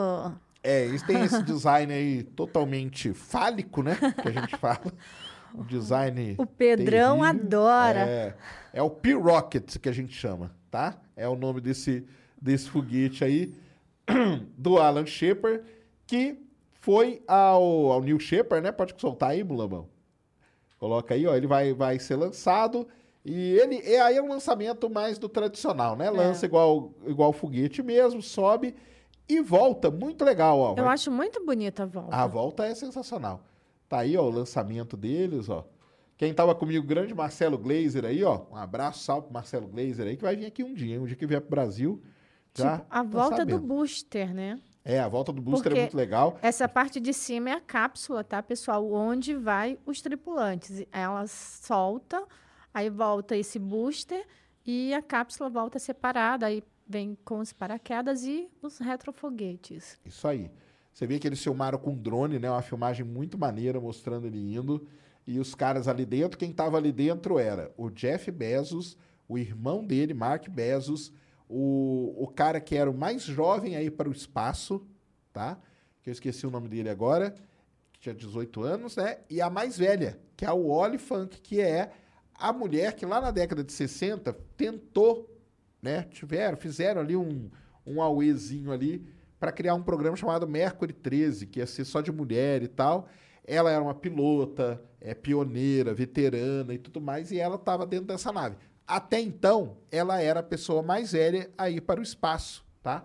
É, 0.64 0.86
eles 0.86 1.04
têm 1.04 1.22
esse 1.22 1.44
design 1.44 1.92
aí 1.92 2.24
totalmente 2.24 3.14
fálico, 3.14 3.84
né? 3.84 3.98
Que 4.22 4.30
a 4.30 4.32
gente 4.32 4.56
fala. 4.56 4.94
O 5.54 5.64
design. 5.64 6.36
O 6.38 6.46
Pedrão 6.46 7.20
terrível. 7.20 7.44
adora. 7.44 8.00
É, 8.00 8.36
é 8.74 8.82
o 8.82 8.90
P-Rocket 8.90 9.78
que 9.80 9.88
a 9.88 9.92
gente 9.94 10.14
chama, 10.14 10.52
tá? 10.72 10.98
É 11.16 11.28
o 11.30 11.36
nome 11.36 11.62
desse, 11.62 12.06
desse 12.42 12.70
foguete 12.70 13.24
aí 13.24 13.54
do 14.58 14.78
Alan 14.78 15.06
Shepard, 15.06 15.64
que 16.08 16.38
foi 16.82 17.22
ao, 17.28 17.92
ao 17.92 18.02
Neil 18.02 18.20
Shepard, 18.20 18.64
né? 18.64 18.72
Pode 18.72 18.94
soltar 19.00 19.32
aí, 19.32 19.44
Mulambão. 19.44 19.88
Coloca 20.80 21.14
aí, 21.14 21.26
ó. 21.26 21.36
Ele 21.36 21.48
vai, 21.48 21.74
vai 21.74 21.98
ser 22.00 22.16
lançado. 22.16 22.88
E 23.24 23.54
ele 23.58 23.78
é 23.78 24.00
aí 24.02 24.18
é 24.18 24.22
um 24.22 24.30
lançamento 24.30 24.88
mais 24.90 25.18
do 25.18 25.28
tradicional, 25.28 25.96
né? 25.96 26.12
Lança 26.12 26.46
igual, 26.46 26.94
igual 27.08 27.34
foguete 27.34 27.82
mesmo, 27.82 28.22
sobe 28.22 28.76
e 29.28 29.42
volta. 29.42 29.90
Muito 29.90 30.24
legal, 30.24 30.60
ó. 30.60 30.72
Eu 30.72 30.84
Vai- 30.84 30.94
acho 30.94 31.10
muito 31.10 31.44
bonita 31.44 31.84
a 31.84 31.86
volta. 31.88 32.16
a 32.16 32.28
volta 32.28 32.66
é 32.68 32.76
sensacional. 32.76 33.42
Tá 33.90 34.00
aí, 34.00 34.16
ó, 34.16 34.24
o 34.24 34.30
lançamento 34.30 34.96
deles, 34.96 35.50
ó. 35.50 35.66
Quem 36.18 36.34
tava 36.34 36.54
comigo, 36.54 36.86
grande 36.86 37.16
Marcelo 37.16 37.58
Glazer 37.58 38.06
aí, 38.06 38.24
ó. 38.24 38.42
Um 38.52 38.56
abraço, 38.56 39.00
salve 39.04 39.24
pro 39.24 39.34
Marcelo 39.34 39.68
Glazer 39.68 40.08
aí, 40.08 40.16
que 40.16 40.24
vai 40.24 40.36
vir 40.36 40.46
aqui 40.46 40.64
um 40.64 40.74
dia, 40.76 41.02
um 41.02 41.06
dia 41.06 41.16
que 41.16 41.26
vier 41.26 41.42
pro 41.42 41.50
Brasil. 41.50 42.00
Já 42.56 42.78
Tipo, 42.78 42.88
a 42.90 43.04
tô 43.04 43.10
volta 43.10 43.46
do 43.46 43.60
booster, 43.60 44.34
né? 44.34 44.60
É, 44.84 45.00
a 45.00 45.08
volta 45.08 45.34
do 45.34 45.42
booster 45.42 45.72
Porque 45.72 45.80
é 45.80 45.82
muito 45.82 45.98
legal. 45.98 46.38
Essa 46.42 46.68
parte 46.70 47.00
de 47.00 47.12
cima 47.12 47.50
é 47.50 47.54
a 47.54 47.62
cápsula, 47.62 48.24
tá, 48.24 48.42
pessoal? 48.44 48.92
Onde 48.92 49.36
vai 49.36 49.80
os 49.86 50.00
tripulantes. 50.00 50.86
Ela 50.92 51.26
solta, 51.28 52.24
aí 52.72 52.90
volta 52.90 53.36
esse 53.36 53.58
booster 53.58 54.26
e 54.66 54.94
a 54.94 55.02
cápsula 55.02 55.50
volta 55.50 55.80
separada. 55.80 56.46
Aí 56.46 56.64
vem 56.88 57.18
com 57.26 57.40
os 57.40 57.52
paraquedas 57.52 58.26
e 58.26 58.48
os 58.62 58.78
retrofoguetes. 58.78 60.00
Isso 60.06 60.28
aí. 60.28 60.52
Você 60.94 61.06
vê 61.08 61.20
que 61.20 61.28
eles 61.28 61.44
filmaram 61.44 61.78
com 61.78 61.94
drone, 61.94 62.40
né? 62.40 62.50
Uma 62.50 62.62
filmagem 62.62 63.04
muito 63.04 63.38
maneira, 63.38 63.82
mostrando 63.82 64.28
ele 64.28 64.56
indo. 64.56 64.88
E 65.28 65.40
os 65.40 65.56
caras 65.56 65.88
ali 65.88 66.06
dentro, 66.06 66.38
quem 66.38 66.54
tava 66.54 66.78
ali 66.78 66.92
dentro 66.92 67.40
era 67.40 67.72
o 67.76 67.90
Jeff 67.90 68.30
Bezos, 68.32 68.96
o 69.28 69.38
irmão 69.38 69.84
dele, 69.84 70.14
Mark 70.14 70.48
Bezos, 70.48 71.12
o, 71.50 72.16
o 72.18 72.28
cara 72.28 72.60
que 72.60 72.76
era 72.76 72.90
o 72.90 72.94
mais 72.94 73.24
jovem 73.24 73.76
aí 73.76 73.90
para 73.90 74.10
o 74.10 74.12
espaço, 74.12 74.86
tá? 75.32 75.60
Que 76.02 76.10
eu 76.10 76.12
esqueci 76.12 76.46
o 76.46 76.52
nome 76.52 76.68
dele 76.68 76.90
agora, 76.90 77.36
que 77.94 78.00
tinha 78.00 78.16
18 78.16 78.64
anos, 78.64 78.96
né? 78.96 79.20
E 79.30 79.42
a 79.42 79.50
mais 79.50 79.78
velha, 79.78 80.20
que 80.36 80.46
é 80.46 80.52
o 80.52 80.68
Oli 80.68 80.98
Funk, 80.98 81.40
que 81.42 81.62
é 81.62 81.92
a 82.34 82.52
mulher 82.52 82.96
que 82.96 83.06
lá 83.06 83.22
na 83.22 83.32
década 83.32 83.64
de 83.64 83.72
60 83.72 84.34
tentou, 84.58 85.30
né? 85.82 86.04
Tiveram, 86.04 86.58
fizeram 86.58 87.02
ali 87.02 87.16
um, 87.16 87.50
um 87.86 88.02
auezinho 88.02 88.72
ali 88.72 89.06
para 89.40 89.52
criar 89.52 89.76
um 89.76 89.84
programa 89.84 90.18
chamado 90.18 90.48
Mercury 90.48 90.94
13, 90.94 91.46
que 91.48 91.60
ia 91.60 91.68
ser 91.68 91.86
só 91.86 92.02
de 92.02 92.12
mulher 92.12 92.64
e 92.64 92.68
tal. 92.68 93.08
Ela 93.46 93.72
era 93.72 93.82
uma 93.82 93.94
pilota, 93.94 94.82
é 95.00 95.14
pioneira, 95.14 95.94
veterana 95.94 96.74
e 96.74 96.80
tudo 96.80 97.00
mais, 97.00 97.32
e 97.32 97.40
ela 97.40 97.56
estava 97.56 97.86
dentro 97.86 98.08
dessa 98.08 98.32
nave. 98.32 98.56
Até 98.88 99.20
então, 99.20 99.78
ela 99.92 100.22
era 100.22 100.42
a 100.42 100.44
pessoa 100.44 100.84
mais 100.84 101.14
velha 101.14 101.50
a 101.58 101.70
ir 101.70 101.82
para 101.82 102.00
o 102.00 102.04
espaço, 102.04 102.64
tá? 102.84 103.04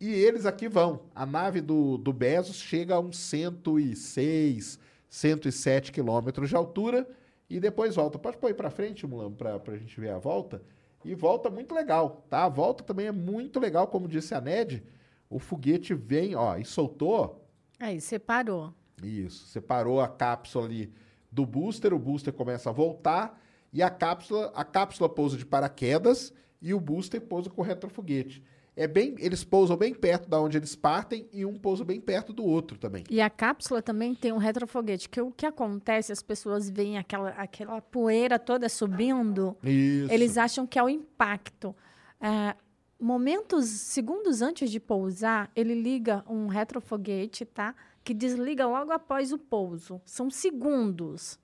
E 0.00 0.10
eles 0.10 0.44
aqui 0.46 0.68
vão. 0.68 1.02
A 1.14 1.24
nave 1.24 1.60
do, 1.60 1.98
do 1.98 2.12
Bezos 2.12 2.56
chega 2.56 2.94
a 2.94 3.00
uns 3.00 3.16
106, 3.18 4.78
107 5.08 5.92
quilômetros 5.92 6.48
de 6.48 6.56
altura 6.56 7.08
e 7.48 7.60
depois 7.60 7.96
volta. 7.96 8.18
Pode 8.18 8.38
pôr 8.38 8.48
aí 8.48 8.54
para 8.54 8.70
frente, 8.70 9.06
Mulambo, 9.06 9.36
para 9.36 9.74
a 9.74 9.76
gente 9.76 10.00
ver 10.00 10.10
a 10.10 10.18
volta. 10.18 10.62
E 11.04 11.14
volta 11.14 11.48
muito 11.48 11.74
legal, 11.74 12.24
tá? 12.28 12.44
A 12.44 12.48
volta 12.48 12.82
também 12.82 13.06
é 13.06 13.12
muito 13.12 13.60
legal, 13.60 13.86
como 13.86 14.08
disse 14.08 14.34
a 14.34 14.40
Ned. 14.40 14.84
O 15.30 15.38
foguete 15.38 15.94
vem, 15.94 16.34
ó, 16.34 16.56
e 16.56 16.64
soltou. 16.64 17.44
Aí, 17.78 18.00
separou. 18.00 18.74
Isso, 19.02 19.46
separou 19.46 20.00
a 20.00 20.08
cápsula 20.08 20.66
ali 20.66 20.92
do 21.30 21.46
booster, 21.46 21.94
o 21.94 21.98
booster 21.98 22.32
começa 22.32 22.70
a 22.70 22.72
voltar 22.72 23.40
e 23.72 23.82
a 23.82 23.90
cápsula, 23.90 24.52
a 24.54 24.64
cápsula 24.64 25.08
pousa 25.08 25.36
de 25.36 25.44
paraquedas 25.44 26.32
e 26.60 26.74
o 26.74 26.80
booster 26.80 27.20
pousa 27.20 27.50
com 27.50 27.62
retrofoguete. 27.62 28.42
É 28.74 28.86
bem, 28.86 29.16
eles 29.18 29.42
pousam 29.42 29.76
bem 29.76 29.92
perto 29.92 30.28
da 30.28 30.40
onde 30.40 30.56
eles 30.56 30.76
partem 30.76 31.28
e 31.32 31.44
um 31.44 31.58
pousa 31.58 31.84
bem 31.84 32.00
perto 32.00 32.32
do 32.32 32.44
outro 32.44 32.78
também. 32.78 33.02
E 33.10 33.20
a 33.20 33.28
cápsula 33.28 33.82
também 33.82 34.14
tem 34.14 34.30
um 34.30 34.36
retrofoguete, 34.36 35.08
que 35.08 35.20
o 35.20 35.32
que 35.32 35.44
acontece, 35.44 36.12
as 36.12 36.22
pessoas 36.22 36.70
veem 36.70 36.96
aquela, 36.96 37.30
aquela 37.30 37.82
poeira 37.82 38.38
toda 38.38 38.68
subindo, 38.68 39.56
Isso. 39.64 40.12
eles 40.12 40.38
acham 40.38 40.64
que 40.64 40.78
é 40.78 40.82
o 40.82 40.88
impacto. 40.88 41.74
É, 42.20 42.54
momentos, 43.00 43.64
segundos 43.66 44.42
antes 44.42 44.70
de 44.70 44.78
pousar, 44.78 45.50
ele 45.56 45.74
liga 45.74 46.24
um 46.28 46.46
retrofoguete, 46.46 47.44
tá? 47.44 47.74
Que 48.04 48.14
desliga 48.14 48.64
logo 48.64 48.92
após 48.92 49.32
o 49.32 49.38
pouso. 49.38 50.00
São 50.04 50.30
segundos. 50.30 51.36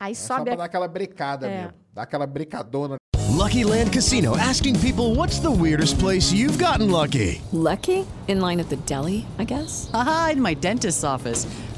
Aí 0.00 0.12
É 0.12 0.14
só 0.14 0.42
pra 0.42 0.54
a 0.54 0.56
dar 0.56 0.64
aquela 0.64 0.88
brecada 0.88 1.46
É. 1.46 1.56
mesmo. 1.64 1.72
Dar 1.92 2.02
aquela 2.04 2.26
brecadona. 2.26 2.96
Lucky 3.28 3.64
Land 3.64 3.90
Casino 3.90 4.34
asking 4.34 4.78
people 4.80 5.14
what's 5.14 5.38
the 5.40 5.50
weirdest 5.50 5.98
place 5.98 6.32
you've 6.34 6.56
gotten 6.58 6.90
lucky? 6.90 7.42
Lucky? 7.52 8.06
In 8.26 8.40
line 8.40 8.60
at 8.60 8.68
the 8.70 8.76
deli, 8.86 9.26
I 9.38 9.44
guess? 9.44 9.90
Aha, 9.92 10.30
in 10.32 10.40
my 10.40 10.54
dentist's 10.54 11.04
office. 11.04 11.46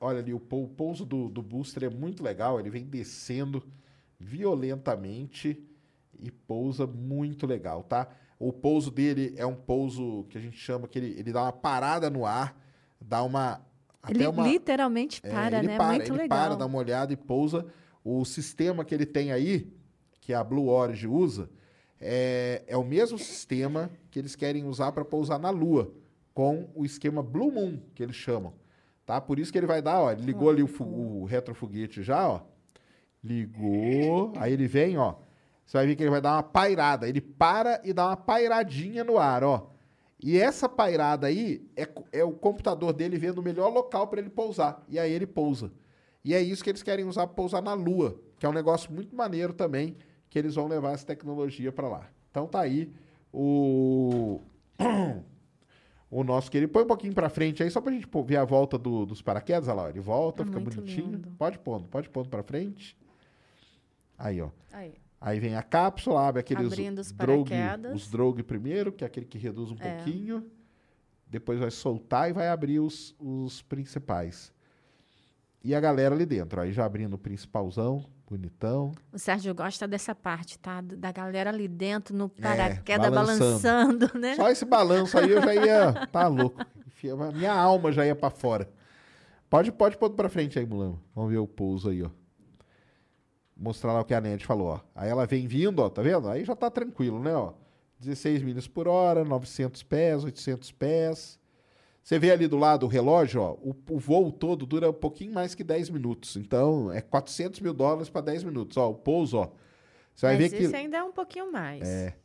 Olha 0.00 0.18
ali, 0.18 0.32
o, 0.34 0.40
pou- 0.40 0.64
o 0.64 0.68
pouso 0.68 1.04
do, 1.04 1.28
do 1.28 1.42
booster 1.42 1.84
é 1.84 1.90
muito 1.90 2.22
legal. 2.22 2.60
Ele 2.60 2.70
vem 2.70 2.84
descendo 2.84 3.62
violentamente 4.18 5.62
e 6.18 6.30
pousa 6.30 6.86
muito 6.86 7.46
legal, 7.46 7.82
tá? 7.82 8.08
O 8.38 8.52
pouso 8.52 8.90
dele 8.90 9.34
é 9.36 9.46
um 9.46 9.54
pouso 9.54 10.24
que 10.28 10.36
a 10.36 10.40
gente 10.40 10.56
chama 10.58 10.86
que 10.86 10.98
ele, 10.98 11.18
ele 11.18 11.32
dá 11.32 11.42
uma 11.44 11.52
parada 11.52 12.10
no 12.10 12.24
ar, 12.26 12.58
dá 13.00 13.22
uma. 13.22 13.60
Ele 14.08 14.26
uma, 14.26 14.46
literalmente 14.46 15.20
É, 15.24 15.30
para, 15.30 15.58
ele 15.58 15.66
né? 15.68 15.76
para, 15.76 15.88
Muito 15.94 16.12
ele 16.12 16.18
legal. 16.18 16.38
para, 16.38 16.54
dá 16.54 16.66
uma 16.66 16.78
olhada 16.78 17.12
e 17.12 17.16
pousa. 17.16 17.66
O 18.04 18.24
sistema 18.24 18.84
que 18.84 18.94
ele 18.94 19.06
tem 19.06 19.32
aí, 19.32 19.72
que 20.20 20.32
a 20.32 20.44
Blue 20.44 20.68
Origin 20.68 21.08
usa, 21.08 21.50
é, 22.00 22.62
é 22.68 22.76
o 22.76 22.84
mesmo 22.84 23.18
sistema 23.18 23.90
que 24.10 24.18
eles 24.18 24.36
querem 24.36 24.64
usar 24.64 24.92
para 24.92 25.04
pousar 25.04 25.38
na 25.40 25.50
Lua, 25.50 25.92
com 26.32 26.68
o 26.74 26.84
esquema 26.84 27.22
Blue 27.22 27.50
Moon, 27.50 27.80
que 27.94 28.02
eles 28.02 28.14
chamam. 28.14 28.52
Tá? 29.06 29.20
Por 29.20 29.38
isso 29.38 29.52
que 29.52 29.58
ele 29.58 29.68
vai 29.68 29.80
dar, 29.80 30.00
ó, 30.00 30.10
ligou 30.10 30.50
ali 30.50 30.64
o, 30.64 30.82
o 30.82 31.24
retrofoguete 31.24 32.02
já, 32.02 32.28
ó. 32.28 32.40
Ligou, 33.22 34.32
aí 34.36 34.52
ele 34.52 34.66
vem, 34.66 34.98
ó. 34.98 35.14
Você 35.64 35.78
vai 35.78 35.86
ver 35.86 35.96
que 35.96 36.02
ele 36.02 36.10
vai 36.10 36.20
dar 36.20 36.34
uma 36.34 36.42
pairada. 36.42 37.08
Ele 37.08 37.20
para 37.20 37.80
e 37.84 37.92
dá 37.92 38.06
uma 38.08 38.16
pairadinha 38.16 39.04
no 39.04 39.16
ar, 39.16 39.44
ó. 39.44 39.70
E 40.22 40.38
essa 40.38 40.68
pairada 40.68 41.28
aí 41.28 41.64
é, 41.76 41.88
é 42.12 42.24
o 42.24 42.32
computador 42.32 42.92
dele 42.92 43.16
vendo 43.16 43.38
o 43.38 43.42
melhor 43.42 43.68
local 43.72 44.08
para 44.08 44.20
ele 44.20 44.30
pousar. 44.30 44.84
E 44.88 44.98
aí 44.98 45.12
ele 45.12 45.26
pousa. 45.26 45.70
E 46.24 46.34
é 46.34 46.40
isso 46.40 46.64
que 46.64 46.70
eles 46.70 46.82
querem 46.82 47.04
usar 47.04 47.26
para 47.28 47.36
pousar 47.36 47.62
na 47.62 47.74
Lua, 47.74 48.20
que 48.38 48.46
é 48.46 48.48
um 48.48 48.52
negócio 48.52 48.92
muito 48.92 49.14
maneiro 49.14 49.52
também, 49.52 49.96
que 50.28 50.36
eles 50.36 50.56
vão 50.56 50.66
levar 50.66 50.92
essa 50.92 51.06
tecnologia 51.06 51.70
para 51.70 51.88
lá. 51.88 52.10
Então 52.30 52.48
tá 52.48 52.60
aí 52.60 52.92
o 53.32 54.40
o 56.10 56.22
nosso 56.24 56.50
querido. 56.50 56.72
Põe 56.72 56.84
um 56.84 56.86
pouquinho 56.86 57.12
para 57.14 57.28
frente 57.28 57.62
aí, 57.62 57.70
só 57.70 57.80
pra 57.80 57.92
gente 57.92 58.06
pô- 58.06 58.22
ver 58.22 58.36
a 58.36 58.44
volta 58.44 58.76
do- 58.78 59.04
dos 59.06 59.20
paraquedas. 59.22 59.68
Olha 59.68 59.82
lá, 59.82 59.88
ele 59.90 60.00
volta, 60.00 60.42
É 60.42 60.46
fica 60.46 60.60
bonitinho. 60.60 61.06
lindo. 61.12 61.30
Pode 61.38 61.58
pondo, 61.58 61.86
pode 61.88 62.08
pondo 62.08 62.28
para 62.28 62.42
frente. 62.42 62.96
Aí, 64.18 64.40
ó. 64.40 64.50
Aí. 64.72 64.94
Aí 65.20 65.40
vem 65.40 65.56
a 65.56 65.62
cápsula, 65.62 66.28
abre 66.28 66.40
aqueles 66.40 66.66
Abrindo 66.72 66.98
os 67.00 67.10
drogue, 67.10 67.50
paraquedas. 67.50 67.94
os 68.02 68.10
drogue 68.10 68.42
primeiro, 68.42 68.92
que 68.92 69.02
é 69.02 69.06
aquele 69.06 69.26
que 69.26 69.38
reduz 69.38 69.70
um 69.70 69.76
É. 69.80 69.94
pouquinho. 69.96 70.46
Depois 71.28 71.58
vai 71.58 71.70
soltar 71.70 72.30
e 72.30 72.32
vai 72.32 72.48
abrir 72.48 72.78
os, 72.78 73.14
os 73.18 73.60
principais. 73.62 74.52
E 75.66 75.74
a 75.74 75.80
galera 75.80 76.14
ali 76.14 76.24
dentro, 76.24 76.60
aí 76.60 76.70
já 76.72 76.84
abrindo 76.84 77.14
o 77.14 77.18
principalzão, 77.18 78.04
bonitão. 78.30 78.92
O 79.12 79.18
Sérgio 79.18 79.52
gosta 79.52 79.88
dessa 79.88 80.14
parte, 80.14 80.56
tá? 80.60 80.80
Da 80.80 81.10
galera 81.10 81.50
ali 81.50 81.66
dentro, 81.66 82.16
no 82.16 82.28
paraquedas, 82.28 83.06
É, 83.08 83.10
balançando. 83.10 83.98
balançando, 83.98 84.18
né? 84.20 84.36
Só 84.36 84.48
esse 84.48 84.64
balanço 84.64 85.18
aí 85.18 85.28
eu 85.28 85.42
já 85.42 85.54
ia. 85.56 86.06
Tá 86.06 86.28
louco. 86.28 86.64
Minha 87.34 87.52
alma 87.52 87.90
já 87.90 88.06
ia 88.06 88.14
pra 88.14 88.30
fora. 88.30 88.70
Pode, 89.50 89.72
pode 89.72 89.96
pôr 89.98 90.10
pra 90.10 90.28
frente 90.28 90.56
aí, 90.56 90.64
Mulan. 90.64 90.94
Vamos 91.12 91.32
ver 91.32 91.38
o 91.38 91.48
pouso 91.48 91.90
aí, 91.90 92.00
ó. 92.04 92.10
Mostrar 93.56 93.92
lá 93.92 94.02
o 94.02 94.04
que 94.04 94.14
a 94.14 94.20
Ned 94.20 94.46
falou, 94.46 94.68
ó. 94.68 94.80
Aí 94.94 95.08
ela 95.10 95.26
vem 95.26 95.48
vindo, 95.48 95.80
ó, 95.80 95.88
tá 95.90 96.00
vendo? 96.00 96.28
Aí 96.28 96.44
já 96.44 96.54
tá 96.54 96.70
tranquilo, 96.70 97.18
né, 97.18 97.34
ó. 97.34 97.54
16 97.98 98.40
milhas 98.42 98.68
por 98.68 98.86
hora, 98.86 99.24
900 99.24 99.82
pés, 99.82 100.22
800 100.22 100.70
pés. 100.70 101.40
Você 102.06 102.20
vê 102.20 102.30
ali 102.30 102.46
do 102.46 102.56
lado 102.56 102.86
o 102.86 102.88
relógio, 102.88 103.42
ó, 103.42 103.54
o, 103.54 103.74
o 103.90 103.98
voo 103.98 104.30
todo 104.30 104.64
dura 104.64 104.88
um 104.88 104.92
pouquinho 104.92 105.34
mais 105.34 105.56
que 105.56 105.64
10 105.64 105.90
minutos. 105.90 106.36
Então, 106.36 106.92
é 106.92 107.00
400 107.00 107.58
mil 107.58 107.74
dólares 107.74 108.08
para 108.08 108.20
10 108.20 108.44
minutos. 108.44 108.76
Ó, 108.76 108.90
o 108.90 108.94
pouso, 108.94 109.38
ó. 109.38 109.48
Você 110.14 110.26
vai 110.26 110.38
Mas 110.38 110.52
ver 110.52 110.56
que... 110.56 110.62
esse 110.62 110.76
ainda 110.76 110.98
é 110.98 111.02
um 111.02 111.10
pouquinho 111.10 111.50
mais. 111.50 111.82
É. 111.82 112.16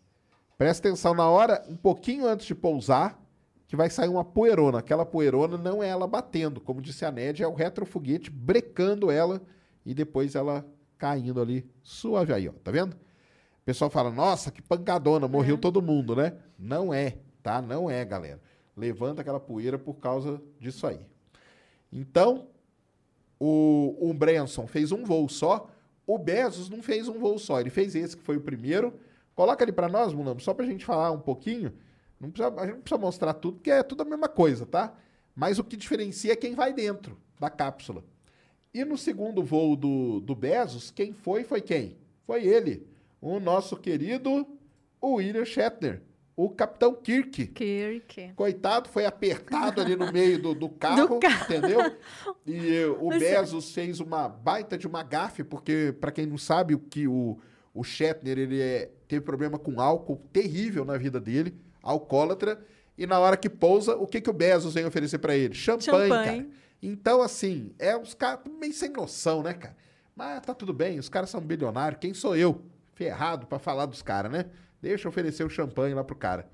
Presta 0.55 0.87
atenção 0.87 1.15
na 1.15 1.27
hora, 1.27 1.65
um 1.67 1.75
pouquinho 1.75 2.27
antes 2.27 2.45
de 2.45 2.53
pousar, 2.53 3.19
que 3.65 3.75
vai 3.75 3.89
sair 3.89 4.07
uma 4.07 4.23
poeirona. 4.23 4.77
Aquela 4.77 5.03
poeirona 5.03 5.57
não 5.57 5.81
é 5.81 5.87
ela 5.87 6.05
batendo, 6.05 6.61
como 6.61 6.79
disse 6.79 7.03
a 7.03 7.11
Ned, 7.11 7.41
é 7.41 7.47
o 7.47 7.55
retrofoguete 7.55 8.29
brecando 8.29 9.09
ela 9.09 9.41
e 9.83 9.95
depois 9.95 10.35
ela 10.35 10.63
caindo 10.95 11.41
ali 11.41 11.67
suave 11.81 12.31
aí, 12.31 12.47
ó. 12.47 12.51
Tá 12.63 12.69
vendo? 12.69 12.93
O 12.93 13.65
pessoal 13.65 13.89
fala, 13.89 14.11
nossa, 14.11 14.51
que 14.51 14.61
pancadona, 14.61 15.27
morreu 15.27 15.57
todo 15.57 15.81
mundo, 15.81 16.15
né? 16.15 16.35
Não 16.55 16.93
é, 16.93 17.17
tá? 17.41 17.63
Não 17.63 17.89
é, 17.89 18.05
galera. 18.05 18.39
Levanta 18.81 19.21
aquela 19.21 19.39
poeira 19.39 19.77
por 19.77 19.93
causa 19.93 20.41
disso 20.59 20.87
aí. 20.87 20.99
Então, 21.93 22.47
o, 23.39 23.95
o 24.09 24.11
Branson 24.11 24.65
fez 24.65 24.91
um 24.91 25.03
voo 25.03 25.29
só. 25.29 25.69
O 26.07 26.17
Bezos 26.17 26.67
não 26.67 26.81
fez 26.81 27.07
um 27.07 27.19
voo 27.19 27.37
só. 27.37 27.59
Ele 27.59 27.69
fez 27.69 27.93
esse 27.93 28.17
que 28.17 28.23
foi 28.23 28.37
o 28.37 28.41
primeiro. 28.41 28.91
Coloca 29.35 29.63
ali 29.63 29.71
para 29.71 29.87
nós, 29.87 30.15
Mulambo, 30.15 30.41
só 30.41 30.51
para 30.51 30.65
a 30.65 30.67
gente 30.67 30.83
falar 30.83 31.11
um 31.11 31.19
pouquinho. 31.19 31.71
Não 32.19 32.31
precisa, 32.31 32.59
a 32.59 32.65
gente 32.65 32.73
não 32.73 32.81
precisa 32.81 32.99
mostrar 32.99 33.33
tudo, 33.35 33.57
porque 33.57 33.69
é 33.69 33.83
tudo 33.83 34.01
a 34.01 34.05
mesma 34.05 34.27
coisa, 34.27 34.65
tá? 34.65 34.95
Mas 35.35 35.59
o 35.59 35.63
que 35.63 35.77
diferencia 35.77 36.33
é 36.33 36.35
quem 36.35 36.55
vai 36.55 36.73
dentro 36.73 37.19
da 37.39 37.51
cápsula. 37.51 38.03
E 38.73 38.83
no 38.83 38.97
segundo 38.97 39.43
voo 39.43 39.75
do, 39.75 40.21
do 40.21 40.33
Bezos, 40.33 40.89
quem 40.89 41.13
foi, 41.13 41.43
foi 41.43 41.61
quem? 41.61 41.97
Foi 42.25 42.47
ele, 42.47 42.87
o 43.21 43.39
nosso 43.39 43.77
querido 43.77 44.47
William 45.03 45.45
Shatner, 45.45 46.01
o 46.35 46.49
Capitão 46.49 46.93
Kirk. 46.95 47.47
Kirk. 47.47 48.33
Coitado, 48.35 48.89
foi 48.89 49.05
apertado 49.05 49.81
ali 49.81 49.95
no 49.95 50.11
meio 50.11 50.41
do, 50.41 50.53
do 50.55 50.69
carro, 50.79 51.19
carro. 51.19 51.43
entendeu? 51.43 51.79
E 52.45 52.75
eh, 52.77 52.87
o 52.87 53.07
Mas 53.09 53.21
é- 53.21 53.39
Bezos 53.41 53.73
fez 53.73 53.99
uma 53.99 54.27
baita 54.29 54.77
de 54.77 54.87
uma 54.87 55.03
gafe, 55.03 55.43
porque, 55.43 55.93
para 55.99 56.11
quem 56.11 56.25
não 56.25 56.37
sabe, 56.37 56.73
o 56.73 56.79
que 56.79 57.07
o, 57.07 57.37
o 57.73 57.83
Shatner 57.83 58.37
ele 58.39 58.61
é, 58.61 58.89
teve 59.07 59.21
problema 59.21 59.59
com 59.59 59.79
álcool 59.81 60.17
terrível 60.31 60.83
na 60.85 60.97
vida 60.97 61.19
dele, 61.19 61.55
alcoólatra. 61.83 62.63
E 62.97 63.05
na 63.07 63.19
hora 63.19 63.35
que 63.37 63.49
pousa, 63.49 63.95
o 63.95 64.05
que, 64.07 64.21
que 64.21 64.29
o 64.29 64.33
Bezos 64.33 64.73
vem 64.73 64.85
oferecer 64.85 65.17
pra 65.19 65.35
ele? 65.35 65.53
Champanhe, 65.53 66.09
Champanhe. 66.09 66.43
cara. 66.43 66.47
Então, 66.81 67.21
assim, 67.21 67.73
é 67.77 67.95
os 67.95 68.13
caras 68.13 68.39
meio 68.59 68.73
sem 68.73 68.89
noção, 68.89 69.43
né, 69.43 69.53
cara? 69.53 69.75
Mas 70.15 70.41
tá 70.41 70.53
tudo 70.53 70.73
bem, 70.73 70.99
os 70.99 71.09
caras 71.09 71.29
são 71.29 71.39
bilionários. 71.41 71.99
Quem 71.99 72.13
sou 72.13 72.35
eu? 72.35 72.61
Ferrado 72.93 73.47
pra 73.47 73.57
falar 73.59 73.85
dos 73.85 74.01
caras, 74.01 74.31
né? 74.31 74.45
Deixa 74.81 75.07
eu 75.07 75.09
oferecer 75.09 75.43
o 75.43 75.49
champanhe 75.49 75.93
lá 75.93 76.03
pro 76.03 76.15
cara. 76.15 76.49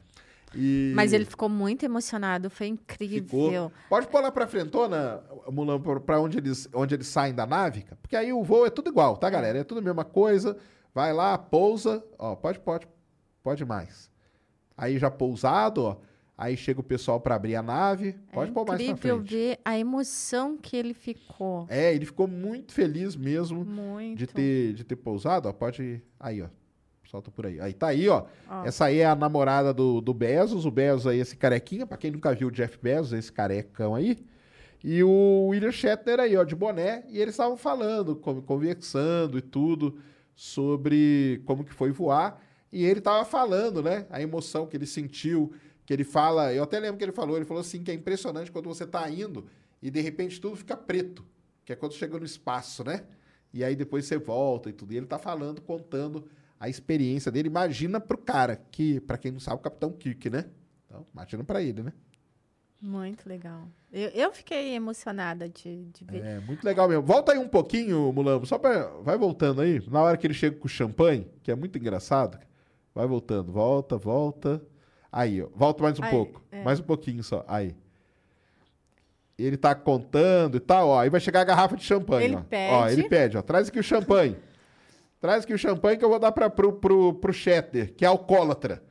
E 0.55 0.93
Mas 0.95 1.11
ele 1.11 1.25
ficou 1.25 1.49
muito 1.49 1.83
emocionado, 1.83 2.49
foi 2.49 2.67
incrível. 2.67 3.23
ficou. 3.23 3.71
Pode 3.89 4.07
pôr 4.07 4.21
lá 4.21 4.31
pra 4.31 4.47
frentona, 4.47 5.21
Mulan, 5.51 5.79
pra- 5.99 6.19
onde 6.21 6.37
eles, 6.37 6.69
onde 6.73 6.95
eles 6.95 7.07
saem 7.07 7.33
da 7.33 7.45
nave, 7.45 7.85
porque 8.01 8.15
aí 8.15 8.31
o 8.31 8.43
voo 8.43 8.65
é 8.65 8.69
tudo 8.69 8.89
igual, 8.89 9.17
tá, 9.17 9.29
galera? 9.29 9.59
É 9.59 9.63
tudo 9.63 9.79
a 9.79 9.81
mesma 9.83 10.05
coisa. 10.05 10.57
Vai 10.95 11.11
lá, 11.13 11.37
pousa. 11.37 12.03
Ó, 12.17 12.35
pode, 12.35 12.59
pode, 12.59 12.87
pode 13.43 13.65
mais. 13.65 14.09
Aí 14.77 14.97
já 14.97 15.11
pousado, 15.11 15.83
ó. 15.83 15.97
Aí 16.37 16.55
chega 16.55 16.79
o 16.79 16.83
pessoal 16.83 17.19
pra 17.19 17.35
abrir 17.35 17.55
a 17.55 17.63
nave. 17.63 18.13
Pode 18.31 18.51
é 18.51 18.53
pôr 18.53 18.65
mais 18.67 18.81
pra 18.81 18.91
incrível 18.91 19.17
frente. 19.17 19.29
ver 19.35 19.59
a 19.65 19.77
emoção 19.77 20.55
que 20.55 20.77
ele 20.77 20.93
ficou. 20.93 21.65
É, 21.67 21.93
ele 21.93 22.05
ficou 22.05 22.27
muito 22.27 22.73
feliz 22.73 23.15
mesmo 23.15 23.65
Muito. 23.65 24.19
de 24.19 24.27
ter, 24.27 24.73
de 24.73 24.83
ter 24.83 24.95
pousado. 24.95 25.49
Ó, 25.49 25.51
pode. 25.53 26.01
Aí, 26.19 26.41
ó. 26.43 26.47
Solta 27.09 27.31
por 27.31 27.45
aí. 27.45 27.59
Aí 27.59 27.73
tá 27.73 27.87
aí, 27.87 28.09
ó. 28.09 28.25
Ó. 28.49 28.65
Essa 28.65 28.85
aí 28.85 28.99
é 28.99 29.05
a 29.05 29.15
namorada 29.15 29.73
do, 29.73 30.01
do 30.01 30.13
Bezos. 30.13 30.65
O 30.65 30.71
Bezos 30.71 31.07
aí, 31.07 31.19
esse 31.19 31.35
carequinha. 31.37 31.87
Pra 31.87 31.97
quem 31.97 32.11
nunca 32.11 32.33
viu 32.35 32.49
o 32.49 32.51
Jeff 32.51 32.77
Bezos, 32.81 33.13
esse 33.13 33.31
carecão 33.31 33.95
aí. 33.95 34.17
E 34.83 35.01
o 35.03 35.47
William 35.49 35.71
Shatner 35.71 36.19
aí, 36.19 36.35
ó, 36.35 36.43
de 36.43 36.55
boné. 36.55 37.03
E 37.07 37.17
eles 37.19 37.33
estavam 37.33 37.55
falando, 37.55 38.15
con- 38.15 38.41
conversando 38.41 39.37
e 39.37 39.41
tudo 39.41 39.97
sobre 40.35 41.41
como 41.45 41.63
que 41.63 41.73
foi 41.73 41.91
voar. 41.91 42.41
E 42.71 42.85
ele 42.85 42.99
tava 42.99 43.23
falando, 43.23 43.81
né? 43.81 44.05
A 44.09 44.21
emoção 44.21 44.67
que 44.67 44.75
ele 44.75 44.85
sentiu. 44.85 45.53
Que 45.85 45.93
ele 45.93 46.03
fala... 46.03 46.53
Eu 46.53 46.63
até 46.63 46.77
lembro 46.79 46.97
que 46.97 47.05
ele 47.05 47.13
falou. 47.13 47.37
Ele 47.37 47.45
falou 47.45 47.61
assim 47.61 47.81
que 47.81 47.89
é 47.89 47.93
impressionante 47.93 48.51
quando 48.51 48.67
você 48.67 48.85
tá 48.85 49.09
indo 49.09 49.45
e 49.81 49.89
de 49.89 50.01
repente 50.01 50.41
tudo 50.41 50.57
fica 50.57 50.75
preto. 50.75 51.23
Que 51.63 51.71
é 51.71 51.75
quando 51.75 51.93
chega 51.93 52.19
no 52.19 52.25
espaço, 52.25 52.83
né? 52.83 53.03
E 53.53 53.63
aí 53.63 53.75
depois 53.75 54.05
você 54.05 54.17
volta 54.17 54.69
e 54.69 54.73
tudo. 54.73 54.93
E 54.93 54.97
ele 54.97 55.05
tá 55.05 55.17
falando, 55.17 55.61
contando 55.61 56.27
a 56.59 56.67
experiência 56.69 57.31
dele. 57.31 57.47
Imagina 57.47 57.99
pro 57.99 58.17
cara, 58.17 58.55
que, 58.71 58.99
pra 59.01 59.17
quem 59.17 59.31
não 59.31 59.39
sabe, 59.39 59.57
o 59.57 59.59
Capitão 59.59 59.91
Kirk, 59.91 60.29
né? 60.29 60.45
Então, 60.85 61.05
imagina 61.13 61.43
pra 61.43 61.61
ele, 61.61 61.83
né? 61.83 61.93
Muito 62.81 63.27
legal. 63.27 63.67
Eu, 63.91 64.09
eu 64.09 64.31
fiquei 64.33 64.75
emocionada 64.75 65.49
de, 65.49 65.85
de 65.85 66.05
ver. 66.05 66.23
É, 66.23 66.39
muito 66.41 66.63
legal 66.63 66.87
mesmo. 66.87 67.03
Volta 67.03 67.31
aí 67.31 67.39
um 67.39 67.47
pouquinho, 67.47 68.11
Mulambo, 68.13 68.45
só 68.45 68.57
pra... 68.59 68.87
Vai 69.01 69.17
voltando 69.17 69.61
aí. 69.61 69.81
Na 69.89 70.01
hora 70.01 70.15
que 70.15 70.27
ele 70.27 70.33
chega 70.33 70.55
com 70.57 70.65
o 70.67 70.69
champanhe, 70.69 71.27
que 71.41 71.49
é 71.51 71.55
muito 71.55 71.77
engraçado. 71.77 72.37
Vai 72.93 73.07
voltando. 73.07 73.51
Volta, 73.51 73.97
volta. 73.97 74.61
Aí, 75.11 75.41
ó. 75.41 75.47
Volta 75.55 75.81
mais 75.83 75.99
um 75.99 76.03
Aí, 76.03 76.11
pouco. 76.11 76.43
é. 76.51 76.63
Mais 76.63 76.79
um 76.79 76.83
pouquinho 76.83 77.23
só. 77.23 77.43
Aí. 77.47 77.75
Ele 79.37 79.57
tá 79.57 79.73
contando 79.75 80.57
e 80.57 80.59
tal, 80.59 80.89
ó. 80.89 80.99
Aí 80.99 81.09
vai 81.09 81.19
chegar 81.19 81.41
a 81.41 81.45
garrafa 81.45 81.75
de 81.75 81.83
champanhe, 81.83 82.25
Ele 82.25 82.35
ó. 82.35 82.39
Ó, 82.39 82.43
pede. 82.43 82.93
ele 82.93 83.09
pede, 83.09 83.37
ó. 83.37 83.41
Traz 83.41 83.69
aqui 83.69 83.79
o 83.79 83.83
champanhe. 83.83 84.35
Traz 85.19 85.43
aqui 85.43 85.53
o 85.53 85.57
champanhe 85.57 85.97
que 85.97 86.05
eu 86.05 86.09
vou 86.09 86.19
dar 86.19 86.31
pra, 86.31 86.49
pro, 86.49 86.73
pro, 86.73 87.13
pro 87.15 87.33
Schetter, 87.33 87.93
que 87.95 88.05
é 88.05 88.07
alcoólatra. 88.07 88.83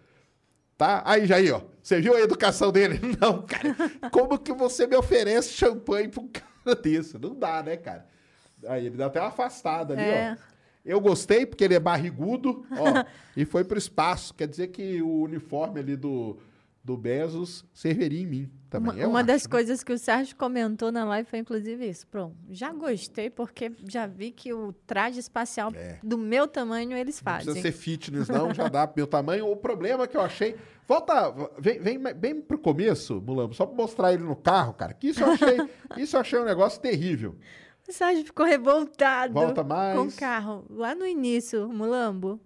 Tá? 0.77 1.03
Aí, 1.07 1.24
Jair, 1.27 1.55
ó. 1.57 1.62
Você 1.83 2.01
viu 2.01 2.14
a 2.16 2.20
educação 2.20 2.70
dele? 2.72 3.01
Não, 3.20 3.43
cara. 3.43 3.74
Como 4.11 4.39
que 4.39 4.53
você 4.53 4.87
me 4.87 4.97
oferece 4.97 5.53
champanhe 5.53 6.09
pra 6.09 6.20
um 6.22 6.29
cara 6.29 6.74
desse? 6.83 7.16
Não 7.18 7.35
dá, 7.35 7.62
né, 7.62 7.77
cara? 7.77 8.07
Aí 8.66 8.87
ele 8.87 8.97
dá 8.97 9.07
até 9.07 9.20
uma 9.20 9.29
afastada 9.29 9.95
ali, 9.95 10.03
É. 10.03 10.37
ó. 10.41 10.57
Eu 10.85 11.01
gostei 11.01 11.45
porque 11.45 11.64
ele 11.64 11.74
é 11.74 11.81
barrigudo, 11.81 12.64
ó, 12.70 13.05
e 13.37 13.45
foi 13.45 13.64
pro 13.64 13.77
espaço. 13.77 14.33
Quer 14.33 14.47
dizer 14.47 14.68
que 14.68 15.03
o 15.03 15.22
uniforme 15.22 15.81
ali 15.81 15.97
do, 15.97 16.39
do 16.87 16.97
Bezos 16.97 17.64
serviria 17.74 18.22
em 18.22 18.26
mim 18.26 18.51
também. 18.70 18.93
Uma, 18.93 19.01
eu 19.03 19.09
uma 19.11 19.18
acho, 19.18 19.26
das 19.26 19.43
né? 19.43 19.51
coisas 19.51 19.82
que 19.82 19.93
o 19.93 19.99
Sérgio 19.99 20.37
comentou 20.37 20.93
na 20.93 21.05
live 21.05 21.28
foi 21.28 21.41
inclusive 21.41 21.84
isso. 21.84 22.07
Pronto, 22.07 22.37
já 22.49 22.72
gostei 22.72 23.28
porque 23.28 23.72
já 23.91 24.07
vi 24.07 24.30
que 24.30 24.55
o 24.55 24.72
traje 24.87 25.18
espacial 25.18 25.72
do 26.01 26.16
meu 26.16 26.47
tamanho 26.47 26.97
eles 26.97 27.18
É. 27.18 27.20
Não 27.20 27.32
fazem. 27.32 27.53
precisa 27.53 27.62
ser 27.62 27.72
fitness, 27.72 28.28
não, 28.28 28.55
já 28.55 28.68
dá 28.68 28.87
pro 28.87 29.01
meu 29.01 29.07
tamanho. 29.09 29.51
O 29.51 29.57
problema 29.57 30.07
que 30.07 30.16
eu 30.16 30.20
achei. 30.20 30.55
Volta, 30.87 31.34
vem, 31.59 31.80
vem 31.80 31.99
bem 32.14 32.41
pro 32.41 32.57
começo, 32.57 33.20
Mulambo, 33.20 33.53
só 33.53 33.66
pra 33.66 33.74
mostrar 33.74 34.12
ele 34.12 34.22
no 34.22 34.37
carro, 34.37 34.72
cara. 34.72 34.95
Que 34.95 35.09
isso 35.09 35.24
eu 35.24 35.32
achei, 35.32 35.57
isso 35.99 36.14
eu 36.16 36.20
achei 36.20 36.39
um 36.39 36.45
negócio 36.45 36.80
terrível. 36.80 37.34
O 37.89 37.93
Sérgio 37.93 38.24
ficou 38.24 38.47
revoltado 38.47 39.32
Volta 39.32 39.64
mais. 39.64 39.99
com 39.99 40.07
o 40.07 40.12
carro. 40.12 40.64
Lá 40.70 40.95
no 40.95 41.05
início, 41.07 41.68
Mulambo. 41.68 42.41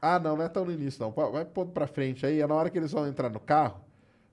Ah, 0.00 0.18
não, 0.18 0.36
não 0.36 0.44
é 0.44 0.48
tão 0.48 0.64
no 0.64 0.72
início, 0.72 1.00
não. 1.02 1.10
Vai 1.10 1.44
pondo 1.44 1.72
pra 1.72 1.86
frente 1.86 2.24
aí. 2.24 2.40
É 2.40 2.46
na 2.46 2.54
hora 2.54 2.70
que 2.70 2.78
eles 2.78 2.92
vão 2.92 3.06
entrar 3.06 3.28
no 3.28 3.40
carro. 3.40 3.80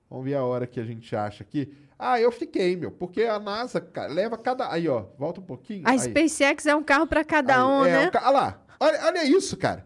Vamos 0.08 0.24
ver 0.24 0.34
a 0.34 0.44
hora 0.44 0.66
que 0.66 0.78
a 0.78 0.84
gente 0.84 1.14
acha 1.16 1.42
aqui. 1.42 1.72
Ah, 1.98 2.20
eu 2.20 2.30
fiquei, 2.30 2.76
meu. 2.76 2.90
Porque 2.92 3.22
a 3.24 3.38
NASA 3.40 3.80
cara, 3.80 4.12
leva 4.12 4.38
cada. 4.38 4.70
Aí, 4.70 4.88
ó. 4.88 5.06
Volta 5.18 5.40
um 5.40 5.44
pouquinho. 5.44 5.82
A 5.86 5.90
aí. 5.92 5.98
SpaceX 5.98 6.66
é 6.66 6.74
um 6.76 6.82
carro 6.84 7.06
para 7.06 7.24
cada 7.24 7.56
Aí, 7.56 7.62
um, 7.62 7.84
é, 7.84 7.90
né? 8.02 8.08
o 8.08 8.12
ca- 8.12 8.22
Olha 8.24 8.30
lá. 8.30 8.62
Olha, 8.78 9.04
olha 9.06 9.24
isso, 9.24 9.56
cara. 9.56 9.84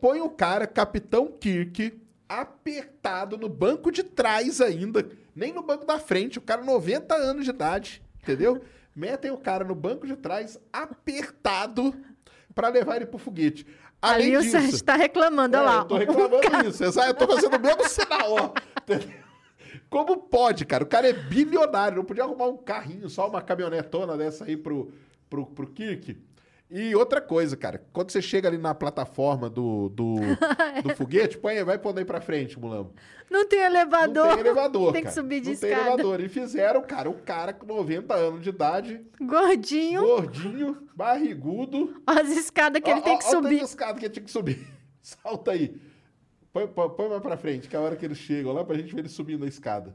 Põe 0.00 0.20
o 0.20 0.30
cara, 0.30 0.66
Capitão 0.66 1.26
Kirk, 1.26 2.00
apertado 2.28 3.36
no 3.36 3.48
banco 3.48 3.90
de 3.90 4.02
trás 4.04 4.60
ainda. 4.60 5.06
Nem 5.34 5.52
no 5.52 5.62
banco 5.62 5.84
da 5.84 5.98
frente. 5.98 6.38
O 6.38 6.42
cara, 6.42 6.62
90 6.62 7.14
anos 7.14 7.44
de 7.44 7.50
idade. 7.50 8.02
Entendeu? 8.22 8.62
Metem 8.96 9.32
o 9.32 9.36
cara 9.36 9.64
no 9.64 9.74
banco 9.74 10.06
de 10.06 10.14
trás, 10.14 10.56
apertado, 10.72 11.92
pra 12.54 12.68
levar 12.68 12.96
ele 12.96 13.06
pro 13.06 13.18
foguete. 13.18 13.66
Além 14.04 14.26
Ali 14.26 14.36
o 14.36 14.40
disso, 14.40 14.52
Sérgio 14.52 14.74
está 14.74 14.96
reclamando, 14.96 15.56
é, 15.56 15.60
olha 15.60 15.66
lá. 15.66 15.78
Eu 15.78 15.84
tô 15.86 15.96
reclamando 15.96 16.68
isso. 16.68 16.84
Exato, 16.84 17.08
eu 17.08 17.14
tô 17.14 17.26
fazendo 17.34 17.56
o 17.56 17.60
mesmo 17.60 17.88
sinal? 17.88 18.54
Como 19.88 20.16
pode, 20.18 20.66
cara? 20.66 20.84
O 20.84 20.86
cara 20.86 21.08
é 21.08 21.12
bilionário. 21.12 21.96
Não 21.96 22.04
podia 22.04 22.24
arrumar 22.24 22.48
um 22.48 22.56
carrinho, 22.56 23.08
só 23.08 23.28
uma 23.28 23.40
caminhonetona 23.40 24.16
dessa 24.16 24.44
aí 24.44 24.58
pro, 24.58 24.92
pro, 25.30 25.46
pro 25.46 25.66
Kirk. 25.68 26.18
E 26.70 26.94
outra 26.96 27.20
coisa, 27.20 27.56
cara. 27.56 27.84
Quando 27.92 28.10
você 28.10 28.20
chega 28.22 28.48
ali 28.48 28.58
na 28.58 28.74
plataforma 28.74 29.48
do, 29.50 29.88
do, 29.90 30.16
do 30.82 30.96
foguete, 30.96 31.38
põe, 31.38 31.62
vai 31.62 31.78
pondo 31.78 31.98
aí 31.98 32.04
pra 32.04 32.20
frente, 32.20 32.58
Mulambo. 32.58 32.92
Não 33.30 33.46
tem 33.46 33.60
elevador. 33.60 34.26
Não 34.26 34.32
tem 34.32 34.40
elevador, 34.40 34.92
Tem 34.92 35.02
que 35.02 35.08
cara. 35.08 35.14
subir 35.14 35.40
de 35.40 35.50
Não 35.52 35.56
tem 35.58 35.70
escada. 35.70 35.88
elevador. 35.90 36.20
E 36.20 36.28
fizeram, 36.28 36.82
cara, 36.82 37.08
o 37.10 37.14
cara 37.20 37.52
com 37.52 37.66
90 37.66 38.14
anos 38.14 38.42
de 38.42 38.48
idade, 38.48 39.04
Gordinho. 39.20 40.02
gordinho, 40.02 40.88
barrigudo, 40.96 42.02
as 42.06 42.28
escadas 42.30 42.82
que 42.82 42.90
ele 42.90 43.00
Ó, 43.00 43.02
tem 43.02 43.14
ó, 43.14 43.18
que 43.18 43.26
ó 43.26 43.30
subir. 43.30 43.58
de 43.58 43.64
escada 43.64 43.98
que 43.98 44.06
ele 44.06 44.12
tinha 44.14 44.24
que 44.24 44.30
subir. 44.30 44.66
Salta 45.02 45.52
aí. 45.52 45.80
Põe, 46.52 46.66
põe, 46.66 46.88
põe 46.90 47.08
mais 47.08 47.22
pra 47.22 47.36
frente, 47.36 47.68
que 47.68 47.76
é 47.76 47.78
a 47.78 47.82
hora 47.82 47.96
que 47.96 48.04
eles 48.04 48.18
chegam 48.18 48.52
lá 48.52 48.64
pra 48.64 48.76
gente 48.76 48.92
ver 48.94 49.00
eles 49.02 49.12
subindo 49.12 49.44
a 49.44 49.48
escada. 49.48 49.94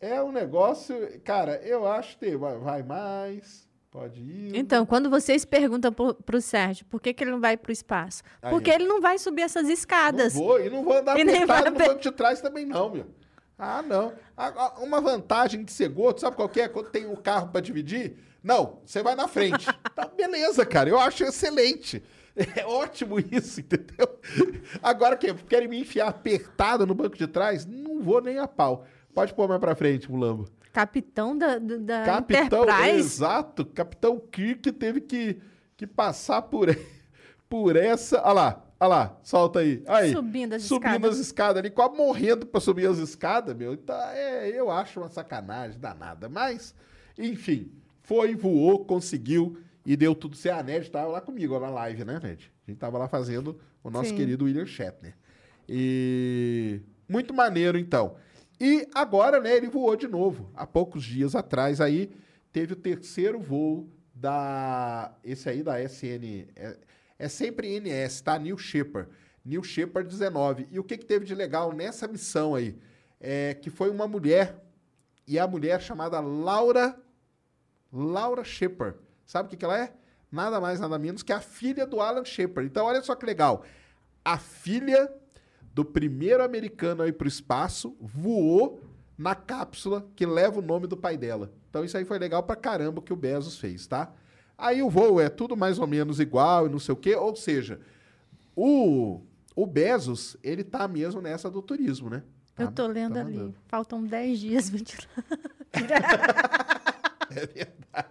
É 0.00 0.22
um 0.22 0.32
negócio... 0.32 0.96
Cara, 1.24 1.56
eu 1.62 1.86
acho 1.86 2.18
que... 2.18 2.36
Vai 2.36 2.82
mais... 2.82 3.68
Pode 3.90 4.20
ir. 4.20 4.54
Então, 4.54 4.86
quando 4.86 5.10
vocês 5.10 5.44
perguntam 5.44 5.92
pro, 5.92 6.14
pro 6.14 6.40
Sérgio 6.40 6.86
por 6.86 7.00
que, 7.00 7.12
que 7.12 7.24
ele 7.24 7.32
não 7.32 7.40
vai 7.40 7.56
pro 7.56 7.72
espaço, 7.72 8.22
Aí. 8.40 8.50
porque 8.50 8.70
ele 8.70 8.84
não 8.86 9.00
vai 9.00 9.18
subir 9.18 9.42
essas 9.42 9.64
Não 9.64 9.70
escadas. 9.72 10.32
vou, 10.34 10.60
e 10.64 10.70
não 10.70 10.84
vou 10.84 10.96
andar 10.96 11.18
E 11.18 11.22
apertado 11.22 11.46
vai 11.46 11.70
no 11.70 11.76
banco 11.76 12.00
de 12.00 12.10
trás 12.12 12.40
também 12.40 12.64
não, 12.64 12.88
meu. 12.90 13.06
Ah, 13.58 13.82
não. 13.82 14.12
Uma 14.78 15.00
vantagem 15.00 15.64
de 15.64 15.72
ser 15.72 15.88
gordo, 15.88 16.20
sabe 16.20 16.36
qual 16.36 16.48
que 16.48 16.60
é? 16.60 16.68
Quando 16.68 16.88
tem 16.88 17.06
um 17.06 17.16
carro 17.16 17.48
pra 17.48 17.60
dividir, 17.60 18.16
não, 18.42 18.78
você 18.86 19.02
vai 19.02 19.14
na 19.14 19.28
frente. 19.28 19.66
Tá, 19.94 20.06
beleza, 20.06 20.64
cara, 20.64 20.88
eu 20.88 20.98
acho 20.98 21.24
excelente. 21.24 22.02
É 22.56 22.64
ótimo 22.64 23.16
isso, 23.18 23.60
entendeu? 23.60 24.18
Agora, 24.80 25.16
que 25.16 25.34
querem 25.34 25.68
me 25.68 25.80
enfiar 25.80 26.08
apertado 26.08 26.86
no 26.86 26.94
banco 26.94 27.16
de 27.18 27.26
trás? 27.26 27.66
Não 27.66 28.00
vou 28.00 28.22
nem 28.22 28.38
a 28.38 28.46
pau. 28.46 28.86
Pode 29.14 29.34
pôr 29.34 29.48
mais 29.48 29.60
pra 29.60 29.74
frente, 29.74 30.10
Mulambo. 30.10 30.48
Capitão 30.72 31.36
da, 31.36 31.58
da 31.58 32.04
Capitão, 32.04 32.62
Enterprise. 32.62 32.98
exato. 32.98 33.64
Capitão 33.66 34.18
Kirk 34.20 34.70
teve 34.72 35.00
que, 35.00 35.40
que 35.76 35.86
passar 35.86 36.42
por, 36.42 36.68
por 37.48 37.74
essa. 37.76 38.20
Olha 38.22 38.32
lá, 38.32 38.64
olha 38.78 38.88
lá, 38.88 39.18
solta 39.22 39.58
aí. 39.60 39.82
aí 39.88 40.12
Subindo 40.12 40.52
as 40.54 40.62
Subindo 40.62 40.86
escadas. 40.86 41.14
as 41.14 41.18
escadas 41.18 41.56
ali, 41.58 41.70
quase 41.70 41.96
morrendo 41.96 42.46
pra 42.46 42.60
subir 42.60 42.88
as 42.88 42.98
escadas, 42.98 43.56
meu. 43.56 43.74
Então, 43.74 44.00
é, 44.10 44.48
eu 44.48 44.70
acho 44.70 45.00
uma 45.00 45.08
sacanagem 45.08 45.78
danada. 45.80 46.28
Mas, 46.28 46.72
enfim, 47.18 47.72
foi, 48.02 48.36
voou, 48.36 48.84
conseguiu 48.84 49.58
e 49.84 49.96
deu 49.96 50.14
tudo 50.14 50.36
certo. 50.36 50.60
A 50.60 50.62
Ned 50.62 50.88
tava 50.88 51.08
lá 51.08 51.20
comigo 51.20 51.58
na 51.58 51.68
live, 51.70 52.04
né, 52.04 52.20
Ned? 52.22 52.52
A 52.66 52.70
gente 52.70 52.78
tava 52.78 52.96
lá 52.96 53.08
fazendo 53.08 53.58
o 53.82 53.90
nosso 53.90 54.10
Sim. 54.10 54.16
querido 54.16 54.44
William 54.44 54.66
Shatner. 54.66 55.16
E 55.68 56.80
muito 57.08 57.34
maneiro, 57.34 57.76
então. 57.76 58.14
E 58.60 58.86
agora, 58.94 59.40
né, 59.40 59.56
ele 59.56 59.68
voou 59.68 59.96
de 59.96 60.06
novo. 60.06 60.50
Há 60.54 60.66
poucos 60.66 61.02
dias 61.02 61.34
atrás 61.34 61.80
aí, 61.80 62.12
teve 62.52 62.74
o 62.74 62.76
terceiro 62.76 63.40
voo 63.40 63.88
da... 64.14 65.14
Esse 65.24 65.48
aí 65.48 65.62
da 65.62 65.80
SN... 65.82 66.46
É, 66.54 66.76
é 67.18 67.28
sempre 67.28 67.80
NS, 67.80 68.20
tá? 68.20 68.38
New 68.38 68.58
Shepard. 68.58 69.10
New 69.44 69.62
Shepard 69.62 70.08
19. 70.08 70.68
E 70.70 70.78
o 70.78 70.84
que, 70.84 70.98
que 70.98 71.06
teve 71.06 71.24
de 71.24 71.34
legal 71.34 71.72
nessa 71.72 72.06
missão 72.06 72.54
aí? 72.54 72.78
É 73.18 73.54
que 73.54 73.70
foi 73.70 73.90
uma 73.90 74.06
mulher, 74.06 74.62
e 75.26 75.38
a 75.38 75.46
mulher 75.46 75.80
chamada 75.80 76.20
Laura... 76.20 76.98
Laura 77.92 78.44
Shepard. 78.44 78.98
Sabe 79.24 79.46
o 79.46 79.50
que, 79.50 79.56
que 79.56 79.64
ela 79.64 79.78
é? 79.78 79.92
Nada 80.30 80.60
mais, 80.60 80.78
nada 80.78 80.98
menos 80.98 81.22
que 81.22 81.32
a 81.32 81.40
filha 81.40 81.86
do 81.86 82.00
Alan 82.00 82.24
Shepard. 82.24 82.68
Então, 82.68 82.86
olha 82.86 83.02
só 83.02 83.14
que 83.14 83.26
legal. 83.26 83.64
A 84.24 84.38
filha 84.38 85.12
do 85.74 85.84
primeiro 85.84 86.42
americano 86.42 87.02
a 87.02 87.08
ir 87.08 87.12
para 87.12 87.24
o 87.26 87.28
espaço 87.28 87.96
voou 88.00 88.80
na 89.16 89.34
cápsula 89.34 90.06
que 90.16 90.24
leva 90.26 90.58
o 90.58 90.62
nome 90.62 90.86
do 90.86 90.96
pai 90.96 91.16
dela. 91.16 91.52
Então 91.68 91.84
isso 91.84 91.96
aí 91.96 92.04
foi 92.04 92.18
legal 92.18 92.42
pra 92.42 92.56
caramba 92.56 93.00
que 93.02 93.12
o 93.12 93.16
Bezos 93.16 93.58
fez, 93.58 93.86
tá? 93.86 94.12
Aí 94.56 94.82
o 94.82 94.90
voo 94.90 95.20
é 95.20 95.28
tudo 95.28 95.56
mais 95.56 95.78
ou 95.78 95.86
menos 95.86 96.20
igual 96.20 96.66
e 96.66 96.70
não 96.70 96.78
sei 96.78 96.92
o 96.92 96.96
quê, 96.96 97.14
ou 97.14 97.34
seja, 97.36 97.80
o, 98.54 99.20
o 99.54 99.66
Bezos, 99.66 100.36
ele 100.42 100.64
tá 100.64 100.86
mesmo 100.88 101.20
nessa 101.20 101.50
do 101.50 101.62
turismo, 101.62 102.10
né? 102.10 102.22
Tá- 102.54 102.64
Eu 102.64 102.72
tô 102.72 102.86
lendo 102.86 103.14
tá 103.14 103.20
ali. 103.20 103.54
Faltam 103.68 104.04
10 104.04 104.38
dias, 104.38 104.68
20 104.68 105.08
É 107.30 107.46
verdade. 107.46 108.08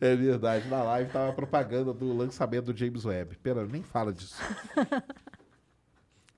É 0.00 0.16
verdade. 0.16 0.68
Na 0.68 0.82
live 0.82 1.10
tava 1.12 1.30
a 1.30 1.32
propaganda 1.32 1.92
do 1.92 2.12
lançamento 2.16 2.72
do 2.72 2.76
James 2.76 3.04
Webb. 3.04 3.36
Pera, 3.42 3.64
nem 3.64 3.82
fala 3.82 4.12
disso. 4.12 4.36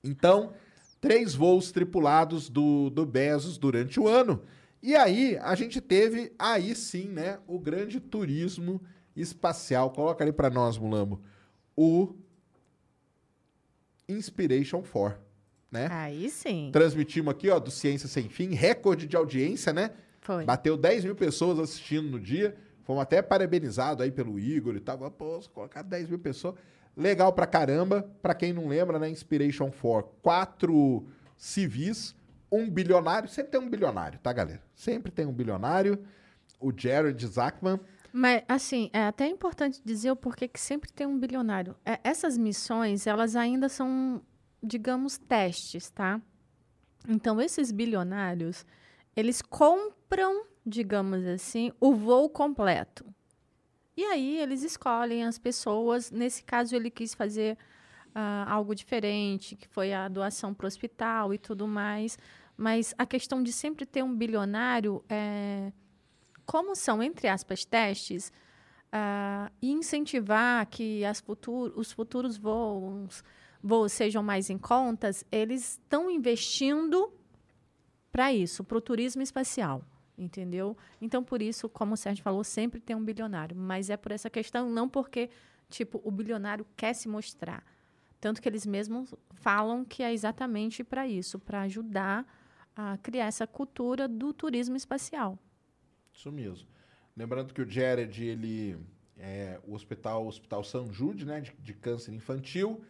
Então, 0.03 0.53
três 0.99 1.35
voos 1.35 1.71
tripulados 1.71 2.49
do, 2.49 2.89
do 2.89 3.05
Bezos 3.05 3.57
durante 3.57 3.99
o 3.99 4.07
ano. 4.07 4.43
E 4.81 4.95
aí, 4.95 5.37
a 5.41 5.53
gente 5.55 5.79
teve, 5.79 6.33
aí 6.39 6.75
sim, 6.75 7.07
né, 7.07 7.39
o 7.47 7.59
grande 7.59 7.99
turismo 7.99 8.81
espacial. 9.15 9.91
Coloca 9.91 10.23
ali 10.23 10.31
para 10.31 10.49
nós, 10.49 10.77
Mulambo. 10.77 11.21
O 11.75 12.15
Inspiration 14.09 14.81
4, 14.81 15.19
né? 15.71 15.87
Aí 15.89 16.29
sim. 16.29 16.69
Transmitimos 16.73 17.31
aqui, 17.31 17.49
ó, 17.49 17.59
do 17.59 17.71
Ciência 17.71 18.07
Sem 18.07 18.27
Fim, 18.27 18.53
recorde 18.53 19.07
de 19.07 19.15
audiência, 19.15 19.71
né? 19.71 19.91
Foi. 20.19 20.45
Bateu 20.45 20.77
10 20.77 21.05
mil 21.05 21.15
pessoas 21.15 21.59
assistindo 21.59 22.09
no 22.09 22.19
dia. 22.19 22.55
Fomos 22.83 23.01
até 23.01 23.21
parabenizados 23.21 24.03
aí 24.03 24.11
pelo 24.11 24.39
Igor 24.39 24.75
e 24.75 24.79
tal. 24.79 24.97
Pô, 25.11 25.41
se 25.41 25.49
colocar 25.49 25.81
10 25.81 26.09
mil 26.09 26.19
pessoas. 26.19 26.55
Legal 26.95 27.31
pra 27.33 27.47
caramba. 27.47 28.09
Pra 28.21 28.33
quem 28.33 28.53
não 28.53 28.67
lembra, 28.67 28.99
né? 28.99 29.09
Inspiration 29.09 29.71
4. 29.71 30.11
Quatro 30.21 31.05
civis, 31.37 32.15
um 32.51 32.69
bilionário. 32.69 33.27
Sempre 33.29 33.51
tem 33.51 33.61
um 33.61 33.69
bilionário, 33.69 34.19
tá, 34.19 34.31
galera? 34.31 34.61
Sempre 34.75 35.11
tem 35.11 35.25
um 35.25 35.33
bilionário. 35.33 36.03
O 36.59 36.71
Jared 36.75 37.25
Zachman. 37.25 37.79
Mas, 38.13 38.43
assim, 38.47 38.89
é 38.93 39.05
até 39.05 39.27
importante 39.27 39.81
dizer 39.83 40.11
o 40.11 40.15
porquê 40.15 40.47
que 40.47 40.59
sempre 40.59 40.91
tem 40.91 41.07
um 41.07 41.17
bilionário. 41.17 41.75
É, 41.85 41.99
essas 42.03 42.37
missões, 42.37 43.07
elas 43.07 43.35
ainda 43.35 43.69
são, 43.69 44.21
digamos, 44.61 45.17
testes, 45.17 45.89
tá? 45.89 46.21
Então, 47.07 47.41
esses 47.41 47.71
bilionários, 47.71 48.65
eles 49.15 49.41
compram, 49.41 50.45
digamos 50.65 51.25
assim, 51.25 51.71
o 51.79 51.95
voo 51.95 52.29
completo. 52.29 53.05
E 53.95 54.03
aí, 54.05 54.37
eles 54.39 54.63
escolhem 54.63 55.23
as 55.25 55.37
pessoas. 55.37 56.11
Nesse 56.11 56.43
caso, 56.43 56.75
ele 56.75 56.89
quis 56.89 57.13
fazer 57.13 57.57
ah, 58.15 58.45
algo 58.47 58.73
diferente, 58.73 59.55
que 59.55 59.67
foi 59.67 59.93
a 59.93 60.07
doação 60.07 60.53
para 60.53 60.65
o 60.65 60.67
hospital 60.67 61.33
e 61.33 61.37
tudo 61.37 61.67
mais. 61.67 62.17
Mas 62.55 62.93
a 62.97 63.05
questão 63.05 63.41
de 63.43 63.51
sempre 63.51 63.85
ter 63.85 64.03
um 64.03 64.15
bilionário 64.15 65.03
é 65.09 65.71
como 66.45 66.75
são, 66.75 67.01
entre 67.01 67.27
aspas, 67.27 67.63
testes, 67.63 68.31
ah, 68.91 69.49
e 69.61 69.71
incentivar 69.71 70.65
que 70.67 71.05
as 71.05 71.21
futur 71.21 71.71
os 71.77 71.91
futuros 71.91 72.37
voos, 72.37 73.23
voos 73.63 73.93
sejam 73.93 74.21
mais 74.21 74.49
em 74.49 74.57
contas, 74.57 75.23
eles 75.31 75.71
estão 75.71 76.11
investindo 76.11 77.11
para 78.11 78.33
isso, 78.33 78.63
para 78.63 78.77
o 78.77 78.81
turismo 78.81 79.21
espacial, 79.21 79.81
entendeu? 80.17 80.77
Então, 81.01 81.23
por 81.23 81.41
isso, 81.41 81.69
como 81.69 81.93
o 81.93 81.97
Sérgio 81.97 82.23
falou, 82.23 82.43
sempre 82.43 82.79
tem 82.79 82.95
um 82.95 83.03
bilionário, 83.03 83.55
mas 83.55 83.89
é 83.89 83.97
por 83.97 84.11
essa 84.11 84.29
questão, 84.29 84.69
não 84.69 84.87
porque, 84.87 85.29
tipo, 85.69 86.01
o 86.03 86.11
bilionário 86.11 86.65
quer 86.75 86.93
se 86.93 87.07
mostrar. 87.07 87.63
Tanto 88.19 88.41
que 88.41 88.47
eles 88.47 88.65
mesmos 88.65 89.13
falam 89.31 89.83
que 89.83 90.03
é 90.03 90.13
exatamente 90.13 90.83
para 90.83 91.07
isso, 91.07 91.39
para 91.39 91.61
ajudar 91.61 92.25
a 92.75 92.97
criar 92.97 93.25
essa 93.25 93.47
cultura 93.47 94.07
do 94.07 94.31
turismo 94.31 94.75
espacial. 94.75 95.37
Isso 96.13 96.31
mesmo. 96.31 96.67
Lembrando 97.15 97.53
que 97.53 97.61
o 97.61 97.69
Jared, 97.69 98.23
ele 98.23 98.77
é 99.17 99.59
o 99.67 99.73
hospital, 99.73 100.23
o 100.25 100.27
Hospital 100.27 100.63
São 100.63 100.91
Jude, 100.91 101.25
né, 101.25 101.41
de, 101.41 101.53
de 101.59 101.73
câncer 101.73 102.13
infantil. 102.13 102.83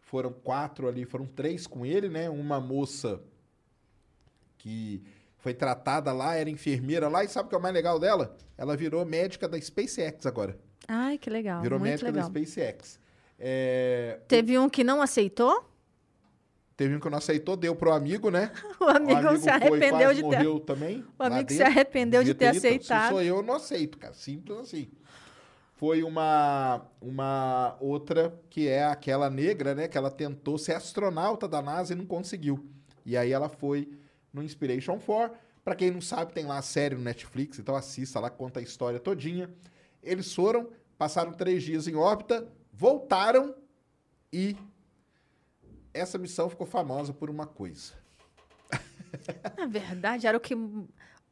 Foram 0.00 0.32
quatro 0.32 0.88
ali, 0.88 1.04
foram 1.04 1.26
três 1.26 1.66
com 1.66 1.86
ele, 1.86 2.08
né? 2.08 2.28
Uma 2.28 2.60
moça 2.60 3.22
que 4.58 5.02
foi 5.40 5.54
tratada 5.54 6.12
lá, 6.12 6.36
era 6.36 6.48
enfermeira 6.48 7.08
lá, 7.08 7.24
e 7.24 7.28
sabe 7.28 7.46
o 7.46 7.48
que 7.48 7.54
é 7.54 7.58
o 7.58 7.62
mais 7.62 7.74
legal 7.74 7.98
dela? 7.98 8.36
Ela 8.56 8.76
virou 8.76 9.04
médica 9.04 9.48
da 9.48 9.60
SpaceX 9.60 10.26
agora. 10.26 10.56
Ai, 10.86 11.18
que 11.18 11.28
legal. 11.28 11.62
virou 11.62 11.78
muito 11.78 11.90
médica 11.90 12.10
legal. 12.10 12.30
da 12.30 12.40
SpaceX. 12.40 13.00
É, 13.38 14.20
Teve 14.28 14.58
um 14.58 14.68
que 14.68 14.84
não 14.84 15.00
aceitou? 15.00 15.66
teve 16.76 16.96
um 16.96 17.00
que 17.00 17.10
não 17.10 17.18
aceitou, 17.18 17.58
deu 17.58 17.76
pro 17.76 17.92
amigo, 17.92 18.30
né? 18.30 18.50
O 18.80 18.84
amigo, 18.84 19.36
se 19.36 19.42
foi, 19.42 19.52
arrependeu 19.52 19.98
quase 19.98 20.14
de 20.14 20.20
ter. 20.20 20.36
morreu 20.36 20.60
também. 20.60 21.04
O 21.18 21.22
amigo 21.22 21.52
se 21.52 21.62
arrependeu 21.62 22.24
de 22.24 22.32
ter 22.32 22.46
aceitado. 22.46 23.02
Se 23.02 23.10
sou 23.10 23.22
eu, 23.22 23.36
eu 23.36 23.42
não 23.42 23.56
aceito, 23.56 23.98
cara. 23.98 24.14
Simples 24.14 24.58
assim. 24.58 24.88
Foi 25.74 26.02
uma, 26.02 26.86
uma 26.98 27.76
outra 27.80 28.34
que 28.48 28.66
é 28.66 28.84
aquela 28.84 29.28
negra, 29.28 29.74
né? 29.74 29.88
Que 29.88 29.98
ela 29.98 30.10
tentou 30.10 30.56
ser 30.56 30.72
astronauta 30.72 31.46
da 31.46 31.60
NASA 31.60 31.92
e 31.92 31.96
não 31.96 32.06
conseguiu. 32.06 32.66
E 33.04 33.14
aí 33.14 33.30
ela 33.30 33.50
foi 33.50 33.86
no 34.32 34.42
Inspiration 34.42 34.98
4. 34.98 35.36
Pra 35.64 35.74
quem 35.74 35.90
não 35.90 36.00
sabe, 36.00 36.32
tem 36.32 36.46
lá 36.46 36.58
a 36.58 36.62
série 36.62 36.94
no 36.94 37.02
Netflix, 37.02 37.58
então 37.58 37.76
assista 37.76 38.18
lá, 38.18 38.30
conta 38.30 38.60
a 38.60 38.62
história 38.62 38.98
todinha. 38.98 39.50
Eles 40.02 40.34
foram, 40.34 40.70
passaram 40.96 41.32
três 41.32 41.62
dias 41.62 41.86
em 41.86 41.94
órbita, 41.94 42.48
voltaram 42.72 43.54
e 44.32 44.56
essa 45.92 46.16
missão 46.16 46.48
ficou 46.48 46.66
famosa 46.66 47.12
por 47.12 47.28
uma 47.28 47.46
coisa. 47.46 47.92
Na 49.58 49.66
verdade, 49.66 50.26
era 50.26 50.36
o 50.36 50.40
que 50.40 50.56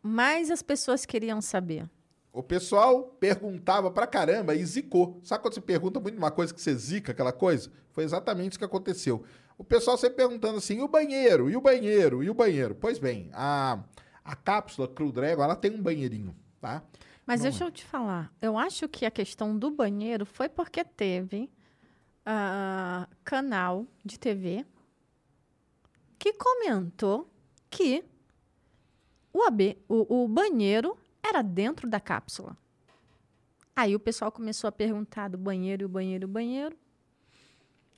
mais 0.03 0.51
as 0.51 0.63
pessoas 0.63 1.07
queriam 1.07 1.41
saber. 1.41 1.89
O 2.33 2.43
pessoal 2.43 3.05
perguntava 3.19 3.91
pra 3.91 4.07
caramba 4.07 4.55
e 4.55 4.65
zicou. 4.65 5.19
Sabe 5.25 5.43
quando 5.43 5.55
você 5.55 5.61
pergunta 5.61 5.99
muito 5.99 6.19
uma 6.19 6.31
coisa 6.31 6.53
que 6.53 6.61
você 6.61 6.75
zica, 6.75 7.13
aquela 7.13 7.33
coisa? 7.33 7.71
Foi 7.91 8.05
exatamente 8.05 8.53
isso 8.53 8.59
que 8.59 8.65
aconteceu. 8.65 9.25
O 9.59 9.65
pessoal 9.65 9.99
sempre 9.99 10.19
perguntando 10.19 10.59
assim, 10.59 10.79
e 10.79 10.83
o 10.83 10.89
banheiro, 10.89 11.51
e 11.51 11.57
o 11.57 11.61
banheiro, 11.61 12.23
e 12.23 12.31
o 12.31 12.35
banheiro. 12.35 12.77
Pois 12.77 12.99
bem, 12.99 13.29
a, 13.35 13.83
a 14.25 14.37
cápsula 14.37 14.87
Crew 14.87 15.11
Dragon, 15.11 15.43
ela 15.43 15.57
tem 15.57 15.73
um 15.73 15.83
banheirinho, 15.83 16.35
tá? 16.61 16.85
Mas 17.27 17.41
Não 17.41 17.51
deixa 17.51 17.65
eu 17.65 17.71
te 17.71 17.85
falar. 17.85 18.33
Eu 18.41 18.57
acho 18.57 18.89
que 18.89 19.05
a 19.05 19.11
questão 19.11 19.59
do 19.59 19.71
banheiro 19.71 20.25
foi 20.25 20.49
porque 20.49 20.85
teve 20.85 21.51
ah, 22.25 23.09
canal 23.25 23.87
de 24.05 24.19
TV 24.19 24.65
que 26.19 26.33
comentou 26.33 27.31
que 27.69 28.05
o, 29.33 29.43
AB, 29.43 29.79
o, 29.89 30.25
o 30.25 30.29
banheiro 30.29 30.97
era 31.23 31.43
dentro 31.43 31.89
da 31.89 32.01
cápsula. 32.01 32.57
Aí 33.75 33.95
o 33.95 34.01
pessoal 34.01 34.33
começou 34.33 34.67
a 34.67 34.73
perguntar 34.73 35.29
do 35.29 35.39
banheiro, 35.39 35.83
e 35.83 35.87
o 35.87 35.89
banheiro, 35.89 36.25
e 36.25 36.27
o 36.27 36.29
banheiro. 36.29 36.77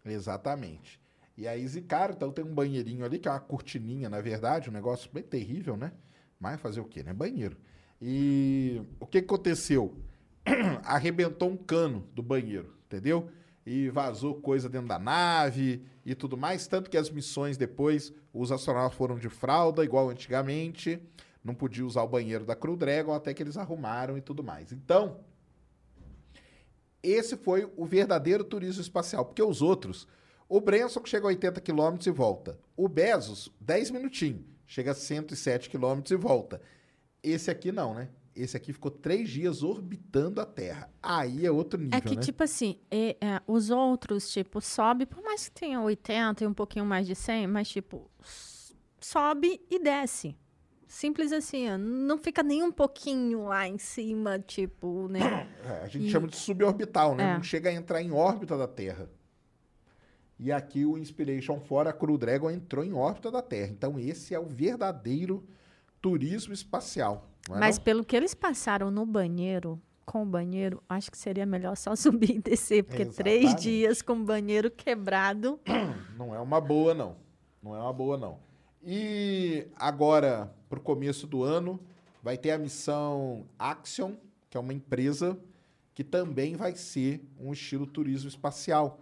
Exatamente. 0.05 1.00
E 1.41 1.49
aí 1.49 1.67
zicaram, 1.67 2.13
então 2.13 2.31
tem 2.31 2.45
um 2.45 2.53
banheirinho 2.53 3.03
ali, 3.03 3.19
que 3.19 3.27
é 3.27 3.31
uma 3.31 3.41
cortininha, 3.41 4.11
na 4.11 4.21
verdade, 4.21 4.69
um 4.69 4.73
negócio 4.75 5.11
bem 5.11 5.23
terrível, 5.23 5.75
né? 5.75 5.91
Mas 6.39 6.61
fazer 6.61 6.81
o 6.81 6.85
quê, 6.85 7.03
né? 7.03 7.15
Banheiro. 7.15 7.57
E 7.99 8.83
o 9.01 9.07
que 9.07 9.17
aconteceu? 9.17 9.97
Arrebentou 10.85 11.49
um 11.49 11.57
cano 11.57 12.07
do 12.15 12.23
banheiro, 12.23 12.77
entendeu? 12.85 13.31
E 13.65 13.89
vazou 13.89 14.35
coisa 14.35 14.69
dentro 14.69 14.89
da 14.89 14.99
nave 14.99 15.83
e 16.05 16.15
tudo 16.15 16.37
mais. 16.37 16.67
Tanto 16.67 16.91
que 16.91 16.99
as 16.99 17.09
missões 17.09 17.57
depois, 17.57 18.13
os 18.35 18.53
astronautas 18.53 18.99
foram 18.99 19.17
de 19.17 19.31
fralda, 19.31 19.83
igual 19.83 20.11
antigamente. 20.11 21.01
Não 21.43 21.55
podia 21.55 21.87
usar 21.87 22.03
o 22.03 22.09
banheiro 22.09 22.45
da 22.45 22.55
Crew 22.55 22.77
Dragon 22.77 23.15
até 23.15 23.33
que 23.33 23.43
eles 23.43 23.57
arrumaram 23.57 24.19
e 24.19 24.21
tudo 24.21 24.45
mais. 24.45 24.73
Então, 24.73 25.21
esse 27.03 27.35
foi 27.35 27.67
o 27.79 27.87
verdadeiro 27.87 28.45
turismo 28.45 28.83
espacial, 28.83 29.25
porque 29.25 29.43
os 29.43 29.63
outros, 29.63 30.07
o 30.51 30.61
Branson 30.61 31.01
chega 31.07 31.25
a 31.27 31.29
80 31.29 31.61
km 31.61 31.97
e 32.07 32.11
volta. 32.11 32.59
O 32.77 32.89
Bezos, 32.89 33.51
10 33.61 33.91
minutinhos, 33.93 34.43
chega 34.67 34.91
a 34.91 34.95
107 34.95 35.71
km 35.71 36.01
e 36.11 36.17
volta. 36.17 36.61
Esse 37.23 37.51
aqui 37.51 37.71
não, 37.73 37.95
né? 37.95 38.09
Esse 38.35 38.57
aqui 38.57 38.73
ficou 38.73 38.91
três 38.91 39.29
dias 39.29 39.63
orbitando 39.63 40.41
a 40.41 40.47
Terra. 40.47 40.91
Aí 41.03 41.45
é 41.47 41.51
outro 41.51 41.79
nível, 41.81 41.97
É 41.97 42.01
que, 42.01 42.15
né? 42.17 42.23
tipo 42.23 42.43
assim, 42.43 42.79
é- 42.91 43.17
é, 43.21 43.41
os 43.47 43.71
outros, 43.71 44.31
tipo, 44.33 44.61
sobe, 44.61 45.05
por 45.07 45.23
mais 45.23 45.49
que 45.49 45.55
tenha 45.61 45.81
80 45.81 46.45
e 46.45 46.47
um 46.47 46.55
pouquinho 46.55 46.85
mais 46.85 47.07
de 47.07 47.15
100, 47.15 47.47
mas, 47.47 47.69
tipo, 47.69 48.11
sobe 49.01 49.61
e 49.71 49.79
desce. 49.79 50.37
Simples 50.87 51.31
assim, 51.33 51.71
ó, 51.71 51.79
não 51.79 52.19
fica 52.19 52.43
nem 52.43 52.63
um 52.65 52.73
pouquinho 52.73 53.45
lá 53.45 53.67
em 53.69 53.79
cima, 53.79 54.39
tipo, 54.41 55.07
né? 55.09 55.21
É, 55.65 55.85
a 55.85 55.89
gente 55.89 56.07
E- 56.07 56.11
chama 56.11 56.27
de 56.27 56.37
suborbital, 56.37 57.15
né? 57.15 57.33
É. 57.33 57.35
Não 57.35 57.43
chega 57.43 57.69
a 57.71 57.73
entrar 57.73 58.03
em 58.03 58.11
órbita 58.11 58.57
da 58.59 58.67
Terra. 58.67 59.09
E 60.43 60.51
aqui 60.51 60.87
o 60.87 60.97
Inspiration 60.97 61.61
4, 61.61 61.91
a 61.91 61.93
Crew 61.93 62.17
Dragon 62.17 62.51
entrou 62.51 62.83
em 62.83 62.95
órbita 62.95 63.31
da 63.31 63.43
Terra. 63.43 63.71
Então 63.71 64.01
esse 64.01 64.35
é 64.35 64.41
o 64.41 64.47
verdadeiro 64.47 65.47
turismo 66.01 66.55
espacial. 66.55 67.29
É 67.51 67.59
Mas 67.59 67.77
não? 67.77 67.85
pelo 67.85 68.05
que 68.05 68.17
eles 68.17 68.33
passaram 68.33 68.91
no 68.91 69.05
banheiro, 69.05 69.79
com 70.07 70.23
o 70.23 70.27
banheiro, 70.27 70.83
acho 70.89 71.11
que 71.11 71.19
seria 71.19 71.45
melhor 71.45 71.77
só 71.77 71.95
subir 71.95 72.37
e 72.37 72.41
descer, 72.41 72.85
porque 72.85 73.05
três 73.05 73.45
Exatamente. 73.45 73.63
dias 73.63 74.01
com 74.01 74.15
o 74.15 74.25
banheiro 74.25 74.71
quebrado. 74.71 75.61
Não 76.17 76.35
é 76.35 76.41
uma 76.41 76.61
boa, 76.61 76.95
não. 76.95 77.17
Não 77.63 77.77
é 77.77 77.79
uma 77.79 77.93
boa, 77.93 78.17
não. 78.17 78.39
E 78.83 79.67
agora, 79.77 80.51
para 80.71 80.79
o 80.79 80.83
começo 80.83 81.27
do 81.27 81.43
ano, 81.43 81.79
vai 82.23 82.39
ter 82.39 82.51
a 82.53 82.59
missão 82.59 83.45
Axion, 83.59 84.13
que 84.49 84.57
é 84.57 84.61
uma 84.61 84.73
empresa 84.73 85.39
que 85.95 86.03
também 86.03 86.57
vai 86.57 86.75
ser 86.75 87.23
um 87.39 87.53
estilo 87.53 87.87
turismo 87.87 88.29
espacial, 88.29 89.01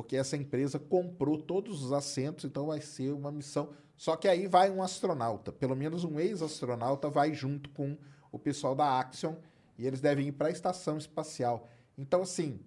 porque 0.00 0.16
essa 0.16 0.34
empresa 0.34 0.78
comprou 0.78 1.36
todos 1.36 1.84
os 1.84 1.92
assentos, 1.92 2.46
então 2.46 2.68
vai 2.68 2.80
ser 2.80 3.12
uma 3.12 3.30
missão. 3.30 3.68
Só 3.98 4.16
que 4.16 4.26
aí 4.26 4.46
vai 4.46 4.70
um 4.70 4.82
astronauta, 4.82 5.52
pelo 5.52 5.76
menos 5.76 6.04
um 6.04 6.18
ex-astronauta 6.18 7.10
vai 7.10 7.34
junto 7.34 7.68
com 7.68 7.98
o 8.32 8.38
pessoal 8.38 8.74
da 8.74 8.98
Axion 8.98 9.34
e 9.76 9.86
eles 9.86 10.00
devem 10.00 10.28
ir 10.28 10.32
para 10.32 10.48
a 10.48 10.50
estação 10.50 10.96
espacial. 10.96 11.68
Então, 11.98 12.22
assim, 12.22 12.58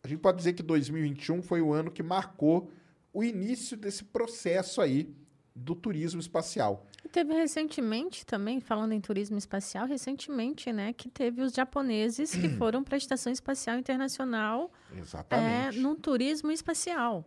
a 0.00 0.06
gente 0.06 0.20
pode 0.20 0.38
dizer 0.38 0.52
que 0.52 0.62
2021 0.62 1.42
foi 1.42 1.60
o 1.60 1.72
ano 1.72 1.90
que 1.90 2.04
marcou 2.04 2.70
o 3.12 3.24
início 3.24 3.76
desse 3.76 4.04
processo 4.04 4.80
aí 4.80 5.12
do 5.54 5.74
turismo 5.74 6.20
espacial. 6.20 6.84
Teve 7.12 7.32
recentemente 7.32 8.26
também, 8.26 8.60
falando 8.60 8.92
em 8.92 9.00
turismo 9.00 9.38
espacial, 9.38 9.86
recentemente, 9.86 10.72
né, 10.72 10.92
que 10.92 11.08
teve 11.08 11.42
os 11.42 11.52
japoneses 11.52 12.34
que 12.34 12.48
foram 12.58 12.82
para 12.82 12.96
a 12.96 12.98
Estação 12.98 13.32
Espacial 13.32 13.78
Internacional 13.78 14.72
Exatamente. 14.96 15.78
é, 15.78 15.80
num 15.80 15.94
turismo 15.94 16.50
espacial. 16.50 17.24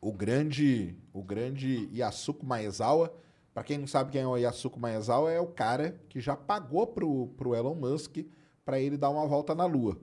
O 0.00 0.12
grande, 0.12 0.96
o 1.12 1.22
grande 1.22 1.88
Yasuko 1.92 2.46
Maezawa, 2.46 3.12
para 3.52 3.64
quem 3.64 3.76
não 3.76 3.86
sabe 3.86 4.12
quem 4.12 4.22
é 4.22 4.26
o 4.26 4.36
Yasuko 4.36 4.78
Maezawa, 4.78 5.30
é 5.30 5.40
o 5.40 5.46
cara 5.46 6.00
que 6.08 6.20
já 6.20 6.36
pagou 6.36 6.86
pro, 6.86 7.28
pro 7.36 7.54
Elon 7.54 7.74
Musk 7.74 8.18
para 8.64 8.80
ele 8.80 8.96
dar 8.96 9.10
uma 9.10 9.26
volta 9.26 9.54
na 9.54 9.66
Lua. 9.66 9.98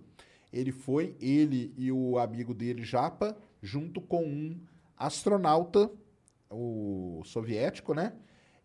Ele 0.52 0.72
foi, 0.72 1.16
ele 1.20 1.74
e 1.76 1.92
o 1.92 2.20
amigo 2.20 2.54
dele, 2.54 2.84
Japa, 2.84 3.36
junto 3.62 4.00
com 4.00 4.24
um 4.24 4.60
astronauta, 4.96 5.90
o 6.54 7.22
soviético, 7.26 7.94
né? 7.94 8.14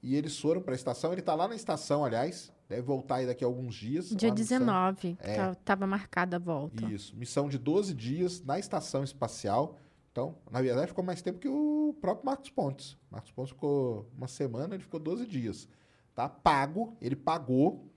E 0.02 0.15
eles 0.15 0.39
foram 0.39 0.60
para 0.62 0.74
a 0.74 0.77
estação. 0.77 1.10
Ele 1.12 1.20
está 1.20 1.35
lá 1.35 1.48
na 1.48 1.56
estação, 1.56 2.05
aliás. 2.05 2.52
Deve 2.69 2.82
voltar 2.82 3.16
aí 3.16 3.27
daqui 3.27 3.43
a 3.43 3.47
alguns 3.47 3.74
dias. 3.74 4.10
Dia 4.10 4.28
Uma 4.28 4.35
missão- 4.36 4.59
19, 4.59 5.16
que 5.16 5.28
É. 5.31 5.51
estava 5.52 5.86
marcada 5.86 6.36
a 6.36 6.39
volta. 6.39 6.85
Isso. 6.86 7.16
Missão 7.16 7.48
de 7.48 7.59
12 7.59 7.94
dias 7.94 8.43
na 8.44 8.59
estação 8.59 9.02
espacial. 9.02 9.77
Então, 10.12 10.36
na 10.51 10.60
verdade, 10.60 10.89
ficou 10.89 11.02
mais 11.02 11.23
tempo 11.23 11.39
que 11.39 11.48
o 11.48 11.97
próprio 12.01 12.27
Marcos 12.27 12.51
Pontes. 12.51 12.97
Marcos 13.10 13.31
Pontes 13.32 13.52
ficou 13.52 14.09
uma 14.16 14.28
semana, 14.28 14.74
ele 14.74 14.82
ficou 14.82 15.01
12 15.01 15.27
dias. 15.27 15.66
Tá 16.15 16.28
pago, 16.28 16.97
ele 17.01 17.16
pagou 17.16 17.89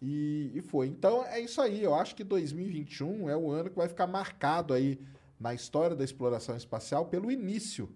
e, 0.00 0.52
e 0.54 0.60
foi. 0.62 0.86
Então, 0.86 1.24
é 1.26 1.40
isso 1.40 1.60
aí. 1.60 1.82
Eu 1.82 1.94
acho 1.94 2.14
que 2.14 2.22
2021 2.22 3.28
é 3.28 3.36
o 3.36 3.50
ano 3.50 3.68
que 3.70 3.76
vai 3.76 3.88
ficar 3.88 4.06
marcado 4.06 4.72
aí 4.72 4.98
na 5.38 5.52
história 5.54 5.96
da 5.96 6.04
exploração 6.04 6.56
espacial 6.56 7.06
pelo 7.06 7.30
início. 7.30 7.88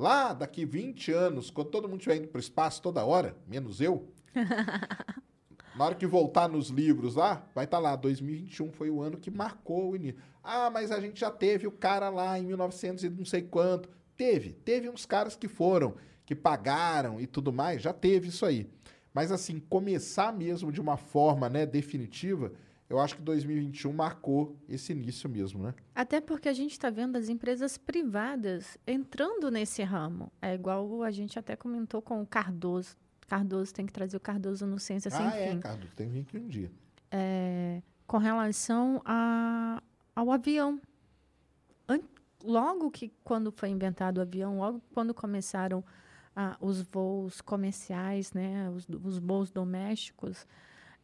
Lá, 0.00 0.32
daqui 0.32 0.64
20 0.64 1.12
anos, 1.12 1.50
quando 1.50 1.68
todo 1.68 1.86
mundo 1.86 1.98
estiver 1.98 2.16
indo 2.16 2.28
para 2.28 2.38
o 2.38 2.40
espaço 2.40 2.80
toda 2.80 3.04
hora, 3.04 3.36
menos 3.46 3.82
eu, 3.82 4.08
na 5.76 5.84
hora 5.84 5.94
que 5.94 6.06
voltar 6.06 6.48
nos 6.48 6.70
livros 6.70 7.16
lá, 7.16 7.46
vai 7.54 7.66
estar 7.66 7.78
lá, 7.78 7.94
2021 7.96 8.72
foi 8.72 8.88
o 8.88 9.02
ano 9.02 9.18
que 9.18 9.30
marcou 9.30 9.90
o 9.90 9.96
início. 9.96 10.18
Ah, 10.42 10.70
mas 10.70 10.90
a 10.90 10.98
gente 11.00 11.20
já 11.20 11.30
teve 11.30 11.66
o 11.66 11.70
cara 11.70 12.08
lá 12.08 12.38
em 12.38 12.46
1900 12.46 13.04
e 13.04 13.10
não 13.10 13.26
sei 13.26 13.42
quanto. 13.42 13.90
Teve, 14.16 14.54
teve 14.54 14.88
uns 14.88 15.04
caras 15.04 15.36
que 15.36 15.48
foram, 15.48 15.94
que 16.24 16.34
pagaram 16.34 17.20
e 17.20 17.26
tudo 17.26 17.52
mais, 17.52 17.82
já 17.82 17.92
teve 17.92 18.28
isso 18.28 18.46
aí. 18.46 18.70
Mas 19.12 19.30
assim, 19.30 19.60
começar 19.60 20.32
mesmo 20.32 20.72
de 20.72 20.80
uma 20.80 20.96
forma, 20.96 21.50
né, 21.50 21.66
definitiva, 21.66 22.54
eu 22.90 22.98
acho 22.98 23.14
que 23.14 23.22
2021 23.22 23.92
marcou 23.92 24.56
esse 24.68 24.90
início 24.92 25.30
mesmo, 25.30 25.62
né? 25.62 25.72
Até 25.94 26.20
porque 26.20 26.48
a 26.48 26.52
gente 26.52 26.72
está 26.72 26.90
vendo 26.90 27.14
as 27.14 27.28
empresas 27.28 27.78
privadas 27.78 28.76
entrando 28.84 29.48
nesse 29.48 29.80
ramo. 29.84 30.32
É 30.42 30.54
igual 30.54 31.04
a 31.04 31.10
gente 31.12 31.38
até 31.38 31.54
comentou 31.54 32.02
com 32.02 32.20
o 32.20 32.26
Cardoso. 32.26 32.96
Cardoso 33.28 33.72
tem 33.72 33.86
que 33.86 33.92
trazer 33.92 34.16
o 34.16 34.20
Cardoso 34.20 34.66
no 34.66 34.76
Ciência 34.80 35.08
Sem 35.08 35.24
ah, 35.24 35.36
é, 35.36 35.52
Fim. 35.52 35.60
Carlos, 35.60 35.94
tem 35.94 36.08
que 36.08 36.12
vir 36.14 36.20
aqui 36.22 36.38
um 36.38 36.48
dia. 36.48 36.70
É, 37.12 37.80
com 38.08 38.18
relação 38.18 39.00
a, 39.04 39.80
ao 40.16 40.32
avião. 40.32 40.80
An- 41.88 42.00
logo 42.42 42.90
que 42.90 43.12
quando 43.22 43.52
foi 43.52 43.68
inventado 43.68 44.18
o 44.18 44.20
avião, 44.20 44.58
logo 44.58 44.82
quando 44.92 45.14
começaram 45.14 45.84
ah, 46.34 46.56
os 46.60 46.82
voos 46.82 47.40
comerciais, 47.40 48.32
né, 48.32 48.68
os, 48.70 48.88
os 48.88 49.18
voos 49.18 49.52
domésticos, 49.52 50.44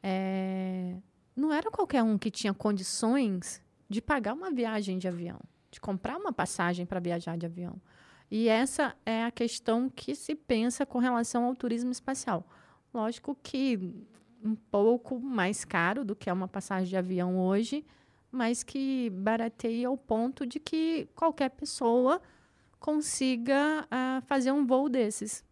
é, 0.02 0.96
não 1.36 1.52
era 1.52 1.70
qualquer 1.70 2.02
um 2.02 2.16
que 2.16 2.30
tinha 2.30 2.54
condições 2.54 3.62
de 3.88 4.00
pagar 4.00 4.32
uma 4.32 4.50
viagem 4.50 4.98
de 4.98 5.06
avião, 5.06 5.38
de 5.70 5.78
comprar 5.80 6.16
uma 6.16 6.32
passagem 6.32 6.86
para 6.86 6.98
viajar 6.98 7.36
de 7.36 7.44
avião. 7.44 7.80
E 8.30 8.48
essa 8.48 8.96
é 9.04 9.24
a 9.24 9.30
questão 9.30 9.88
que 9.88 10.14
se 10.14 10.34
pensa 10.34 10.84
com 10.84 10.98
relação 10.98 11.44
ao 11.44 11.54
turismo 11.54 11.92
espacial. 11.92 12.44
Lógico 12.92 13.36
que 13.40 13.78
um 14.42 14.54
pouco 14.54 15.20
mais 15.20 15.64
caro 15.64 16.04
do 16.04 16.16
que 16.16 16.30
é 16.30 16.32
uma 16.32 16.48
passagem 16.48 16.88
de 16.88 16.96
avião 16.96 17.38
hoje, 17.38 17.84
mas 18.32 18.62
que 18.62 19.10
barateia 19.10 19.88
ao 19.88 19.96
ponto 19.96 20.46
de 20.46 20.58
que 20.58 21.08
qualquer 21.14 21.50
pessoa 21.50 22.20
consiga 22.80 23.86
ah, 23.90 24.22
fazer 24.26 24.52
um 24.52 24.66
voo 24.66 24.88
desses. 24.88 25.44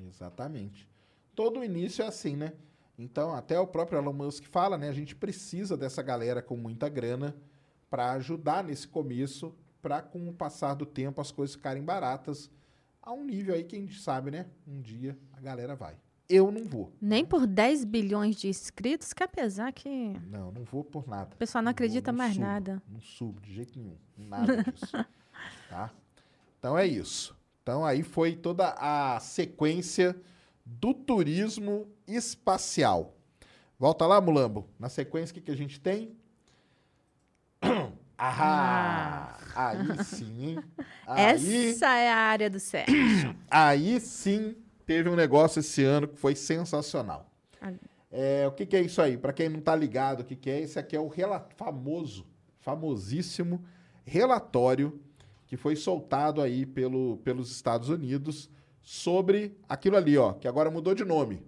Exatamente. 0.00 0.88
Todo 1.34 1.62
início 1.62 2.02
é 2.02 2.06
assim, 2.06 2.36
né? 2.36 2.52
Então, 2.98 3.32
até 3.32 3.58
o 3.60 3.66
próprio 3.66 3.98
Elon 3.98 4.12
Musk 4.12 4.44
fala, 4.46 4.76
né? 4.76 4.88
A 4.88 4.92
gente 4.92 5.14
precisa 5.14 5.76
dessa 5.76 6.02
galera 6.02 6.42
com 6.42 6.56
muita 6.56 6.88
grana 6.88 7.36
para 7.88 8.10
ajudar 8.12 8.64
nesse 8.64 8.88
começo, 8.88 9.54
para 9.80 10.02
com 10.02 10.28
o 10.28 10.32
passar 10.32 10.74
do 10.74 10.84
tempo 10.84 11.20
as 11.20 11.30
coisas 11.30 11.54
ficarem 11.54 11.82
baratas 11.82 12.50
a 13.00 13.12
um 13.12 13.24
nível 13.24 13.54
aí 13.54 13.64
que 13.64 13.76
a 13.76 13.78
gente 13.78 14.00
sabe, 14.00 14.30
né? 14.30 14.46
Um 14.66 14.80
dia 14.80 15.16
a 15.32 15.40
galera 15.40 15.76
vai. 15.76 15.96
Eu 16.28 16.50
não 16.50 16.64
vou. 16.64 16.92
Nem 17.00 17.24
por 17.24 17.46
10 17.46 17.84
bilhões 17.84 18.36
de 18.36 18.48
inscritos, 18.48 19.14
que 19.14 19.22
apesar 19.22 19.72
que 19.72 19.88
Não, 20.26 20.52
não 20.52 20.62
vou 20.62 20.84
por 20.84 21.08
nada. 21.08 21.34
o 21.34 21.38
pessoal 21.38 21.62
não 21.62 21.70
vou, 21.70 21.74
acredita 21.76 22.12
mais 22.12 22.34
subo, 22.34 22.44
nada. 22.44 22.82
Não 22.86 23.00
subo 23.00 23.40
de 23.40 23.54
jeito 23.54 23.78
nenhum. 23.78 23.96
Nada 24.18 24.62
disso. 24.62 24.92
tá? 25.70 25.90
Então 26.58 26.76
é 26.76 26.86
isso. 26.86 27.34
Então 27.62 27.82
aí 27.82 28.02
foi 28.02 28.36
toda 28.36 28.74
a 28.78 29.18
sequência 29.20 30.14
do 30.68 30.92
turismo 30.92 31.88
espacial. 32.06 33.16
Volta 33.78 34.06
lá, 34.06 34.20
Mulambo. 34.20 34.68
Na 34.78 34.88
sequência, 34.88 35.32
o 35.32 35.34
que, 35.34 35.40
que 35.40 35.50
a 35.50 35.56
gente 35.56 35.80
tem? 35.80 36.16
Ah, 38.20 39.38
aí 39.54 40.04
sim, 40.04 40.44
hein? 40.44 40.58
Aí, 41.06 41.70
Essa 41.70 41.86
é 41.96 42.10
a 42.10 42.16
área 42.16 42.50
do 42.50 42.58
Sérgio. 42.58 43.32
aí 43.48 44.00
sim 44.00 44.56
teve 44.84 45.08
um 45.08 45.14
negócio 45.14 45.60
esse 45.60 45.84
ano 45.84 46.08
que 46.08 46.18
foi 46.18 46.34
sensacional. 46.34 47.30
Ah. 47.60 47.72
É, 48.10 48.44
o 48.48 48.50
que, 48.50 48.66
que 48.66 48.74
é 48.74 48.80
isso 48.80 49.00
aí? 49.00 49.16
Para 49.16 49.32
quem 49.32 49.48
não 49.48 49.60
tá 49.60 49.76
ligado, 49.76 50.22
o 50.22 50.24
que, 50.24 50.34
que 50.34 50.50
é? 50.50 50.60
Esse 50.60 50.80
aqui 50.80 50.96
é 50.96 51.00
o 51.00 51.08
famoso, 51.54 52.26
famosíssimo 52.58 53.64
relatório 54.04 55.00
que 55.46 55.56
foi 55.56 55.76
soltado 55.76 56.42
aí 56.42 56.66
pelo, 56.66 57.18
pelos 57.18 57.52
Estados 57.52 57.88
Unidos 57.88 58.50
sobre 58.90 59.54
aquilo 59.68 59.98
ali, 59.98 60.16
ó, 60.16 60.32
que 60.32 60.48
agora 60.48 60.70
mudou 60.70 60.94
de 60.94 61.04
nome. 61.04 61.42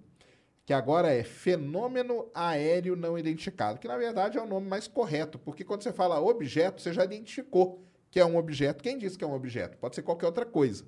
Que 0.66 0.74
agora 0.74 1.10
é 1.10 1.24
fenômeno 1.24 2.30
aéreo 2.34 2.94
não 2.94 3.18
identificado, 3.18 3.80
que 3.80 3.88
na 3.88 3.96
verdade 3.96 4.36
é 4.36 4.42
o 4.42 4.46
nome 4.46 4.68
mais 4.68 4.86
correto, 4.86 5.38
porque 5.38 5.64
quando 5.64 5.82
você 5.82 5.90
fala 5.90 6.20
objeto, 6.20 6.82
você 6.82 6.92
já 6.92 7.02
identificou 7.02 7.82
que 8.10 8.20
é 8.20 8.26
um 8.26 8.36
objeto. 8.36 8.82
Quem 8.82 8.98
disse 8.98 9.16
que 9.16 9.24
é 9.24 9.26
um 9.26 9.32
objeto? 9.32 9.78
Pode 9.78 9.94
ser 9.94 10.02
qualquer 10.02 10.26
outra 10.26 10.44
coisa. 10.44 10.84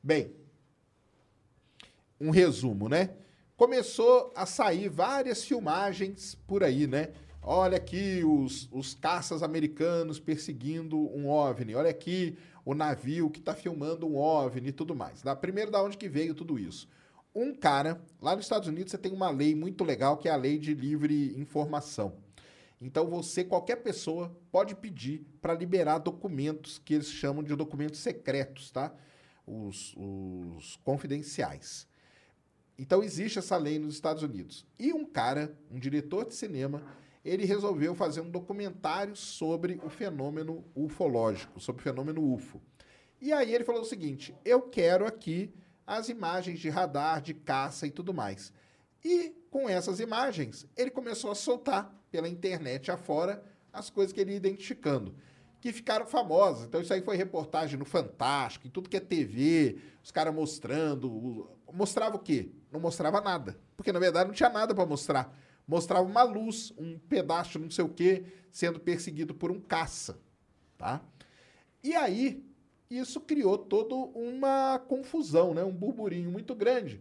Bem, 0.00 0.32
um 2.20 2.30
resumo, 2.30 2.88
né? 2.88 3.10
Começou 3.56 4.32
a 4.36 4.46
sair 4.46 4.88
várias 4.88 5.42
filmagens 5.42 6.36
por 6.46 6.62
aí, 6.62 6.86
né? 6.86 7.08
Olha 7.42 7.76
aqui 7.76 8.22
os, 8.22 8.68
os 8.70 8.94
caças 8.94 9.42
americanos 9.42 10.20
perseguindo 10.20 10.96
um 10.96 11.28
OVNI. 11.28 11.74
Olha 11.74 11.90
aqui 11.90 12.38
o 12.64 12.74
navio 12.74 13.30
que 13.30 13.40
está 13.40 13.54
filmando 13.54 14.06
um 14.06 14.16
OVNI 14.16 14.68
e 14.68 14.72
tudo 14.72 14.94
mais. 14.94 15.22
Da, 15.22 15.34
primeiro, 15.34 15.70
da 15.70 15.82
onde 15.82 15.96
que 15.96 16.08
veio 16.08 16.34
tudo 16.34 16.58
isso? 16.58 16.88
Um 17.34 17.54
cara, 17.54 18.00
lá 18.20 18.36
nos 18.36 18.44
Estados 18.44 18.68
Unidos 18.68 18.90
você 18.90 18.98
tem 18.98 19.12
uma 19.12 19.30
lei 19.30 19.54
muito 19.54 19.84
legal 19.84 20.18
que 20.18 20.28
é 20.28 20.32
a 20.32 20.36
lei 20.36 20.58
de 20.58 20.74
livre 20.74 21.34
informação. 21.38 22.14
Então 22.80 23.08
você, 23.08 23.44
qualquer 23.44 23.76
pessoa, 23.76 24.36
pode 24.50 24.74
pedir 24.74 25.24
para 25.40 25.54
liberar 25.54 25.98
documentos 25.98 26.78
que 26.78 26.94
eles 26.94 27.08
chamam 27.08 27.42
de 27.42 27.54
documentos 27.54 28.00
secretos, 28.00 28.70
tá? 28.70 28.92
Os, 29.46 29.94
os 29.96 30.76
confidenciais. 30.84 31.86
Então 32.76 33.02
existe 33.02 33.38
essa 33.38 33.56
lei 33.56 33.78
nos 33.78 33.94
Estados 33.94 34.22
Unidos. 34.22 34.66
E 34.78 34.92
um 34.92 35.04
cara, 35.04 35.56
um 35.70 35.78
diretor 35.78 36.26
de 36.26 36.34
cinema, 36.34 36.82
ele 37.24 37.44
resolveu 37.44 37.94
fazer 37.94 38.20
um 38.20 38.30
documentário 38.30 39.14
sobre 39.14 39.80
o 39.84 39.88
fenômeno 39.88 40.64
ufológico, 40.74 41.60
sobre 41.60 41.80
o 41.80 41.84
fenômeno 41.84 42.32
UFO. 42.32 42.60
E 43.20 43.32
aí 43.32 43.54
ele 43.54 43.64
falou 43.64 43.82
o 43.82 43.86
seguinte: 43.86 44.34
eu 44.44 44.62
quero 44.62 45.06
aqui 45.06 45.54
as 45.86 46.08
imagens 46.08 46.58
de 46.58 46.68
radar, 46.68 47.20
de 47.20 47.34
caça 47.34 47.86
e 47.86 47.90
tudo 47.90 48.12
mais. 48.12 48.52
E 49.04 49.34
com 49.50 49.68
essas 49.68 50.00
imagens, 50.00 50.66
ele 50.76 50.90
começou 50.90 51.30
a 51.30 51.34
soltar 51.34 51.92
pela 52.10 52.28
internet 52.28 52.90
afora 52.90 53.42
as 53.72 53.90
coisas 53.90 54.12
que 54.12 54.20
ele 54.20 54.32
ia 54.32 54.36
identificando. 54.36 55.14
que 55.60 55.72
ficaram 55.72 56.04
famosas. 56.04 56.64
Então 56.64 56.80
isso 56.80 56.92
aí 56.92 57.00
foi 57.02 57.16
reportagem 57.16 57.78
no 57.78 57.84
Fantástico, 57.84 58.66
em 58.66 58.70
tudo 58.70 58.88
que 58.88 58.96
é 58.96 59.00
TV, 59.00 59.78
os 60.02 60.10
caras 60.10 60.34
mostrando. 60.34 61.48
Mostrava 61.72 62.16
o 62.16 62.18
quê? 62.18 62.50
Não 62.72 62.80
mostrava 62.80 63.20
nada. 63.20 63.56
Porque 63.76 63.92
na 63.92 64.00
verdade 64.00 64.26
não 64.26 64.34
tinha 64.34 64.48
nada 64.48 64.74
para 64.74 64.84
mostrar. 64.84 65.32
Mostrava 65.72 66.06
uma 66.06 66.22
luz, 66.22 66.70
um 66.76 66.98
pedaço 66.98 67.58
não 67.58 67.70
sei 67.70 67.82
o 67.82 67.88
quê, 67.88 68.24
sendo 68.50 68.78
perseguido 68.78 69.34
por 69.34 69.50
um 69.50 69.58
caça, 69.58 70.18
tá? 70.76 71.00
E 71.82 71.94
aí 71.94 72.44
isso 72.90 73.18
criou 73.22 73.56
toda 73.56 73.94
uma 73.94 74.78
confusão, 74.80 75.54
né? 75.54 75.64
Um 75.64 75.72
burburinho 75.72 76.30
muito 76.30 76.54
grande. 76.54 77.00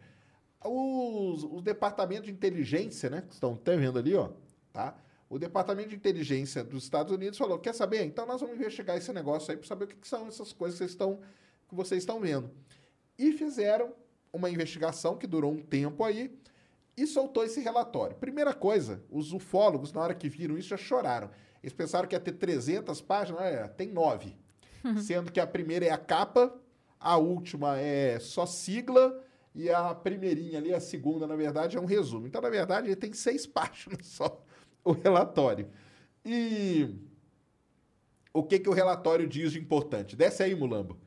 Os, 0.63 1.43
os 1.43 1.61
departamentos 1.61 2.27
de 2.27 2.31
inteligência, 2.31 3.09
né? 3.09 3.27
Estão 3.29 3.55
até 3.55 3.75
vendo 3.75 3.99
ali, 3.99 4.15
ó, 4.15 4.29
tá? 4.71 4.97
O 5.29 5.37
Departamento 5.37 5.89
de 5.89 5.95
Inteligência 5.97 6.63
dos 6.63 6.85
Estados 6.85 7.11
Unidos 7.11 7.37
falou: 7.37 7.59
quer 7.59 7.75
saber? 7.75 8.05
Então 8.05 8.25
nós 8.25 8.39
vamos 8.39 8.55
investigar 8.55 8.95
esse 8.95 9.11
negócio 9.11 9.51
aí 9.51 9.57
para 9.57 9.67
saber 9.67 9.83
o 9.83 9.87
que, 9.89 9.97
que, 9.97 10.07
são 10.07 10.27
essas 10.27 10.53
coisas 10.53 10.79
que 10.79 10.85
vocês, 10.85 10.91
estão, 10.91 11.19
que 11.67 11.75
vocês 11.75 12.01
estão 12.01 12.21
vendo. 12.21 12.49
E 13.19 13.33
fizeram 13.33 13.93
uma 14.31 14.49
investigação 14.49 15.17
que 15.17 15.27
durou 15.27 15.51
um 15.51 15.61
tempo 15.61 16.05
aí 16.05 16.29
e 16.95 17.07
soltou 17.07 17.43
esse 17.43 17.59
relatório. 17.61 18.15
Primeira 18.15 18.53
coisa, 18.53 19.03
os 19.09 19.31
ufólogos, 19.33 19.93
na 19.93 20.01
hora 20.01 20.13
que 20.13 20.29
viram 20.29 20.57
isso, 20.57 20.69
já 20.69 20.77
choraram. 20.77 21.29
Eles 21.63 21.73
pensaram 21.73 22.07
que 22.07 22.15
ia 22.15 22.19
ter 22.19 22.33
300 22.33 23.01
páginas, 23.01 23.41
é, 23.41 23.67
tem 23.67 23.91
nove. 23.91 24.35
Sendo 25.01 25.31
que 25.31 25.39
a 25.39 25.45
primeira 25.45 25.85
é 25.85 25.91
a 25.91 25.97
capa, 25.97 26.53
a 26.99 27.17
última 27.17 27.77
é 27.79 28.19
só 28.19 28.45
sigla 28.45 29.23
e 29.53 29.69
a 29.69 29.93
primeirinha 29.93 30.57
ali, 30.57 30.73
a 30.73 30.79
segunda, 30.79 31.27
na 31.27 31.35
verdade, 31.35 31.77
é 31.77 31.79
um 31.79 31.85
resumo. 31.85 32.25
Então, 32.25 32.41
na 32.41 32.49
verdade, 32.49 32.87
ele 32.87 32.95
tem 32.95 33.13
seis 33.13 33.45
páginas 33.47 34.05
só 34.07 34.43
o 34.83 34.91
relatório. 34.91 35.69
E 36.25 36.95
o 38.33 38.43
que, 38.43 38.59
que 38.59 38.69
o 38.69 38.73
relatório 38.73 39.27
diz 39.27 39.51
de 39.51 39.59
importante? 39.59 40.15
Desce 40.15 40.43
aí, 40.43 40.55
Mulambo. 40.55 40.97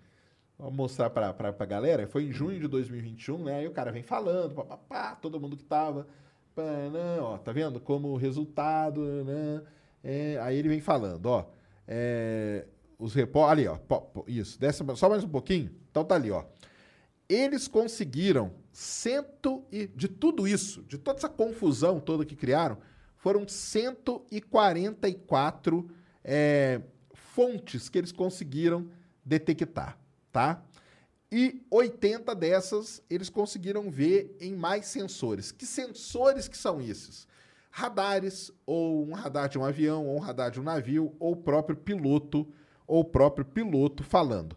Vamos 0.59 0.77
mostrar 0.77 1.11
para 1.11 1.31
a 1.31 1.67
galera. 1.67 2.07
Foi 2.07 2.25
em 2.25 2.33
junho 2.33 2.61
de 2.61 2.69
2021, 2.69 3.45
né? 3.45 3.57
Aí 3.57 3.67
o 3.67 3.73
cara 3.73 3.91
vem 3.91 4.03
falando, 4.03 4.55
papapá, 4.55 5.17
todo 5.17 5.41
mundo 5.41 5.57
que 5.57 5.65
tava. 5.65 6.07
Panã, 6.55 7.19
ó, 7.21 7.39
tá 7.39 7.53
vendo? 7.53 7.81
Como 7.81 8.15
resultado, 8.17 9.25
né? 9.25 9.63
É, 10.03 10.39
aí 10.41 10.57
ele 10.57 10.69
vem 10.69 10.81
falando, 10.81 11.27
ó. 11.27 11.47
É, 11.87 12.67
os 12.99 13.15
repórteres. 13.15 13.69
Ali, 13.69 13.81
ó. 13.89 14.03
Isso, 14.29 14.59
desce 14.61 14.85
só 14.97 15.09
mais 15.09 15.25
um 15.25 15.29
pouquinho. 15.29 15.71
Então 15.91 16.05
tá 16.05 16.15
ali, 16.15 16.31
ó. 16.31 16.45
Eles 17.29 17.67
conseguiram 17.67 18.53
cento 18.73 19.65
e. 19.73 19.89
De 19.89 20.07
tudo 20.09 20.47
isso, 20.47 20.83
de 20.83 20.99
toda 20.99 21.19
essa 21.19 21.29
confusão 21.29 21.99
toda 21.99 22.25
que 22.25 22.37
criaram, 22.37 22.79
foram 23.17 23.49
144 23.49 25.91
é, 26.23 26.81
fontes 27.13 27.89
que 27.89 27.99
eles 27.99 28.13
conseguiram 28.13 28.89
detectar, 29.25 29.99
tá? 30.35 30.61
E 31.31 31.65
80 31.71 32.35
dessas 32.35 33.01
eles 33.09 33.31
conseguiram 33.31 33.89
ver 33.89 34.37
em 34.41 34.53
mais 34.53 34.87
sensores. 34.87 35.53
Que 35.53 35.65
sensores 35.65 36.49
que 36.49 36.59
são 36.59 36.81
esses? 36.81 37.27
Radares, 37.71 38.51
ou 38.67 39.07
um 39.09 39.13
radar 39.13 39.49
de 39.49 39.57
um 39.59 39.65
avião, 39.65 40.07
ou 40.07 40.17
um 40.17 40.21
radar 40.21 40.51
de 40.51 40.61
um 40.61 40.65
navio, 40.65 41.15
ou 41.21 41.33
o 41.33 41.37
próprio 41.37 41.77
piloto, 41.77 42.47
ou 42.87 43.01
o 43.01 43.05
próprio 43.05 43.45
piloto 43.45 44.03
falando. 44.03 44.57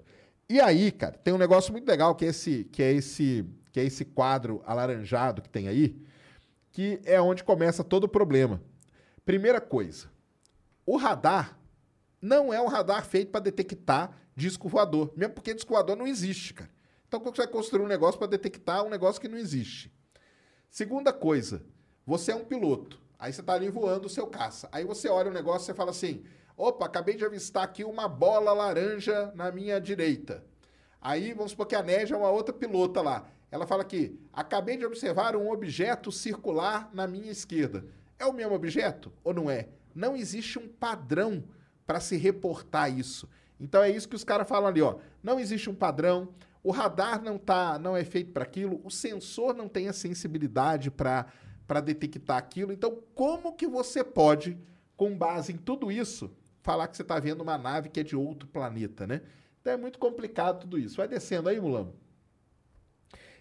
E 0.50 0.60
aí, 0.60 0.92
cara, 0.92 1.18
tem 1.18 1.34
um 1.34 1.38
negócio 1.38 1.72
muito 1.72 1.88
legal 1.88 2.16
que 2.16 2.26
é 2.26 2.30
esse, 2.30 2.64
que 2.66 2.82
é 2.82 2.92
esse, 2.92 3.46
que 3.72 3.80
é 3.80 3.84
esse 3.84 4.04
quadro 4.04 4.62
alaranjado 4.66 5.42
que 5.42 5.50
tem 5.50 5.68
aí, 5.68 5.96
que 6.72 7.00
é 7.06 7.22
onde 7.22 7.44
começa 7.44 7.84
todo 7.84 8.06
o 8.06 8.10
problema. 8.10 8.62
Primeira 9.26 9.62
coisa, 9.62 10.08
o 10.86 10.98
radar 10.98 11.58
não 12.22 12.54
é 12.54 12.62
um 12.62 12.68
radar 12.68 13.06
feito 13.06 13.32
para 13.32 13.42
detectar 13.42 14.27
disco 14.38 14.70
voador, 14.70 15.12
mesmo 15.16 15.34
porque 15.34 15.52
disco 15.52 15.74
voador 15.74 15.98
não 15.98 16.06
existe, 16.06 16.54
cara. 16.54 16.70
Então, 17.08 17.20
como 17.20 17.36
você 17.36 17.42
vai 17.42 17.52
construir 17.52 17.82
um 17.84 17.88
negócio 17.88 18.20
para 18.20 18.28
detectar 18.28 18.84
um 18.84 18.90
negócio 18.90 19.20
que 19.20 19.28
não 19.28 19.38
existe? 19.38 19.92
Segunda 20.70 21.12
coisa, 21.12 21.66
você 22.06 22.32
é 22.32 22.36
um 22.36 22.46
piloto. 22.46 23.02
Aí 23.18 23.34
você 23.34 23.42
está 23.42 23.54
ali 23.54 23.68
voando 23.68 24.06
o 24.06 24.10
seu 24.10 24.28
caça. 24.28 24.70
Aí 24.72 24.86
você 24.86 25.10
olha 25.10 25.32
o 25.32 25.34
negócio 25.34 25.72
e 25.72 25.76
fala 25.76 25.90
assim: 25.90 26.24
opa, 26.56 26.86
acabei 26.86 27.16
de 27.16 27.26
avistar 27.26 27.64
aqui 27.64 27.84
uma 27.84 28.08
bola 28.08 28.54
laranja 28.54 29.32
na 29.34 29.52
minha 29.52 29.82
direita. 29.82 30.46
Aí 31.02 31.34
vamos 31.34 31.52
supor 31.52 31.66
que 31.66 31.76
a 31.76 31.82
Neja 31.82 32.14
é 32.14 32.18
uma 32.18 32.30
outra 32.30 32.54
pilota 32.54 33.02
lá. 33.02 33.28
Ela 33.50 33.66
fala 33.66 33.82
aqui: 33.82 34.20
acabei 34.32 34.78
de 34.78 34.86
observar 34.86 35.36
um 35.36 35.50
objeto 35.50 36.12
circular 36.12 36.92
na 36.94 37.08
minha 37.08 37.32
esquerda. 37.32 37.86
É 38.20 38.26
o 38.26 38.34
mesmo 38.34 38.54
objeto 38.54 39.12
ou 39.24 39.34
não 39.34 39.50
é? 39.50 39.70
Não 39.96 40.16
existe 40.16 40.60
um 40.60 40.68
padrão 40.68 41.44
para 41.88 42.00
se 42.00 42.18
reportar 42.18 42.96
isso. 42.96 43.28
Então 43.60 43.82
é 43.82 43.90
isso 43.90 44.08
que 44.08 44.16
os 44.16 44.24
caras 44.24 44.48
falam 44.48 44.68
ali, 44.68 44.82
ó. 44.82 44.98
Não 45.24 45.40
existe 45.40 45.70
um 45.70 45.76
padrão, 45.76 46.30
o 46.64 46.72
radar 46.72 47.22
não 47.22 47.38
tá, 47.38 47.80
não 47.80 47.96
é 47.96 48.04
feito 48.04 48.32
para 48.32 48.44
aquilo, 48.44 48.82
o 48.84 48.92
sensor 48.92 49.56
não 49.56 49.68
tem 49.68 49.88
a 49.88 49.94
sensibilidade 49.94 50.92
para 50.92 51.26
para 51.68 51.82
detectar 51.82 52.38
aquilo. 52.38 52.72
Então, 52.72 53.04
como 53.14 53.54
que 53.54 53.68
você 53.68 54.02
pode, 54.04 54.58
com 54.96 55.16
base 55.16 55.52
em 55.52 55.58
tudo 55.58 55.92
isso, 55.92 56.32
falar 56.64 56.88
que 56.88 56.96
você 56.96 57.02
está 57.02 57.20
vendo 57.20 57.42
uma 57.42 57.58
nave 57.58 57.90
que 57.90 58.00
é 58.00 58.04
de 58.04 58.16
outro 58.16 58.48
planeta, 58.48 59.06
né? 59.06 59.22
Então 59.62 59.74
é 59.74 59.78
muito 59.78 60.00
complicado 60.00 60.62
tudo 60.62 60.80
isso. 60.80 60.96
Vai 60.96 61.08
descendo 61.08 61.50
aí, 61.50 61.60
Mulano. 61.60 61.94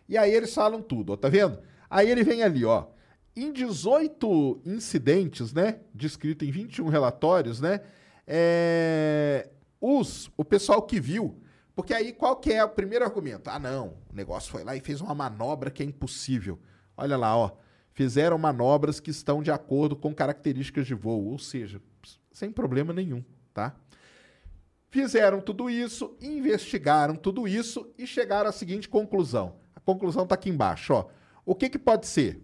E 0.09 0.19
aí 0.19 0.33
eles 0.33 0.53
falam 0.53 0.83
tudo, 0.83 1.13
ó, 1.13 1.17
tá 1.17 1.29
vendo? 1.29 1.59
Aí 1.89 2.11
ele 2.11 2.25
vem 2.25 2.43
ali, 2.43 2.65
ó. 2.65 2.87
Em 3.35 3.53
18 3.53 4.63
incidentes, 4.65 5.53
né, 5.53 5.81
descrito 5.95 6.45
em 6.45 6.51
21 6.51 6.89
relatórios, 6.89 7.61
né, 7.61 7.83
é, 8.27 9.51
os, 9.87 10.31
o 10.37 10.45
pessoal 10.45 10.83
que 10.83 10.99
viu, 10.99 11.41
porque 11.75 11.95
aí 11.95 12.13
qual 12.13 12.37
que 12.37 12.53
é 12.53 12.65
o 12.65 12.69
primeiro 12.69 13.05
argumento? 13.05 13.49
Ah, 13.49 13.59
não, 13.59 13.99
o 14.11 14.15
negócio 14.15 14.51
foi 14.51 14.65
lá 14.65 14.75
e 14.75 14.81
fez 14.81 15.01
uma 15.01 15.15
manobra 15.15 15.71
que 15.71 15.83
é 15.83 15.87
impossível. 15.87 16.59
Olha 16.97 17.17
lá, 17.17 17.37
ó, 17.37 17.53
fizeram 17.93 18.37
manobras 18.37 18.99
que 18.99 19.11
estão 19.11 19.43
de 19.43 19.51
acordo 19.51 19.95
com 19.95 20.13
características 20.13 20.87
de 20.87 20.95
voo, 20.95 21.27
ou 21.27 21.39
seja, 21.39 21.81
sem 22.33 22.51
problema 22.51 22.93
nenhum, 22.93 23.23
tá? 23.55 23.77
Fizeram 24.91 25.41
tudo 25.41 25.71
isso, 25.71 26.17
investigaram 26.21 27.15
tudo 27.15 27.47
isso 27.47 27.93
e 27.97 28.07
chegaram 28.07 28.49
à 28.49 28.53
seguinte 28.53 28.89
conclusão. 28.89 29.57
A 29.75 29.81
conclusão 29.81 30.25
está 30.25 30.35
aqui 30.35 30.51
embaixo, 30.51 30.95
ó. 30.95 31.07
O 31.45 31.55
que, 31.55 31.69
que 31.69 31.79
pode 31.79 32.07
ser? 32.07 32.43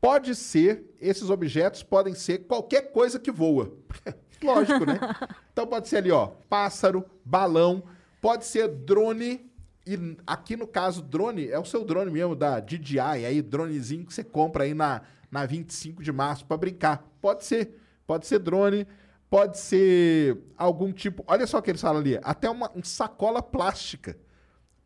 Pode 0.00 0.34
ser, 0.34 0.94
esses 1.00 1.30
objetos 1.30 1.82
podem 1.82 2.14
ser 2.14 2.46
qualquer 2.46 2.92
coisa 2.92 3.18
que 3.18 3.30
voa. 3.30 3.74
Lógico, 4.42 4.84
né? 4.84 4.98
Então 5.52 5.66
pode 5.66 5.88
ser 5.88 5.96
ali, 5.96 6.10
ó, 6.10 6.26
pássaro, 6.50 7.02
balão, 7.24 7.82
pode 8.20 8.44
ser 8.44 8.68
drone, 8.68 9.50
e 9.86 10.16
aqui 10.26 10.54
no 10.54 10.66
caso, 10.66 11.00
drone 11.00 11.48
é 11.48 11.58
o 11.58 11.64
seu 11.64 11.82
drone 11.82 12.10
mesmo 12.10 12.36
da 12.36 12.60
DJI, 12.60 13.00
aí 13.00 13.40
dronezinho 13.40 14.04
que 14.04 14.12
você 14.12 14.22
compra 14.22 14.64
aí 14.64 14.74
na, 14.74 15.00
na 15.30 15.46
25 15.46 16.02
de 16.02 16.12
março 16.12 16.44
para 16.44 16.58
brincar. 16.58 17.08
Pode 17.22 17.44
ser, 17.46 17.80
pode 18.06 18.26
ser 18.26 18.38
drone, 18.38 18.86
pode 19.30 19.58
ser 19.58 20.38
algum 20.58 20.92
tipo. 20.92 21.24
Olha 21.26 21.46
só 21.46 21.56
o 21.56 21.62
que 21.62 21.70
eles 21.70 21.80
falam 21.80 22.02
ali, 22.02 22.20
até 22.22 22.50
uma 22.50 22.70
um 22.76 22.84
sacola 22.84 23.42
plástica 23.42 24.18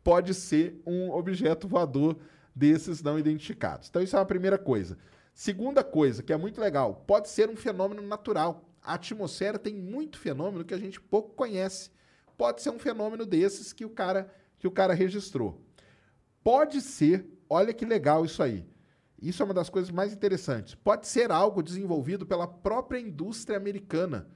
pode 0.03 0.33
ser 0.33 0.81
um 0.85 1.11
objeto 1.11 1.67
voador 1.67 2.17
desses 2.55 3.01
não 3.01 3.17
identificados. 3.17 3.87
Então, 3.89 4.01
isso 4.01 4.15
é 4.15 4.19
a 4.19 4.25
primeira 4.25 4.57
coisa. 4.57 4.97
Segunda 5.33 5.83
coisa, 5.83 6.21
que 6.21 6.33
é 6.33 6.37
muito 6.37 6.59
legal, 6.59 7.03
pode 7.07 7.29
ser 7.29 7.49
um 7.49 7.55
fenômeno 7.55 8.01
natural. 8.01 8.69
A 8.83 8.95
atmosfera 8.95 9.59
tem 9.59 9.75
muito 9.75 10.17
fenômeno 10.17 10.65
que 10.65 10.73
a 10.73 10.77
gente 10.77 10.99
pouco 10.99 11.35
conhece. 11.35 11.91
Pode 12.37 12.61
ser 12.61 12.71
um 12.71 12.79
fenômeno 12.79 13.25
desses 13.25 13.71
que 13.71 13.85
o 13.85 13.89
cara, 13.89 14.33
que 14.57 14.67
o 14.67 14.71
cara 14.71 14.93
registrou. 14.93 15.61
Pode 16.43 16.81
ser, 16.81 17.25
olha 17.49 17.73
que 17.73 17.85
legal 17.85 18.25
isso 18.25 18.41
aí. 18.41 18.65
Isso 19.21 19.43
é 19.43 19.45
uma 19.45 19.53
das 19.53 19.69
coisas 19.69 19.91
mais 19.91 20.11
interessantes. 20.11 20.73
Pode 20.73 21.07
ser 21.07 21.31
algo 21.31 21.61
desenvolvido 21.61 22.25
pela 22.25 22.47
própria 22.47 22.99
indústria 22.99 23.55
americana. 23.55 24.27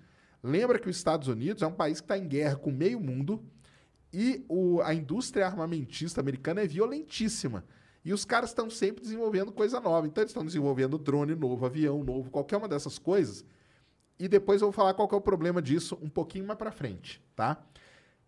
Lembra 0.44 0.78
que 0.78 0.88
os 0.88 0.96
Estados 0.96 1.28
Unidos 1.28 1.64
é 1.64 1.68
um 1.68 1.74
país 1.74 2.00
que 2.00 2.06
está 2.06 2.18
em 2.18 2.28
guerra 2.28 2.56
com 2.56 2.70
meio 2.70 3.00
mundo 3.00 3.44
e 4.14 4.46
o, 4.48 4.80
a 4.82 4.94
indústria 4.94 5.48
armamentista 5.48 6.22
americana 6.22 6.62
é 6.62 6.68
violentíssima. 6.68 7.66
E 8.04 8.14
os 8.14 8.24
caras 8.24 8.52
estão 8.52 8.70
sempre 8.70 9.02
desenvolvendo 9.02 9.52
coisa 9.52 9.80
nova. 9.80 10.06
Então, 10.06 10.22
eles 10.22 10.30
estão 10.30 10.46
desenvolvendo 10.46 11.00
drone 11.00 11.34
novo, 11.34 11.66
avião 11.66 12.04
novo, 12.04 12.30
qualquer 12.30 12.58
uma 12.58 12.68
dessas 12.68 13.00
coisas. 13.00 13.44
E 14.18 14.28
depois 14.28 14.62
eu 14.62 14.68
vou 14.68 14.74
falar 14.74 14.94
qual 14.94 15.10
é 15.12 15.16
o 15.16 15.22
problema 15.22 15.62
disso 15.62 15.98
um 16.02 16.10
pouquinho 16.10 16.46
mais 16.46 16.58
para 16.58 16.72
frente, 16.72 17.22
tá? 17.36 17.64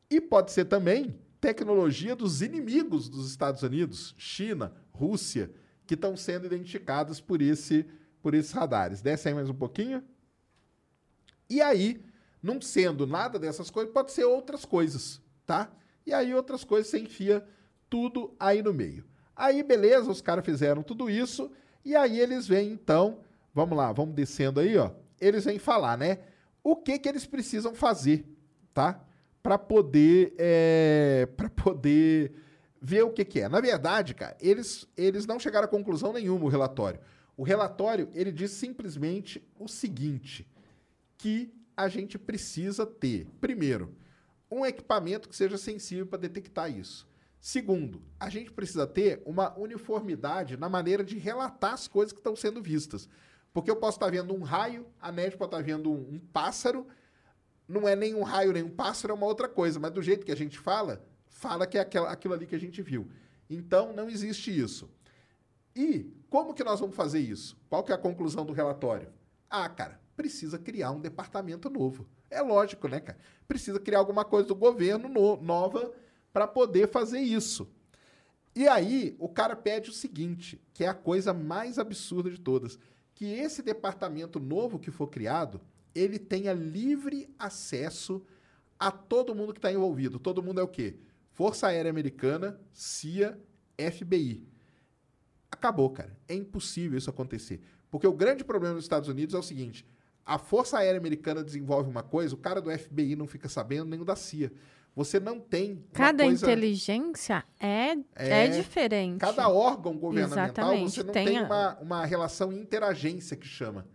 E 0.10 0.20
pode 0.20 0.52
ser 0.52 0.66
também 0.66 1.18
tecnologia 1.40 2.16
dos 2.16 2.42
inimigos 2.42 3.08
dos 3.08 3.30
Estados 3.30 3.64
Unidos, 3.64 4.14
China, 4.18 4.74
Rússia, 4.92 5.52
que 5.86 5.94
estão 5.94 6.18
sendo 6.18 6.46
identificados 6.46 7.22
por 7.22 7.42
esse 7.42 7.86
por 8.22 8.34
esses 8.34 8.52
radares. 8.52 9.02
Desce 9.02 9.30
aí 9.30 9.34
mais 9.34 9.50
um 9.50 9.54
pouquinho. 9.54 10.04
E 11.50 11.62
aí, 11.62 12.04
não 12.44 12.60
sendo 12.60 13.08
nada 13.08 13.40
dessas 13.40 13.70
coisas, 13.70 13.94
pode 13.94 14.12
ser 14.12 14.26
outras 14.26 14.66
coisas, 14.66 15.22
tá? 15.46 15.72
E 16.06 16.14
aí 16.14 16.34
outras 16.34 16.64
coisas 16.64 16.88
você 16.90 17.00
enfia 17.00 17.48
tudo 17.90 18.36
aí 18.40 18.62
no 18.62 18.74
meio. 18.74 19.06
Aí, 19.36 19.64
beleza, 19.64 20.10
os 20.10 20.20
caras 20.20 20.44
fizeram 20.44 20.82
tudo 20.84 21.10
isso, 21.10 21.52
e 21.86 21.96
aí 21.96 22.20
eles 22.20 22.48
vêm, 22.48 22.72
então, 22.72 23.20
vamos 23.54 23.78
lá, 23.78 23.92
vamos 23.94 24.16
descendo 24.16 24.60
aí, 24.60 24.76
ó. 24.78 24.92
Eles 25.20 25.46
vêm 25.46 25.60
falar, 25.60 25.98
né? 25.98 26.20
O 26.64 26.76
que 26.76 27.00
que 27.00 27.08
eles 27.08 27.26
precisam 27.26 27.74
fazer, 27.74 28.26
tá? 28.74 29.04
Para 29.42 29.58
poder, 29.58 30.34
é, 30.38 31.28
para 31.38 31.50
poder 31.50 32.34
ver 32.82 33.04
o 33.04 33.12
que, 33.12 33.24
que 33.26 33.42
é. 33.42 33.50
Na 33.50 33.62
verdade, 33.62 34.14
cara, 34.14 34.36
eles, 34.40 34.88
eles 34.96 35.26
não 35.26 35.40
chegaram 35.40 35.66
a 35.66 35.70
conclusão 35.70 36.14
nenhuma 36.14 36.46
o 36.46 36.50
relatório. 36.50 37.00
O 37.36 37.44
relatório 37.44 38.10
ele 38.14 38.32
diz 38.32 38.52
simplesmente 38.52 39.42
o 39.60 39.68
seguinte: 39.68 40.48
que 41.18 41.54
a 41.76 41.88
gente 41.88 42.18
precisa 42.18 42.86
ter, 42.86 43.28
primeiro, 43.40 43.96
um 44.50 44.66
equipamento 44.66 45.30
que 45.30 45.36
seja 45.36 45.58
sensível 45.58 46.08
para 46.08 46.20
detectar 46.20 46.72
isso. 46.72 47.08
Segundo, 47.40 48.02
a 48.20 48.30
gente 48.30 48.52
precisa 48.52 48.88
ter 48.88 49.22
uma 49.26 49.58
uniformidade 49.58 50.58
na 50.58 50.68
maneira 50.68 51.04
de 51.04 51.18
relatar 51.18 51.74
as 51.74 51.88
coisas 51.88 52.12
que 52.12 52.20
estão 52.20 52.36
sendo 52.36 52.62
vistas. 52.62 53.08
Porque 53.54 53.72
eu 53.72 53.76
posso 53.76 53.98
estar 53.98 54.10
vendo 54.10 54.34
um 54.34 54.44
raio, 54.44 54.86
a 55.02 55.12
NET 55.12 55.36
pode 55.38 55.50
estar 55.50 55.64
vendo 55.64 55.92
um, 55.92 56.16
um 56.16 56.20
pássaro, 56.20 56.86
não 57.68 57.88
é 57.88 57.96
nem 57.96 58.16
um 58.16 58.24
raio 58.24 58.54
nem 58.54 58.64
um 58.64 58.70
pássaro, 58.70 59.14
é 59.14 59.16
uma 59.16 59.26
outra 59.26 59.50
coisa, 59.50 59.80
mas 59.80 59.92
do 59.92 60.02
jeito 60.02 60.26
que 60.26 60.32
a 60.32 60.38
gente 60.38 60.58
fala, 60.58 61.04
fala 61.28 61.68
que 61.68 61.78
é 61.78 61.82
aquela, 61.82 62.10
aquilo 62.10 62.34
ali 62.34 62.46
que 62.46 62.56
a 62.56 62.60
gente 62.60 62.82
viu. 62.82 63.10
Então, 63.50 63.94
não 63.94 64.10
existe 64.10 64.58
isso. 64.58 64.90
E 65.76 66.12
como 66.30 66.54
que 66.54 66.64
nós 66.64 66.80
vamos 66.80 66.96
fazer 66.96 67.20
isso? 67.20 67.58
Qual 67.70 67.84
que 67.84 67.92
é 67.92 67.96
a 67.96 68.00
conclusão 68.00 68.46
do 68.46 68.54
relatório? 68.54 69.10
Ah, 69.50 69.70
cara, 69.70 70.00
precisa 70.16 70.58
criar 70.58 70.92
um 70.92 71.00
departamento 71.00 71.70
novo. 71.70 72.08
É 72.30 72.42
lógico, 72.42 72.88
né, 72.88 73.00
cara? 73.00 73.18
Precisa 73.48 73.80
criar 73.80 74.00
alguma 74.00 74.26
coisa 74.26 74.48
do 74.48 74.56
governo 74.56 75.08
no, 75.08 75.38
nova 75.38 75.94
para 76.34 76.48
poder 76.48 76.88
fazer 76.88 77.20
isso. 77.20 77.68
E 78.56 78.68
aí, 78.68 79.16
o 79.20 79.30
cara 79.30 79.56
pede 79.56 79.90
o 79.90 79.94
seguinte, 79.94 80.60
que 80.74 80.84
é 80.84 80.88
a 80.88 80.94
coisa 80.94 81.34
mais 81.34 81.78
absurda 81.78 82.30
de 82.30 82.40
todas, 82.40 82.80
que 83.18 83.26
esse 83.34 83.64
departamento 83.64 84.40
novo 84.40 84.78
que 84.78 84.92
for 84.92 85.08
criado, 85.08 85.60
ele 85.96 86.20
tenha 86.20 86.54
livre 86.54 87.28
acesso 87.40 88.24
a 88.78 88.92
todo 88.92 89.34
mundo 89.34 89.54
que 89.54 89.58
está 89.58 89.72
envolvido. 89.72 90.20
Todo 90.20 90.44
mundo 90.44 90.60
é 90.60 90.64
o 90.64 90.68
quê? 90.68 90.98
Força 91.32 91.66
Aérea 91.66 91.90
Americana, 91.90 92.62
CIA, 92.72 93.36
FBI. 93.92 94.48
Acabou, 95.50 95.90
cara. 95.90 96.16
É 96.28 96.36
impossível 96.36 96.96
isso 96.96 97.10
acontecer. 97.10 97.60
Porque 97.90 98.06
o 98.06 98.14
grande 98.14 98.44
problema 98.44 98.76
dos 98.76 98.86
Estados 98.86 99.10
Unidos 99.10 99.34
é 99.34 99.40
o 99.40 99.44
seguinte: 99.44 99.84
a 100.24 100.38
Força 100.38 100.78
Aérea 100.78 101.00
Americana 101.00 101.44
desenvolve 101.44 101.90
uma 101.90 102.04
coisa, 102.04 102.36
o 102.36 102.38
cara 102.38 102.62
do 102.62 102.70
FBI 102.70 103.16
não 103.16 103.26
fica 103.26 103.50
sabendo, 103.50 103.90
nem 103.90 104.00
o 104.00 104.06
da 104.06 104.16
CIA. 104.16 104.52
Você 104.98 105.20
não 105.20 105.40
tem. 105.40 105.86
Cada 105.94 106.24
coisa... 106.24 106.44
inteligência 106.44 107.46
é, 107.60 107.92
é, 108.16 108.46
é, 108.46 108.48
diferente. 108.48 109.20
Cada 109.20 109.48
órgão 109.48 109.96
governamental, 109.96 110.46
Exatamente. 110.46 110.92
você 110.92 111.04
não 111.04 111.14
tem, 111.14 111.26
tem, 111.28 111.44
uma, 111.44 111.78
uma 111.80 112.04
relação 112.04 112.52
interagência 112.52 113.38
que 113.38 113.46
chama. 113.46 113.88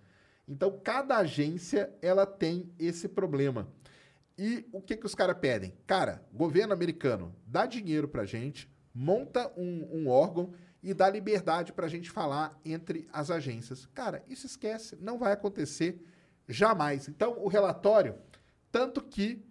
Então, 0.46 0.78
cada 0.84 1.16
agência 1.16 1.92
ela 2.00 2.24
tem 2.24 2.72
esse 2.78 3.08
problema. 3.08 3.66
E 4.38 4.64
o 4.70 4.80
que, 4.80 4.96
que 4.96 5.04
os 5.04 5.12
caras 5.12 5.36
pedem? 5.40 5.74
Cara, 5.88 6.24
governo 6.32 6.72
americano, 6.72 7.34
dá 7.44 7.66
dinheiro 7.66 8.06
pra 8.06 8.24
gente, 8.24 8.70
monta 8.94 9.50
um, 9.56 9.88
um 9.92 10.08
órgão 10.08 10.54
e 10.80 10.94
dá 10.94 11.10
liberdade 11.10 11.72
pra 11.72 11.88
gente 11.88 12.12
falar 12.12 12.56
entre 12.64 13.08
as 13.12 13.28
agências. 13.28 13.86
Cara, 13.86 14.22
isso 14.28 14.46
esquece, 14.46 14.96
não 15.00 15.18
vai 15.18 15.32
acontecer 15.32 16.00
jamais. 16.48 17.08
Então, 17.08 17.42
o 17.42 17.48
relatório, 17.48 18.14
tanto 18.70 19.02
que, 19.02 19.44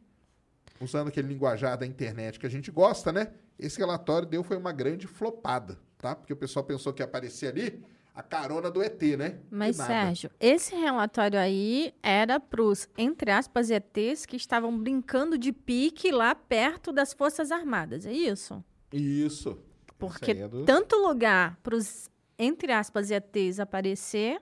usando 0.82 1.08
aquele 1.10 1.28
linguajar 1.28 1.78
da 1.78 1.86
internet 1.86 2.40
que 2.40 2.46
a 2.46 2.50
gente 2.50 2.72
gosta, 2.72 3.12
né? 3.12 3.32
Esse 3.60 3.78
relatório 3.80 4.28
deu 4.28 4.44
foi 4.44 4.58
uma 4.58 4.72
grande 4.72 5.08
flopada, 5.08 5.80
tá? 5.98 6.16
Porque 6.16 6.34
o 6.34 6.36
pessoal 6.36 6.66
pensou 6.66 6.92
que 6.94 7.02
ia 7.02 7.06
aparecer 7.06 7.48
ali 7.48 7.84
a 8.14 8.22
carona 8.24 8.70
do 8.72 8.82
ET, 8.82 9.02
né? 9.18 9.40
Mas. 9.50 9.78
Sérgio, 9.78 10.32
esse 10.40 10.76
relatório 10.76 11.40
aí 11.40 11.94
era 12.04 12.40
para 12.40 12.62
os, 12.62 12.90
entre 12.98 13.32
aspas, 13.32 13.70
ETs 13.70 14.26
que 14.26 14.36
estavam 14.36 14.78
brincando 14.78 15.38
de 15.38 15.52
pique 15.54 16.12
lá 16.12 16.34
perto 16.36 16.92
das 16.92 17.14
Forças 17.14 17.52
Armadas, 17.52 18.06
é 18.06 18.12
isso? 18.12 18.64
Isso. 18.92 19.58
Porque 19.98 20.32
é 20.32 20.48
do- 20.48 20.66
tanto 20.66 20.96
lugar 20.98 21.58
para 21.62 21.76
os, 21.76 22.10
entre 22.38 22.72
aspas, 22.72 23.12
ETs 23.12 23.60
aparecer, 23.60 24.42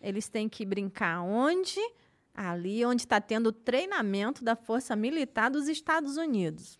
eles 0.00 0.28
têm 0.28 0.48
que 0.48 0.64
brincar 0.64 1.22
onde? 1.22 1.80
Ali 2.34 2.84
onde 2.84 3.02
está 3.02 3.20
tendo 3.20 3.52
treinamento 3.52 4.44
da 4.44 4.54
Força 4.56 4.94
Militar 4.96 5.50
dos 5.50 5.68
Estados 5.68 6.16
Unidos. 6.16 6.78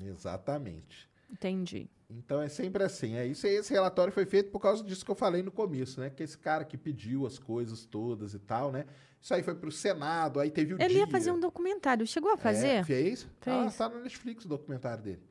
Exatamente. 0.00 1.08
Entendi. 1.30 1.90
Então 2.10 2.40
é 2.40 2.48
sempre 2.48 2.82
assim. 2.82 3.16
É 3.16 3.26
isso. 3.26 3.46
Esse 3.46 3.72
relatório 3.72 4.12
foi 4.12 4.24
feito 4.24 4.50
por 4.50 4.60
causa 4.60 4.82
disso 4.82 5.04
que 5.04 5.10
eu 5.10 5.14
falei 5.14 5.42
no 5.42 5.50
começo, 5.50 6.00
né? 6.00 6.08
Que 6.08 6.22
esse 6.22 6.38
cara 6.38 6.64
que 6.64 6.78
pediu 6.78 7.26
as 7.26 7.38
coisas 7.38 7.84
todas 7.84 8.32
e 8.32 8.38
tal, 8.38 8.72
né? 8.72 8.86
Isso 9.20 9.34
aí 9.34 9.42
foi 9.42 9.54
pro 9.54 9.70
Senado, 9.70 10.40
aí 10.40 10.50
teve 10.50 10.74
o 10.74 10.80
Ele 10.80 10.88
dia. 10.88 10.98
ia 11.00 11.06
fazer 11.06 11.32
um 11.32 11.40
documentário. 11.40 12.06
Chegou 12.06 12.32
a 12.32 12.36
fazer? 12.36 12.66
É, 12.68 12.84
fez? 12.84 13.26
Fez. 13.40 13.76
tá 13.76 13.88
no 13.88 14.00
Netflix 14.00 14.44
o 14.44 14.48
documentário 14.48 15.02
dele. 15.02 15.22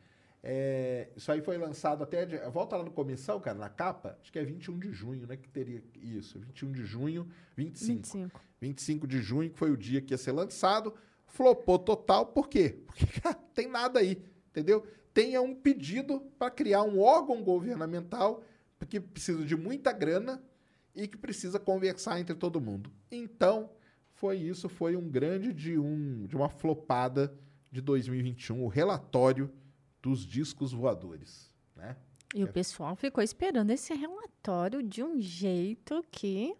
É, 0.44 1.10
isso 1.16 1.32
aí 1.32 1.42
foi 1.42 1.58
lançado 1.58 2.04
até. 2.04 2.26
de- 2.26 2.38
volta 2.52 2.78
lá 2.78 2.84
no 2.84 2.92
comissão, 2.92 3.40
cara, 3.40 3.58
na 3.58 3.70
capa. 3.70 4.18
Acho 4.22 4.32
que 4.32 4.40
é 4.40 4.44
21 4.46 4.78
de 4.80 4.92
junho, 4.92 5.28
né? 5.28 5.36
Que 5.36 5.50
teria 5.50 5.84
isso. 5.96 6.40
21 6.40 6.72
de 6.72 6.86
junho, 6.86 7.28
25. 7.56 7.98
25. 8.04 8.42
25 8.62 9.08
de 9.08 9.22
junho, 9.22 9.50
que 9.50 9.58
foi 9.58 9.72
o 9.72 9.78
dia 9.78 10.02
que 10.02 10.14
ia 10.14 10.18
ser 10.18 10.32
lançado. 10.32 10.94
Flopou 11.26 11.78
total, 11.80 12.28
por 12.28 12.48
quê? 12.48 12.80
Porque 12.88 13.06
cara, 13.22 13.36
tem 13.54 13.68
nada 13.68 14.00
aí, 14.00 14.22
entendeu? 14.50 14.86
Tenha 15.14 15.42
um 15.42 15.54
pedido 15.56 16.22
para 16.38 16.52
criar 16.52 16.84
um 16.84 17.00
órgão 17.00 17.44
governamental 17.44 18.44
que 18.88 19.00
precisa 19.00 19.44
de 19.44 19.56
muita 19.56 19.92
grana 19.92 20.42
e 20.96 21.08
que 21.08 21.18
precisa 21.18 21.60
conversar 21.60 22.20
entre 22.20 22.36
todo 22.36 22.62
mundo. 22.62 22.92
Então, 23.12 23.72
foi 24.14 24.38
isso, 24.38 24.70
foi 24.70 24.96
um 24.96 25.10
grande 25.10 25.52
de 25.52 25.78
um 25.78 26.26
de 26.28 26.36
uma 26.36 26.48
flopada 26.48 27.34
de 27.72 27.82
2021, 27.82 28.64
o 28.64 28.68
relatório 28.68 29.52
dos 30.08 30.26
discos 30.26 30.72
voadores, 30.72 31.52
né? 31.76 31.98
E 32.34 32.42
o 32.44 32.48
pessoal 32.48 32.96
ficou 32.96 33.22
esperando 33.22 33.72
esse 33.72 33.94
relatório 33.94 34.82
de 34.82 35.04
um 35.04 35.20
jeito 35.20 36.04
que. 36.10 36.56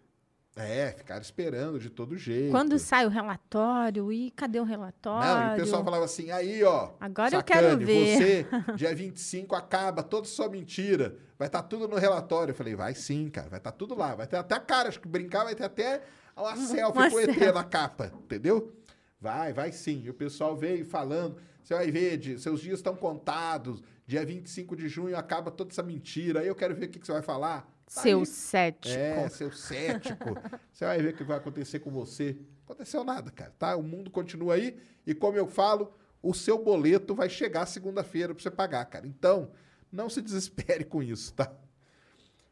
É, 0.54 0.92
ficaram 0.92 1.22
esperando 1.22 1.78
de 1.78 1.88
todo 1.88 2.16
jeito. 2.16 2.50
Quando 2.50 2.78
sai 2.78 3.06
o 3.06 3.08
relatório, 3.08 4.12
e 4.12 4.30
cadê 4.32 4.60
o 4.60 4.64
relatório? 4.64 5.28
Não, 5.28 5.52
e 5.52 5.54
o 5.54 5.60
pessoal 5.60 5.84
falava 5.84 6.04
assim, 6.04 6.30
aí, 6.30 6.62
ó. 6.62 6.90
Agora 7.00 7.36
eu 7.36 7.42
quero 7.42 7.78
ver. 7.78 8.18
Você, 8.18 8.46
dia 8.76 8.94
25, 8.94 9.54
acaba 9.54 10.02
toda 10.02 10.26
sua 10.26 10.48
mentira. 10.48 11.16
Vai 11.38 11.48
estar 11.48 11.62
tudo 11.62 11.86
no 11.88 11.96
relatório. 11.96 12.52
Eu 12.52 12.56
falei, 12.56 12.74
vai 12.74 12.94
sim, 12.94 13.30
cara. 13.30 13.48
Vai 13.48 13.60
estar 13.60 13.72
tudo 13.72 13.94
lá. 13.94 14.14
Vai 14.14 14.26
ter 14.26 14.36
até 14.36 14.56
a 14.56 14.60
cara, 14.60 14.88
acho 14.88 15.00
que 15.00 15.08
brincar, 15.08 15.44
vai 15.44 15.54
ter 15.54 15.64
até 15.64 16.02
uma 16.36 16.56
selfie 16.56 16.98
Uma 16.98 17.10
com 17.10 17.16
o 17.16 17.20
ET 17.20 17.26
selfie. 17.26 17.52
na 17.52 17.64
capa. 17.64 18.12
Entendeu? 18.14 18.74
Vai, 19.20 19.52
vai 19.52 19.70
sim. 19.72 20.02
E 20.04 20.10
o 20.10 20.14
pessoal 20.14 20.56
veio 20.56 20.84
falando. 20.84 21.36
Você 21.68 21.74
vai 21.74 21.90
ver, 21.90 22.38
seus 22.38 22.62
dias 22.62 22.78
estão 22.78 22.96
contados. 22.96 23.82
Dia 24.06 24.24
25 24.24 24.74
de 24.74 24.88
junho 24.88 25.14
acaba 25.14 25.50
toda 25.50 25.70
essa 25.70 25.82
mentira. 25.82 26.40
Aí 26.40 26.46
eu 26.46 26.54
quero 26.54 26.74
ver 26.74 26.86
o 26.86 26.88
que, 26.88 26.98
que 26.98 27.06
você 27.06 27.12
vai 27.12 27.20
falar. 27.20 27.60
Tá 27.60 28.00
Seu 28.00 28.20
aí. 28.20 28.26
cético. 28.26 28.98
É, 28.98 29.28
seu 29.28 29.52
cético. 29.52 30.34
você 30.72 30.86
vai 30.86 31.02
ver 31.02 31.12
o 31.12 31.16
que 31.18 31.24
vai 31.24 31.36
acontecer 31.36 31.80
com 31.80 31.90
você. 31.90 32.38
Não 32.40 32.64
aconteceu 32.64 33.04
nada, 33.04 33.30
cara, 33.30 33.54
tá? 33.58 33.76
O 33.76 33.82
mundo 33.82 34.10
continua 34.10 34.54
aí 34.54 34.78
e 35.06 35.14
como 35.14 35.36
eu 35.36 35.46
falo, 35.46 35.92
o 36.22 36.32
seu 36.32 36.58
boleto 36.58 37.14
vai 37.14 37.28
chegar 37.28 37.66
segunda-feira 37.66 38.34
para 38.34 38.42
você 38.42 38.50
pagar, 38.50 38.86
cara. 38.86 39.06
Então, 39.06 39.50
não 39.92 40.08
se 40.08 40.22
desespere 40.22 40.84
com 40.84 41.02
isso, 41.02 41.34
tá? 41.34 41.52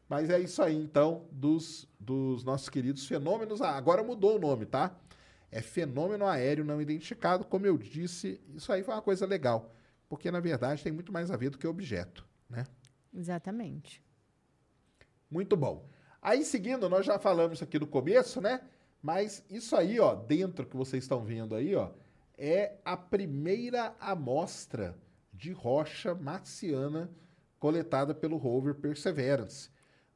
Mas 0.07 0.29
é 0.29 0.39
isso 0.39 0.61
aí, 0.61 0.75
então, 0.75 1.25
dos, 1.31 1.89
dos 1.99 2.43
nossos 2.43 2.69
queridos 2.69 3.07
fenômenos. 3.07 3.63
Ah, 3.63 3.71
agora 3.71 4.03
mudou 4.03 4.35
o 4.35 4.39
nome, 4.39 4.67
tá? 4.67 4.95
É 5.51 5.61
fenômeno 5.61 6.25
aéreo 6.25 6.65
não 6.65 6.81
identificado. 6.81 7.45
Como 7.45 7.65
eu 7.65 7.77
disse, 7.77 8.41
isso 8.53 8.71
aí 8.71 8.83
foi 8.83 8.93
uma 8.93 9.01
coisa 9.01 9.25
legal. 9.25 9.73
Porque, 10.09 10.29
na 10.31 10.39
verdade, 10.39 10.83
tem 10.83 10.91
muito 10.91 11.11
mais 11.11 11.31
a 11.31 11.37
ver 11.37 11.49
do 11.49 11.57
que 11.57 11.67
objeto, 11.67 12.27
né? 12.49 12.65
Exatamente. 13.13 14.03
Muito 15.29 15.55
bom. 15.55 15.89
Aí, 16.21 16.43
seguindo, 16.43 16.89
nós 16.89 17.05
já 17.05 17.19
falamos 17.19 17.61
aqui 17.61 17.79
no 17.79 17.87
começo, 17.87 18.41
né? 18.41 18.61
Mas 19.01 19.43
isso 19.49 19.75
aí, 19.75 19.99
ó, 19.99 20.15
dentro 20.15 20.65
que 20.65 20.75
vocês 20.75 21.03
estão 21.03 21.23
vendo 21.23 21.55
aí, 21.55 21.75
ó, 21.75 21.91
é 22.37 22.77
a 22.83 22.95
primeira 22.95 23.95
amostra 23.99 24.97
de 25.33 25.51
rocha 25.51 26.15
marciana 26.15 27.09
coletada 27.59 28.13
pelo 28.13 28.37
rover 28.37 28.75
Perseverance. 28.75 29.69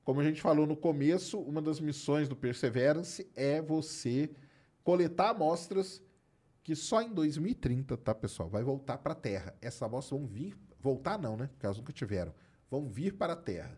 Como 0.03 0.19
a 0.19 0.23
gente 0.23 0.41
falou 0.41 0.65
no 0.65 0.75
começo, 0.75 1.39
uma 1.39 1.61
das 1.61 1.79
missões 1.79 2.27
do 2.27 2.35
Perseverance 2.35 3.29
é 3.35 3.61
você 3.61 4.31
coletar 4.83 5.29
amostras 5.29 6.01
que 6.63 6.75
só 6.75 7.01
em 7.01 7.11
2030, 7.13 7.97
tá, 7.97 8.13
pessoal, 8.13 8.49
vai 8.49 8.63
voltar 8.63 8.97
para 8.99 9.13
a 9.13 9.15
Terra. 9.15 9.55
Essas 9.61 9.81
amostras 9.83 10.19
vão 10.19 10.27
vir, 10.27 10.55
voltar 10.79 11.17
não, 11.17 11.35
né? 11.35 11.47
Porque 11.47 11.65
elas 11.65 11.77
nunca 11.77 11.91
tiveram. 11.91 12.33
Vão 12.69 12.87
vir 12.87 13.13
para 13.13 13.33
a 13.33 13.35
Terra. 13.35 13.77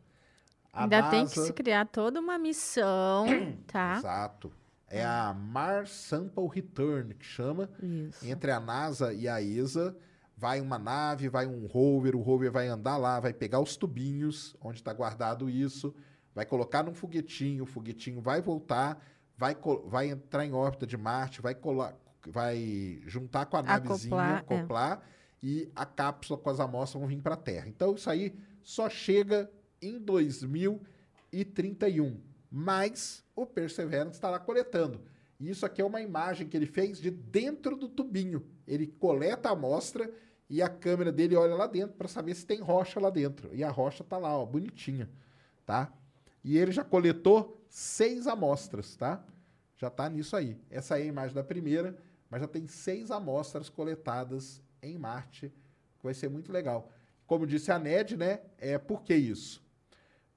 A 0.72 0.84
Ainda 0.84 1.04
tem 1.10 1.26
que 1.26 1.36
NASA- 1.38 1.46
se 1.48 1.54
criar 1.54 1.86
toda 1.88 2.20
uma 2.20 2.38
missão, 2.38 3.26
tá? 3.68 3.96
Exato. 3.98 4.52
É 4.88 5.04
a 5.04 5.34
Mars 5.34 5.92
Sample 5.92 6.48
Return, 6.52 7.14
que 7.16 7.26
chama. 7.26 7.70
Isso. 7.82 8.26
Entre 8.28 8.52
a 8.52 8.60
NASA 8.60 9.14
e 9.14 9.28
a 9.28 9.42
ESA, 9.42 9.96
vai 10.38 10.60
uma 10.62 10.78
nave, 10.78 11.30
vai 11.30 11.48
um 11.48 11.66
rover, 11.66 12.16
o 12.16 12.22
rover 12.22 12.52
vai 12.52 12.68
andar 12.68 12.98
lá, 12.98 13.20
vai 13.20 13.34
pegar 13.34 13.60
os 13.60 13.76
tubinhos, 13.76 14.56
onde 14.62 14.80
está 14.80 14.94
guardado 14.94 15.50
isso, 15.50 15.96
vai 16.36 16.46
colocar 16.46 16.84
num 16.84 16.94
foguetinho, 16.94 17.64
o 17.64 17.68
foguetinho 17.68 18.20
vai 18.22 18.42
voltar, 18.42 19.02
vai, 19.44 19.58
vai 19.86 20.10
entrar 20.10 20.46
em 20.46 20.54
órbita 20.54 20.88
de 20.88 20.96
Marte, 20.96 21.42
vai 21.42 21.54
cola- 21.54 22.00
vai 22.28 23.02
juntar 23.06 23.46
com 23.48 23.58
a 23.58 23.64
navezinha, 23.64 24.16
Acoplar, 24.16 24.32
é. 24.32 24.38
acoplar, 24.38 25.02
e 25.42 25.70
a 25.76 25.86
cápsula 25.86 26.40
com 26.40 26.50
as 26.50 26.62
amostras 26.62 27.02
vão 27.02 27.10
vir 27.10 27.22
para 27.22 27.34
a 27.34 27.38
Terra. 27.38 27.68
Então 27.68 27.94
isso 27.96 28.10
aí 28.10 28.34
só 28.62 28.90
chega 28.90 29.52
em 29.82 30.00
2031. 30.00 32.18
Mas 32.50 33.22
o 33.36 33.46
Perseverance 33.46 34.16
está 34.16 34.30
lá 34.30 34.40
coletando. 34.40 35.02
E 35.40 35.50
isso 35.50 35.66
aqui 35.66 35.82
é 35.82 35.86
uma 35.86 36.00
imagem 36.02 36.48
que 36.48 36.56
ele 36.56 36.68
fez 36.68 37.00
de 37.02 37.10
dentro 37.12 37.76
do 37.76 37.90
tubinho. 37.90 38.46
Ele 38.66 38.88
coleta 38.88 39.50
a 39.50 39.54
amostra 39.54 40.10
e 40.50 40.62
a 40.62 40.70
câmera 40.70 41.12
dele 41.12 41.36
olha 41.36 41.56
lá 41.56 41.68
dentro 41.68 41.98
para 41.98 42.08
saber 42.08 42.34
se 42.36 42.46
tem 42.46 42.62
rocha 42.62 42.98
lá 43.00 43.10
dentro. 43.10 43.50
E 43.54 43.62
a 43.64 43.70
rocha 43.72 44.04
tá 44.04 44.18
lá, 44.18 44.38
ó, 44.38 44.46
bonitinha, 44.46 45.10
tá? 45.66 45.92
E 46.44 46.58
ele 46.58 46.72
já 46.72 46.84
coletou 46.84 47.60
seis 47.68 48.28
amostras, 48.28 48.96
tá? 48.96 49.26
Já 49.84 49.90
tá 49.90 50.08
nisso 50.10 50.34
aí. 50.38 50.58
Essa 50.72 50.96
aí 50.96 51.02
é 51.02 51.04
a 51.04 51.08
imagem 51.10 51.36
da 51.36 51.44
primeira, 51.44 51.98
mas 52.30 52.40
já 52.40 52.48
tem 52.48 52.66
seis 52.68 53.12
amostras 53.12 53.68
coletadas 53.68 54.64
em 54.82 54.98
Marte, 54.98 55.50
que 56.00 56.06
vai 56.06 56.14
ser 56.14 56.30
muito 56.30 56.54
legal. 56.54 56.90
Como 57.28 57.46
disse 57.46 57.70
a 57.70 57.78
NED, 57.78 58.16
né? 58.16 58.40
É 58.58 58.78
por 58.78 59.04
que 59.04 59.14
isso? 59.14 59.62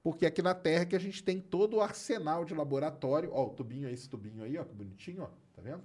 Porque 0.03 0.25
aqui 0.25 0.41
na 0.41 0.53
Terra 0.53 0.85
que 0.85 0.97
a 0.97 0.99
gente 0.99 1.23
tem 1.23 1.39
todo 1.39 1.77
o 1.77 1.81
arsenal 1.81 2.43
de 2.43 2.53
laboratório. 2.53 3.29
Ó, 3.31 3.45
o 3.45 3.49
tubinho, 3.51 3.87
esse 3.87 4.09
tubinho 4.09 4.43
aí, 4.43 4.57
ó, 4.57 4.65
que 4.65 4.73
bonitinho, 4.73 5.23
ó, 5.23 5.29
tá 5.55 5.61
vendo? 5.61 5.83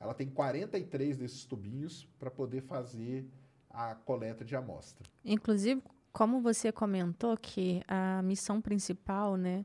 Ela 0.00 0.12
tem 0.12 0.28
43 0.28 1.16
desses 1.16 1.44
tubinhos 1.44 2.08
para 2.18 2.28
poder 2.28 2.62
fazer 2.62 3.24
a 3.70 3.94
coleta 3.94 4.44
de 4.44 4.56
amostra. 4.56 5.06
Inclusive, 5.24 5.80
como 6.12 6.40
você 6.40 6.72
comentou 6.72 7.36
que 7.36 7.82
a 7.86 8.20
missão 8.22 8.60
principal, 8.60 9.36
né, 9.36 9.64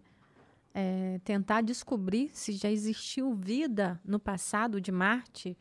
é 0.73 1.19
tentar 1.23 1.61
descobrir 1.61 2.30
se 2.34 2.53
já 2.53 2.69
existiu 2.69 3.34
vida 3.34 3.99
no 4.06 4.19
passado 4.19 4.80
de 4.80 4.91
Marte, 4.91 5.57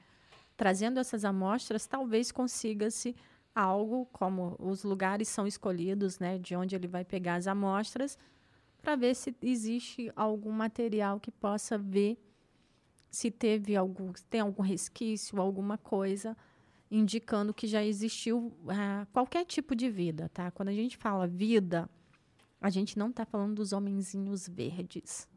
trazendo 0.56 1.00
essas 1.00 1.24
amostras, 1.24 1.86
talvez 1.86 2.30
consiga-se 2.30 3.16
algo 3.54 4.06
como 4.12 4.56
os 4.58 4.84
lugares 4.84 5.28
são 5.28 5.46
escolhidos, 5.46 6.18
né, 6.18 6.38
de 6.38 6.54
onde 6.54 6.76
ele 6.76 6.86
vai 6.86 7.04
pegar 7.04 7.36
as 7.36 7.46
amostras, 7.46 8.18
para 8.80 8.96
ver 8.96 9.14
se 9.14 9.34
existe 9.42 10.10
algum 10.14 10.52
material 10.52 11.20
que 11.20 11.30
possa 11.30 11.76
ver 11.76 12.18
se 13.10 13.30
teve 13.30 13.76
algum, 13.76 14.12
tem 14.30 14.40
algum 14.40 14.62
resquício, 14.62 15.40
alguma 15.40 15.76
coisa 15.76 16.36
indicando 16.90 17.54
que 17.54 17.66
já 17.66 17.84
existiu 17.84 18.52
ah, 18.68 19.06
qualquer 19.12 19.44
tipo 19.44 19.74
de 19.76 19.88
vida, 19.88 20.28
tá? 20.32 20.50
Quando 20.50 20.70
a 20.70 20.72
gente 20.72 20.96
fala 20.96 21.26
vida, 21.26 21.88
a 22.60 22.70
gente 22.70 22.98
não 22.98 23.10
está 23.10 23.24
falando 23.24 23.54
dos 23.54 23.72
homenzinhos 23.72 24.46
verdes. 24.46 25.28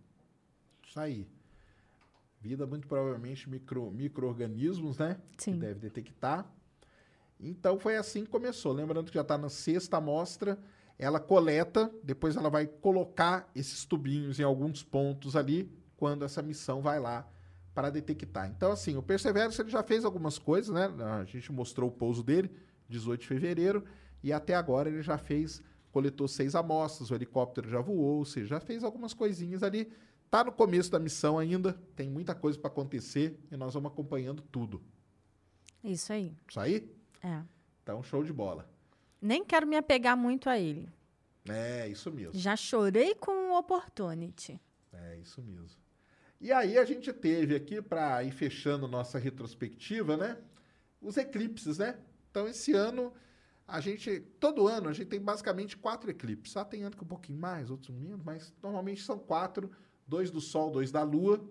Isso 0.86 1.00
aí. 1.00 1.28
Vida, 2.41 2.68
muito 2.68 2.88
provavelmente, 2.88 3.50
micro, 3.50 3.90
micro-organismos, 3.91 4.98
né? 4.98 5.18
Sim. 5.38 5.54
Que 5.54 5.60
deve 5.60 5.80
detectar. 5.80 6.52
Então, 7.40 7.80
foi 7.80 7.95
assim 7.95 8.24
que 8.24 8.30
começou. 8.30 8.74
Lembrando 8.74 9.08
que 9.08 9.16
já 9.16 9.22
está 9.22 9.38
na 9.38 9.50
sexta 9.50 9.98
amostra. 9.98 10.60
Ela 11.00 11.20
coleta, 11.20 11.91
depois 12.04 12.36
ela 12.36 12.50
vai 12.50 12.68
colocar 12.68 13.50
esses 13.56 13.86
tubinhos 13.86 14.40
em 14.40 14.44
alguns 14.44 14.84
pontos 14.84 15.36
ali, 15.36 15.72
quando 15.98 16.24
essa 16.24 16.41
missão 16.41 16.82
vai 16.82 17.00
lá 17.00 17.28
para 17.74 17.90
detectar. 17.90 18.48
Então, 18.48 18.72
assim, 18.72 18.95
o 18.95 19.02
Perseverance 19.02 19.60
ele 19.60 19.70
já 19.70 19.82
fez 19.82 20.06
algumas 20.06 20.38
coisas, 20.38 20.74
né? 20.74 20.86
A 21.20 21.24
gente 21.26 21.52
mostrou 21.52 21.90
o 21.90 21.91
pouso 21.91 22.24
dele, 22.24 22.52
18 22.88 23.22
de 23.22 23.28
fevereiro, 23.28 23.84
e 24.22 24.32
até 24.32 24.54
agora 24.54 24.90
ele 24.90 25.02
já 25.02 25.18
fez, 25.18 25.62
coletou 25.94 26.28
seis 26.28 26.56
amostras, 26.56 27.11
o 27.11 27.15
helicóptero 27.15 27.70
já 27.70 27.80
voou, 27.80 28.18
ou 28.18 28.26
seja, 28.26 28.48
já 28.48 28.60
fez 28.60 28.84
algumas 28.84 29.14
coisinhas 29.14 29.61
ali. 29.61 29.94
Tá 30.30 30.44
no 30.44 30.52
começo 30.52 30.91
da 30.91 30.98
missão 30.98 31.38
ainda, 31.38 31.74
tem 31.95 32.10
muita 32.10 32.34
coisa 32.34 32.57
para 32.57 32.68
acontecer 32.68 33.40
e 33.52 33.56
nós 33.56 33.76
vamos 33.76 33.91
acompanhando 33.91 34.41
tudo. 34.41 34.82
Isso 35.84 36.11
aí. 36.11 36.36
Isso 36.49 36.60
aí? 36.60 36.91
É. 37.22 37.44
Então, 37.84 38.02
show 38.02 38.24
de 38.24 38.34
bola. 38.34 38.68
Nem 39.22 39.45
quero 39.45 39.68
me 39.68 39.78
apegar 39.78 40.18
muito 40.18 40.49
a 40.49 40.57
ele. 40.57 40.90
É, 41.48 41.88
isso 41.88 42.11
mesmo. 42.11 42.34
Já 42.34 42.56
chorei 42.56 43.14
com 43.14 43.52
o 43.52 43.57
Opportunity. 43.60 44.60
É, 44.91 45.18
isso 45.18 45.44
mesmo. 45.44 45.80
E 46.41 46.52
aí 46.52 46.78
a 46.78 46.86
gente 46.86 47.14
teve 47.14 47.56
aqui, 47.56 47.82
para 47.82 48.24
ir 48.24 48.32
fechando 48.32 48.88
nossa 48.88 49.20
retrospectiva, 49.20 50.18
né? 50.18 50.38
Os 50.99 51.18
eclipses, 51.18 51.78
né? 51.78 51.99
Então, 52.32 52.48
esse 52.48 52.74
ano, 52.74 53.14
a 53.68 53.80
gente. 53.80 54.19
Todo 54.40 54.68
ano, 54.68 54.90
a 54.90 54.94
gente 54.94 55.07
tem 55.07 55.19
basicamente 55.19 55.77
quatro 55.77 56.10
eclipses. 56.10 56.56
Ah, 56.57 56.65
tem 56.65 56.84
ano 56.84 56.95
que 56.95 57.03
um 57.03 57.07
pouquinho 57.07 57.40
mais, 57.40 57.69
outros 57.69 57.90
menos, 57.90 58.22
mas 58.23 58.53
normalmente 58.61 59.02
são 59.02 59.18
quatro: 59.18 59.72
dois 60.07 60.30
do 60.30 60.41
Sol, 60.41 60.72
dois 60.72 60.91
da 60.91 61.03
Lua. 61.03 61.44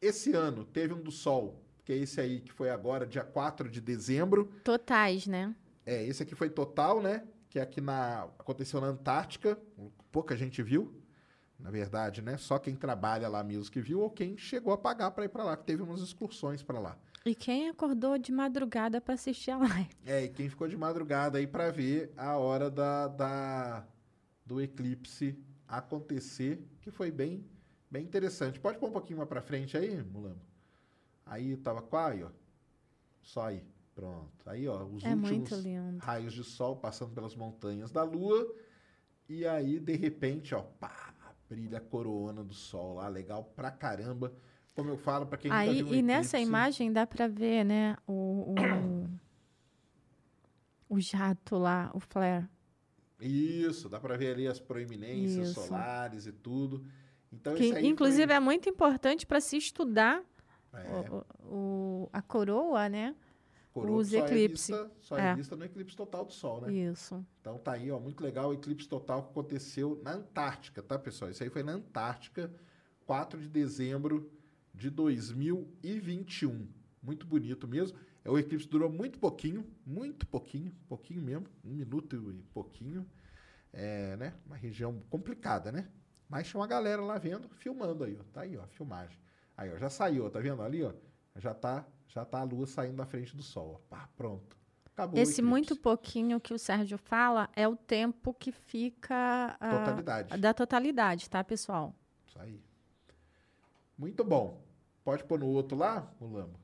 Esse 0.00 0.32
ano 0.32 0.64
teve 0.64 0.92
um 0.92 1.00
do 1.00 1.12
Sol, 1.12 1.62
que 1.84 1.92
é 1.92 1.96
esse 1.96 2.20
aí 2.20 2.40
que 2.40 2.52
foi 2.52 2.70
agora, 2.70 3.06
dia 3.06 3.22
4 3.22 3.70
de 3.70 3.80
dezembro. 3.80 4.52
Totais, 4.64 5.26
né? 5.26 5.54
É, 5.86 6.04
esse 6.04 6.22
aqui 6.22 6.34
foi 6.34 6.50
total, 6.50 7.00
né? 7.00 7.26
Que 7.48 7.58
é 7.58 7.62
aqui 7.62 7.80
na. 7.80 8.24
aconteceu 8.38 8.80
na 8.80 8.88
Antártica. 8.88 9.58
Pouca 10.10 10.36
gente 10.36 10.62
viu 10.62 11.02
na 11.62 11.70
verdade, 11.70 12.20
né? 12.20 12.36
Só 12.36 12.58
quem 12.58 12.74
trabalha 12.74 13.28
lá 13.28 13.42
mesmo 13.44 13.70
que 13.70 13.80
viu 13.80 14.00
ou 14.00 14.10
quem 14.10 14.36
chegou 14.36 14.72
a 14.72 14.78
pagar 14.78 15.12
para 15.12 15.24
ir 15.24 15.28
para 15.28 15.44
lá, 15.44 15.56
que 15.56 15.64
teve 15.64 15.82
umas 15.82 16.00
excursões 16.00 16.62
para 16.62 16.80
lá. 16.80 16.98
E 17.24 17.34
quem 17.34 17.68
acordou 17.68 18.18
de 18.18 18.32
madrugada 18.32 19.00
para 19.00 19.14
assistir 19.14 19.50
a 19.52 19.58
live. 19.58 19.90
É, 20.04 20.24
e 20.24 20.28
quem 20.28 20.48
ficou 20.48 20.66
de 20.66 20.76
madrugada 20.76 21.38
aí 21.38 21.46
para 21.46 21.70
ver 21.70 22.12
a 22.16 22.36
hora 22.36 22.70
da, 22.70 23.06
da, 23.08 23.86
do 24.44 24.60
eclipse 24.60 25.38
acontecer, 25.68 26.66
que 26.80 26.90
foi 26.90 27.10
bem, 27.10 27.46
bem 27.90 28.04
interessante. 28.04 28.58
Pode 28.58 28.78
pôr 28.78 28.88
um 28.88 28.92
pouquinho 28.92 29.18
mais 29.18 29.28
para 29.28 29.40
frente 29.40 29.76
aí, 29.76 30.02
Mulambo? 30.02 30.40
Aí 31.24 31.56
tava 31.56 31.80
quase, 31.80 32.24
ó. 32.24 32.30
Só 33.22 33.46
aí. 33.46 33.64
Pronto. 33.94 34.48
Aí, 34.48 34.66
ó, 34.66 34.84
os 34.84 35.04
É 35.04 35.14
últimos 35.14 35.50
raios 36.00 36.32
de 36.32 36.42
sol 36.42 36.76
passando 36.76 37.12
pelas 37.12 37.36
montanhas 37.36 37.92
da 37.92 38.02
lua. 38.02 38.54
E 39.28 39.46
aí, 39.46 39.78
de 39.78 39.94
repente, 39.94 40.54
ó, 40.54 40.62
pá, 40.62 41.14
brilha 41.48 41.78
a 41.78 41.80
coroona 41.80 42.42
do 42.42 42.54
sol 42.54 42.94
lá, 42.94 43.08
legal 43.08 43.44
pra 43.54 43.70
caramba. 43.70 44.32
Como 44.74 44.90
eu 44.90 44.96
falo, 44.96 45.26
pra 45.26 45.36
quem 45.36 45.50
nunca 45.50 45.60
Aí, 45.62 45.82
viu 45.82 45.88
um 45.88 45.94
e 45.94 46.02
nessa 46.02 46.36
eclipse- 46.38 46.48
imagem 46.48 46.92
dá 46.92 47.06
para 47.06 47.28
ver, 47.28 47.64
né, 47.64 47.96
o, 48.06 48.54
o, 48.54 49.08
o 50.96 51.00
jato 51.00 51.56
lá, 51.58 51.90
o 51.94 52.00
flare. 52.00 52.46
Isso, 53.20 53.88
dá 53.88 54.00
pra 54.00 54.16
ver 54.16 54.32
ali 54.34 54.48
as 54.48 54.58
proeminências 54.58 55.50
Isso. 55.50 55.66
solares 55.66 56.26
e 56.26 56.32
tudo. 56.32 56.84
Então, 57.32 57.54
Que, 57.54 57.64
isso 57.66 57.76
aí 57.76 57.86
inclusive, 57.86 58.26
foi... 58.26 58.36
é 58.36 58.40
muito 58.40 58.68
importante 58.68 59.26
para 59.26 59.40
se 59.40 59.56
estudar 59.56 60.22
É, 60.72 61.10
o, 61.10 61.24
o- 61.54 62.08
a 62.12 62.20
coroa, 62.22 62.88
né? 62.88 63.14
coroa 63.72 63.98
os 63.98 64.08
só 64.08 64.16
é 64.16 64.20
eclipses. 64.20 64.66
vista- 64.68 64.90
só 65.00 65.18
é. 65.18 65.28
É. 65.28 65.34
vista 65.34 65.54
no 65.56 65.64
eclipse 65.64 65.96
total 65.96 66.24
do 66.24 66.32
sol, 66.32 66.62
né? 66.62 66.72
Isso. 66.72 67.24
Então 67.40 67.58
tá 67.58 67.72
aí, 67.72 67.90
ó, 67.90 67.98
muito 68.00 68.22
legal 68.24 68.50
o 68.50 68.54
eclipse 68.54 68.88
total 68.88 69.22
que 69.22 69.30
aconteceu 69.30 70.00
na 70.02 70.12
Antártica, 70.14 70.82
tá, 70.82 70.98
pessoal? 70.98 71.30
Isso 71.30 71.42
aí 71.42 71.48
foi 71.50 71.62
na 71.62 71.72
Antártica, 71.72 72.50
4 73.06 73.38
de 73.40 73.48
dezembro 73.48 74.30
de 74.74 74.90
2021. 74.90 76.68
Muito 77.02 77.26
bonito 77.26 77.66
mesmo. 77.66 77.98
É, 78.24 78.30
o 78.30 78.38
eclipse 78.38 78.68
durou 78.68 78.90
muito 78.90 79.18
pouquinho, 79.18 79.66
muito 79.84 80.26
pouquinho, 80.26 80.72
pouquinho 80.88 81.22
mesmo, 81.22 81.46
um 81.64 81.72
minuto 81.72 82.16
e 82.16 82.42
pouquinho. 82.52 83.06
É, 83.72 84.16
né? 84.16 84.34
Uma 84.46 84.56
região 84.56 85.02
complicada, 85.10 85.72
né? 85.72 85.88
Mas 86.28 86.48
tinha 86.48 86.60
uma 86.60 86.66
galera 86.66 87.02
lá 87.02 87.18
vendo, 87.18 87.48
filmando 87.48 88.04
aí, 88.04 88.16
ó. 88.18 88.24
Tá 88.32 88.42
aí, 88.42 88.56
ó, 88.56 88.62
a 88.62 88.66
filmagem. 88.68 89.18
Aí, 89.56 89.72
ó, 89.72 89.76
já 89.76 89.90
saiu, 89.90 90.26
ó, 90.26 90.30
tá 90.30 90.40
vendo 90.40 90.62
ali, 90.62 90.82
ó? 90.82 90.92
Já 91.36 91.52
tá, 91.52 91.86
já 92.08 92.24
tá 92.24 92.40
a 92.40 92.44
lua 92.44 92.66
saindo 92.66 92.96
da 92.96 93.06
frente 93.06 93.36
do 93.36 93.42
sol, 93.42 93.80
ó. 93.82 93.88
Pá, 93.88 94.08
pronto. 94.16 94.56
Acabou 94.86 95.18
Esse 95.18 95.40
muito 95.40 95.74
pouquinho 95.74 96.38
que 96.38 96.52
o 96.52 96.58
Sérgio 96.58 96.98
fala 96.98 97.48
é 97.56 97.66
o 97.66 97.74
tempo 97.74 98.34
que 98.34 98.52
fica 98.52 99.56
ah, 99.58 99.78
Totalidade. 99.78 100.38
da 100.38 100.54
totalidade, 100.54 101.30
tá, 101.30 101.42
pessoal? 101.42 101.94
Isso 102.26 102.38
aí. 102.38 102.62
Muito 104.02 104.24
bom. 104.24 104.60
Pode 105.04 105.22
pôr 105.22 105.38
no 105.38 105.46
outro 105.46 105.78
lá, 105.78 106.12
Mulambo? 106.20 106.58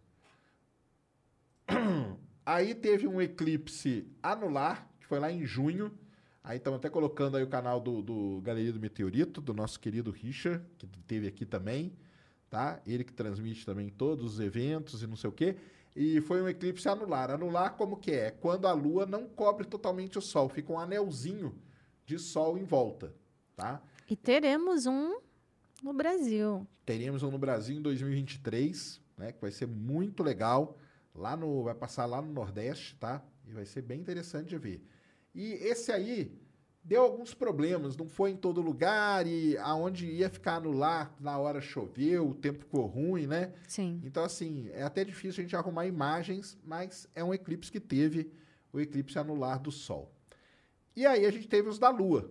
Aí 2.44 2.74
teve 2.74 3.06
um 3.06 3.23
eclipse 3.23 4.10
anular, 4.20 4.90
que 4.98 5.06
foi 5.06 5.20
lá 5.20 5.31
em 5.31 5.47
junho. 5.47 5.97
Aí 6.43 6.59
estamos 6.59 6.78
até 6.78 6.90
colocando 6.90 7.36
aí 7.36 7.44
o 7.44 7.48
canal 7.48 7.78
do, 7.78 8.02
do 8.02 8.40
Galeria 8.40 8.73
do 8.73 8.81
Meteorito, 8.81 9.40
do 9.40 9.55
nosso 9.55 9.78
querido 9.78 10.10
Richard, 10.10 10.65
que 10.78 10.89
teve 11.06 11.28
aqui 11.28 11.47
também, 11.47 11.97
tá? 12.51 12.81
Ele 12.85 13.05
que 13.05 13.12
transmite 13.12 13.65
também 13.65 13.89
todos 13.89 14.35
os 14.35 14.40
eventos 14.40 15.01
e 15.05 15.06
não 15.06 15.15
sei 15.15 15.31
o 15.31 15.32
quê. 15.32 15.55
E 15.94 16.20
foi 16.23 16.43
um 16.43 16.48
eclipse 16.48 16.89
anular. 16.89 17.31
Anular 17.31 17.77
como 17.77 17.98
que 17.98 18.10
é? 18.10 18.32
Quando 18.32 18.66
a 18.66 18.73
Lua 18.73 19.06
não 19.06 19.28
cobre 19.28 19.65
totalmente 19.65 20.19
o 20.19 20.20
Sol, 20.20 20.48
fica 20.48 20.73
um 20.73 20.78
anelzinho 20.78 21.56
de 22.05 22.19
Sol 22.19 22.59
em 22.59 22.65
volta, 22.65 23.15
tá? 23.55 23.81
E 24.10 24.16
teremos 24.16 24.86
um 24.86 25.28
no 25.83 25.93
Brasil. 25.93 26.67
Teremos 26.85 27.23
um 27.23 27.31
no 27.31 27.39
Brasil 27.39 27.77
em 27.77 27.83
2023, 27.83 29.01
né? 29.17 29.33
Que 29.33 29.41
vai 29.41 29.51
ser 29.51 29.67
muito 29.67 30.23
legal. 30.23 30.79
Lá 31.15 31.37
no, 31.37 31.65
vai 31.65 31.75
passar 31.75 32.07
lá 32.07 32.23
no 32.23 32.33
Nordeste, 32.33 32.97
tá? 32.97 33.23
E 33.47 33.53
vai 33.53 33.65
ser 33.65 33.83
bem 33.83 34.01
interessante 34.01 34.49
de 34.49 34.59
ver. 34.59 34.87
E 35.35 35.53
esse 35.53 35.91
aí 35.93 36.33
deu 36.89 37.03
alguns 37.03 37.35
problemas, 37.35 37.97
não 37.97 38.09
foi 38.09 38.31
em 38.31 38.37
todo 38.37 38.63
lugar 38.63 39.27
e 39.27 39.59
aonde 39.59 40.07
ia 40.07 40.31
ficar 40.31 40.61
no 40.61 40.73
lar, 40.73 41.15
na 41.21 41.37
hora 41.37 41.61
choveu, 41.61 42.31
o 42.31 42.35
tempo 42.35 42.61
ficou 42.61 42.87
ruim, 42.87 43.27
né? 43.27 43.53
Sim. 43.69 44.01
Então, 44.05 44.25
assim, 44.25 44.71
é 44.73 44.83
até 44.83 45.05
difícil 45.05 45.41
a 45.41 45.45
gente 45.45 45.55
arrumar 45.55 45.87
imagens, 45.87 46.57
mas 46.65 47.07
é 47.15 47.23
um 47.23 47.35
eclipse 47.35 47.71
que 47.71 47.81
teve 47.81 48.33
o 48.73 48.81
eclipse 48.81 49.19
anular 49.19 49.61
do 49.61 49.71
Sol. 49.71 50.11
E 50.97 51.07
aí 51.07 51.27
a 51.27 51.31
gente 51.31 51.47
teve 51.47 51.69
os 51.69 51.79
da 51.79 51.91
Lua. 51.91 52.31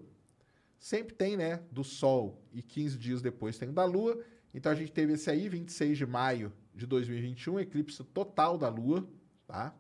Sempre 0.80 1.16
tem, 1.16 1.36
né? 1.36 1.62
Do 1.72 1.84
Sol 1.84 2.41
e 2.54 2.62
15 2.62 2.98
dias 2.98 3.22
depois 3.22 3.58
tem 3.58 3.70
o 3.70 3.74
da 3.74 3.86
Lua. 3.86 4.20
Então 4.54 4.72
a 4.72 4.76
gente 4.76 4.91
teve 4.91 5.14
esse 5.14 5.30
aí, 5.30 5.49
26 5.49 5.98
de 5.98 6.06
maio 6.06 6.52
de 6.74 6.86
2021, 6.86 7.60
eclipse 7.60 8.04
total 8.04 8.58
da 8.58 8.70
Lua, 8.70 9.08
tá? 9.48 9.74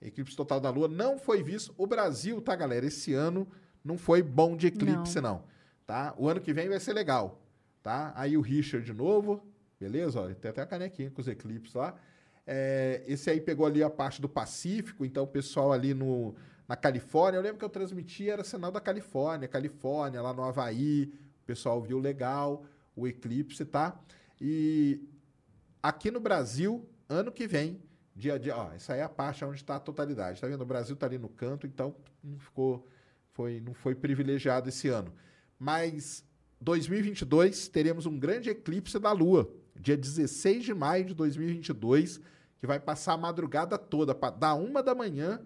Eclipse 0.00 0.36
total 0.36 0.60
da 0.60 0.70
Lua 0.70 0.88
não 0.88 1.18
foi 1.18 1.42
visto. 1.42 1.74
O 1.78 1.86
Brasil, 1.86 2.40
tá, 2.40 2.54
galera? 2.54 2.86
Esse 2.86 3.14
ano 3.14 3.48
não 3.84 3.96
foi 3.96 4.22
bom 4.22 4.56
de 4.56 4.66
eclipse, 4.66 5.20
não. 5.20 5.34
não 5.34 5.56
tá? 5.86 6.14
O 6.18 6.28
ano 6.28 6.40
que 6.40 6.52
vem 6.52 6.68
vai 6.68 6.80
ser 6.80 6.92
legal, 6.92 7.40
tá? 7.82 8.12
Aí 8.16 8.36
o 8.36 8.40
Richard 8.40 8.84
de 8.84 8.92
novo, 8.92 9.40
beleza? 9.78 10.20
Olha, 10.20 10.34
tem 10.34 10.50
até 10.50 10.60
a 10.60 10.66
canequinha 10.66 11.10
com 11.10 11.20
os 11.20 11.28
eclipses 11.28 11.74
lá. 11.74 11.94
É, 12.46 13.02
esse 13.06 13.30
aí 13.30 13.40
pegou 13.40 13.64
ali 13.64 13.82
a 13.82 13.90
parte 13.90 14.20
do 14.20 14.28
Pacífico, 14.28 15.04
então 15.04 15.24
o 15.24 15.26
pessoal 15.26 15.72
ali 15.72 15.94
no, 15.94 16.34
na 16.68 16.76
Califórnia, 16.76 17.38
eu 17.38 17.42
lembro 17.42 17.58
que 17.58 17.64
eu 17.64 17.70
transmitia, 17.70 18.32
era 18.32 18.44
sinal 18.44 18.72
da 18.72 18.80
Califórnia, 18.80 19.46
Califórnia, 19.46 20.20
lá 20.20 20.32
no 20.32 20.42
Havaí, 20.42 21.12
o 21.42 21.46
pessoal 21.46 21.80
viu 21.80 21.98
legal 21.98 22.64
o 22.96 23.06
eclipse, 23.06 23.64
tá? 23.64 23.98
E 24.40 25.00
aqui 25.82 26.10
no 26.10 26.18
Brasil, 26.18 26.88
ano 27.08 27.30
que 27.30 27.46
vem, 27.46 27.80
dia 28.14 28.34
a 28.34 28.38
dia, 28.38 28.56
ó, 28.56 28.72
essa 28.72 28.96
é 28.96 29.02
a 29.02 29.08
parte 29.08 29.44
onde 29.44 29.56
está 29.56 29.76
a 29.76 29.80
totalidade, 29.80 30.40
tá 30.40 30.46
vendo? 30.46 30.62
O 30.62 30.66
Brasil 30.66 30.96
tá 30.96 31.06
ali 31.06 31.18
no 31.18 31.28
canto, 31.28 31.66
então 31.66 31.94
não 32.22 32.38
ficou, 32.38 32.88
foi, 33.32 33.60
não 33.60 33.74
foi 33.74 33.94
privilegiado 33.94 34.68
esse 34.68 34.88
ano. 34.88 35.12
Mas 35.58 36.24
2022 36.60 37.68
teremos 37.68 38.06
um 38.06 38.18
grande 38.18 38.50
eclipse 38.50 38.98
da 38.98 39.12
Lua, 39.12 39.48
dia 39.78 39.96
16 39.96 40.64
de 40.64 40.74
maio 40.74 41.04
de 41.04 41.14
2022, 41.14 42.20
que 42.58 42.66
vai 42.66 42.80
passar 42.80 43.12
a 43.12 43.18
madrugada 43.18 43.78
toda, 43.78 44.14
da 44.14 44.54
uma 44.54 44.82
da 44.82 44.94
manhã, 44.94 45.40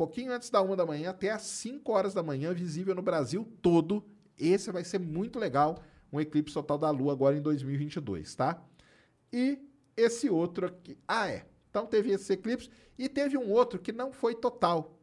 pouquinho 0.00 0.32
antes 0.32 0.48
da 0.48 0.62
uma 0.62 0.74
da 0.74 0.86
manhã, 0.86 1.10
até 1.10 1.28
às 1.30 1.42
5 1.42 1.92
horas 1.92 2.14
da 2.14 2.22
manhã, 2.22 2.54
visível 2.54 2.94
no 2.94 3.02
Brasil 3.02 3.46
todo. 3.60 4.02
Esse 4.38 4.72
vai 4.72 4.82
ser 4.82 4.98
muito 4.98 5.38
legal, 5.38 5.82
um 6.10 6.18
eclipse 6.18 6.54
total 6.54 6.78
da 6.78 6.88
Lua 6.88 7.12
agora 7.12 7.36
em 7.36 7.42
2022, 7.42 8.34
tá? 8.34 8.64
E 9.30 9.58
esse 9.94 10.30
outro 10.30 10.68
aqui. 10.68 10.96
Ah, 11.06 11.28
é. 11.28 11.44
Então 11.68 11.84
teve 11.84 12.12
esse 12.12 12.32
eclipse 12.32 12.70
e 12.96 13.10
teve 13.10 13.36
um 13.36 13.50
outro 13.50 13.78
que 13.78 13.92
não 13.92 14.10
foi 14.10 14.34
total, 14.34 14.98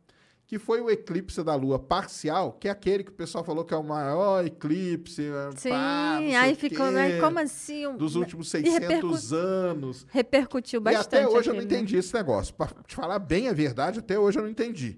que 0.48 0.58
foi 0.58 0.80
o 0.80 0.90
eclipse 0.90 1.44
da 1.44 1.54
Lua 1.56 1.78
parcial, 1.78 2.54
que 2.54 2.70
é 2.70 2.72
aquele 2.72 3.04
que 3.04 3.12
o 3.12 3.14
pessoal 3.14 3.44
falou 3.44 3.66
que 3.66 3.74
é 3.74 3.78
o 3.78 3.84
maior 3.84 4.46
eclipse. 4.46 5.24
Né, 5.24 5.50
Sim, 5.58 5.70
pá, 5.70 6.20
aí 6.40 6.56
ficou, 6.56 6.90
né? 6.90 7.20
Como 7.20 7.38
assim? 7.38 7.94
Dos 7.98 8.16
últimos 8.16 8.50
600 8.50 8.80
repercu... 8.80 9.36
anos. 9.36 10.08
Repercutiu 10.10 10.80
bastante. 10.80 11.22
E 11.22 11.26
até 11.26 11.28
hoje 11.28 11.50
eu 11.50 11.54
não 11.54 11.62
entendi 11.62 11.96
né? 11.96 12.00
esse 12.00 12.14
negócio. 12.14 12.56
Para 12.56 12.68
te 12.88 12.96
falar 12.96 13.20
bem 13.20 13.50
a 13.50 13.54
verdade, 13.54 14.00
até 14.00 14.18
hoje 14.18 14.40
eu 14.40 14.44
não 14.44 14.50
entendi. 14.50 14.98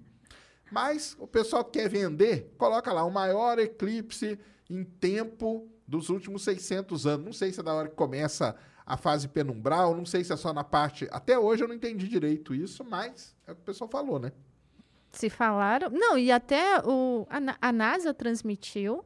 Mas 0.72 1.18
o 1.20 1.26
pessoal 1.26 1.66
que 1.66 1.80
quer 1.80 1.90
vender, 1.90 2.54
coloca 2.56 2.94
lá 2.94 3.04
o 3.04 3.10
maior 3.10 3.58
eclipse 3.58 4.38
em 4.70 4.84
tempo 4.84 5.68
dos 5.88 6.10
últimos 6.10 6.44
600 6.44 7.08
anos. 7.08 7.26
Não 7.26 7.34
sei 7.34 7.52
se 7.52 7.60
é 7.60 7.64
da 7.64 7.74
hora 7.74 7.90
que 7.90 7.96
começa 7.96 8.56
a 8.86 8.96
fase 8.96 9.28
penumbral, 9.28 9.96
não 9.96 10.06
sei 10.06 10.24
se 10.24 10.32
é 10.32 10.38
só 10.38 10.54
na 10.54 10.64
parte. 10.64 11.08
Até 11.12 11.40
hoje 11.40 11.64
eu 11.64 11.68
não 11.68 11.74
entendi 11.74 12.08
direito 12.08 12.54
isso, 12.54 12.84
mas 12.84 13.36
é 13.48 13.52
o 13.52 13.56
que 13.56 13.62
o 13.62 13.66
pessoal 13.66 13.90
falou, 13.90 14.20
né? 14.20 14.32
Se 15.12 15.30
falaram. 15.30 15.90
Não, 15.90 16.18
e 16.18 16.32
até 16.32 16.80
o, 16.86 17.28
a, 17.30 17.70
a 17.70 17.72
NASA 17.72 18.14
transmitiu. 18.14 19.04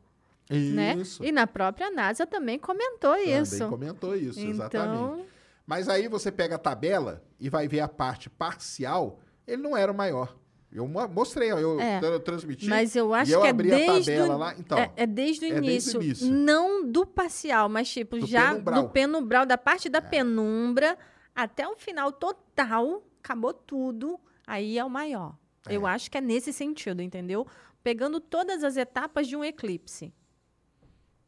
Né? 0.49 0.95
Isso. 0.95 1.21
Né? 1.21 1.29
E 1.29 1.31
na 1.31 1.47
própria 1.47 1.89
NASA 1.89 2.27
também 2.27 2.59
comentou 2.59 3.15
também 3.15 3.39
isso. 3.41 3.57
Também 3.59 3.69
comentou 3.69 4.15
isso, 4.15 4.39
então... 4.39 4.51
exatamente. 4.51 5.25
Mas 5.65 5.87
aí 5.87 6.07
você 6.07 6.31
pega 6.31 6.55
a 6.55 6.59
tabela 6.59 7.23
e 7.39 7.49
vai 7.49 7.67
ver 7.67 7.79
a 7.79 7.87
parte 7.87 8.29
parcial, 8.29 9.19
ele 9.47 9.61
não 9.61 9.75
era 9.75 9.91
o 9.91 9.95
maior. 9.95 10.37
Eu 10.71 10.87
mostrei, 10.87 11.51
eu, 11.51 11.79
é, 11.79 11.99
transmiti. 12.19 12.67
Mas 12.67 12.95
eu 12.95 13.13
acho 13.13 13.31
eu 13.31 13.41
que 13.41 13.47
é 13.47 13.53
desde 13.53 14.19
o, 14.19 14.37
lá, 14.37 14.55
então, 14.57 14.77
é, 14.77 14.91
é, 14.95 15.05
desde 15.05 15.45
o 15.45 15.53
é 15.53 15.57
início, 15.57 15.99
desde 15.99 16.25
o 16.25 16.27
início. 16.27 16.31
Não 16.31 16.89
do 16.89 17.05
parcial, 17.05 17.69
mas 17.69 17.87
tipo, 17.89 18.17
do 18.17 18.25
já 18.25 18.49
penumbral. 18.49 18.81
do 18.81 18.89
penumbral, 18.89 19.45
da 19.45 19.57
parte 19.57 19.87
da 19.87 19.99
é. 19.99 20.01
penumbra 20.01 20.97
até 21.35 21.67
o 21.67 21.75
final 21.75 22.11
total, 22.11 23.03
acabou 23.23 23.53
tudo, 23.53 24.19
aí 24.47 24.79
é 24.79 24.83
o 24.83 24.89
maior. 24.89 25.35
É. 25.67 25.75
Eu 25.75 25.85
acho 25.85 26.09
que 26.09 26.17
é 26.17 26.21
nesse 26.21 26.51
sentido, 26.51 27.01
entendeu? 27.01 27.47
Pegando 27.83 28.19
todas 28.19 28.63
as 28.63 28.77
etapas 28.77 29.27
de 29.27 29.35
um 29.35 29.43
eclipse. 29.43 30.13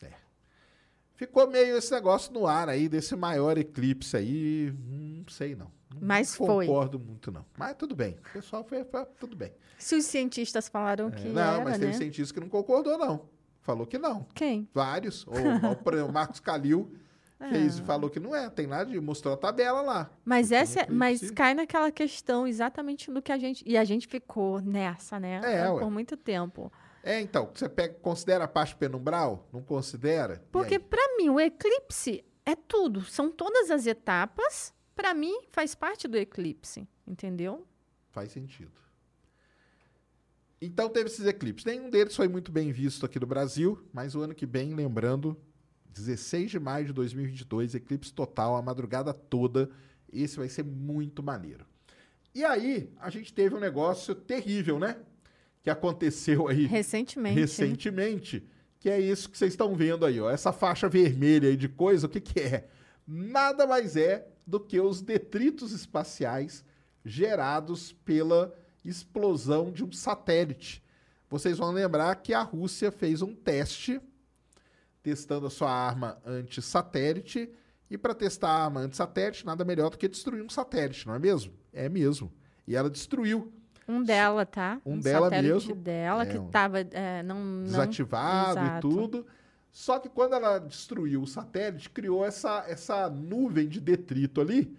É. 0.02 0.14
Ficou 1.16 1.48
meio 1.49 1.78
esse 1.78 1.91
negócio 1.91 2.34
no 2.34 2.48
ar 2.48 2.70
aí, 2.70 2.88
desse 2.90 3.16
maior 3.16 3.57
eclipse 3.57 4.16
aí. 4.16 4.74
Não 4.78 5.28
sei, 5.28 5.56
não. 5.56 5.72
não 5.94 6.02
Mas 6.02 6.38
não 6.38 6.48
foi. 6.48 6.68
concordo 6.68 6.99
muito, 6.99 7.32
não. 7.32 7.45
Mas 7.57 7.76
tudo 7.76 7.95
bem. 7.95 8.18
O 8.30 8.34
pessoal 8.34 8.64
foi, 8.64 8.84
foi 8.84 9.06
tudo 9.20 9.36
bem. 9.36 9.53
Se 9.78 9.95
os 9.95 10.06
cientistas 10.06 10.68
falaram 10.68 11.07
é, 11.07 11.12
que. 11.12 11.28
Não, 11.28 11.56
era, 11.56 11.64
mas 11.64 11.74
teve 11.80 11.88
né? 11.88 11.94
cientista 11.94 12.34
que 12.34 12.40
não 12.40 12.49
concordou, 12.49 12.98
não. 12.98 13.30
Falou 13.62 13.88
que 13.88 13.98
não. 13.98 14.28
Quem? 14.34 14.70
Vários. 14.74 15.26
O, 15.26 15.32
o 16.07 16.12
Marcos 16.12 16.40
Calil 16.40 16.91
Fez, 17.38 17.80
ah. 17.80 17.84
falou 17.84 18.10
que 18.10 18.20
não 18.20 18.34
é, 18.34 18.49
tem 18.49 18.66
nada 18.66 18.90
de 18.90 18.99
mostrou 18.99 19.34
a 19.34 19.38
tabela 19.38 19.82
lá. 19.82 20.10
Mas 20.24 20.52
essa, 20.52 20.82
é, 20.82 20.90
mas 20.90 21.30
cai 21.32 21.53
naquela 21.53 21.91
questão 21.91 22.48
exatamente 22.48 23.12
do 23.12 23.22
que 23.22 23.32
a 23.32 23.38
gente 23.38 23.64
e 23.68 23.78
a 23.78 23.84
gente 23.84 24.07
ficou 24.07 24.62
nessa, 24.62 25.20
né? 25.20 25.41
É, 25.44 25.68
por 25.68 25.91
muito 25.91 26.16
tempo. 26.16 26.72
É, 27.03 27.20
então, 27.20 27.52
você 27.53 27.68
pega, 27.68 27.94
considera 27.95 28.45
a 28.45 28.48
parte 28.48 28.76
penumbral? 28.76 29.48
Não 29.52 29.62
considera? 29.62 30.44
Porque 30.52 30.80
para 30.80 31.18
mim 31.18 31.30
o 31.30 31.40
eclipse 31.40 32.24
é 32.45 32.56
tudo, 32.56 33.03
são 33.03 33.30
todas 33.30 33.70
as 33.70 33.86
etapas. 33.86 34.74
Para 34.95 35.14
mim 35.14 35.41
faz 35.52 35.76
parte 35.76 36.07
do 36.07 36.18
eclipse, 36.18 36.88
entendeu? 37.06 37.68
Faz 38.10 38.32
sentido. 38.32 38.72
Então 40.62 40.88
teve 40.90 41.10
esses 41.10 41.26
eclipses. 41.26 41.66
Nenhum 41.66 41.90
deles 41.90 42.16
foi 42.16 42.30
muito 42.30 42.52
bem 42.52 42.72
visto 42.72 43.06
aqui 43.06 43.20
no 43.20 43.28
Brasil, 43.28 43.86
mas 43.91 44.16
o 44.16 44.22
ano 44.22 44.34
que 44.34 44.45
vem, 44.45 44.74
lembrando, 44.74 45.38
16 45.95 46.51
de 46.51 46.59
maio 46.59 46.85
de 46.85 46.93
2022, 46.93 47.73
eclipse 47.73 48.13
total, 48.13 48.55
a 48.55 48.61
madrugada 48.61 49.13
toda. 49.13 49.69
Esse 50.11 50.38
vai 50.38 50.49
ser 50.49 50.63
muito 50.63 51.23
maneiro. 51.23 51.65
E 52.34 52.43
aí, 52.43 52.91
a 52.99 53.09
gente 53.09 53.34
teve 53.34 53.55
um 53.55 53.59
negócio 53.59 54.13
terrível, 54.13 54.77
né? 54.77 54.97
Que 55.63 55.69
aconteceu 55.69 56.47
aí. 56.47 56.65
Recentemente. 56.65 57.39
Recentemente. 57.39 58.47
Que 58.77 58.89
é 58.89 58.99
isso 58.99 59.30
que 59.30 59.38
vocês 59.38 59.53
estão 59.53 59.73
vendo 59.73 60.05
aí, 60.05 60.19
ó. 60.19 60.30
Essa 60.30 60.51
faixa 60.51 60.89
vermelha 60.89 61.47
aí 61.49 61.55
de 61.55 61.69
coisa, 61.69 62.07
o 62.07 62.09
que, 62.09 62.19
que 62.19 62.39
é? 62.39 62.67
Nada 63.07 63.65
mais 63.65 63.95
é 63.95 64.27
do 64.45 64.59
que 64.59 64.80
os 64.80 65.01
detritos 65.01 65.72
espaciais 65.72 66.63
gerados 67.03 67.93
pela 68.03 68.53
explosão 68.84 69.72
de 69.72 69.84
um 69.84 69.91
satélite. 69.91 70.84
Vocês 71.30 71.57
vão 71.57 71.72
lembrar 71.72 72.15
que 72.17 72.34
a 72.34 72.41
Rússia 72.41 72.91
fez 72.91 73.22
um 73.22 73.34
teste 73.34 74.01
testando 75.06 75.45
a 75.45 75.49
sua 75.52 75.72
arma 75.72 76.18
anti-satélite. 76.26 77.48
E 77.91 77.95
para 77.95 78.15
testar 78.15 78.49
a 78.49 78.64
arma 78.65 78.80
anti-satélite, 78.80 79.45
nada 79.45 79.64
melhor 79.64 79.91
do 79.91 79.98
que 79.99 80.07
destruir 80.07 80.44
um 80.44 80.49
satélite, 80.49 81.06
não 81.06 81.14
é 81.14 81.19
mesmo? 81.19 81.53
É 81.72 81.88
mesmo. 81.88 82.34
E 82.68 82.76
ela 82.76 82.90
destruiu. 82.90 83.53
Um 83.88 84.02
dela, 84.02 84.48
tá? 84.48 84.82
Um, 84.84 84.94
um 84.94 84.99
dela 84.99 85.30
mesmo. 85.30 85.76
dela 85.76 86.23
é, 86.23 86.26
que 86.26 86.38
estava 86.38 86.80
é, 86.80 87.22
não, 87.22 87.64
desativado 87.64 88.60
não... 88.60 88.77
e 88.77 88.82
tudo. 88.82 89.27
Só 89.72 89.99
que 89.99 90.10
quando 90.10 90.34
ela 90.34 90.57
destruiu 90.57 91.22
o 91.22 91.27
satélite, 91.27 91.91
criou 91.91 92.26
essa, 92.26 92.65
essa 92.68 93.07
nuvem 93.07 93.68
de 93.68 93.80
detrito 93.80 94.41
ali. 94.41 94.76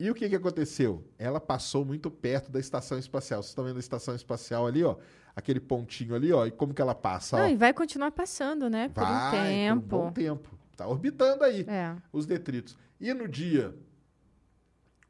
E 0.00 0.10
o 0.10 0.14
que, 0.14 0.28
que 0.30 0.36
aconteceu? 0.36 1.04
Ela 1.18 1.40
passou 1.40 1.84
muito 1.84 2.10
perto 2.10 2.50
da 2.50 2.58
estação 2.58 2.98
espacial. 2.98 3.42
Vocês 3.42 3.50
estão 3.50 3.64
vendo 3.64 3.76
a 3.76 3.80
estação 3.80 4.14
espacial 4.14 4.66
ali, 4.66 4.82
ó? 4.82 4.96
Aquele 5.38 5.60
pontinho 5.60 6.14
ali, 6.14 6.32
ó, 6.32 6.46
e 6.46 6.50
como 6.50 6.74
que 6.74 6.82
ela 6.82 6.94
passa, 6.94 7.38
Não, 7.38 7.44
ó. 7.44 7.48
e 7.48 7.56
vai 7.56 7.72
continuar 7.72 8.10
passando, 8.10 8.68
né? 8.68 8.88
Por 8.88 9.04
vai, 9.04 9.28
um 9.28 9.30
tempo. 9.30 9.88
Por 9.88 9.96
um 9.96 10.00
bom 10.00 10.12
tempo. 10.12 10.58
Tá 10.76 10.86
orbitando 10.86 11.44
aí 11.44 11.64
é. 11.68 11.94
os 12.12 12.26
detritos. 12.26 12.76
E 13.00 13.14
no 13.14 13.28
dia, 13.28 13.74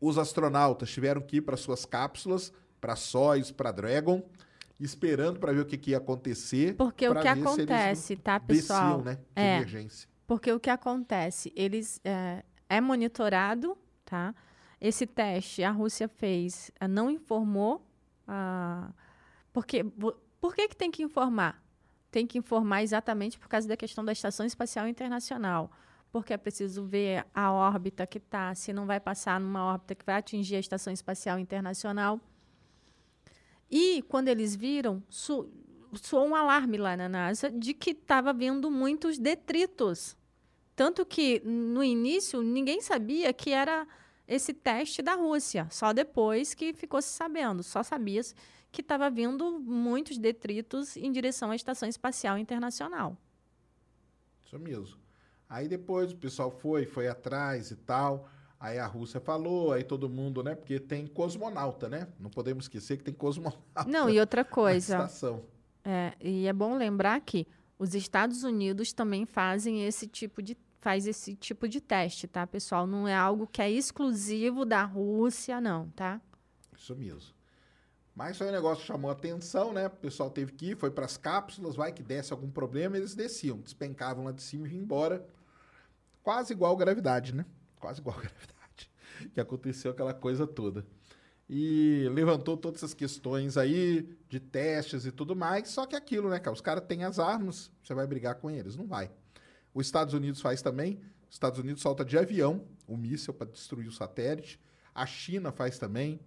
os 0.00 0.18
astronautas 0.18 0.90
tiveram 0.90 1.22
que 1.22 1.38
ir 1.38 1.40
para 1.40 1.56
suas 1.56 1.84
cápsulas, 1.86 2.52
para 2.78 2.94
Soyuz, 2.94 3.50
para 3.50 3.72
Dragon, 3.72 4.22
esperando 4.78 5.40
para 5.40 5.52
ver 5.52 5.60
o 5.60 5.66
que, 5.66 5.78
que, 5.78 5.90
ia 5.92 5.98
acontecer. 5.98 6.76
Porque 6.76 7.08
o 7.08 7.18
que 7.18 7.28
acontece, 7.28 8.16
tá, 8.16 8.38
pessoal? 8.38 8.98
Desciam, 8.98 9.04
né, 9.04 9.14
de 9.14 9.42
é, 9.42 9.56
emergência. 9.56 10.08
Porque 10.26 10.52
o 10.52 10.60
que 10.60 10.70
acontece, 10.70 11.52
eles 11.56 12.00
é, 12.04 12.44
é 12.68 12.80
monitorado, 12.80 13.76
tá? 14.04 14.34
Esse 14.78 15.06
teste 15.06 15.64
a 15.64 15.70
Rússia 15.70 16.06
fez, 16.06 16.70
eh, 16.78 16.86
não 16.86 17.10
informou 17.10 17.84
a 18.26 18.92
porque, 19.58 19.82
por 20.40 20.54
que, 20.54 20.68
que 20.68 20.76
tem 20.76 20.88
que 20.88 21.02
informar? 21.02 21.60
Tem 22.12 22.24
que 22.24 22.38
informar 22.38 22.80
exatamente 22.84 23.36
por 23.36 23.48
causa 23.48 23.66
da 23.66 23.76
questão 23.76 24.04
da 24.04 24.12
Estação 24.12 24.46
Espacial 24.46 24.86
Internacional. 24.86 25.68
Porque 26.12 26.32
é 26.32 26.36
preciso 26.36 26.84
ver 26.84 27.26
a 27.34 27.50
órbita 27.50 28.06
que 28.06 28.18
está, 28.18 28.54
se 28.54 28.72
não 28.72 28.86
vai 28.86 29.00
passar 29.00 29.40
numa 29.40 29.64
órbita 29.64 29.96
que 29.96 30.04
vai 30.04 30.14
atingir 30.14 30.54
a 30.54 30.60
Estação 30.60 30.92
Espacial 30.92 31.40
Internacional. 31.40 32.20
E 33.68 34.00
quando 34.02 34.28
eles 34.28 34.54
viram, 34.54 35.02
soou 35.08 35.50
um 36.14 36.36
alarme 36.36 36.78
lá 36.78 36.96
na 36.96 37.08
NASA 37.08 37.50
de 37.50 37.74
que 37.74 37.90
estava 37.90 38.32
vindo 38.32 38.70
muitos 38.70 39.18
detritos. 39.18 40.16
Tanto 40.76 41.04
que, 41.04 41.40
no 41.44 41.82
início, 41.82 42.42
ninguém 42.42 42.80
sabia 42.80 43.32
que 43.32 43.50
era 43.50 43.88
esse 44.28 44.54
teste 44.54 45.02
da 45.02 45.14
Rússia. 45.14 45.66
Só 45.68 45.92
depois 45.92 46.54
que 46.54 46.72
ficou 46.72 47.02
se 47.02 47.08
sabendo. 47.08 47.64
Só 47.64 47.82
sabia 47.82 48.22
que 48.70 48.80
estava 48.80 49.10
vindo 49.10 49.58
muitos 49.60 50.18
detritos 50.18 50.96
em 50.96 51.10
direção 51.10 51.50
à 51.50 51.56
Estação 51.56 51.88
Espacial 51.88 52.38
Internacional. 52.38 53.16
Isso 54.44 54.58
mesmo. 54.58 54.98
Aí 55.48 55.68
depois 55.68 56.12
o 56.12 56.16
pessoal 56.16 56.50
foi, 56.50 56.84
foi 56.84 57.08
atrás 57.08 57.70
e 57.70 57.76
tal. 57.76 58.28
Aí 58.60 58.78
a 58.78 58.86
Rússia 58.86 59.20
falou, 59.20 59.72
aí 59.72 59.84
todo 59.84 60.08
mundo, 60.08 60.42
né? 60.42 60.54
Porque 60.54 60.80
tem 60.80 61.06
cosmonauta, 61.06 61.88
né? 61.88 62.08
Não 62.18 62.28
podemos 62.28 62.64
esquecer 62.64 62.96
que 62.96 63.04
tem 63.04 63.14
cosmonauta. 63.14 63.84
Não, 63.86 64.10
e 64.10 64.18
outra 64.18 64.44
coisa. 64.44 64.96
estação. 64.96 65.44
É, 65.84 66.12
e 66.20 66.46
é 66.46 66.52
bom 66.52 66.76
lembrar 66.76 67.20
que 67.20 67.46
os 67.78 67.94
Estados 67.94 68.42
Unidos 68.42 68.92
também 68.92 69.24
fazem 69.24 69.86
esse 69.86 70.06
tipo 70.06 70.42
de 70.42 70.56
faz 70.80 71.06
esse 71.06 71.34
tipo 71.34 71.68
de 71.68 71.80
teste, 71.80 72.28
tá, 72.28 72.46
pessoal? 72.46 72.86
Não 72.86 73.06
é 73.06 73.14
algo 73.14 73.46
que 73.46 73.60
é 73.60 73.70
exclusivo 73.70 74.64
da 74.64 74.84
Rússia, 74.84 75.60
não, 75.60 75.88
tá? 75.90 76.20
Isso 76.76 76.94
mesmo. 76.94 77.34
Mas 78.18 78.36
foi 78.36 78.48
um 78.48 78.50
negócio 78.50 78.80
que 78.80 78.88
chamou 78.88 79.10
a 79.10 79.12
atenção, 79.12 79.72
né? 79.72 79.86
O 79.86 79.90
pessoal 79.90 80.28
teve 80.28 80.50
que 80.50 80.70
ir, 80.70 80.76
foi 80.76 80.90
para 80.90 81.04
as 81.04 81.16
cápsulas, 81.16 81.76
vai 81.76 81.92
que 81.92 82.02
desse 82.02 82.32
algum 82.32 82.50
problema, 82.50 82.96
eles 82.96 83.14
desciam, 83.14 83.58
despencavam 83.58 84.24
lá 84.24 84.32
de 84.32 84.42
cima 84.42 84.66
e 84.66 84.72
iam 84.72 84.82
embora. 84.82 85.24
Quase 86.20 86.52
igual 86.52 86.76
gravidade, 86.76 87.32
né? 87.32 87.46
Quase 87.78 88.00
igual 88.00 88.16
gravidade. 88.18 88.90
Que 89.32 89.40
aconteceu 89.40 89.92
aquela 89.92 90.12
coisa 90.12 90.48
toda. 90.48 90.84
E 91.48 92.08
levantou 92.10 92.56
todas 92.56 92.82
essas 92.82 92.92
questões 92.92 93.56
aí 93.56 94.18
de 94.28 94.40
testes 94.40 95.06
e 95.06 95.12
tudo 95.12 95.36
mais. 95.36 95.68
Só 95.68 95.86
que 95.86 95.94
aquilo, 95.94 96.28
né, 96.28 96.40
cara? 96.40 96.54
Os 96.54 96.60
caras 96.60 96.82
têm 96.88 97.04
as 97.04 97.20
armas, 97.20 97.70
você 97.84 97.94
vai 97.94 98.04
brigar 98.04 98.34
com 98.34 98.50
eles? 98.50 98.74
Não 98.74 98.88
vai. 98.88 99.12
Os 99.72 99.86
Estados 99.86 100.12
Unidos 100.12 100.40
faz 100.40 100.60
também. 100.60 101.00
Os 101.28 101.36
Estados 101.36 101.60
Unidos 101.60 101.80
solta 101.80 102.04
de 102.04 102.18
avião 102.18 102.66
o 102.84 102.96
míssil 102.96 103.32
para 103.32 103.48
destruir 103.48 103.86
o 103.86 103.92
satélite. 103.92 104.60
A 104.92 105.06
China 105.06 105.52
faz 105.52 105.78
também. 105.78 106.18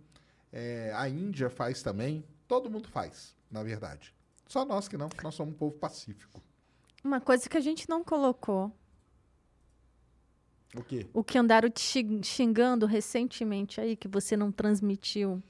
É, 0.51 0.91
a 0.95 1.07
Índia 1.07 1.49
faz 1.49 1.81
também. 1.81 2.23
Todo 2.47 2.69
mundo 2.69 2.87
faz, 2.89 3.35
na 3.49 3.63
verdade. 3.63 4.13
Só 4.47 4.65
nós 4.65 4.87
que 4.87 4.97
não, 4.97 5.07
porque 5.07 5.23
nós 5.23 5.33
somos 5.35 5.53
um 5.53 5.57
povo 5.57 5.75
pacífico. 5.77 6.41
Uma 7.03 7.21
coisa 7.21 7.47
que 7.49 7.57
a 7.57 7.61
gente 7.61 7.89
não 7.89 8.03
colocou, 8.03 8.71
O 10.75 10.83
quê? 10.83 11.07
o 11.13 11.23
que 11.23 11.37
andaram 11.37 11.69
te 11.69 11.81
xing- 11.81 12.21
xingando 12.23 12.85
recentemente 12.85 13.79
aí, 13.81 13.95
que 13.95 14.07
você 14.07 14.37
não 14.37 14.51
transmitiu. 14.51 15.41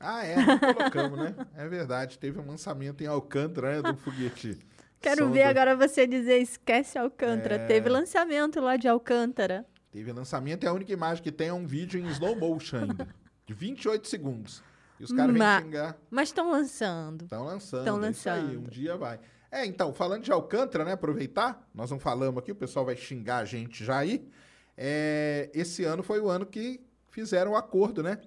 Ah, 0.00 0.24
é, 0.24 0.36
não 0.36 0.58
colocamos, 0.58 1.18
né? 1.18 1.34
É 1.56 1.66
verdade. 1.68 2.18
Teve 2.18 2.38
um 2.38 2.46
lançamento 2.46 3.02
em 3.02 3.06
Alcântara, 3.06 3.82
né? 3.82 3.92
Do 3.92 3.96
foguete. 3.98 4.58
Quero 5.00 5.24
sonda. 5.24 5.32
ver 5.34 5.42
agora 5.44 5.76
você 5.76 6.06
dizer 6.06 6.38
esquece 6.38 6.98
Alcântara. 6.98 7.56
É. 7.56 7.66
Teve 7.66 7.88
lançamento 7.88 8.60
lá 8.60 8.76
de 8.76 8.88
Alcântara. 8.88 9.66
Teve 9.90 10.12
lançamento 10.12 10.64
e 10.64 10.66
a 10.66 10.72
única 10.72 10.92
imagem 10.92 11.22
que 11.22 11.32
tem 11.32 11.48
é 11.48 11.52
um 11.52 11.66
vídeo 11.66 11.98
em 12.00 12.06
slow 12.08 12.36
motion 12.36 12.78
ainda. 12.78 13.08
De 13.48 13.54
28 13.54 14.06
segundos. 14.06 14.62
E 15.00 15.04
os 15.04 15.10
caras 15.10 15.32
vêm 15.34 15.64
xingar. 15.64 15.96
Mas 16.10 16.28
estão 16.28 16.50
lançando. 16.50 17.22
Estão 17.24 17.44
lançando. 17.46 17.84
Tão 17.84 18.04
é 18.04 18.10
isso 18.10 18.28
aí, 18.28 18.42
lançando. 18.42 18.58
um 18.58 18.62
dia 18.64 18.94
vai. 18.94 19.18
É, 19.50 19.64
então, 19.64 19.94
falando 19.94 20.22
de 20.22 20.30
Alcântara, 20.30 20.84
né? 20.84 20.92
Aproveitar, 20.92 21.66
nós 21.74 21.90
não 21.90 21.98
falamos 21.98 22.38
aqui, 22.42 22.52
o 22.52 22.54
pessoal 22.54 22.84
vai 22.84 22.94
xingar 22.94 23.38
a 23.38 23.44
gente 23.46 23.82
já 23.82 23.96
aí. 24.00 24.28
É, 24.76 25.48
esse 25.54 25.82
ano 25.82 26.02
foi 26.02 26.20
o 26.20 26.28
ano 26.28 26.44
que 26.44 26.78
fizeram 27.10 27.52
o 27.52 27.56
acordo, 27.56 28.02
né? 28.02 28.20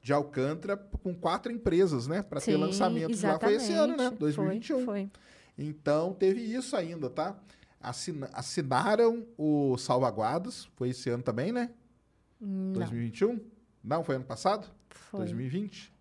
De 0.00 0.10
Alcântara 0.10 0.78
com 1.02 1.14
quatro 1.14 1.52
empresas, 1.52 2.06
né? 2.06 2.22
Para 2.22 2.40
ter 2.40 2.56
lançamentos 2.56 3.22
lá. 3.22 3.38
Foi 3.38 3.54
esse 3.54 3.72
ano, 3.74 3.88
né? 3.88 4.04
exatamente. 4.04 4.18
2021. 4.20 4.76
Foi, 4.78 4.84
foi. 4.86 5.10
Então, 5.58 6.14
teve 6.14 6.40
isso 6.40 6.74
ainda, 6.74 7.10
tá? 7.10 7.36
Assina- 7.78 8.30
assinaram 8.32 9.26
o 9.36 9.76
Salvaguardas, 9.76 10.66
foi 10.76 10.88
esse 10.88 11.10
ano 11.10 11.22
também, 11.22 11.52
né? 11.52 11.70
Não, 12.40 12.72
2021? 12.72 13.38
Não, 13.82 14.04
foi 14.04 14.16
ano 14.16 14.24
passado? 14.24 14.68
foi. 15.12 15.20
2020? 15.20 15.92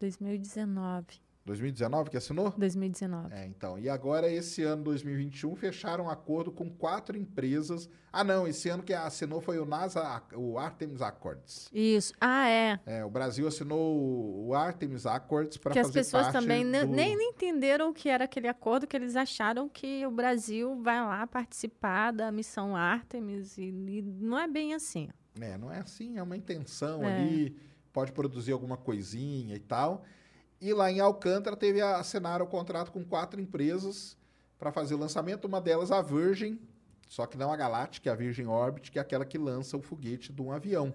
2019. 0.00 1.26
2019 1.46 2.10
que 2.10 2.16
assinou? 2.16 2.52
2019. 2.58 3.32
É, 3.32 3.46
então. 3.46 3.78
E 3.78 3.88
agora, 3.88 4.28
esse 4.28 4.64
ano 4.64 4.82
2021, 4.82 5.54
fecharam 5.54 6.06
um 6.06 6.10
acordo 6.10 6.50
com 6.50 6.68
quatro 6.68 7.16
empresas. 7.16 7.88
Ah, 8.12 8.24
não, 8.24 8.48
esse 8.48 8.68
ano 8.68 8.82
que 8.82 8.92
assinou 8.92 9.40
foi 9.40 9.60
o 9.60 9.64
NASA, 9.64 10.22
o 10.34 10.58
Artemis 10.58 11.00
Accords. 11.00 11.70
Isso. 11.72 12.12
Ah, 12.20 12.48
é. 12.48 12.80
É, 12.84 13.04
o 13.04 13.10
Brasil 13.10 13.46
assinou 13.46 14.48
o 14.48 14.54
Artemis 14.54 15.06
Accords 15.06 15.56
para 15.56 15.72
que 15.72 15.78
fazer 15.78 16.00
as 16.00 16.06
pessoas 16.06 16.22
parte 16.24 16.40
também 16.40 16.64
do... 16.64 16.84
nem 16.88 17.14
entenderam 17.30 17.90
o 17.90 17.94
que 17.94 18.08
era 18.08 18.24
aquele 18.24 18.48
acordo, 18.48 18.84
que 18.84 18.96
eles 18.96 19.14
acharam 19.14 19.68
que 19.68 20.04
o 20.04 20.10
Brasil 20.10 20.82
vai 20.82 21.00
lá 21.00 21.28
participar 21.28 22.10
da 22.10 22.32
missão 22.32 22.74
Artemis 22.74 23.56
e, 23.56 23.68
e 23.68 24.02
não 24.02 24.36
é 24.36 24.48
bem 24.48 24.74
assim. 24.74 25.08
É, 25.40 25.56
não 25.58 25.72
é 25.72 25.78
assim, 25.80 26.16
é 26.18 26.22
uma 26.22 26.36
intenção 26.36 27.04
É. 27.04 27.16
ali, 27.16 27.56
pode 27.92 28.12
produzir 28.12 28.52
alguma 28.52 28.76
coisinha 28.76 29.54
e 29.54 29.60
tal. 29.60 30.04
E 30.60 30.72
lá 30.72 30.90
em 30.90 31.00
Alcântara 31.00 31.56
teve 31.56 31.80
a, 31.80 31.96
assinaram 31.96 32.44
o 32.44 32.48
contrato 32.48 32.90
com 32.90 33.04
quatro 33.04 33.40
empresas 33.40 34.16
para 34.58 34.72
fazer 34.72 34.94
o 34.94 34.98
lançamento, 34.98 35.44
uma 35.44 35.60
delas 35.60 35.90
a 35.90 36.00
Virgin, 36.00 36.58
só 37.08 37.26
que 37.26 37.36
não 37.36 37.52
a 37.52 37.56
Galactic, 37.56 38.06
a 38.06 38.14
Virgin 38.14 38.46
Orbit, 38.46 38.90
que 38.90 38.98
é 38.98 39.02
aquela 39.02 39.24
que 39.24 39.36
lança 39.36 39.76
o 39.76 39.82
foguete 39.82 40.32
de 40.32 40.40
um 40.40 40.50
avião. 40.50 40.94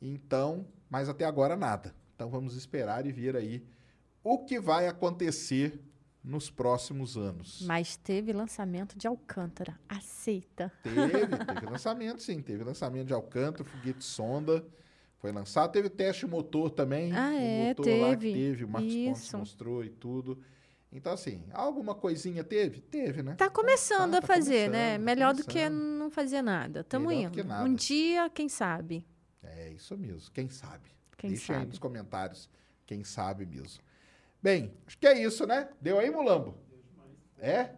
Então, 0.00 0.64
mas 0.88 1.08
até 1.08 1.24
agora 1.24 1.56
nada. 1.56 1.94
Então 2.14 2.30
vamos 2.30 2.54
esperar 2.56 3.04
e 3.06 3.12
ver 3.12 3.36
aí 3.36 3.64
o 4.22 4.38
que 4.44 4.60
vai 4.60 4.86
acontecer 4.88 5.80
nos 6.28 6.50
próximos 6.50 7.16
anos. 7.16 7.62
Mas 7.62 7.96
teve 7.96 8.32
lançamento 8.32 8.96
de 8.98 9.06
Alcântara. 9.06 9.78
Aceita. 9.88 10.70
Teve, 10.82 11.26
teve 11.26 11.66
lançamento, 11.66 12.22
sim. 12.22 12.42
Teve 12.42 12.62
lançamento 12.62 13.06
de 13.06 13.14
Alcântara, 13.14 13.64
foguete 13.64 14.04
sonda. 14.04 14.64
Foi 15.16 15.32
lançado. 15.32 15.72
Teve 15.72 15.88
teste 15.88 16.26
motor 16.26 16.70
também. 16.70 17.12
Ah, 17.12 17.30
o 17.30 17.34
é, 17.34 17.68
motor 17.68 17.86
lá 17.86 18.10
que 18.10 18.22
teve. 18.22 18.32
teve, 18.32 18.64
o 18.64 18.68
Marcos 18.68 18.94
Pontes 18.94 19.32
mostrou 19.32 19.82
e 19.82 19.88
tudo. 19.88 20.38
Então, 20.92 21.12
assim, 21.12 21.42
alguma 21.52 21.94
coisinha 21.94 22.44
teve? 22.44 22.80
Teve, 22.80 23.22
né? 23.22 23.34
Tá 23.34 23.48
começando 23.50 24.12
tá, 24.12 24.18
a 24.18 24.20
tá 24.20 24.26
fazer, 24.26 24.70
né? 24.70 24.96
começando, 24.96 24.98
tá 24.98 25.04
Melhor 25.04 25.34
do 25.34 25.42
que 25.42 25.52
começando. 25.52 25.98
não 25.98 26.10
fazer 26.10 26.42
nada. 26.42 26.84
Tamo 26.84 27.08
Melhor 27.08 27.32
indo. 27.32 27.44
nada. 27.44 27.64
Um 27.64 27.74
dia, 27.74 28.28
quem 28.30 28.48
sabe? 28.48 29.04
É 29.42 29.70
isso 29.70 29.96
mesmo. 29.96 30.30
Quem 30.32 30.48
sabe? 30.48 30.90
Quem 31.16 31.30
Deixa 31.30 31.52
aí 31.54 31.58
sabe? 31.60 31.68
nos 31.70 31.78
comentários. 31.78 32.48
Quem 32.86 33.02
sabe 33.02 33.44
mesmo. 33.44 33.82
Bem, 34.42 34.72
acho 34.86 34.96
que 34.98 35.06
é 35.06 35.20
isso, 35.20 35.46
né? 35.46 35.68
Deu 35.80 35.98
aí, 35.98 36.10
Mulambo? 36.10 36.56
É? 37.38 37.70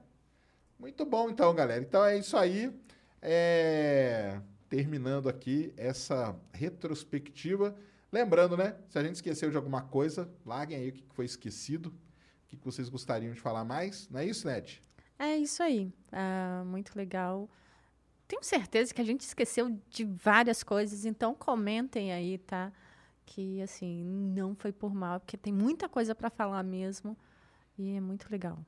Muito 0.79 1.05
bom, 1.05 1.31
então, 1.31 1.55
galera. 1.55 1.83
Então 1.83 2.05
é 2.05 2.19
isso 2.19 2.37
aí. 2.37 2.73
É, 3.23 4.41
Terminando 4.69 5.29
aqui 5.29 5.75
essa 5.77 6.37
retrospectiva. 6.53 7.75
Lembrando, 8.13 8.57
né? 8.57 8.77
Se 8.89 8.99
a 8.99 9.03
gente 9.03 9.17
esqueceu 9.17 9.51
de 9.51 9.57
alguma 9.57 9.83
coisa, 9.83 10.33
larguem 10.47 10.79
aí 10.79 10.91
o 10.91 10.93
que 10.93 11.05
foi 11.13 11.25
esquecido. 11.25 11.89
O 12.45 12.49
que 12.49 12.57
vocês 12.65 12.89
gostariam 12.89 13.35
de 13.35 13.41
falar 13.41 13.65
mais. 13.65 14.09
Não 14.09 14.21
é 14.21 14.27
isso, 14.27 14.47
Ned? 14.47 14.83
É 15.19 15.37
isso 15.37 15.63
aí. 15.63 15.93
Ah, 16.13 16.63
muito 16.65 16.97
legal. 16.97 17.49
Tenho 18.29 18.45
certeza 18.45 18.95
que 18.95 19.01
a 19.01 19.05
gente 19.05 19.23
esqueceu 19.23 19.77
de 19.89 20.05
várias 20.05 20.63
coisas, 20.63 21.05
então 21.05 21.35
comentem 21.35 22.13
aí, 22.13 22.39
tá? 22.39 22.73
Que 23.33 23.63
assim, 23.63 24.03
não 24.35 24.57
foi 24.57 24.73
por 24.73 24.93
mal, 24.93 25.21
porque 25.21 25.37
tem 25.37 25.53
muita 25.53 25.89
coisa 25.89 26.17
para 26.17 26.29
falar 26.29 26.65
mesmo 26.65 27.17
e 27.79 27.97
é 27.97 28.01
muito 28.01 28.27
legal. 28.29 28.59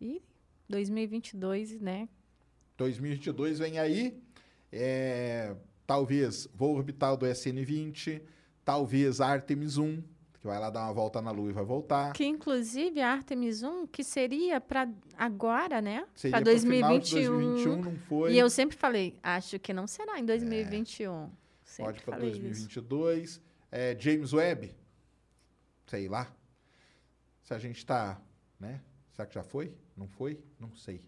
E 0.00 0.22
2022, 0.66 1.78
né? 1.78 2.08
2022 2.78 3.58
vem 3.58 3.78
aí. 3.78 4.18
é, 4.72 5.54
talvez 5.86 6.48
voo 6.54 6.74
orbital 6.74 7.18
do 7.18 7.26
SN20. 7.26 8.22
Talvez 8.64 9.20
Artemis 9.20 9.76
1, 9.76 10.02
que 10.40 10.46
vai 10.46 10.58
lá 10.58 10.70
dar 10.70 10.84
uma 10.84 10.94
volta 10.94 11.20
na 11.20 11.30
Lua 11.30 11.50
e 11.50 11.52
vai 11.52 11.64
voltar. 11.64 12.14
Que 12.14 12.24
inclusive 12.24 13.02
a 13.02 13.12
Artemis 13.12 13.62
1, 13.62 13.88
que 13.88 14.02
seria 14.02 14.58
para 14.58 14.88
agora, 15.18 15.82
né? 15.82 15.98
Para 16.00 16.06
pro 16.14 16.20
final 16.20 16.40
de 16.40 16.44
2021. 16.44 17.30
2021, 17.30 17.82
não 17.82 17.96
foi. 18.08 18.32
E 18.32 18.38
eu 18.38 18.48
sempre 18.48 18.74
falei, 18.74 19.18
acho 19.22 19.58
que 19.58 19.74
não 19.74 19.86
será 19.86 20.18
em 20.18 20.24
2021. 20.24 21.28
Sempre 21.62 21.92
Pode 21.92 22.04
para 22.04 22.16
falei 22.16 22.30
isso. 22.30 22.68
2022. 23.70 23.72
É, 23.72 23.96
James 23.98 24.32
Webb, 24.32 24.74
sei 25.86 26.08
lá. 26.08 26.32
Se 27.42 27.54
a 27.54 27.58
gente 27.58 27.84
tá, 27.84 28.20
né? 28.60 28.80
Será 29.12 29.26
que 29.26 29.34
já 29.34 29.42
foi? 29.42 29.74
Não 29.96 30.06
foi? 30.08 30.40
Não 30.58 30.74
sei. 30.74 31.02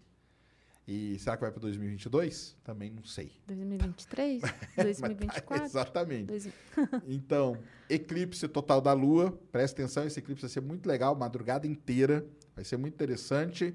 E 0.87 1.17
será 1.19 1.37
que 1.37 1.41
vai 1.41 1.51
para 1.51 1.61
2022? 1.61 2.57
Também 2.63 2.89
não 2.89 3.03
sei. 3.03 3.31
2023? 3.47 4.41
Mas 4.41 4.51
tá- 4.75 4.83
2024? 4.83 5.65
Exatamente. 5.65 6.25
Dois- 6.25 6.49
Então, 7.07 7.57
eclipse 7.89 8.47
total 8.47 8.81
da 8.81 8.91
Lua. 8.93 9.31
Presta 9.51 9.81
atenção, 9.81 10.05
esse 10.05 10.19
eclipse 10.19 10.41
vai 10.41 10.49
ser 10.49 10.61
muito 10.61 10.87
legal, 10.87 11.15
madrugada 11.15 11.67
inteira. 11.67 12.25
Vai 12.55 12.65
ser 12.65 12.77
muito 12.77 12.95
interessante. 12.95 13.73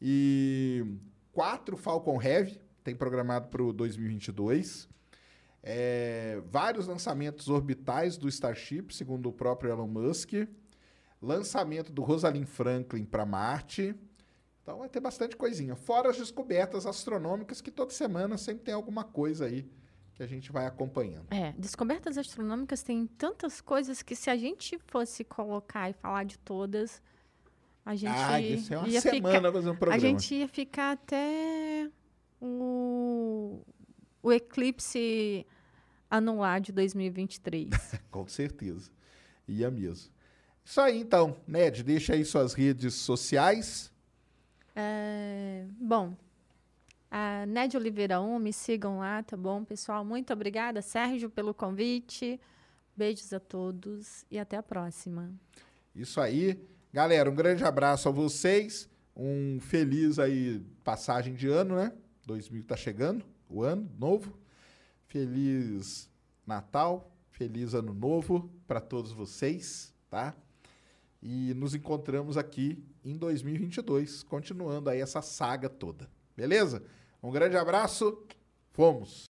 E 0.00 0.84
quatro 1.32 1.76
Falcon 1.76 2.22
Heavy 2.22 2.60
tem 2.84 2.94
programado 2.94 3.48
para 3.48 3.62
o 3.62 3.72
2022. 3.72 4.88
É, 5.68 6.40
vários 6.48 6.86
lançamentos 6.86 7.48
orbitais 7.48 8.16
do 8.16 8.28
Starship, 8.28 8.94
segundo 8.94 9.28
o 9.28 9.32
próprio 9.32 9.72
Elon 9.72 9.88
Musk. 9.88 10.32
lançamento 11.20 11.90
do 11.90 12.02
Rosalind 12.02 12.46
Franklin 12.46 13.04
para 13.04 13.26
Marte. 13.26 13.92
Então 14.62 14.78
vai 14.78 14.88
ter 14.88 15.00
bastante 15.00 15.36
coisinha. 15.36 15.74
Fora 15.74 16.10
as 16.10 16.18
descobertas 16.18 16.86
astronômicas, 16.86 17.60
que 17.60 17.72
toda 17.72 17.90
semana 17.90 18.38
sempre 18.38 18.62
tem 18.62 18.74
alguma 18.74 19.02
coisa 19.02 19.46
aí 19.46 19.68
que 20.14 20.22
a 20.22 20.26
gente 20.26 20.52
vai 20.52 20.66
acompanhando. 20.66 21.26
É, 21.32 21.52
descobertas 21.58 22.16
astronômicas 22.16 22.84
tem 22.84 23.04
tantas 23.04 23.60
coisas 23.60 24.02
que 24.02 24.14
se 24.14 24.30
a 24.30 24.36
gente 24.36 24.78
fosse 24.86 25.24
colocar 25.24 25.90
e 25.90 25.92
falar 25.94 26.24
de 26.24 26.38
todas, 26.38 27.02
a 27.84 27.96
gente 27.96 28.14
ah, 28.14 28.40
isso 28.40 28.72
é 28.72 28.78
uma 28.78 28.88
ia 28.88 29.00
semana 29.00 29.34
ficar, 29.34 29.52
fazendo 29.52 29.76
programa. 29.76 29.96
a 29.96 29.98
gente 29.98 30.32
ia 30.32 30.46
ficar 30.46 30.92
até 30.92 31.90
o, 32.40 33.62
o 34.22 34.32
eclipse 34.32 35.44
anular 36.10 36.60
de 36.60 36.72
2023. 36.72 37.70
Com 38.10 38.26
certeza. 38.28 38.90
Ia 39.46 39.70
mesmo. 39.70 40.10
Isso 40.64 40.80
aí, 40.80 40.98
então. 40.98 41.36
Ned, 41.46 41.82
deixa 41.82 42.14
aí 42.14 42.24
suas 42.24 42.52
redes 42.52 42.94
sociais. 42.94 43.92
É, 44.74 45.64
bom, 45.80 46.16
a 47.10 47.46
Ned 47.46 47.76
Oliveira 47.76 48.20
1, 48.20 48.38
me 48.38 48.52
sigam 48.52 48.98
lá, 48.98 49.22
tá 49.22 49.36
bom, 49.36 49.64
pessoal? 49.64 50.04
Muito 50.04 50.32
obrigada, 50.32 50.82
Sérgio, 50.82 51.30
pelo 51.30 51.54
convite. 51.54 52.40
Beijos 52.96 53.32
a 53.32 53.40
todos 53.40 54.24
e 54.30 54.38
até 54.38 54.56
a 54.56 54.62
próxima. 54.62 55.30
Isso 55.94 56.20
aí. 56.20 56.60
Galera, 56.92 57.30
um 57.30 57.34
grande 57.34 57.64
abraço 57.64 58.08
a 58.08 58.12
vocês. 58.12 58.88
Um 59.14 59.58
feliz 59.60 60.18
aí 60.18 60.60
passagem 60.82 61.34
de 61.34 61.48
ano, 61.48 61.76
né? 61.76 61.92
2000 62.26 62.64
tá 62.64 62.76
chegando, 62.76 63.24
o 63.48 63.62
ano 63.62 63.90
novo. 63.98 64.36
Feliz 65.08 66.10
Natal, 66.46 67.10
feliz 67.30 67.74
ano 67.74 67.94
novo 67.94 68.50
para 68.66 68.80
todos 68.80 69.12
vocês, 69.12 69.94
tá? 70.08 70.34
E 71.22 71.54
nos 71.54 71.74
encontramos 71.74 72.36
aqui 72.36 72.84
em 73.04 73.16
2022, 73.16 74.22
continuando 74.22 74.90
aí 74.90 75.00
essa 75.00 75.22
saga 75.22 75.68
toda. 75.68 76.08
Beleza? 76.36 76.82
Um 77.22 77.30
grande 77.30 77.56
abraço. 77.56 78.26
Fomos. 78.72 79.24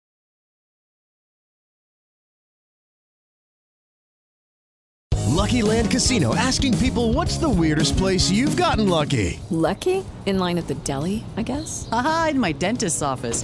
Lucky 5.43 5.61
Land 5.61 5.91
Casino 5.91 6.33
asking 6.35 6.77
people 6.77 7.11
what's 7.11 7.37
the 7.37 7.49
weirdest 7.49 7.97
place 7.97 8.31
you've 8.31 8.55
gotten 8.55 8.87
lucky? 8.87 9.39
Lucky? 9.49 10.05
In 10.25 10.39
line 10.39 10.57
at 10.57 10.67
the 10.67 10.75
deli, 10.85 11.23
I 11.35 11.41
guess? 11.41 11.89
Aha, 11.91 12.29
in 12.31 12.39
my 12.39 12.53
dentist's 12.53 13.01
office. 13.01 13.43